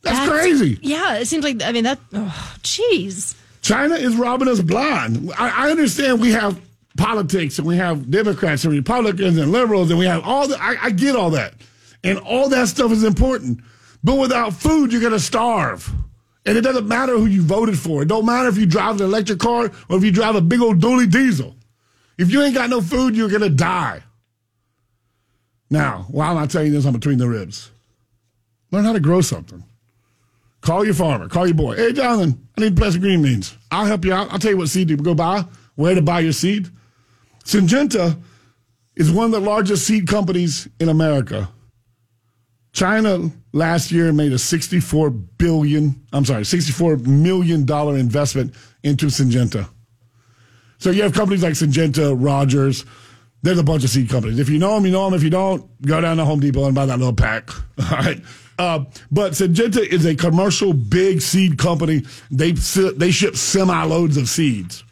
That's, 0.02 0.28
crazy. 0.30 0.80
Yeah, 0.82 1.18
it 1.18 1.28
seems 1.28 1.44
like. 1.44 1.62
I 1.64 1.72
mean, 1.72 1.84
that. 1.84 2.00
Oh, 2.14 2.56
jeez. 2.64 3.36
China 3.62 3.96
is 3.96 4.16
robbing 4.16 4.48
us 4.48 4.60
blind. 4.60 5.32
I, 5.38 5.68
I 5.68 5.72
understand 5.72 6.20
we 6.20 6.32
have 6.32 6.60
politics 6.98 7.60
and 7.60 7.68
we 7.68 7.78
have 7.78 8.10
Democrats 8.10 8.64
and 8.64 8.74
Republicans 8.74 9.38
and 9.38 9.52
liberals 9.52 9.92
and 9.92 10.00
we 10.00 10.06
have 10.06 10.24
all 10.24 10.48
the, 10.48 10.58
I, 10.60 10.78
I 10.82 10.90
get 10.90 11.16
all 11.16 11.32
that. 11.32 11.54
And 12.04 12.18
all 12.20 12.50
that 12.50 12.68
stuff 12.68 12.92
is 12.92 13.04
important. 13.04 13.62
But 14.04 14.16
without 14.16 14.54
food, 14.54 14.92
you're 14.92 15.02
going 15.02 15.14
to 15.14 15.20
starve. 15.20 15.92
And 16.46 16.58
it 16.58 16.62
doesn't 16.62 16.88
matter 16.88 17.16
who 17.18 17.28
you 17.28 17.44
voted 17.44 17.78
for. 17.78 18.02
It 18.02 18.08
don't 18.08 18.26
matter 18.26 18.50
if 18.50 18.58
you 18.58 18.66
drive 18.66 19.00
an 19.00 19.06
electric 19.06 19.38
car 19.38 19.72
or 19.90 19.98
if 19.98 20.04
you 20.04 20.12
drive 20.12 20.36
a 20.36 20.42
big 20.42 20.60
old 20.60 20.80
dually 20.80 21.10
diesel. 21.10 21.56
If 22.18 22.32
you 22.32 22.42
ain't 22.42 22.56
got 22.56 22.70
no 22.72 22.82
food, 22.82 23.16
you're 23.16 23.30
going 23.30 23.42
to 23.42 23.50
die. 23.50 24.02
Now, 25.70 26.08
why 26.10 26.32
am 26.32 26.38
I 26.38 26.48
telling 26.48 26.68
you 26.68 26.74
this? 26.74 26.86
I'm 26.86 26.94
between 26.94 27.20
the 27.20 27.30
ribs. 27.30 27.70
Learn 28.72 28.86
how 28.86 28.94
to 28.94 29.00
grow 29.00 29.22
something. 29.22 29.64
Call 30.62 30.86
your 30.86 30.94
farmer. 30.94 31.28
Call 31.28 31.48
your 31.48 31.56
boy. 31.56 31.76
Hey, 31.76 31.92
Jonathan, 31.92 32.48
I 32.58 32.62
need 32.62 32.76
blessed 32.76 33.02
green 33.02 33.22
beans. 33.22 33.58
I'll 33.72 33.86
help 33.86 34.06
you 34.06 34.14
out. 34.14 34.32
I'll 34.32 34.40
tell 34.40 34.52
you 34.52 34.58
what 34.58 34.70
seed 34.70 34.88
to 34.90 34.98
go 34.98 35.16
buy, 35.16 35.44
where 35.76 35.96
to 35.96 36.02
buy 36.02 36.20
your 36.20 36.34
seed. 36.34 36.70
Syngenta 37.44 38.18
is 38.96 39.12
one 39.12 39.26
of 39.26 39.32
the 39.32 39.40
largest 39.40 39.86
seed 39.88 40.08
companies 40.08 40.70
in 40.80 40.90
America. 40.90 41.50
China 42.74 43.30
last 43.52 43.92
year 43.92 44.14
made 44.14 44.32
a 44.32 44.38
64 44.38 45.10
billion, 45.10 45.96
I'm 46.14 46.24
sorry, 46.24 46.46
64 46.46 46.98
million 46.98 47.66
dollar 47.66 47.98
investment 47.98 48.54
into 48.84 49.08
Syngenta. 49.08 49.68
So 50.78 50.90
you 50.90 51.04
have 51.04 51.14
companies 51.14 51.44
like 51.44 51.54
Syngenta, 51.54 52.16
Rogers. 52.18 52.86
There's 53.44 53.60
a 53.60 53.64
bunch 53.64 53.84
of 53.84 53.90
seed 53.90 54.10
companies. 54.10 54.40
If 54.40 54.50
you 54.50 54.60
know 54.60 54.76
them, 54.76 54.86
you 54.86 54.92
know 54.92 55.06
them. 55.06 55.16
If 55.16 55.24
you 55.24 55.30
don't, 55.32 55.82
go 55.82 56.00
down 56.00 56.18
to 56.18 56.26
Home 56.26 56.40
Depot 56.40 56.66
and 56.66 56.76
buy 56.76 56.86
that 56.86 57.00
little 57.00 57.14
pack. 57.14 57.50
All 57.92 57.98
right. 57.98 58.22
Uh, 58.62 58.86
but 59.10 59.32
Syngenta 59.32 59.80
is 59.84 60.06
a 60.06 60.14
commercial 60.16 60.72
big 60.72 61.20
seed 61.22 61.58
company. 61.58 62.04
They 62.30 62.52
they 62.52 63.10
ship 63.10 63.36
semi 63.36 63.84
loads 63.86 64.18
of 64.18 64.30
seeds. 64.30 64.84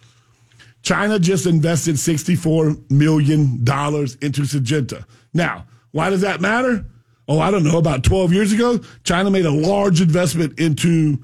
China 0.82 1.20
just 1.20 1.46
invested 1.46 1.96
$64 1.96 2.90
million 2.90 3.60
into 3.60 4.42
Syngenta. 4.42 5.06
Now, 5.36 5.68
why 5.92 6.10
does 6.10 6.22
that 6.22 6.42
matter? 6.42 6.84
Oh, 7.28 7.40
I 7.40 7.52
don't 7.52 7.64
know. 7.64 7.78
About 7.78 8.04
12 8.04 8.34
years 8.34 8.54
ago, 8.54 8.80
China 9.04 9.30
made 9.30 9.46
a 9.46 9.52
large 9.52 10.02
investment 10.02 10.58
into. 10.60 11.20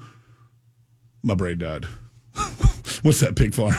My 1.24 1.34
brain 1.34 1.58
died. 1.58 1.84
What's 3.02 3.18
that 3.20 3.34
pig 3.34 3.54
farm? 3.54 3.74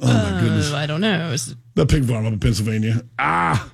Oh, 0.00 0.06
my 0.06 0.40
goodness. 0.40 0.72
Uh, 0.72 0.76
I 0.78 0.86
don't 0.86 1.00
know. 1.00 1.26
It's- 1.32 1.54
The 1.74 1.86
pig 1.86 2.06
farm 2.06 2.26
up 2.26 2.32
in 2.32 2.40
Pennsylvania. 2.40 3.02
Ah. 3.20 3.70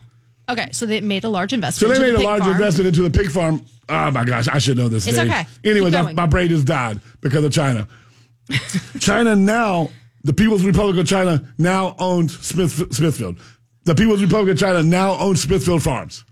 Okay, 0.49 0.69
so 0.73 0.87
they 0.87 1.01
made 1.01 1.25
a 1.25 1.29
large 1.29 1.53
investment. 1.53 1.95
So 1.95 1.99
they 1.99 2.07
made 2.07 2.19
the 2.19 2.23
a 2.23 2.27
large 2.27 2.43
farm. 2.43 2.53
investment 2.53 2.89
into 2.89 3.03
the 3.03 3.11
pig 3.11 3.31
farm. 3.31 3.65
Oh 3.89 4.11
my 4.11 4.25
gosh, 4.25 4.49
I 4.49 4.59
should 4.59 4.77
know 4.77 4.89
this. 4.89 5.07
It's 5.07 5.17
Dave. 5.17 5.31
okay. 5.31 5.47
Anyway, 5.65 5.91
my, 5.91 6.13
my 6.13 6.27
brain 6.27 6.49
just 6.49 6.67
died 6.67 7.01
because 7.21 7.45
of 7.45 7.53
China. 7.53 7.89
China 8.99 9.37
now, 9.37 9.91
the 10.23 10.33
People's 10.33 10.65
Republic 10.65 10.99
of 10.99 11.07
China 11.07 11.53
now 11.59 11.97
owns 11.99 12.39
Smith, 12.41 12.93
Smithfield. 12.95 13.39
The 13.85 13.95
People's 13.95 14.23
Republic 14.23 14.53
of 14.53 14.59
China 14.59 14.83
now 14.83 15.17
owns 15.19 15.43
Smithfield 15.43 15.83
Farms. 15.83 16.25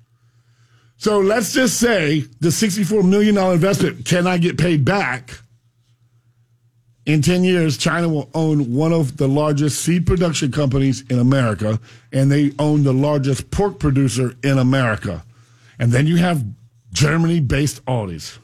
So 0.96 1.18
let's 1.20 1.52
just 1.52 1.80
say 1.80 2.20
the 2.40 2.48
$64 2.48 3.06
million 3.08 3.36
investment 3.36 4.04
cannot 4.06 4.40
get 4.40 4.56
paid 4.56 4.84
back. 4.84 5.38
In 7.05 7.20
10 7.20 7.42
years, 7.42 7.76
China 7.76 8.09
will 8.09 8.30
own 8.32 8.74
one 8.74 8.92
of 8.92 9.16
the 9.16 9.26
largest 9.26 9.82
seed 9.82 10.07
production 10.07 10.53
companies 10.53 11.03
in 11.11 11.18
America, 11.18 11.80
and 12.12 12.30
they 12.30 12.53
own 12.61 12.84
the 12.84 12.92
largest 12.92 13.50
pork 13.50 13.80
producer 13.80 14.36
in 14.44 14.59
America. 14.59 15.24
And 15.80 15.90
then 15.90 16.07
you 16.07 16.16
have 16.16 16.44
Germany 16.92 17.40
based 17.40 17.84
Aldi's. 17.86 18.38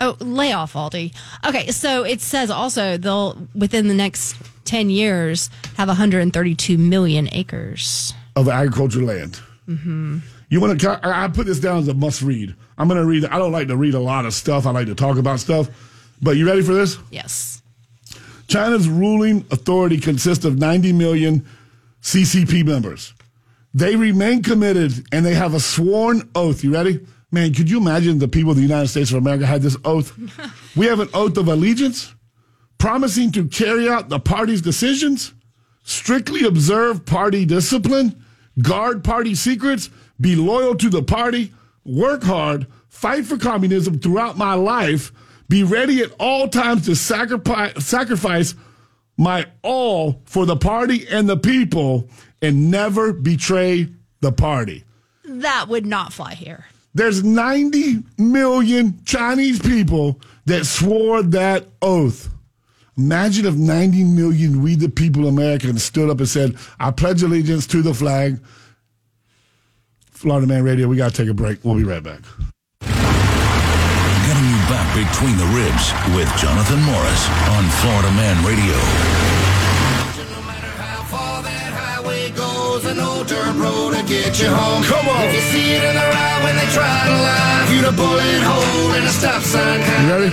Oh, 0.00 0.16
lay 0.20 0.52
off, 0.52 0.74
Aldi. 0.74 1.12
Okay, 1.44 1.70
so 1.72 2.04
it 2.04 2.20
says 2.20 2.50
also 2.50 2.96
they'll 2.96 3.48
within 3.54 3.88
the 3.88 3.94
next 3.94 4.36
ten 4.64 4.90
years 4.90 5.50
have 5.76 5.88
132 5.88 6.78
million 6.78 7.28
acres. 7.32 8.14
of 8.36 8.48
agricultural 8.48 9.06
land. 9.06 9.40
Mm-hmm. 9.68 10.18
You 10.48 10.60
want 10.60 10.80
to? 10.80 11.00
I 11.04 11.24
I 11.24 11.28
put 11.28 11.46
this 11.46 11.58
down 11.58 11.78
as 11.80 11.88
a 11.88 11.94
must 11.94 12.22
read. 12.22 12.54
I'm 12.78 12.86
going 12.88 13.00
to 13.00 13.06
read. 13.06 13.24
I 13.26 13.38
don't 13.38 13.52
like 13.52 13.68
to 13.68 13.76
read 13.76 13.94
a 13.94 14.00
lot 14.00 14.24
of 14.24 14.32
stuff. 14.32 14.66
I 14.66 14.70
like 14.70 14.86
to 14.86 14.94
talk 14.94 15.18
about 15.18 15.40
stuff. 15.40 15.68
But 16.22 16.36
you 16.36 16.46
ready 16.46 16.62
for 16.62 16.74
this? 16.74 16.96
Yes. 17.10 17.57
China's 18.48 18.88
ruling 18.88 19.44
authority 19.50 19.98
consists 19.98 20.44
of 20.44 20.58
90 20.58 20.92
million 20.94 21.46
CCP 22.02 22.64
members. 22.64 23.14
They 23.74 23.94
remain 23.94 24.42
committed 24.42 25.06
and 25.12 25.24
they 25.24 25.34
have 25.34 25.54
a 25.54 25.60
sworn 25.60 26.28
oath. 26.34 26.64
You 26.64 26.72
ready? 26.72 27.06
Man, 27.30 27.52
could 27.52 27.68
you 27.68 27.78
imagine 27.78 28.18
the 28.18 28.26
people 28.26 28.50
of 28.50 28.56
the 28.56 28.62
United 28.62 28.88
States 28.88 29.10
of 29.10 29.18
America 29.18 29.44
had 29.44 29.60
this 29.60 29.76
oath? 29.84 30.16
we 30.76 30.86
have 30.86 31.00
an 31.00 31.10
oath 31.12 31.36
of 31.36 31.48
allegiance, 31.48 32.14
promising 32.78 33.30
to 33.32 33.46
carry 33.46 33.86
out 33.88 34.08
the 34.08 34.18
party's 34.18 34.62
decisions, 34.62 35.34
strictly 35.82 36.44
observe 36.44 37.04
party 37.04 37.44
discipline, 37.44 38.24
guard 38.62 39.04
party 39.04 39.34
secrets, 39.34 39.90
be 40.18 40.34
loyal 40.36 40.74
to 40.76 40.88
the 40.88 41.02
party, 41.02 41.52
work 41.84 42.22
hard, 42.22 42.66
fight 42.88 43.26
for 43.26 43.36
communism 43.36 43.98
throughout 43.98 44.38
my 44.38 44.54
life, 44.54 45.12
be 45.48 45.62
ready 45.62 46.02
at 46.02 46.12
all 46.18 46.48
times 46.48 46.86
to 46.86 46.94
sacrifice, 46.94 47.84
sacrifice 47.84 48.54
my 49.16 49.46
all 49.62 50.22
for 50.24 50.46
the 50.46 50.56
party 50.56 51.06
and 51.08 51.28
the 51.28 51.36
people, 51.36 52.08
and 52.40 52.70
never 52.70 53.12
betray 53.12 53.88
the 54.20 54.32
party. 54.32 54.84
That 55.24 55.68
would 55.68 55.86
not 55.86 56.12
fly 56.12 56.34
here. 56.34 56.66
There's 56.94 57.22
90 57.22 58.02
million 58.16 59.04
Chinese 59.04 59.60
people 59.60 60.20
that 60.46 60.64
swore 60.66 61.22
that 61.22 61.68
oath. 61.82 62.30
Imagine 62.96 63.46
if 63.46 63.54
90 63.54 64.04
million 64.04 64.62
we 64.62 64.74
the 64.74 64.88
people 64.88 65.28
Americans 65.28 65.84
stood 65.84 66.10
up 66.10 66.18
and 66.18 66.28
said, 66.28 66.56
I 66.80 66.90
pledge 66.90 67.22
allegiance 67.22 67.66
to 67.68 67.82
the 67.82 67.94
flag. 67.94 68.40
Florida 70.10 70.46
Man 70.48 70.64
Radio, 70.64 70.88
we 70.88 70.96
got 70.96 71.12
to 71.12 71.22
take 71.22 71.30
a 71.30 71.34
break. 71.34 71.64
We'll 71.64 71.76
be 71.76 71.84
right 71.84 72.02
back. 72.02 72.22
Back 74.68 74.92
between 74.92 75.36
the 75.38 75.46
ribs 75.56 75.92
with 76.14 76.28
Jonathan 76.36 76.82
Morris 76.82 77.28
on 77.56 77.64
Florida 77.80 78.12
Man 78.12 78.36
Radio. 78.44 78.76
Come 84.84 85.08
on. 85.08 85.24
If 85.24 85.34
you 85.34 85.40
see 85.40 85.72
it 85.72 85.82
in 85.82 85.96
when 86.44 86.54
they 86.56 86.68
try 86.76 87.06
to 87.06 87.16
lie, 87.16 87.68
you 87.72 87.80
bullet 87.96 88.42
hole 88.42 88.92
in 88.92 89.04
a 89.04 89.08
stop 89.08 89.42
sign. 89.42 89.80
You 89.80 90.10
ready? 90.12 90.30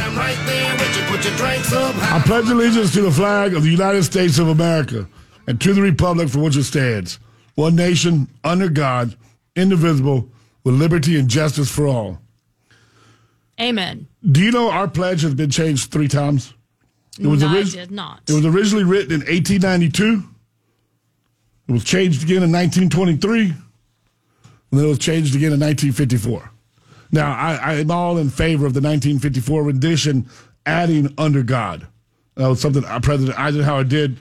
I 2.11 2.21
pledge 2.25 2.49
allegiance 2.49 2.93
to 2.93 3.01
the 3.01 3.11
flag 3.11 3.53
of 3.53 3.63
the 3.63 3.69
United 3.69 4.03
States 4.03 4.37
of 4.37 4.49
America 4.49 5.07
and 5.47 5.61
to 5.61 5.73
the 5.73 5.81
republic 5.81 6.27
for 6.27 6.39
which 6.39 6.57
it 6.57 6.65
stands, 6.65 7.19
one 7.55 7.75
nation, 7.75 8.27
under 8.43 8.67
God, 8.67 9.15
indivisible, 9.55 10.29
with 10.65 10.75
liberty 10.75 11.17
and 11.17 11.29
justice 11.29 11.71
for 11.71 11.87
all. 11.87 12.19
Amen. 13.59 14.07
Do 14.29 14.41
you 14.41 14.51
know 14.51 14.69
our 14.69 14.87
pledge 14.87 15.21
has 15.21 15.33
been 15.33 15.49
changed 15.49 15.91
three 15.91 16.07
times? 16.07 16.53
It 17.19 17.27
was, 17.27 17.41
No, 17.41 17.47
I 17.47 17.63
did 17.63 17.91
not. 17.91 18.21
it 18.29 18.33
was 18.33 18.45
originally 18.45 18.83
written 18.83 19.13
in 19.13 19.19
1892. 19.21 20.23
It 21.67 21.71
was 21.71 21.83
changed 21.83 22.23
again 22.23 22.43
in 22.43 22.51
1923. 22.51 23.41
And 23.43 23.53
then 24.71 24.85
it 24.85 24.89
was 24.89 24.99
changed 24.99 25.35
again 25.35 25.53
in 25.53 25.59
1954. 25.59 26.51
Now, 27.11 27.33
I, 27.33 27.75
I'm 27.79 27.91
all 27.91 28.17
in 28.17 28.29
favor 28.29 28.65
of 28.65 28.73
the 28.73 28.81
1954 28.81 29.63
rendition 29.63 30.27
adding 30.65 31.13
under 31.17 31.43
God. 31.43 31.87
That 32.35 32.47
was 32.47 32.59
something 32.59 32.83
uh, 32.83 32.99
President 32.99 33.39
Eisenhower 33.39 33.85
did, 33.85 34.17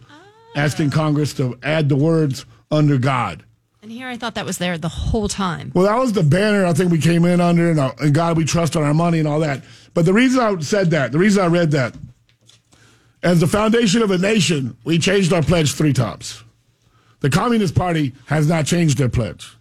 asking 0.54 0.90
Congress 0.90 1.34
to 1.34 1.58
add 1.64 1.88
the 1.88 1.96
words 1.96 2.46
under 2.70 2.98
God. 2.98 3.44
And 3.84 3.92
here 3.92 4.08
I 4.08 4.16
thought 4.16 4.36
that 4.36 4.46
was 4.46 4.56
there 4.56 4.78
the 4.78 4.88
whole 4.88 5.28
time. 5.28 5.70
Well, 5.74 5.84
that 5.84 5.98
was 5.98 6.14
the 6.14 6.22
banner 6.22 6.64
I 6.64 6.72
think 6.72 6.90
we 6.90 6.98
came 6.98 7.26
in 7.26 7.38
under, 7.38 7.68
and, 7.68 7.78
uh, 7.78 7.92
and 8.00 8.14
God 8.14 8.34
we 8.34 8.46
trust 8.46 8.76
on 8.76 8.82
our 8.82 8.94
money 8.94 9.18
and 9.18 9.28
all 9.28 9.40
that. 9.40 9.62
But 9.92 10.06
the 10.06 10.14
reason 10.14 10.40
I 10.40 10.58
said 10.60 10.92
that, 10.92 11.12
the 11.12 11.18
reason 11.18 11.44
I 11.44 11.48
read 11.48 11.72
that, 11.72 11.94
as 13.22 13.40
the 13.40 13.46
foundation 13.46 14.00
of 14.00 14.10
a 14.10 14.16
nation, 14.16 14.74
we 14.84 14.98
changed 14.98 15.34
our 15.34 15.42
pledge 15.42 15.74
three 15.74 15.92
times. 15.92 16.42
The 17.20 17.28
Communist 17.28 17.74
Party 17.74 18.14
has 18.24 18.48
not 18.48 18.64
changed 18.64 18.96
their 18.96 19.10
pledge. 19.10 19.54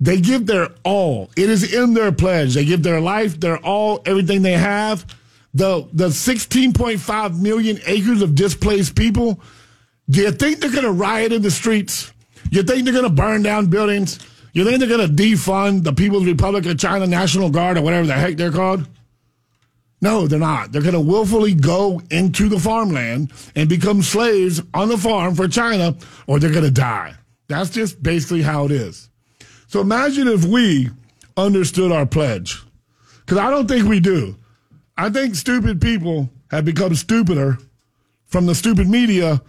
They 0.00 0.18
give 0.18 0.46
their 0.46 0.68
all. 0.82 1.30
It 1.36 1.50
is 1.50 1.74
in 1.74 1.92
their 1.92 2.12
pledge. 2.12 2.54
They 2.54 2.64
give 2.64 2.82
their 2.82 3.02
life, 3.02 3.38
their 3.38 3.58
all, 3.58 4.00
everything 4.06 4.40
they 4.40 4.54
have. 4.54 5.04
The 5.52 5.86
the 5.92 6.08
16.5 6.08 7.38
million 7.38 7.80
acres 7.84 8.22
of 8.22 8.34
displaced 8.34 8.96
people. 8.96 9.42
Do 10.08 10.22
you 10.22 10.32
think 10.32 10.60
they're 10.60 10.70
going 10.70 10.84
to 10.84 10.90
riot 10.90 11.34
in 11.34 11.42
the 11.42 11.50
streets? 11.50 12.14
You 12.50 12.62
think 12.62 12.84
they're 12.84 12.94
going 12.94 13.04
to 13.04 13.10
burn 13.10 13.42
down 13.42 13.66
buildings? 13.66 14.18
You 14.52 14.64
think 14.64 14.78
they're 14.78 14.88
going 14.88 15.06
to 15.06 15.22
defund 15.22 15.84
the 15.84 15.92
People's 15.92 16.26
Republic 16.26 16.66
of 16.66 16.78
China 16.78 17.06
National 17.06 17.50
Guard 17.50 17.78
or 17.78 17.82
whatever 17.82 18.06
the 18.06 18.14
heck 18.14 18.36
they're 18.36 18.50
called? 18.50 18.88
No, 20.02 20.26
they're 20.26 20.38
not. 20.38 20.72
They're 20.72 20.82
going 20.82 20.94
to 20.94 21.00
willfully 21.00 21.54
go 21.54 22.00
into 22.10 22.48
the 22.48 22.58
farmland 22.58 23.32
and 23.54 23.68
become 23.68 24.02
slaves 24.02 24.62
on 24.72 24.88
the 24.88 24.96
farm 24.96 25.34
for 25.34 25.46
China, 25.46 25.94
or 26.26 26.38
they're 26.38 26.50
going 26.50 26.64
to 26.64 26.70
die. 26.70 27.14
That's 27.48 27.70
just 27.70 28.02
basically 28.02 28.42
how 28.42 28.64
it 28.64 28.70
is. 28.70 29.10
So 29.66 29.80
imagine 29.80 30.26
if 30.26 30.44
we 30.44 30.88
understood 31.36 31.92
our 31.92 32.06
pledge. 32.06 32.62
Because 33.20 33.38
I 33.38 33.50
don't 33.50 33.68
think 33.68 33.86
we 33.86 34.00
do. 34.00 34.36
I 34.96 35.10
think 35.10 35.34
stupid 35.34 35.80
people 35.80 36.30
have 36.50 36.64
become 36.64 36.94
stupider 36.94 37.58
from 38.26 38.46
the 38.46 38.54
stupid 38.54 38.88
media 38.88 39.42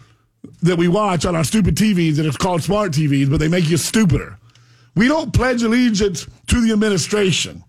that 0.62 0.78
we 0.78 0.88
watch 0.88 1.26
on 1.26 1.36
our 1.36 1.44
stupid 1.44 1.76
TVs, 1.76 2.18
and 2.18 2.28
it's 2.28 2.38
called 2.38 2.64
smart 2.64 2.92
TVs, 2.92 3.30
but 3.30 3.40
they 3.40 3.48
make 3.48 3.70
you 3.70 3.78
stupider. 3.78 4.38
We 4.96 5.08
don't 5.08 5.34
pledge 5.34 5.64
allegiance 5.64 6.28
to 6.48 6.62
the 6.62 6.74
administration. 6.74 7.64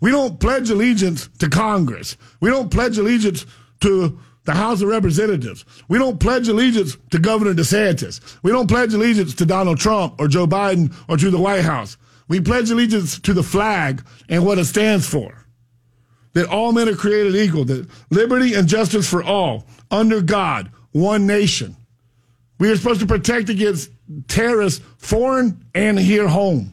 We 0.00 0.10
don't 0.10 0.40
pledge 0.40 0.70
allegiance 0.70 1.28
to 1.38 1.48
Congress. 1.48 2.16
We 2.40 2.50
don't 2.50 2.70
pledge 2.70 2.98
allegiance 2.98 3.46
to 3.80 4.18
the 4.44 4.52
House 4.52 4.82
of 4.82 4.88
Representatives. 4.88 5.64
We 5.88 5.98
don't 5.98 6.18
pledge 6.18 6.48
allegiance 6.48 6.96
to 7.10 7.18
Governor 7.18 7.54
DeSantis. 7.54 8.20
We 8.42 8.50
don't 8.50 8.66
pledge 8.66 8.94
allegiance 8.94 9.34
to 9.36 9.46
Donald 9.46 9.78
Trump 9.78 10.16
or 10.18 10.26
Joe 10.26 10.46
Biden 10.46 10.94
or 11.08 11.16
to 11.16 11.30
the 11.30 11.38
White 11.38 11.64
House. 11.64 11.96
We 12.28 12.40
pledge 12.40 12.70
allegiance 12.70 13.20
to 13.20 13.32
the 13.32 13.42
flag 13.42 14.02
and 14.28 14.44
what 14.44 14.58
it 14.58 14.64
stands 14.64 15.08
for. 15.08 15.44
That 16.32 16.48
all 16.48 16.72
men 16.72 16.88
are 16.88 16.96
created 16.96 17.36
equal, 17.36 17.64
that 17.66 17.86
liberty 18.10 18.54
and 18.54 18.66
justice 18.66 19.08
for 19.08 19.22
all, 19.22 19.66
under 19.90 20.22
God, 20.22 20.72
one 20.92 21.26
nation. 21.26 21.76
We 22.62 22.70
are 22.70 22.76
supposed 22.76 23.00
to 23.00 23.06
protect 23.06 23.48
against 23.48 23.90
terrorists, 24.28 24.84
foreign 24.96 25.64
and 25.74 25.98
here 25.98 26.28
home. 26.28 26.72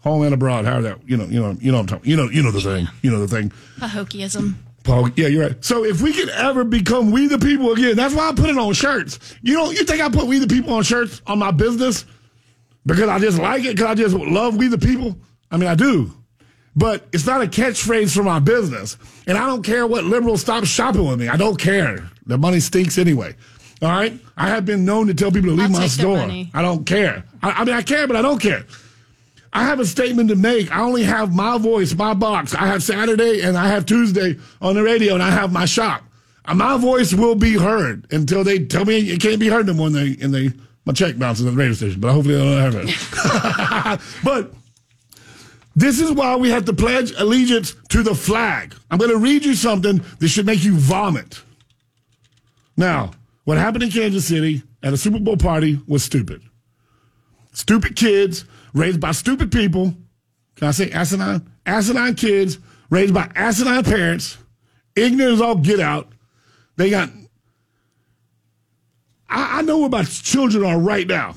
Home 0.00 0.22
and 0.22 0.34
abroad. 0.34 0.66
How 0.66 0.82
that 0.82 0.98
you 1.08 1.16
know, 1.16 1.24
you 1.24 1.40
know, 1.40 1.56
you 1.58 1.72
know, 1.72 1.78
what 1.78 1.80
I'm 1.80 1.86
talking, 1.86 2.10
you 2.10 2.14
know, 2.14 2.28
you 2.28 2.42
know 2.42 2.50
the 2.50 2.60
thing, 2.60 2.86
you 3.00 3.10
know 3.10 3.24
the 3.24 3.26
thing. 3.26 3.50
Pahokism. 3.78 4.56
Paul, 4.84 5.08
yeah, 5.16 5.28
you're 5.28 5.46
right. 5.46 5.64
So 5.64 5.82
if 5.82 6.02
we 6.02 6.12
could 6.12 6.28
ever 6.28 6.62
become 6.62 7.10
we 7.10 7.26
the 7.26 7.38
people 7.38 7.72
again, 7.72 7.96
that's 7.96 8.14
why 8.14 8.28
I 8.28 8.34
put 8.34 8.50
it 8.50 8.58
on 8.58 8.74
shirts. 8.74 9.34
You 9.40 9.54
know, 9.54 9.70
you 9.70 9.82
think 9.84 10.02
I 10.02 10.10
put 10.10 10.26
we 10.26 10.40
the 10.40 10.46
people 10.46 10.74
on 10.74 10.82
shirts 10.82 11.22
on 11.26 11.38
my 11.38 11.52
business 11.52 12.04
because 12.84 13.08
I 13.08 13.18
just 13.18 13.38
like 13.38 13.64
it, 13.64 13.76
because 13.76 13.86
I 13.86 13.94
just 13.94 14.14
love 14.14 14.56
we 14.56 14.68
the 14.68 14.76
people? 14.76 15.16
I 15.50 15.56
mean, 15.56 15.70
I 15.70 15.74
do. 15.74 16.12
But 16.76 17.08
it's 17.14 17.26
not 17.26 17.40
a 17.40 17.46
catchphrase 17.46 18.14
for 18.14 18.22
my 18.22 18.40
business. 18.40 18.98
And 19.26 19.38
I 19.38 19.46
don't 19.46 19.62
care 19.62 19.86
what 19.86 20.04
liberals 20.04 20.42
stop 20.42 20.66
shopping 20.66 21.08
with 21.08 21.18
me. 21.18 21.28
I 21.28 21.38
don't 21.38 21.58
care. 21.58 22.10
The 22.26 22.36
money 22.36 22.60
stinks 22.60 22.98
anyway. 22.98 23.36
All 23.80 23.88
right? 23.88 24.18
I 24.36 24.48
have 24.48 24.64
been 24.66 24.84
known 24.84 25.06
to 25.06 25.14
tell 25.14 25.30
people 25.30 25.50
to 25.50 25.56
leave 25.56 25.66
I'll 25.74 25.80
my 25.80 25.86
store. 25.86 26.18
I 26.54 26.62
don't 26.62 26.84
care. 26.84 27.24
I, 27.42 27.50
I 27.50 27.64
mean, 27.64 27.74
I 27.74 27.82
care, 27.82 28.06
but 28.06 28.16
I 28.16 28.22
don't 28.22 28.40
care. 28.40 28.64
I 29.52 29.64
have 29.64 29.80
a 29.80 29.86
statement 29.86 30.28
to 30.30 30.36
make. 30.36 30.70
I 30.70 30.80
only 30.80 31.04
have 31.04 31.34
my 31.34 31.58
voice, 31.58 31.94
my 31.94 32.12
box. 32.14 32.54
I 32.54 32.66
have 32.66 32.82
Saturday 32.82 33.40
and 33.42 33.56
I 33.56 33.68
have 33.68 33.86
Tuesday 33.86 34.36
on 34.60 34.74
the 34.74 34.82
radio, 34.82 35.14
and 35.14 35.22
I 35.22 35.30
have 35.30 35.52
my 35.52 35.64
shop. 35.64 36.02
Uh, 36.44 36.54
My 36.54 36.76
voice 36.76 37.14
will 37.14 37.34
be 37.34 37.54
heard 37.54 38.06
until 38.12 38.44
they 38.44 38.58
tell 38.64 38.84
me 38.84 38.98
it 39.10 39.20
can't 39.20 39.40
be 39.40 39.48
heard 39.48 39.66
no 39.66 39.74
more. 39.74 39.86
And 39.86 39.96
they, 39.96 40.16
and 40.20 40.34
they 40.34 40.50
my 40.84 40.92
check 40.92 41.18
bounces 41.18 41.46
at 41.46 41.50
the 41.52 41.56
radio 41.56 41.74
station, 41.74 42.00
but 42.00 42.12
hopefully 42.12 42.34
they 42.36 42.44
don't 42.44 42.72
have 42.72 43.98
it. 43.98 44.00
but 44.24 44.52
this 45.76 46.00
is 46.00 46.10
why 46.12 46.34
we 46.36 46.50
have 46.50 46.64
to 46.64 46.72
pledge 46.72 47.12
allegiance 47.12 47.74
to 47.90 48.02
the 48.02 48.14
flag. 48.14 48.74
I'm 48.90 48.98
going 48.98 49.10
to 49.10 49.18
read 49.18 49.44
you 49.44 49.54
something 49.54 50.02
that 50.18 50.28
should 50.28 50.46
make 50.46 50.64
you 50.64 50.74
vomit. 50.74 51.40
Now, 52.76 53.12
what 53.48 53.56
happened 53.56 53.82
in 53.82 53.90
Kansas 53.90 54.26
City 54.26 54.62
at 54.82 54.92
a 54.92 54.96
Super 54.98 55.18
Bowl 55.18 55.38
party 55.38 55.80
was 55.86 56.04
stupid. 56.04 56.42
Stupid 57.54 57.96
kids 57.96 58.44
raised 58.74 59.00
by 59.00 59.12
stupid 59.12 59.50
people. 59.50 59.94
Can 60.56 60.68
I 60.68 60.70
say 60.70 60.90
asinine? 60.90 61.50
Asinine 61.64 62.14
kids 62.14 62.58
raised 62.90 63.14
by 63.14 63.32
asinine 63.34 63.84
parents. 63.84 64.36
Ignorant 64.94 65.32
as 65.32 65.40
all 65.40 65.54
get 65.54 65.80
out. 65.80 66.12
They 66.76 66.90
got. 66.90 67.08
I, 69.30 69.60
I 69.60 69.62
know 69.62 69.78
where 69.78 69.88
my 69.88 70.04
children 70.04 70.62
are 70.62 70.78
right 70.78 71.06
now. 71.06 71.34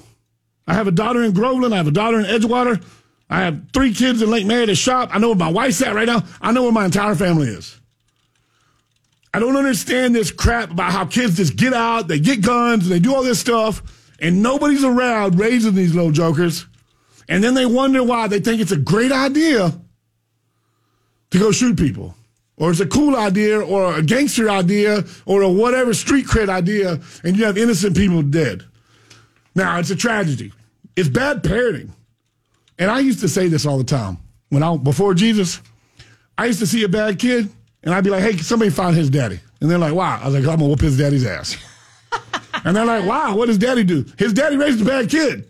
I 0.67 0.73
have 0.73 0.87
a 0.87 0.91
daughter 0.91 1.23
in 1.23 1.31
Groveland. 1.31 1.73
I 1.73 1.77
have 1.77 1.87
a 1.87 1.91
daughter 1.91 2.19
in 2.19 2.25
Edgewater. 2.25 2.83
I 3.29 3.39
have 3.43 3.71
three 3.71 3.93
kids 3.93 4.21
in 4.21 4.29
Lake 4.29 4.45
Mary 4.45 4.65
to 4.65 4.75
shop. 4.75 5.11
I 5.13 5.19
know 5.19 5.29
where 5.29 5.37
my 5.37 5.49
wife's 5.49 5.81
at 5.81 5.95
right 5.95 6.07
now. 6.07 6.25
I 6.41 6.51
know 6.51 6.63
where 6.63 6.73
my 6.73 6.83
entire 6.83 7.15
family 7.15 7.47
is. 7.47 7.80
I 9.33 9.39
don't 9.39 9.55
understand 9.55 10.13
this 10.13 10.31
crap 10.31 10.71
about 10.71 10.91
how 10.91 11.05
kids 11.05 11.37
just 11.37 11.55
get 11.55 11.73
out, 11.73 12.07
they 12.07 12.19
get 12.19 12.41
guns, 12.41 12.83
and 12.83 12.91
they 12.91 12.99
do 12.99 13.15
all 13.15 13.23
this 13.23 13.39
stuff, 13.39 13.81
and 14.19 14.43
nobody's 14.43 14.83
around 14.83 15.39
raising 15.39 15.73
these 15.73 15.95
little 15.95 16.11
jokers. 16.11 16.65
And 17.29 17.43
then 17.43 17.53
they 17.53 17.65
wonder 17.65 18.03
why 18.03 18.27
they 18.27 18.41
think 18.41 18.61
it's 18.61 18.73
a 18.73 18.77
great 18.77 19.11
idea 19.11 19.73
to 21.29 21.39
go 21.39 21.51
shoot 21.51 21.77
people. 21.77 22.13
Or 22.57 22.69
it's 22.69 22.81
a 22.81 22.85
cool 22.85 23.15
idea, 23.15 23.59
or 23.59 23.95
a 23.95 24.03
gangster 24.03 24.49
idea, 24.49 25.03
or 25.25 25.41
a 25.41 25.49
whatever 25.49 25.93
street 25.93 26.27
cred 26.27 26.49
idea, 26.49 26.99
and 27.23 27.37
you 27.37 27.45
have 27.45 27.57
innocent 27.57 27.95
people 27.95 28.21
dead. 28.21 28.65
Now, 29.55 29.79
it's 29.79 29.89
a 29.89 29.95
tragedy. 29.95 30.51
It's 30.95 31.09
bad 31.09 31.41
parenting. 31.41 31.89
And 32.77 32.91
I 32.91 32.99
used 32.99 33.21
to 33.21 33.29
say 33.29 33.47
this 33.47 33.65
all 33.65 33.77
the 33.77 33.83
time. 33.83 34.17
When 34.49 34.61
I 34.61 34.75
before 34.77 35.13
Jesus, 35.13 35.61
I 36.37 36.45
used 36.45 36.59
to 36.59 36.67
see 36.67 36.83
a 36.83 36.89
bad 36.89 37.17
kid, 37.17 37.49
and 37.83 37.93
I'd 37.93 38.03
be 38.03 38.09
like, 38.09 38.23
"Hey, 38.23 38.37
somebody 38.37 38.71
find 38.71 38.95
his 38.95 39.09
daddy." 39.09 39.39
And 39.59 39.69
they're 39.69 39.77
like, 39.77 39.93
"Wow." 39.93 40.19
I 40.21 40.25
was 40.25 40.35
like, 40.35 40.43
"I'm 40.43 40.59
gonna 40.59 40.69
whoop 40.69 40.81
his 40.81 40.97
daddy's 40.97 41.25
ass." 41.25 41.57
and 42.65 42.75
they're 42.75 42.85
like, 42.85 43.05
"Wow, 43.05 43.35
what 43.35 43.47
does 43.47 43.57
daddy 43.57 43.83
do? 43.83 44.05
His 44.17 44.33
daddy 44.33 44.57
raised 44.57 44.81
a 44.81 44.85
bad 44.85 45.09
kid. 45.09 45.47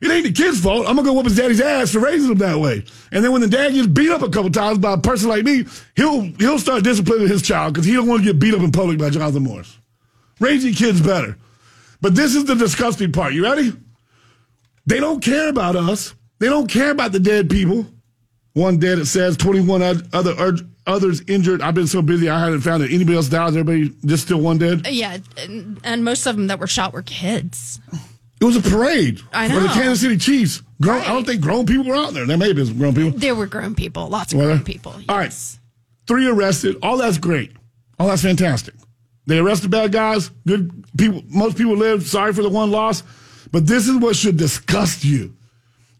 It 0.00 0.10
ain't 0.10 0.24
the 0.24 0.32
kid's 0.32 0.60
fault. 0.60 0.86
I'm 0.88 0.96
gonna 0.96 1.08
go 1.08 1.12
whoop 1.12 1.26
his 1.26 1.36
daddy's 1.36 1.60
ass 1.60 1.92
for 1.92 2.00
raising 2.00 2.30
him 2.30 2.38
that 2.38 2.58
way." 2.58 2.84
And 3.12 3.24
then 3.24 3.32
when 3.32 3.40
the 3.40 3.48
dad 3.48 3.72
gets 3.72 3.86
beat 3.86 4.10
up 4.10 4.22
a 4.22 4.30
couple 4.30 4.50
times 4.50 4.78
by 4.78 4.94
a 4.94 4.98
person 4.98 5.28
like 5.28 5.44
me, 5.44 5.64
he'll 5.96 6.22
he'll 6.38 6.58
start 6.58 6.84
disciplining 6.84 7.28
his 7.28 7.42
child 7.42 7.74
because 7.74 7.86
he 7.86 7.94
don't 7.94 8.08
want 8.08 8.22
to 8.22 8.32
get 8.32 8.38
beat 8.38 8.54
up 8.54 8.60
in 8.60 8.72
public 8.72 8.98
by 8.98 9.10
Jonathan 9.10 9.42
Morris. 9.42 9.78
Your 10.40 10.72
kids 10.72 11.00
better. 11.00 11.36
But 12.00 12.14
this 12.14 12.34
is 12.34 12.46
the 12.46 12.54
disgusting 12.54 13.12
part. 13.12 13.34
You 13.34 13.44
ready? 13.44 13.72
They 14.86 15.00
don't 15.00 15.22
care 15.22 15.48
about 15.48 15.76
us. 15.76 16.14
They 16.38 16.48
don't 16.48 16.68
care 16.68 16.90
about 16.90 17.12
the 17.12 17.20
dead 17.20 17.50
people. 17.50 17.86
One 18.54 18.78
dead, 18.78 18.98
it 18.98 19.06
says 19.06 19.36
21 19.36 19.82
other 20.12 20.34
others 20.86 21.22
injured. 21.28 21.62
I've 21.62 21.74
been 21.74 21.86
so 21.86 22.02
busy, 22.02 22.28
I 22.28 22.40
haven't 22.40 22.60
found 22.62 22.82
that 22.82 22.90
anybody 22.90 23.16
else 23.16 23.28
died. 23.28 23.48
Everybody 23.48 23.94
just 24.04 24.24
still 24.24 24.40
one 24.40 24.58
dead. 24.58 24.86
Yeah, 24.86 25.18
and, 25.38 25.80
and 25.84 26.04
most 26.04 26.26
of 26.26 26.36
them 26.36 26.48
that 26.48 26.58
were 26.58 26.66
shot 26.66 26.92
were 26.92 27.02
kids. 27.02 27.80
It 28.40 28.44
was 28.44 28.56
a 28.56 28.62
parade 28.62 29.20
I 29.32 29.48
for 29.48 29.60
the 29.60 29.66
know. 29.66 29.72
Kansas 29.74 30.00
City 30.00 30.16
Chiefs. 30.16 30.62
Grown, 30.80 31.02
I 31.02 31.08
don't 31.08 31.26
think 31.26 31.42
grown 31.42 31.66
people 31.66 31.84
were 31.84 31.94
out 31.94 32.14
there. 32.14 32.24
There 32.24 32.38
may 32.38 32.48
have 32.48 32.56
been 32.56 32.66
some 32.66 32.78
grown 32.78 32.94
people. 32.94 33.18
There 33.18 33.34
were 33.34 33.46
grown 33.46 33.74
people, 33.74 34.08
lots 34.08 34.32
of 34.32 34.38
grown 34.38 34.64
people. 34.64 34.94
All 35.08 35.16
right. 35.18 35.34
Three 36.06 36.26
arrested. 36.26 36.76
All 36.82 36.96
that's 36.96 37.18
great. 37.18 37.52
All 37.98 38.08
that's 38.08 38.22
fantastic. 38.22 38.74
They 39.26 39.38
arrested 39.38 39.70
bad 39.70 39.92
guys. 39.92 40.30
Good 40.46 40.84
people. 40.96 41.22
Most 41.28 41.58
people 41.58 41.76
live. 41.76 42.04
Sorry 42.04 42.32
for 42.32 42.42
the 42.42 42.48
one 42.48 42.70
loss. 42.70 43.02
But 43.52 43.66
this 43.66 43.86
is 43.86 43.96
what 43.96 44.16
should 44.16 44.38
disgust 44.38 45.04
you. 45.04 45.36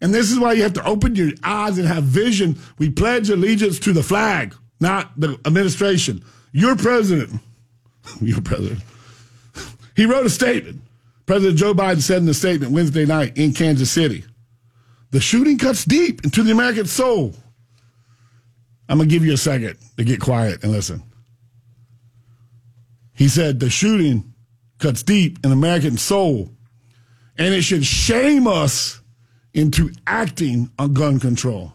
And 0.01 0.11
this 0.13 0.31
is 0.31 0.39
why 0.39 0.53
you 0.53 0.63
have 0.63 0.73
to 0.73 0.85
open 0.85 1.15
your 1.15 1.31
eyes 1.43 1.77
and 1.77 1.87
have 1.87 2.03
vision. 2.03 2.57
We 2.79 2.89
pledge 2.89 3.29
allegiance 3.29 3.77
to 3.81 3.93
the 3.93 4.01
flag, 4.01 4.55
not 4.81 5.11
the 5.19 5.39
administration. 5.45 6.23
Your 6.51 6.75
president, 6.75 7.39
your 8.21 8.41
president, 8.41 8.81
he 9.95 10.05
wrote 10.05 10.25
a 10.25 10.29
statement. 10.29 10.81
President 11.25 11.57
Joe 11.57 11.73
Biden 11.73 12.01
said 12.01 12.17
in 12.17 12.25
the 12.25 12.33
statement 12.33 12.73
Wednesday 12.73 13.05
night 13.05 13.37
in 13.37 13.53
Kansas 13.53 13.89
City 13.91 14.25
the 15.11 15.19
shooting 15.19 15.57
cuts 15.57 15.85
deep 15.85 16.23
into 16.23 16.41
the 16.41 16.51
American 16.51 16.85
soul. 16.85 17.35
I'm 18.89 18.97
going 18.97 19.09
to 19.09 19.13
give 19.13 19.25
you 19.25 19.33
a 19.33 19.37
second 19.37 19.77
to 19.97 20.03
get 20.03 20.19
quiet 20.19 20.63
and 20.63 20.71
listen. 20.71 21.03
He 23.13 23.27
said 23.27 23.59
the 23.59 23.69
shooting 23.69 24.33
cuts 24.79 25.03
deep 25.03 25.39
in 25.43 25.51
American 25.51 25.97
soul, 25.97 26.49
and 27.37 27.53
it 27.53 27.61
should 27.61 27.85
shame 27.85 28.47
us 28.47 29.01
into 29.53 29.91
acting 30.07 30.71
on 30.79 30.93
gun 30.93 31.19
control. 31.19 31.73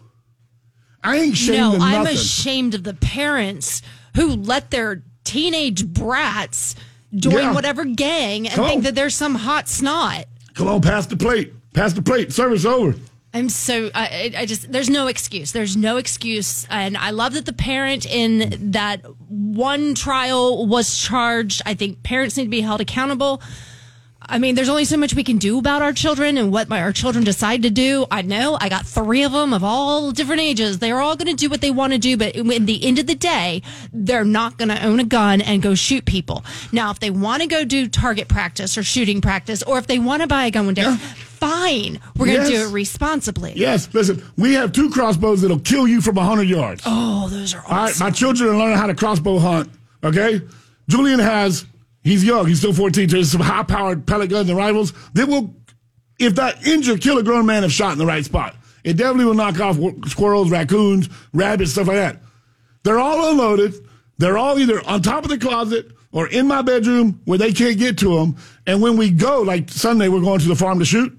I 1.07 1.16
ain't 1.16 1.37
shamed 1.37 1.59
no, 1.59 1.74
of 1.77 1.83
I'm 1.83 2.07
ashamed 2.07 2.74
of 2.74 2.85
the 2.85 2.95
parents 2.95 3.83
who 4.16 4.28
let 4.37 4.70
their 4.70 5.03
teenage 5.24 5.87
brats 5.87 6.74
join 7.15 7.35
Yeah. 7.35 7.53
whatever 7.53 7.85
gang 7.85 8.47
and 8.47 8.55
Come 8.55 8.66
think 8.66 8.77
on. 8.78 8.83
that 8.85 8.95
they're 8.95 9.11
some 9.11 9.35
hot 9.37 9.69
snot. 9.69 10.27
Come 10.55 10.69
on, 10.69 10.81
pass 10.83 11.07
the 11.07 11.16
plate. 11.16 11.53
Pass 11.74 11.93
the 11.93 12.03
plate. 12.03 12.33
Service 12.33 12.65
over. 12.65 12.95
I'm 13.35 13.49
so 13.51 13.91
I 13.95 14.33
I 14.39 14.47
just 14.47 14.73
there's 14.73 14.89
no 14.89 15.09
excuse. 15.09 15.53
There's 15.53 15.77
no 15.77 15.99
excuse, 15.99 16.66
and 16.70 16.97
I 16.97 17.11
love 17.11 17.35
that 17.35 17.45
the 17.45 17.53
parent 17.53 18.07
in 18.07 18.70
that 18.73 19.03
one 19.28 19.95
trial 19.95 20.66
was 20.66 20.99
charged. 20.99 21.61
I 21.66 21.74
think 21.74 22.03
parents 22.03 22.37
need 22.39 22.45
to 22.45 22.49
be 22.51 22.62
held 22.62 22.81
accountable. 22.81 23.43
I 24.28 24.39
mean, 24.39 24.55
there's 24.55 24.69
only 24.69 24.85
so 24.85 24.97
much 24.97 25.15
we 25.15 25.23
can 25.24 25.39
do 25.39 25.59
about 25.59 25.82
our 25.82 25.93
children 25.93 26.36
and 26.36 26.53
what 26.53 26.69
my, 26.69 26.81
our 26.82 26.93
children 26.93 27.24
decide 27.24 27.62
to 27.62 27.70
do. 27.70 28.07
I 28.11 28.23
know 28.23 28.59
I 28.61 28.69
got 28.69 28.85
three 28.86 29.23
of 29.23 29.32
them 29.32 29.53
of 29.53 29.62
all 29.62 30.11
different 30.11 30.40
ages. 30.40 30.78
They're 30.78 31.01
all 31.01 31.16
going 31.16 31.28
to 31.35 31.35
do 31.35 31.48
what 31.48 31.61
they 31.61 31.70
want 31.70 31.93
to 31.93 31.98
do, 31.98 32.16
but 32.16 32.35
in 32.35 32.66
the 32.66 32.85
end 32.85 32.98
of 32.98 33.07
the 33.07 33.15
day, 33.15 33.62
they're 33.93 34.24
not 34.24 34.59
going 34.59 34.69
to 34.70 34.85
own 34.85 34.98
a 35.01 35.05
gun 35.05 35.40
and 35.40 35.62
go 35.62 35.74
shoot 35.74 36.05
people. 36.05 36.44
Now, 36.73 36.90
if 36.90 36.98
they 36.98 37.11
want 37.11 37.43
to 37.43 37.48
go 37.48 37.65
do 37.65 37.89
target 37.89 38.27
practice 38.28 38.77
or 38.77 38.82
shooting 38.82 39.20
practice, 39.20 39.62
or 39.62 39.78
if 39.78 39.86
they 39.86 39.98
want 39.98 40.23
to 40.23 40.28
buy 40.28 40.47
a 40.47 40.51
gun 40.51 40.66
one 40.66 40.74
day, 40.74 40.97
fine. 40.97 42.01
We're 42.16 42.27
going 42.27 42.39
to 42.47 42.51
Yes. 42.51 42.62
do 42.62 42.69
it 42.69 42.73
responsibly. 42.73 43.53
Yes, 43.57 43.89
listen, 43.93 44.23
we 44.36 44.55
have 44.55 44.73
two 44.73 44.90
crossbows 44.90 45.43
that'll 45.43 45.61
kill 45.61 45.86
you 45.86 46.01
from 46.01 46.16
100 46.16 46.44
yards. 46.48 46.82
Oh, 46.86 47.28
those 47.28 47.55
are 47.55 47.62
All 47.66 47.77
right, 47.85 48.01
my 48.01 48.11
children 48.11 48.51
are 48.51 48.57
learning 48.57 48.78
how 48.78 48.86
to 48.86 48.94
crossbow 48.94 49.39
hunt. 49.39 49.70
Okay, 50.03 50.40
Julian 50.89 51.20
has. 51.20 51.65
He's 52.07 52.23
young. 52.24 52.47
He's 52.47 52.59
still 52.59 52.73
14. 52.73 53.09
So 53.09 53.16
there's 53.16 53.33
some 53.33 53.41
high-powered 53.41 54.07
pellet 54.07 54.31
guns 54.31 54.49
and 54.49 54.57
rifles 54.57 54.93
that 55.15 55.27
will, 55.27 55.57
if 56.20 56.37
that 56.37 56.65
injure, 56.65 56.97
kill 56.97 57.19
a 57.19 57.23
grown 57.24 57.47
man 57.47 57.65
if 57.65 57.73
shot 57.73 57.93
in 57.93 57.99
the 57.99 58.07
right 58.07 58.24
spot. 58.24 58.55
It 58.85 58.97
definitely 58.97 59.24
will 59.24 59.35
knock 59.35 59.59
off 59.59 59.77
squirrels, 60.07 60.49
raccoons, 60.49 61.09
rabbits, 61.33 61.73
stuff 61.73 61.89
like 61.89 61.97
that. 61.97 62.23
They're 62.85 63.01
all 63.01 63.33
unloaded. 63.33 63.74
They're 64.19 64.39
all 64.39 64.57
either 64.57 64.87
on 64.87 65.03
top 65.03 65.24
of 65.24 65.31
the 65.31 65.39
closet 65.39 65.91
or 66.12 66.28
in 66.28 66.47
my 66.47 66.62
bedroom 66.62 67.20
where 67.24 67.39
they 67.39 67.53
can't 67.53 67.77
get 67.77 67.99
to 67.99 68.16
them. 68.16 68.37
And 68.69 68.81
when 68.81 68.97
we 68.97 69.11
go, 69.11 69.43
like 69.43 69.69
Sunday, 69.69 70.07
we're 70.07 70.20
going 70.20 70.39
to 70.39 70.49
the 70.49 70.55
farm 70.55 70.78
to 70.78 70.85
shoot. 70.85 71.19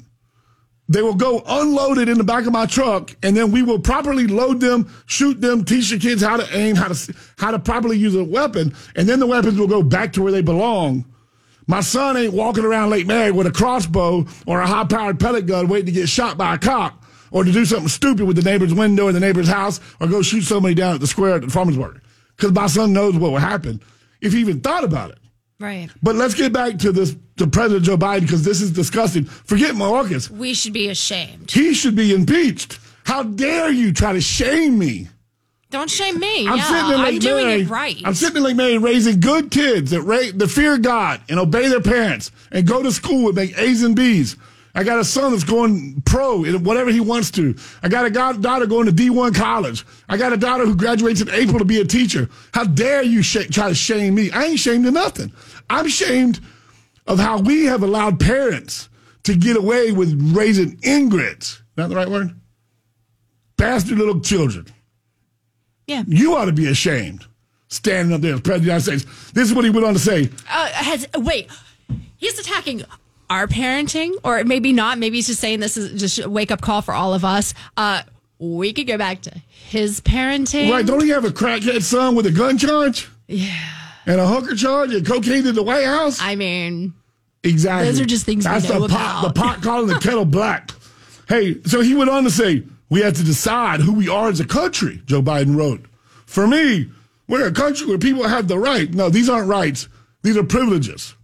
They 0.90 1.02
will 1.02 1.16
go 1.16 1.44
unloaded 1.46 2.08
in 2.08 2.18
the 2.18 2.24
back 2.24 2.46
of 2.46 2.54
my 2.54 2.66
truck, 2.66 3.14
and 3.22 3.36
then 3.36 3.52
we 3.52 3.62
will 3.62 3.80
properly 3.80 4.26
load 4.26 4.62
them, 4.62 4.90
shoot 5.06 5.42
them, 5.42 5.66
teach 5.66 5.90
the 5.90 6.00
kids 6.00 6.22
how 6.22 6.38
to 6.38 6.58
aim, 6.58 6.76
how 6.78 6.88
to 6.88 7.14
how 7.38 7.52
to 7.52 7.60
properly 7.60 7.98
use 7.98 8.16
a 8.16 8.24
weapon, 8.24 8.74
and 8.96 9.08
then 9.08 9.20
the 9.20 9.28
weapons 9.28 9.60
will 9.60 9.68
go 9.68 9.84
back 9.84 10.14
to 10.14 10.22
where 10.22 10.32
they 10.32 10.42
belong. 10.42 11.06
My 11.70 11.82
son 11.82 12.16
ain't 12.16 12.34
walking 12.34 12.64
around 12.64 12.92
Lake 12.92 13.06
Mary 13.06 13.32
with 13.32 13.46
a 13.46 13.52
crossbow 13.52 14.26
or 14.46 14.62
a 14.62 14.68
high-powered 14.68 15.20
pellet 15.20 15.46
gun 15.46 15.68
waiting 15.68 15.88
to 15.88 15.92
get 15.92 16.08
shot 16.08 16.38
by 16.38 16.56
a 16.56 16.58
cop 16.58 17.04
or 17.30 17.44
to 17.44 17.52
do 17.52 17.66
something 17.66 17.90
stupid 17.90 18.26
with 18.26 18.38
the 18.38 18.50
neighbor's 18.50 18.74
window 18.74 19.10
in 19.10 19.14
the 19.14 19.20
neighbor's 19.20 19.50
house 19.50 19.82
or 20.00 20.08
go 20.08 20.22
shoot 20.22 20.44
somebody 20.44 20.74
down 20.74 20.96
at 20.96 21.02
the 21.02 21.08
square 21.08 21.36
at 21.36 21.42
the 21.42 21.50
farmer's 21.50 21.78
market. 21.78 22.02
Because 22.38 22.54
my 22.54 22.68
son 22.68 22.94
knows 22.94 23.16
what 23.18 23.32
will 23.32 23.40
happen 23.40 23.82
if 24.22 24.32
he 24.32 24.40
even 24.40 24.62
thought 24.62 24.86
about 24.86 25.12
it. 25.12 25.20
Right. 25.60 25.90
But 26.04 26.16
let's 26.16 26.36
get 26.36 26.54
back 26.54 26.78
to 26.80 26.92
this 26.92 27.16
to 27.38 27.48
President 27.48 27.86
Joe 27.86 27.98
Biden 27.98 28.22
because 28.22 28.44
this 28.44 28.62
is 28.62 28.72
disgusting. 28.72 29.26
Forget 29.26 29.76
Mayorkas. 29.76 30.30
We 30.30 30.54
should 30.54 30.74
be 30.74 30.90
ashamed. 30.90 31.50
He 31.52 31.74
should 31.74 31.96
be 31.96 32.14
impeached. 32.14 32.80
How 33.06 33.24
dare 33.24 33.72
you 33.72 33.92
try 33.92 34.14
to 34.14 34.22
shame 34.22 34.78
me? 34.78 35.08
Don't 35.70 35.90
shame 35.90 36.20
me. 36.20 36.48
I'm 36.48 36.58
yeah, 36.58 36.64
sitting 36.64 36.92
in 36.94 37.02
Lake 37.02 37.14
I'm 37.16 37.20
doing 37.20 37.46
Mary. 37.48 37.62
it 37.62 37.70
right. 37.70 38.02
I'm 38.06 38.14
sitting 38.14 38.38
in 38.38 38.44
Lake 38.44 38.56
Mary 38.56 38.78
raising 38.78 39.20
good 39.20 39.52
kids 39.52 39.92
that, 39.92 40.02
ra- 40.02 40.32
that 40.34 40.48
fear 40.48 40.78
God 40.78 41.22
and 41.28 41.40
obey 41.40 41.68
their 41.68 41.82
parents 41.82 42.32
and 42.52 42.66
go 42.66 42.82
to 42.84 42.92
school 42.92 43.28
and 43.28 43.36
make 43.36 43.58
A's 43.58 43.84
and 43.84 43.96
B's. 43.96 44.38
I 44.78 44.84
got 44.84 45.00
a 45.00 45.04
son 45.04 45.32
that's 45.32 45.44
going 45.44 46.04
pro 46.06 46.44
in 46.44 46.64
whatever 46.64 46.92
he 46.92 47.00
wants 47.00 47.32
to. 47.32 47.56
I 47.82 47.90
got 47.90 48.06
a 48.06 48.12
god- 48.12 48.44
daughter 48.44 48.68
going 48.68 48.86
to 48.86 48.92
D1 48.94 49.34
college. 49.34 49.84
I 50.08 50.18
got 50.18 50.34
a 50.34 50.38
daughter 50.38 50.66
who 50.68 50.76
graduates 50.76 51.20
in 51.20 51.30
April 51.32 51.58
to 51.58 51.66
be 51.66 51.82
a 51.82 51.84
teacher. 51.84 52.30
How 52.54 52.64
dare 52.64 53.02
you 53.02 53.24
sh- 53.24 53.48
try 53.50 53.70
to 53.70 53.74
shame 53.76 54.14
me? 54.14 54.30
I 54.32 54.46
ain't 54.46 54.60
shamed 54.60 54.86
of 54.86 54.94
nothing. 54.94 55.34
I'm 55.68 55.88
shamed 55.90 56.40
of 57.08 57.18
how 57.18 57.40
we 57.40 57.66
have 57.66 57.82
allowed 57.82 58.20
parents 58.20 58.88
to 59.24 59.36
get 59.36 59.58
away 59.58 59.92
with 59.92 60.14
raising 60.36 60.78
ingrates. 60.84 61.54
Is 61.54 61.62
that 61.78 61.90
the 61.90 61.96
right 61.96 62.08
word? 62.10 62.40
Bastard 63.58 63.98
little 63.98 64.20
children. 64.20 64.68
yeah. 65.88 66.04
You 66.08 66.36
ought 66.36 66.46
to 66.46 66.54
be 66.54 66.68
ashamed 66.68 67.26
standing 67.70 68.14
up 68.14 68.22
there 68.22 68.36
as 68.36 68.42
president 68.42 68.78
of 68.78 68.86
the 68.86 68.92
United 68.92 69.08
States. 69.10 69.32
This 69.32 69.50
is 69.50 69.56
what 69.56 69.66
he 69.66 69.72
went 69.72 69.88
on 69.88 69.94
to 69.94 70.00
say. 70.00 70.30
Uh, 70.50 70.68
has 70.68 71.08
wait, 71.18 71.50
he's 72.18 72.38
attacking 72.38 72.84
our 73.30 73.48
parenting, 73.48 74.14
or 74.24 74.44
maybe 74.44 74.74
not. 74.74 74.98
Maybe 74.98 75.18
he's 75.18 75.28
just 75.28 75.40
saying 75.40 75.60
this 75.60 75.78
is 75.78 76.00
just 76.00 76.20
a 76.20 76.30
wake 76.30 76.52
up 76.52 76.62
call 76.62 76.82
for 76.82 76.94
all 76.94 77.14
of 77.14 77.26
us. 77.26 77.54
Uh, 77.76 78.04
we 78.40 78.74
could 78.74 78.88
go 78.88 78.98
back 78.98 79.22
to 79.24 79.32
his 79.50 80.02
parenting. 80.02 80.70
Right, 80.70 80.86
don't 80.86 81.04
he 81.04 81.10
have 81.10 81.26
a 81.26 81.30
crackhead 81.30 81.84
son 81.84 82.16
with 82.16 82.26
a 82.26 82.32
gun 82.32 82.58
charge? 82.58 83.10
Yeah. 83.28 83.56
And 84.06 84.22
a 84.22 84.28
hooker 84.28 84.56
charge 84.56 84.94
and 84.94 85.06
cocaine 85.06 85.46
in 85.46 85.56
the 85.56 85.64
White 85.64 85.86
House? 85.86 86.20
I 86.22 86.36
mean, 86.36 86.94
exactly. 87.44 87.88
those 87.88 88.00
are 88.00 88.06
just 88.06 88.26
things 88.26 88.46
we 88.46 88.52
That's 88.52 88.68
the 88.68 88.88
pot, 88.88 89.24
the 89.24 89.34
pot 89.34 89.62
calling 89.62 89.88
the 89.88 90.00
kettle 90.00 90.26
black. 90.26 90.72
Hey, 91.28 91.62
so 91.64 91.82
he 91.82 91.94
went 91.94 92.10
on 92.10 92.24
to 92.24 92.32
say, 92.32 92.64
we 92.90 93.02
have 93.02 93.16
to 93.16 93.24
decide 93.24 93.82
who 93.82 93.94
we 93.94 94.08
are 94.08 94.30
as 94.30 94.40
a 94.40 94.46
country, 94.46 95.02
Joe 95.06 95.22
Biden 95.22 95.58
wrote. 95.58 95.86
For 96.26 96.48
me, 96.48 96.90
we're 97.28 97.48
a 97.48 97.52
country 97.52 97.86
where 97.88 97.98
people 97.98 98.26
have 98.26 98.48
the 98.48 98.58
right. 98.58 98.94
No, 98.94 99.10
these 99.10 99.30
aren't 99.30 99.50
rights. 99.50 99.90
These 100.22 100.38
are 100.38 100.44
privileges. 100.44 101.16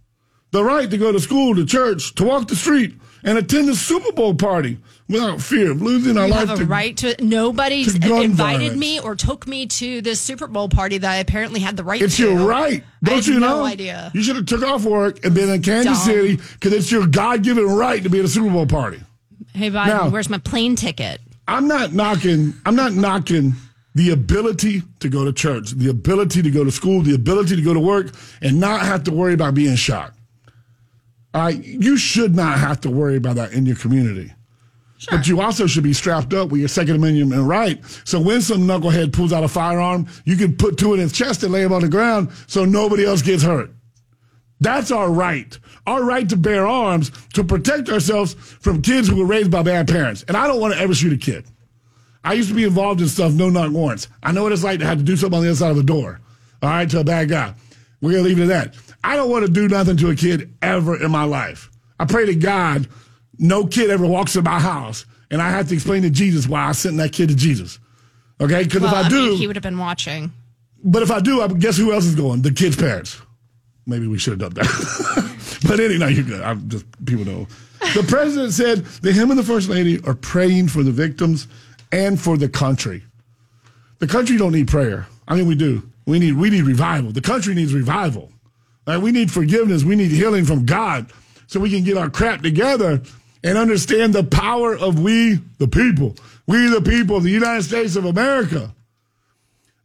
The 0.54 0.62
right 0.62 0.88
to 0.88 0.96
go 0.96 1.10
to 1.10 1.18
school, 1.18 1.56
to 1.56 1.66
church, 1.66 2.14
to 2.14 2.22
walk 2.22 2.46
the 2.46 2.54
street, 2.54 2.94
and 3.24 3.36
attend 3.38 3.68
a 3.70 3.74
Super 3.74 4.12
Bowl 4.12 4.36
party 4.36 4.78
without 5.08 5.40
fear 5.40 5.72
of 5.72 5.82
losing 5.82 6.16
our 6.16 6.26
you 6.28 6.32
life 6.32 6.48
have 6.48 6.58
a 6.60 6.62
to 6.62 6.66
right 6.68 6.96
to. 6.98 7.16
Nobody 7.24 7.84
to 7.84 7.90
invited 8.22 8.32
violence. 8.36 8.76
me 8.76 9.00
or 9.00 9.16
took 9.16 9.48
me 9.48 9.66
to 9.66 10.00
this 10.00 10.20
Super 10.20 10.46
Bowl 10.46 10.68
party 10.68 10.98
that 10.98 11.10
I 11.10 11.16
apparently 11.16 11.58
had 11.58 11.76
the 11.76 11.82
right 11.82 12.00
It's 12.00 12.18
to. 12.18 12.30
your 12.30 12.46
right. 12.46 12.84
Don't 13.02 13.26
you 13.26 13.40
no 13.40 13.48
know? 13.48 13.64
idea. 13.64 14.12
You 14.14 14.22
should 14.22 14.36
have 14.36 14.46
took 14.46 14.62
off 14.62 14.84
work 14.84 15.24
and 15.24 15.34
been 15.34 15.48
in 15.50 15.60
Kansas 15.60 15.98
Dumb. 16.06 16.14
City 16.14 16.36
because 16.36 16.72
it's 16.72 16.92
your 16.92 17.08
God-given 17.08 17.66
right 17.66 18.00
to 18.04 18.08
be 18.08 18.20
at 18.20 18.24
a 18.24 18.28
Super 18.28 18.48
Bowl 18.50 18.66
party. 18.66 19.00
Hey, 19.54 19.72
Biden, 19.72 19.86
Now- 19.88 20.08
where's 20.10 20.30
my 20.30 20.38
plane 20.38 20.76
ticket? 20.76 21.20
I'm 21.48 21.66
not 21.66 21.92
knocking. 21.94 22.54
I'm 22.64 22.76
not 22.76 22.92
knocking 22.92 23.54
the 23.96 24.10
ability 24.10 24.82
to 25.00 25.08
go 25.08 25.24
to 25.24 25.32
church, 25.32 25.72
the 25.72 25.90
ability 25.90 26.42
to 26.42 26.50
go 26.52 26.62
to 26.62 26.70
school, 26.70 27.02
the 27.02 27.16
ability 27.16 27.56
to 27.56 27.62
go 27.62 27.74
to 27.74 27.80
work, 27.80 28.12
and 28.40 28.60
not 28.60 28.82
have 28.82 29.02
to 29.02 29.10
worry 29.10 29.34
about 29.34 29.54
being 29.54 29.74
shot. 29.74 30.12
All 31.34 31.42
right, 31.42 31.62
you 31.62 31.96
should 31.96 32.36
not 32.36 32.58
have 32.60 32.80
to 32.82 32.90
worry 32.90 33.16
about 33.16 33.36
that 33.36 33.52
in 33.52 33.66
your 33.66 33.76
community. 33.76 34.32
But 35.10 35.26
you 35.26 35.40
also 35.40 35.66
should 35.66 35.82
be 35.82 35.92
strapped 35.92 36.32
up 36.32 36.50
with 36.50 36.60
your 36.60 36.68
Second 36.68 36.96
Amendment 36.96 37.42
right. 37.42 37.84
So 38.04 38.20
when 38.20 38.40
some 38.40 38.60
knucklehead 38.60 39.12
pulls 39.12 39.32
out 39.32 39.44
a 39.44 39.48
firearm, 39.48 40.06
you 40.24 40.36
can 40.36 40.56
put 40.56 40.78
two 40.78 40.94
in 40.94 41.00
his 41.00 41.12
chest 41.12 41.42
and 41.42 41.52
lay 41.52 41.62
him 41.62 41.72
on 41.72 41.82
the 41.82 41.88
ground 41.88 42.30
so 42.46 42.64
nobody 42.64 43.04
else 43.04 43.20
gets 43.20 43.42
hurt. 43.42 43.70
That's 44.60 44.90
our 44.90 45.10
right. 45.10 45.58
Our 45.86 46.04
right 46.04 46.26
to 46.28 46.36
bear 46.36 46.66
arms 46.66 47.10
to 47.34 47.44
protect 47.44 47.90
ourselves 47.90 48.34
from 48.34 48.80
kids 48.80 49.08
who 49.08 49.16
were 49.16 49.26
raised 49.26 49.50
by 49.50 49.62
bad 49.62 49.88
parents. 49.88 50.24
And 50.26 50.36
I 50.36 50.46
don't 50.46 50.60
want 50.60 50.72
to 50.72 50.80
ever 50.80 50.94
shoot 50.94 51.12
a 51.12 51.18
kid. 51.18 51.44
I 52.22 52.32
used 52.32 52.48
to 52.48 52.54
be 52.54 52.64
involved 52.64 53.02
in 53.02 53.08
stuff 53.08 53.34
no 53.34 53.50
knock 53.50 53.72
warrants. 53.72 54.08
I 54.22 54.32
know 54.32 54.44
what 54.44 54.52
it's 54.52 54.64
like 54.64 54.78
to 54.78 54.86
have 54.86 54.98
to 54.98 55.04
do 55.04 55.16
something 55.16 55.38
on 55.38 55.42
the 55.42 55.50
other 55.50 55.58
side 55.58 55.72
of 55.72 55.76
the 55.76 55.82
door. 55.82 56.20
All 56.62 56.70
right, 56.70 56.88
to 56.88 57.00
a 57.00 57.04
bad 57.04 57.28
guy. 57.28 57.54
We're 58.00 58.12
gonna 58.12 58.22
leave 58.22 58.38
it 58.38 58.50
at 58.50 58.72
that. 58.72 58.93
I 59.04 59.16
don't 59.16 59.30
want 59.30 59.44
to 59.44 59.52
do 59.52 59.68
nothing 59.68 59.98
to 59.98 60.10
a 60.10 60.16
kid 60.16 60.54
ever 60.62 61.00
in 61.00 61.10
my 61.10 61.24
life. 61.24 61.70
I 62.00 62.06
pray 62.06 62.26
to 62.26 62.34
God 62.34 62.88
no 63.38 63.66
kid 63.66 63.90
ever 63.90 64.06
walks 64.06 64.34
in 64.34 64.44
my 64.44 64.58
house 64.58 65.04
and 65.30 65.42
I 65.42 65.50
have 65.50 65.68
to 65.68 65.74
explain 65.74 66.02
to 66.02 66.10
Jesus 66.10 66.48
why 66.48 66.66
I 66.66 66.72
sent 66.72 66.96
that 66.96 67.12
kid 67.12 67.28
to 67.28 67.34
Jesus. 67.34 67.78
Okay? 68.40 68.64
Because 68.64 68.82
Well, 68.82 68.96
if 68.96 69.06
I, 69.06 69.08
do, 69.08 69.30
mean, 69.30 69.38
he 69.38 69.46
would 69.46 69.56
have 69.56 69.62
been 69.62 69.78
watching. 69.78 70.32
but 70.82 71.02
if 71.02 71.10
I 71.10 71.20
do, 71.20 71.42
I 71.42 71.48
guess 71.48 71.76
who 71.76 71.92
else 71.92 72.04
is 72.04 72.14
going? 72.14 72.42
The 72.42 72.52
kid's 72.52 72.76
parents. 72.76 73.20
Maybe 73.86 74.06
we 74.06 74.18
should 74.18 74.40
have 74.40 74.54
done 74.54 74.64
that. 74.64 75.60
but 75.68 75.78
anyway, 75.78 76.14
you're 76.14 76.24
good. 76.24 76.42
I'm 76.42 76.68
just 76.68 76.86
people 77.04 77.26
know. 77.26 77.46
The 77.94 78.04
president 78.08 78.52
said 78.54 78.86
that 79.02 79.12
him 79.12 79.30
and 79.30 79.38
the 79.38 79.44
first 79.44 79.68
lady 79.68 80.00
are 80.06 80.14
praying 80.14 80.68
for 80.68 80.82
the 80.82 80.90
victims 80.90 81.46
and 81.92 82.18
for 82.18 82.38
the 82.38 82.48
country. 82.48 83.04
The 83.98 84.06
country 84.06 84.38
don't 84.38 84.52
need 84.52 84.68
prayer. 84.68 85.06
I 85.28 85.36
mean, 85.36 85.46
we 85.46 85.54
do. 85.54 85.82
We 86.06 86.18
need 86.18 86.32
we 86.32 86.48
need 86.48 86.62
revival. 86.62 87.12
The 87.12 87.20
country 87.20 87.54
needs 87.54 87.74
revival. 87.74 88.32
Like, 88.86 89.02
we 89.02 89.12
need 89.12 89.30
forgiveness. 89.30 89.84
We 89.84 89.96
need 89.96 90.10
healing 90.10 90.44
from 90.44 90.66
God. 90.66 91.12
so 91.46 91.60
we 91.60 91.70
can 91.70 91.84
get 91.84 91.96
our 91.96 92.10
crap 92.10 92.42
together 92.42 93.02
and 93.42 93.58
understand 93.58 94.14
the 94.14 94.24
power 94.24 94.76
of 94.76 94.98
we, 94.98 95.40
the 95.58 95.68
people. 95.68 96.16
We, 96.46 96.68
the 96.68 96.80
people 96.80 97.16
of 97.16 97.22
the 97.22 97.30
United 97.30 97.62
States 97.62 97.96
of 97.96 98.04
America. 98.04 98.74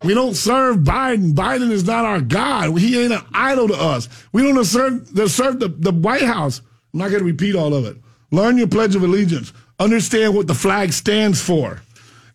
We 0.01 0.13
don't 0.13 0.35
serve 0.35 0.77
Biden. 0.77 1.33
Biden 1.33 1.71
is 1.71 1.83
not 1.83 2.05
our 2.05 2.21
God. 2.21 2.77
He 2.79 3.01
ain't 3.01 3.13
an 3.13 3.25
idol 3.33 3.67
to 3.67 3.75
us. 3.75 4.07
We 4.31 4.43
don't 4.43 4.63
serve, 4.63 5.07
serve 5.29 5.59
the, 5.59 5.67
the 5.67 5.91
White 5.91 6.21
House. 6.21 6.61
I'm 6.93 6.99
not 6.99 7.09
going 7.09 7.19
to 7.19 7.25
repeat 7.25 7.55
all 7.55 7.73
of 7.73 7.85
it. 7.85 7.97
Learn 8.31 8.57
your 8.57 8.67
Pledge 8.67 8.95
of 8.95 9.03
Allegiance. 9.03 9.51
Understand 9.79 10.35
what 10.35 10.47
the 10.47 10.55
flag 10.55 10.93
stands 10.93 11.41
for. 11.41 11.81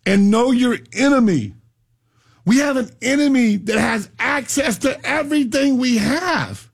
And 0.05 0.29
know 0.29 0.51
your 0.51 0.77
enemy. 0.93 1.53
We 2.45 2.57
have 2.57 2.77
an 2.77 2.89
enemy 3.01 3.55
that 3.57 3.77
has 3.79 4.09
access 4.19 4.77
to 4.79 5.03
everything 5.05 5.77
we 5.77 5.97
have. 5.97 6.69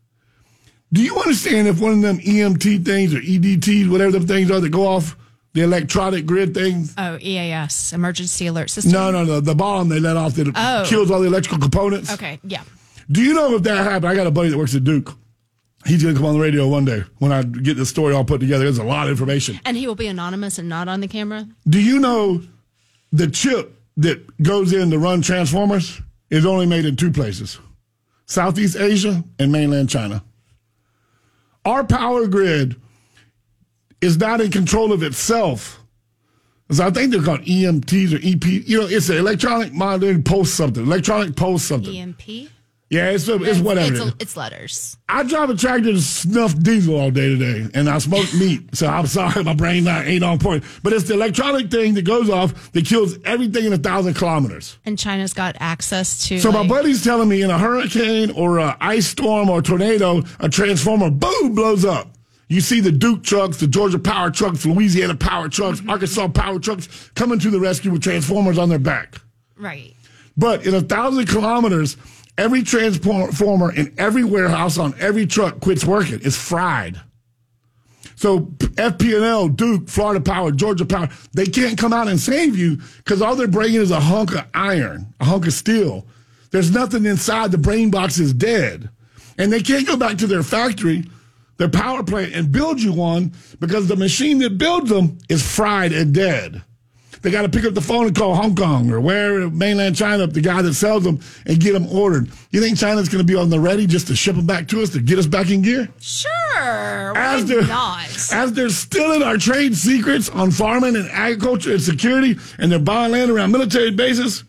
Do 0.93 1.02
you 1.02 1.18
understand 1.18 1.68
if 1.69 1.80
one 1.80 1.93
of 1.93 2.02
them 2.02 2.19
EMT 2.19 2.84
things 2.85 3.14
or 3.14 3.19
EDTs, 3.22 3.89
whatever 3.89 4.19
the 4.19 4.27
things 4.27 4.52
are 4.52 4.60
that 4.60 4.69
go 4.69 4.85
off 4.85 5.15
the 5.53 5.61
electronic 5.61 6.26
grid 6.26 6.53
things? 6.53 6.93
Oh, 6.98 7.18
EAS, 7.22 7.93
Emergency 7.93 8.48
Alert 8.48 8.69
System. 8.69 8.91
No, 8.91 9.10
no, 9.11 9.23
no. 9.23 9.39
The 9.39 9.56
bomb 9.56 9.88
they 9.88 10.02
let 10.02 10.18
off 10.18 10.34
that 10.35 10.52
Oh. 10.53 10.84
kills 10.85 11.10
all 11.10 11.22
the 11.22 11.27
electrical 11.27 11.60
components. 11.60 12.11
Okay, 12.11 12.39
yeah. 12.43 12.64
Do 13.10 13.22
you 13.22 13.34
know 13.34 13.56
if 13.56 13.64
that 13.64 13.77
happened? 13.77 14.07
I 14.11 14.15
got 14.15 14.27
a 14.27 14.31
buddy 14.31 14.49
that 14.49 14.57
works 14.57 14.76
at 14.76 14.84
Duke. 14.84 15.15
He's 15.85 16.03
going 16.03 16.14
to 16.14 16.19
come 16.19 16.27
on 16.27 16.35
the 16.35 16.39
radio 16.41 16.68
one 16.68 16.85
day 16.85 17.03
when 17.19 17.31
I 17.31 17.41
get 17.43 17.76
the 17.77 17.85
story 17.85 18.14
all 18.14 18.23
put 18.23 18.39
together. 18.41 18.65
There's 18.65 18.77
a 18.77 18.84
lot 18.84 19.07
of 19.07 19.11
information. 19.11 19.60
And 19.65 19.76
he 19.76 19.88
will 19.88 19.95
be 19.95 20.07
anonymous 20.07 20.60
and 20.60 20.69
not 20.69 20.88
on 20.88 20.99
the 21.02 21.07
camera. 21.07 21.48
Do 21.68 21.80
you 21.81 21.99
know 21.99 22.43
the 23.11 23.27
chip 23.27 23.80
that 23.97 24.41
goes 24.41 24.73
in 24.73 24.89
to 24.91 24.99
run 24.99 25.22
transformers 25.22 26.01
is 26.30 26.45
only 26.45 26.65
made 26.65 26.85
in 26.85 26.95
two 26.95 27.11
places 27.11 27.59
Southeast 28.26 28.77
Asia 28.77 29.23
and 29.39 29.51
mainland 29.51 29.89
China. 29.89 30.23
Our 31.65 31.84
power 31.84 32.27
grid 32.27 32.76
is 33.99 34.18
not 34.18 34.41
in 34.41 34.51
control 34.51 34.91
of 34.91 35.03
itself. 35.03 35.80
So 36.72 36.88
I 36.88 36.89
think 36.89 37.11
they're 37.11 37.22
called 37.22 37.41
EMTs 37.41 38.13
or 38.13 38.19
EP. 38.23 38.45
You 38.68 38.81
know, 38.81 38.88
it's 38.88 39.09
an 39.09 39.18
electronic 39.18 39.73
monitoring 39.73 40.23
post 40.23 40.55
something, 40.55 40.84
electronic 40.84 41.35
post 41.35 41.68
something. 41.68 41.93
EMP. 41.93 42.49
Yeah, 42.91 43.11
it's, 43.11 43.26
it's 43.30 43.59
whatever. 43.61 43.89
It's, 43.93 44.01
it 44.01 44.07
is. 44.07 44.13
it's 44.19 44.38
letters. 44.38 44.97
I 45.07 45.23
drive 45.23 45.49
a 45.49 45.55
tractor 45.55 45.93
to 45.93 46.01
snuff 46.01 46.53
diesel 46.61 46.99
all 46.99 47.09
day 47.09 47.30
today, 47.30 47.69
and 47.73 47.89
I 47.89 47.97
smoke 47.99 48.31
meat. 48.38 48.76
So 48.76 48.85
I'm 48.85 49.07
sorry, 49.07 49.45
my 49.45 49.53
brain 49.53 49.85
not 49.85 50.05
ain't 50.07 50.26
on 50.26 50.39
point. 50.39 50.65
But 50.84 50.91
it's 50.91 51.05
the 51.05 51.13
electronic 51.13 51.72
thing 51.72 51.93
that 51.93 52.03
goes 52.03 52.30
off 52.30 52.72
that 52.73 52.85
kills 52.85 53.18
everything 53.23 53.63
in 53.63 53.72
a 53.72 53.77
thousand 53.77 54.15
kilometers. 54.15 54.77
And 54.85 54.99
China's 54.99 55.34
got 55.34 55.55
access 55.61 56.27
to. 56.27 56.39
So 56.39 56.51
my 56.51 56.68
buddy's 56.68 57.01
telling 57.01 57.30
me 57.30 57.41
in 57.41 57.49
a 57.49 57.57
hurricane 57.57 58.30
or 58.31 58.57
a 58.57 58.76
ice 58.81 59.07
storm 59.07 59.49
or 59.49 59.61
tornado, 59.61 60.22
a 60.41 60.49
transformer 60.49 61.09
boom 61.09 61.55
blows 61.55 61.85
up. 61.85 62.09
You 62.49 62.59
see 62.59 62.81
the 62.81 62.91
Duke 62.91 63.23
trucks, 63.23 63.55
the 63.61 63.68
Georgia 63.68 63.99
power 63.99 64.30
trucks, 64.31 64.65
Louisiana 64.65 65.15
power 65.15 65.47
trucks, 65.47 65.80
Mm-hmm. 65.80 65.89
Arkansas 65.91 66.27
power 66.27 66.59
trucks 66.59 67.09
coming 67.15 67.39
to 67.39 67.49
the 67.49 67.59
rescue 67.61 67.91
with 67.91 68.03
transformers 68.03 68.57
on 68.57 68.68
their 68.68 68.80
back. 68.80 69.15
Right. 69.57 69.95
But 70.35 70.65
in 70.65 70.73
a 70.76 70.81
thousand 70.81 71.27
kilometers, 71.27 71.95
every 72.37 72.63
transformer 72.63 73.73
in 73.73 73.93
every 73.97 74.23
warehouse 74.23 74.77
on 74.77 74.93
every 74.99 75.25
truck 75.27 75.59
quits 75.59 75.85
working. 75.85 76.19
It's 76.23 76.37
fried. 76.37 76.99
So 78.15 78.41
FP&L, 78.41 79.49
Duke, 79.49 79.89
Florida 79.89 80.21
Power, 80.21 80.51
Georgia 80.51 80.85
Power, 80.85 81.09
they 81.33 81.45
can't 81.45 81.77
come 81.77 81.91
out 81.91 82.07
and 82.07 82.19
save 82.19 82.55
you 82.55 82.77
because 82.97 83.21
all 83.21 83.35
they're 83.35 83.47
bringing 83.47 83.81
is 83.81 83.89
a 83.89 83.99
hunk 83.99 84.35
of 84.35 84.45
iron, 84.53 85.11
a 85.19 85.25
hunk 85.25 85.47
of 85.47 85.53
steel. 85.53 86.05
There's 86.51 86.71
nothing 86.71 87.05
inside. 87.05 87.51
The 87.51 87.57
brain 87.57 87.89
box 87.89 88.19
is 88.19 88.33
dead. 88.33 88.89
And 89.37 89.51
they 89.51 89.61
can't 89.61 89.87
go 89.87 89.97
back 89.97 90.17
to 90.19 90.27
their 90.27 90.43
factory, 90.43 91.05
their 91.57 91.69
power 91.69 92.03
plant, 92.03 92.33
and 92.35 92.51
build 92.51 92.79
you 92.79 92.93
one 92.93 93.33
because 93.59 93.87
the 93.87 93.95
machine 93.95 94.37
that 94.39 94.57
builds 94.57 94.89
them 94.89 95.17
is 95.29 95.41
fried 95.41 95.91
and 95.91 96.13
dead. 96.13 96.61
They 97.22 97.30
got 97.30 97.43
to 97.43 97.49
pick 97.49 97.65
up 97.65 97.76
the 97.76 97.81
phone 97.81 98.07
and 98.07 98.15
call 98.15 98.34
Hong 98.35 98.56
Kong 98.56 98.91
or 98.91 98.99
where 98.99 99.48
mainland 99.49 99.95
China, 99.95 100.26
the 100.26 100.41
guy 100.41 100.61
that 100.61 100.73
sells 100.73 101.03
them, 101.03 101.19
and 101.45 101.60
get 101.60 101.73
them 101.73 101.88
ordered. 101.88 102.30
You 102.49 102.61
think 102.61 102.77
China's 102.80 103.10
going 103.10 103.26
to 103.26 103.31
be 103.31 103.38
on 103.38 103.49
the 103.49 103.60
ready 103.60 103.85
just 103.85 104.07
to 104.07 104.15
ship 104.15 104.35
them 104.35 104.48
back 104.48 104.68
to 104.69 104.81
us 104.81 104.89
to 104.91 104.99
get 104.99 105.19
us 105.19 105.27
back 105.27 105.49
in 105.52 105.61
gear? 105.61 105.88
Sure. 105.99 106.31
As 107.15 107.43
Why 107.43 107.48
they're, 107.48 107.68
not? 107.68 108.10
as 108.31 108.53
they're 108.53 108.69
stealing 108.69 109.22
our 109.22 109.38
trade 109.38 109.76
secrets 109.76 110.30
on 110.30 110.49
farming 110.49 110.95
and 110.95 111.10
agriculture 111.10 111.73
and 111.73 111.81
security, 111.81 112.38
and 112.57 112.72
they're 112.72 112.80
buying 112.80 113.11
land 113.11 113.30
around 113.30 113.52
military 113.52 113.91
bases, 113.91 114.43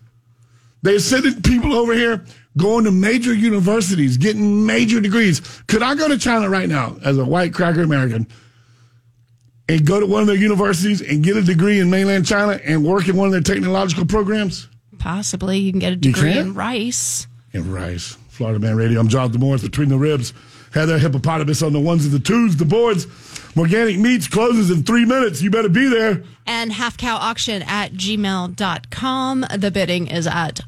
they're 0.81 0.99
sending 0.99 1.43
people 1.43 1.74
over 1.74 1.93
here 1.94 2.24
going 2.57 2.85
to 2.85 2.90
major 2.90 3.35
universities, 3.35 4.16
getting 4.16 4.65
major 4.66 5.01
degrees. 5.01 5.40
Could 5.69 5.82
I 5.82 5.94
go 5.94 6.09
to 6.09 6.19
China 6.19 6.49
right 6.49 6.69
now 6.69 6.97
as 7.05 7.19
a 7.19 7.24
white 7.24 7.55
cracker 7.55 7.82
American 7.82 8.27
and 9.73 9.86
go 9.86 9.99
to 9.99 10.07
one 10.07 10.20
of 10.20 10.27
their 10.27 10.36
universities 10.36 11.01
and 11.01 11.24
get 11.24 11.36
a 11.36 11.43
degree 11.43 11.81
in 11.81 11.89
mainland 11.89 12.27
China 12.27 12.61
and 12.62 12.85
work 12.85 13.09
in 13.09 13.16
one 13.16 13.27
of 13.27 13.32
their 13.32 13.40
technological 13.40 14.05
programs? 14.05 14.69
Possibly 14.99 15.59
you 15.59 15.73
can 15.73 15.81
get 15.81 15.93
a 15.94 15.97
degree 15.97 16.36
in 16.36 16.53
rice. 16.53 17.27
In 17.53 17.73
Rice, 17.73 18.16
Florida 18.28 18.59
Man 18.59 18.77
Radio. 18.77 19.01
I'm 19.01 19.09
Jonathan 19.09 19.40
Morris 19.40 19.62
between 19.62 19.89
the 19.89 19.99
ribs. 19.99 20.35
Heather 20.74 20.99
Hippopotamus 20.99 21.62
on 21.62 21.73
the 21.73 21.81
ones 21.81 22.05
and 22.05 22.15
the 22.15 22.19
twos, 22.19 22.57
the 22.57 22.65
boards. 22.65 23.07
Organic 23.57 23.99
Meats 23.99 24.28
closes 24.28 24.70
in 24.70 24.82
three 24.85 25.05
minutes. 25.05 25.43
You 25.43 25.51
better 25.51 25.69
be 25.69 25.89
there. 25.89 26.23
And 26.47 26.73
half 26.73 26.97
cow 26.97 27.16
auction 27.16 27.62
at 27.62 27.93
gmail.com. 27.93 29.47
The 29.59 29.70
bidding 29.70 30.07
is 30.07 30.27
at 30.27 30.61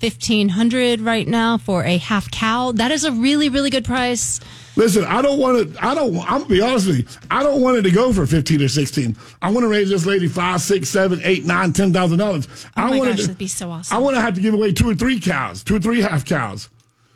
1500 0.00 1.00
right 1.00 1.26
now 1.26 1.58
for 1.58 1.84
a 1.84 1.96
half 1.98 2.30
cow. 2.30 2.72
That 2.72 2.90
is 2.90 3.04
a 3.04 3.12
really, 3.12 3.48
really 3.48 3.70
good 3.70 3.84
price. 3.84 4.40
Listen, 4.78 5.04
I 5.06 5.22
don't 5.22 5.40
want 5.40 5.74
to. 5.74 5.84
I 5.84 5.92
don't. 5.92 6.16
I'm 6.18 6.42
gonna 6.42 6.44
be 6.46 6.60
honest 6.60 6.86
with 6.86 6.98
you. 6.98 7.04
I 7.32 7.42
don't 7.42 7.60
want 7.60 7.78
it 7.78 7.82
to 7.82 7.90
go 7.90 8.12
for 8.12 8.26
fifteen 8.26 8.62
or 8.62 8.68
sixteen. 8.68 9.16
I 9.42 9.50
want 9.50 9.64
to 9.64 9.68
raise 9.68 9.90
this 9.90 10.06
lady 10.06 10.28
five, 10.28 10.60
six, 10.60 10.88
seven, 10.88 11.20
eight, 11.24 11.44
nine, 11.44 11.72
ten 11.72 11.92
thousand 11.92 12.18
dollars. 12.18 12.46
Oh 12.76 12.82
I 12.94 12.96
want 12.96 13.18
to. 13.18 13.32
be 13.34 13.48
so 13.48 13.72
awesome. 13.72 13.96
I 13.96 13.98
want 13.98 14.14
to 14.14 14.20
have 14.20 14.36
to 14.36 14.40
give 14.40 14.54
away 14.54 14.72
two 14.72 14.88
or 14.88 14.94
three 14.94 15.18
cows, 15.18 15.64
two 15.64 15.74
or 15.76 15.80
three 15.80 16.00
half 16.00 16.24
cows. 16.24 16.68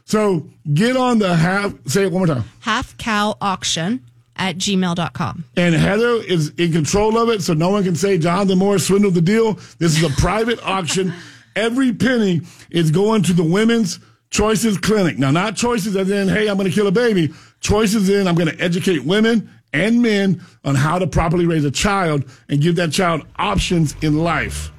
So 0.06 0.44
get 0.74 0.96
on 0.96 1.20
the 1.20 1.36
half. 1.36 1.72
Say 1.86 2.02
it 2.02 2.10
one 2.12 2.26
more 2.26 2.34
time. 2.34 2.44
Half 2.60 2.98
cow 2.98 3.36
auction 3.40 4.04
at 4.34 4.56
gmail.com. 4.56 5.44
And 5.56 5.74
Heather 5.76 6.16
is 6.16 6.48
in 6.58 6.72
control 6.72 7.16
of 7.16 7.28
it, 7.28 7.42
so 7.42 7.54
no 7.54 7.70
one 7.70 7.84
can 7.84 7.94
say 7.94 8.18
Jonathan 8.18 8.58
Morris 8.58 8.88
swindled 8.88 9.14
the 9.14 9.20
deal. 9.22 9.54
This 9.78 9.96
is 9.96 10.02
a 10.02 10.10
private 10.20 10.60
auction. 10.64 11.14
Every 11.54 11.92
penny 11.92 12.40
is 12.70 12.90
going 12.90 13.22
to 13.22 13.32
the 13.34 13.44
Women's 13.44 14.00
Choices 14.30 14.78
Clinic. 14.78 15.18
Now, 15.18 15.30
not 15.30 15.54
choices 15.54 15.94
as 15.94 16.10
in, 16.10 16.26
hey, 16.28 16.48
I'm 16.48 16.56
going 16.56 16.68
to 16.68 16.74
kill 16.74 16.86
a 16.86 16.90
baby. 16.92 17.32
Choices 17.62 18.08
in, 18.08 18.26
I'm 18.26 18.34
going 18.34 18.48
to 18.48 18.60
educate 18.60 19.04
women 19.04 19.48
and 19.72 20.02
men 20.02 20.42
on 20.64 20.74
how 20.74 20.98
to 20.98 21.06
properly 21.06 21.46
raise 21.46 21.64
a 21.64 21.70
child 21.70 22.24
and 22.48 22.60
give 22.60 22.76
that 22.76 22.92
child 22.92 23.24
options 23.36 23.94
in 24.02 24.18
life. 24.18 24.72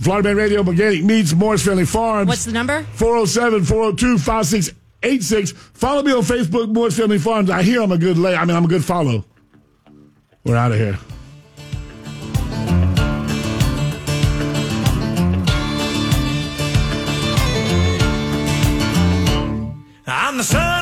Florida 0.00 0.28
Man 0.28 0.36
Radio, 0.36 0.64
Organic 0.64 1.02
Meats 1.02 1.32
Morris 1.34 1.64
Family 1.64 1.86
Farms. 1.86 2.28
What's 2.28 2.44
the 2.44 2.52
number? 2.52 2.82
407 2.94 3.64
402 3.64 4.18
5686. 4.18 5.52
Follow 5.52 6.02
me 6.02 6.12
on 6.12 6.22
Facebook, 6.22 6.72
Morris 6.72 6.96
Family 6.96 7.18
Farms. 7.18 7.50
I 7.50 7.62
hear 7.62 7.82
I'm 7.82 7.92
a 7.92 7.98
good 7.98 8.18
lay. 8.18 8.36
I 8.36 8.44
mean, 8.44 8.56
I'm 8.56 8.66
a 8.66 8.68
good 8.68 8.84
follow. 8.84 9.24
We're 10.44 10.56
out 10.56 10.72
of 10.72 10.78
here. 10.78 10.98
I'm 20.06 20.36
the 20.36 20.44
son 20.44 20.79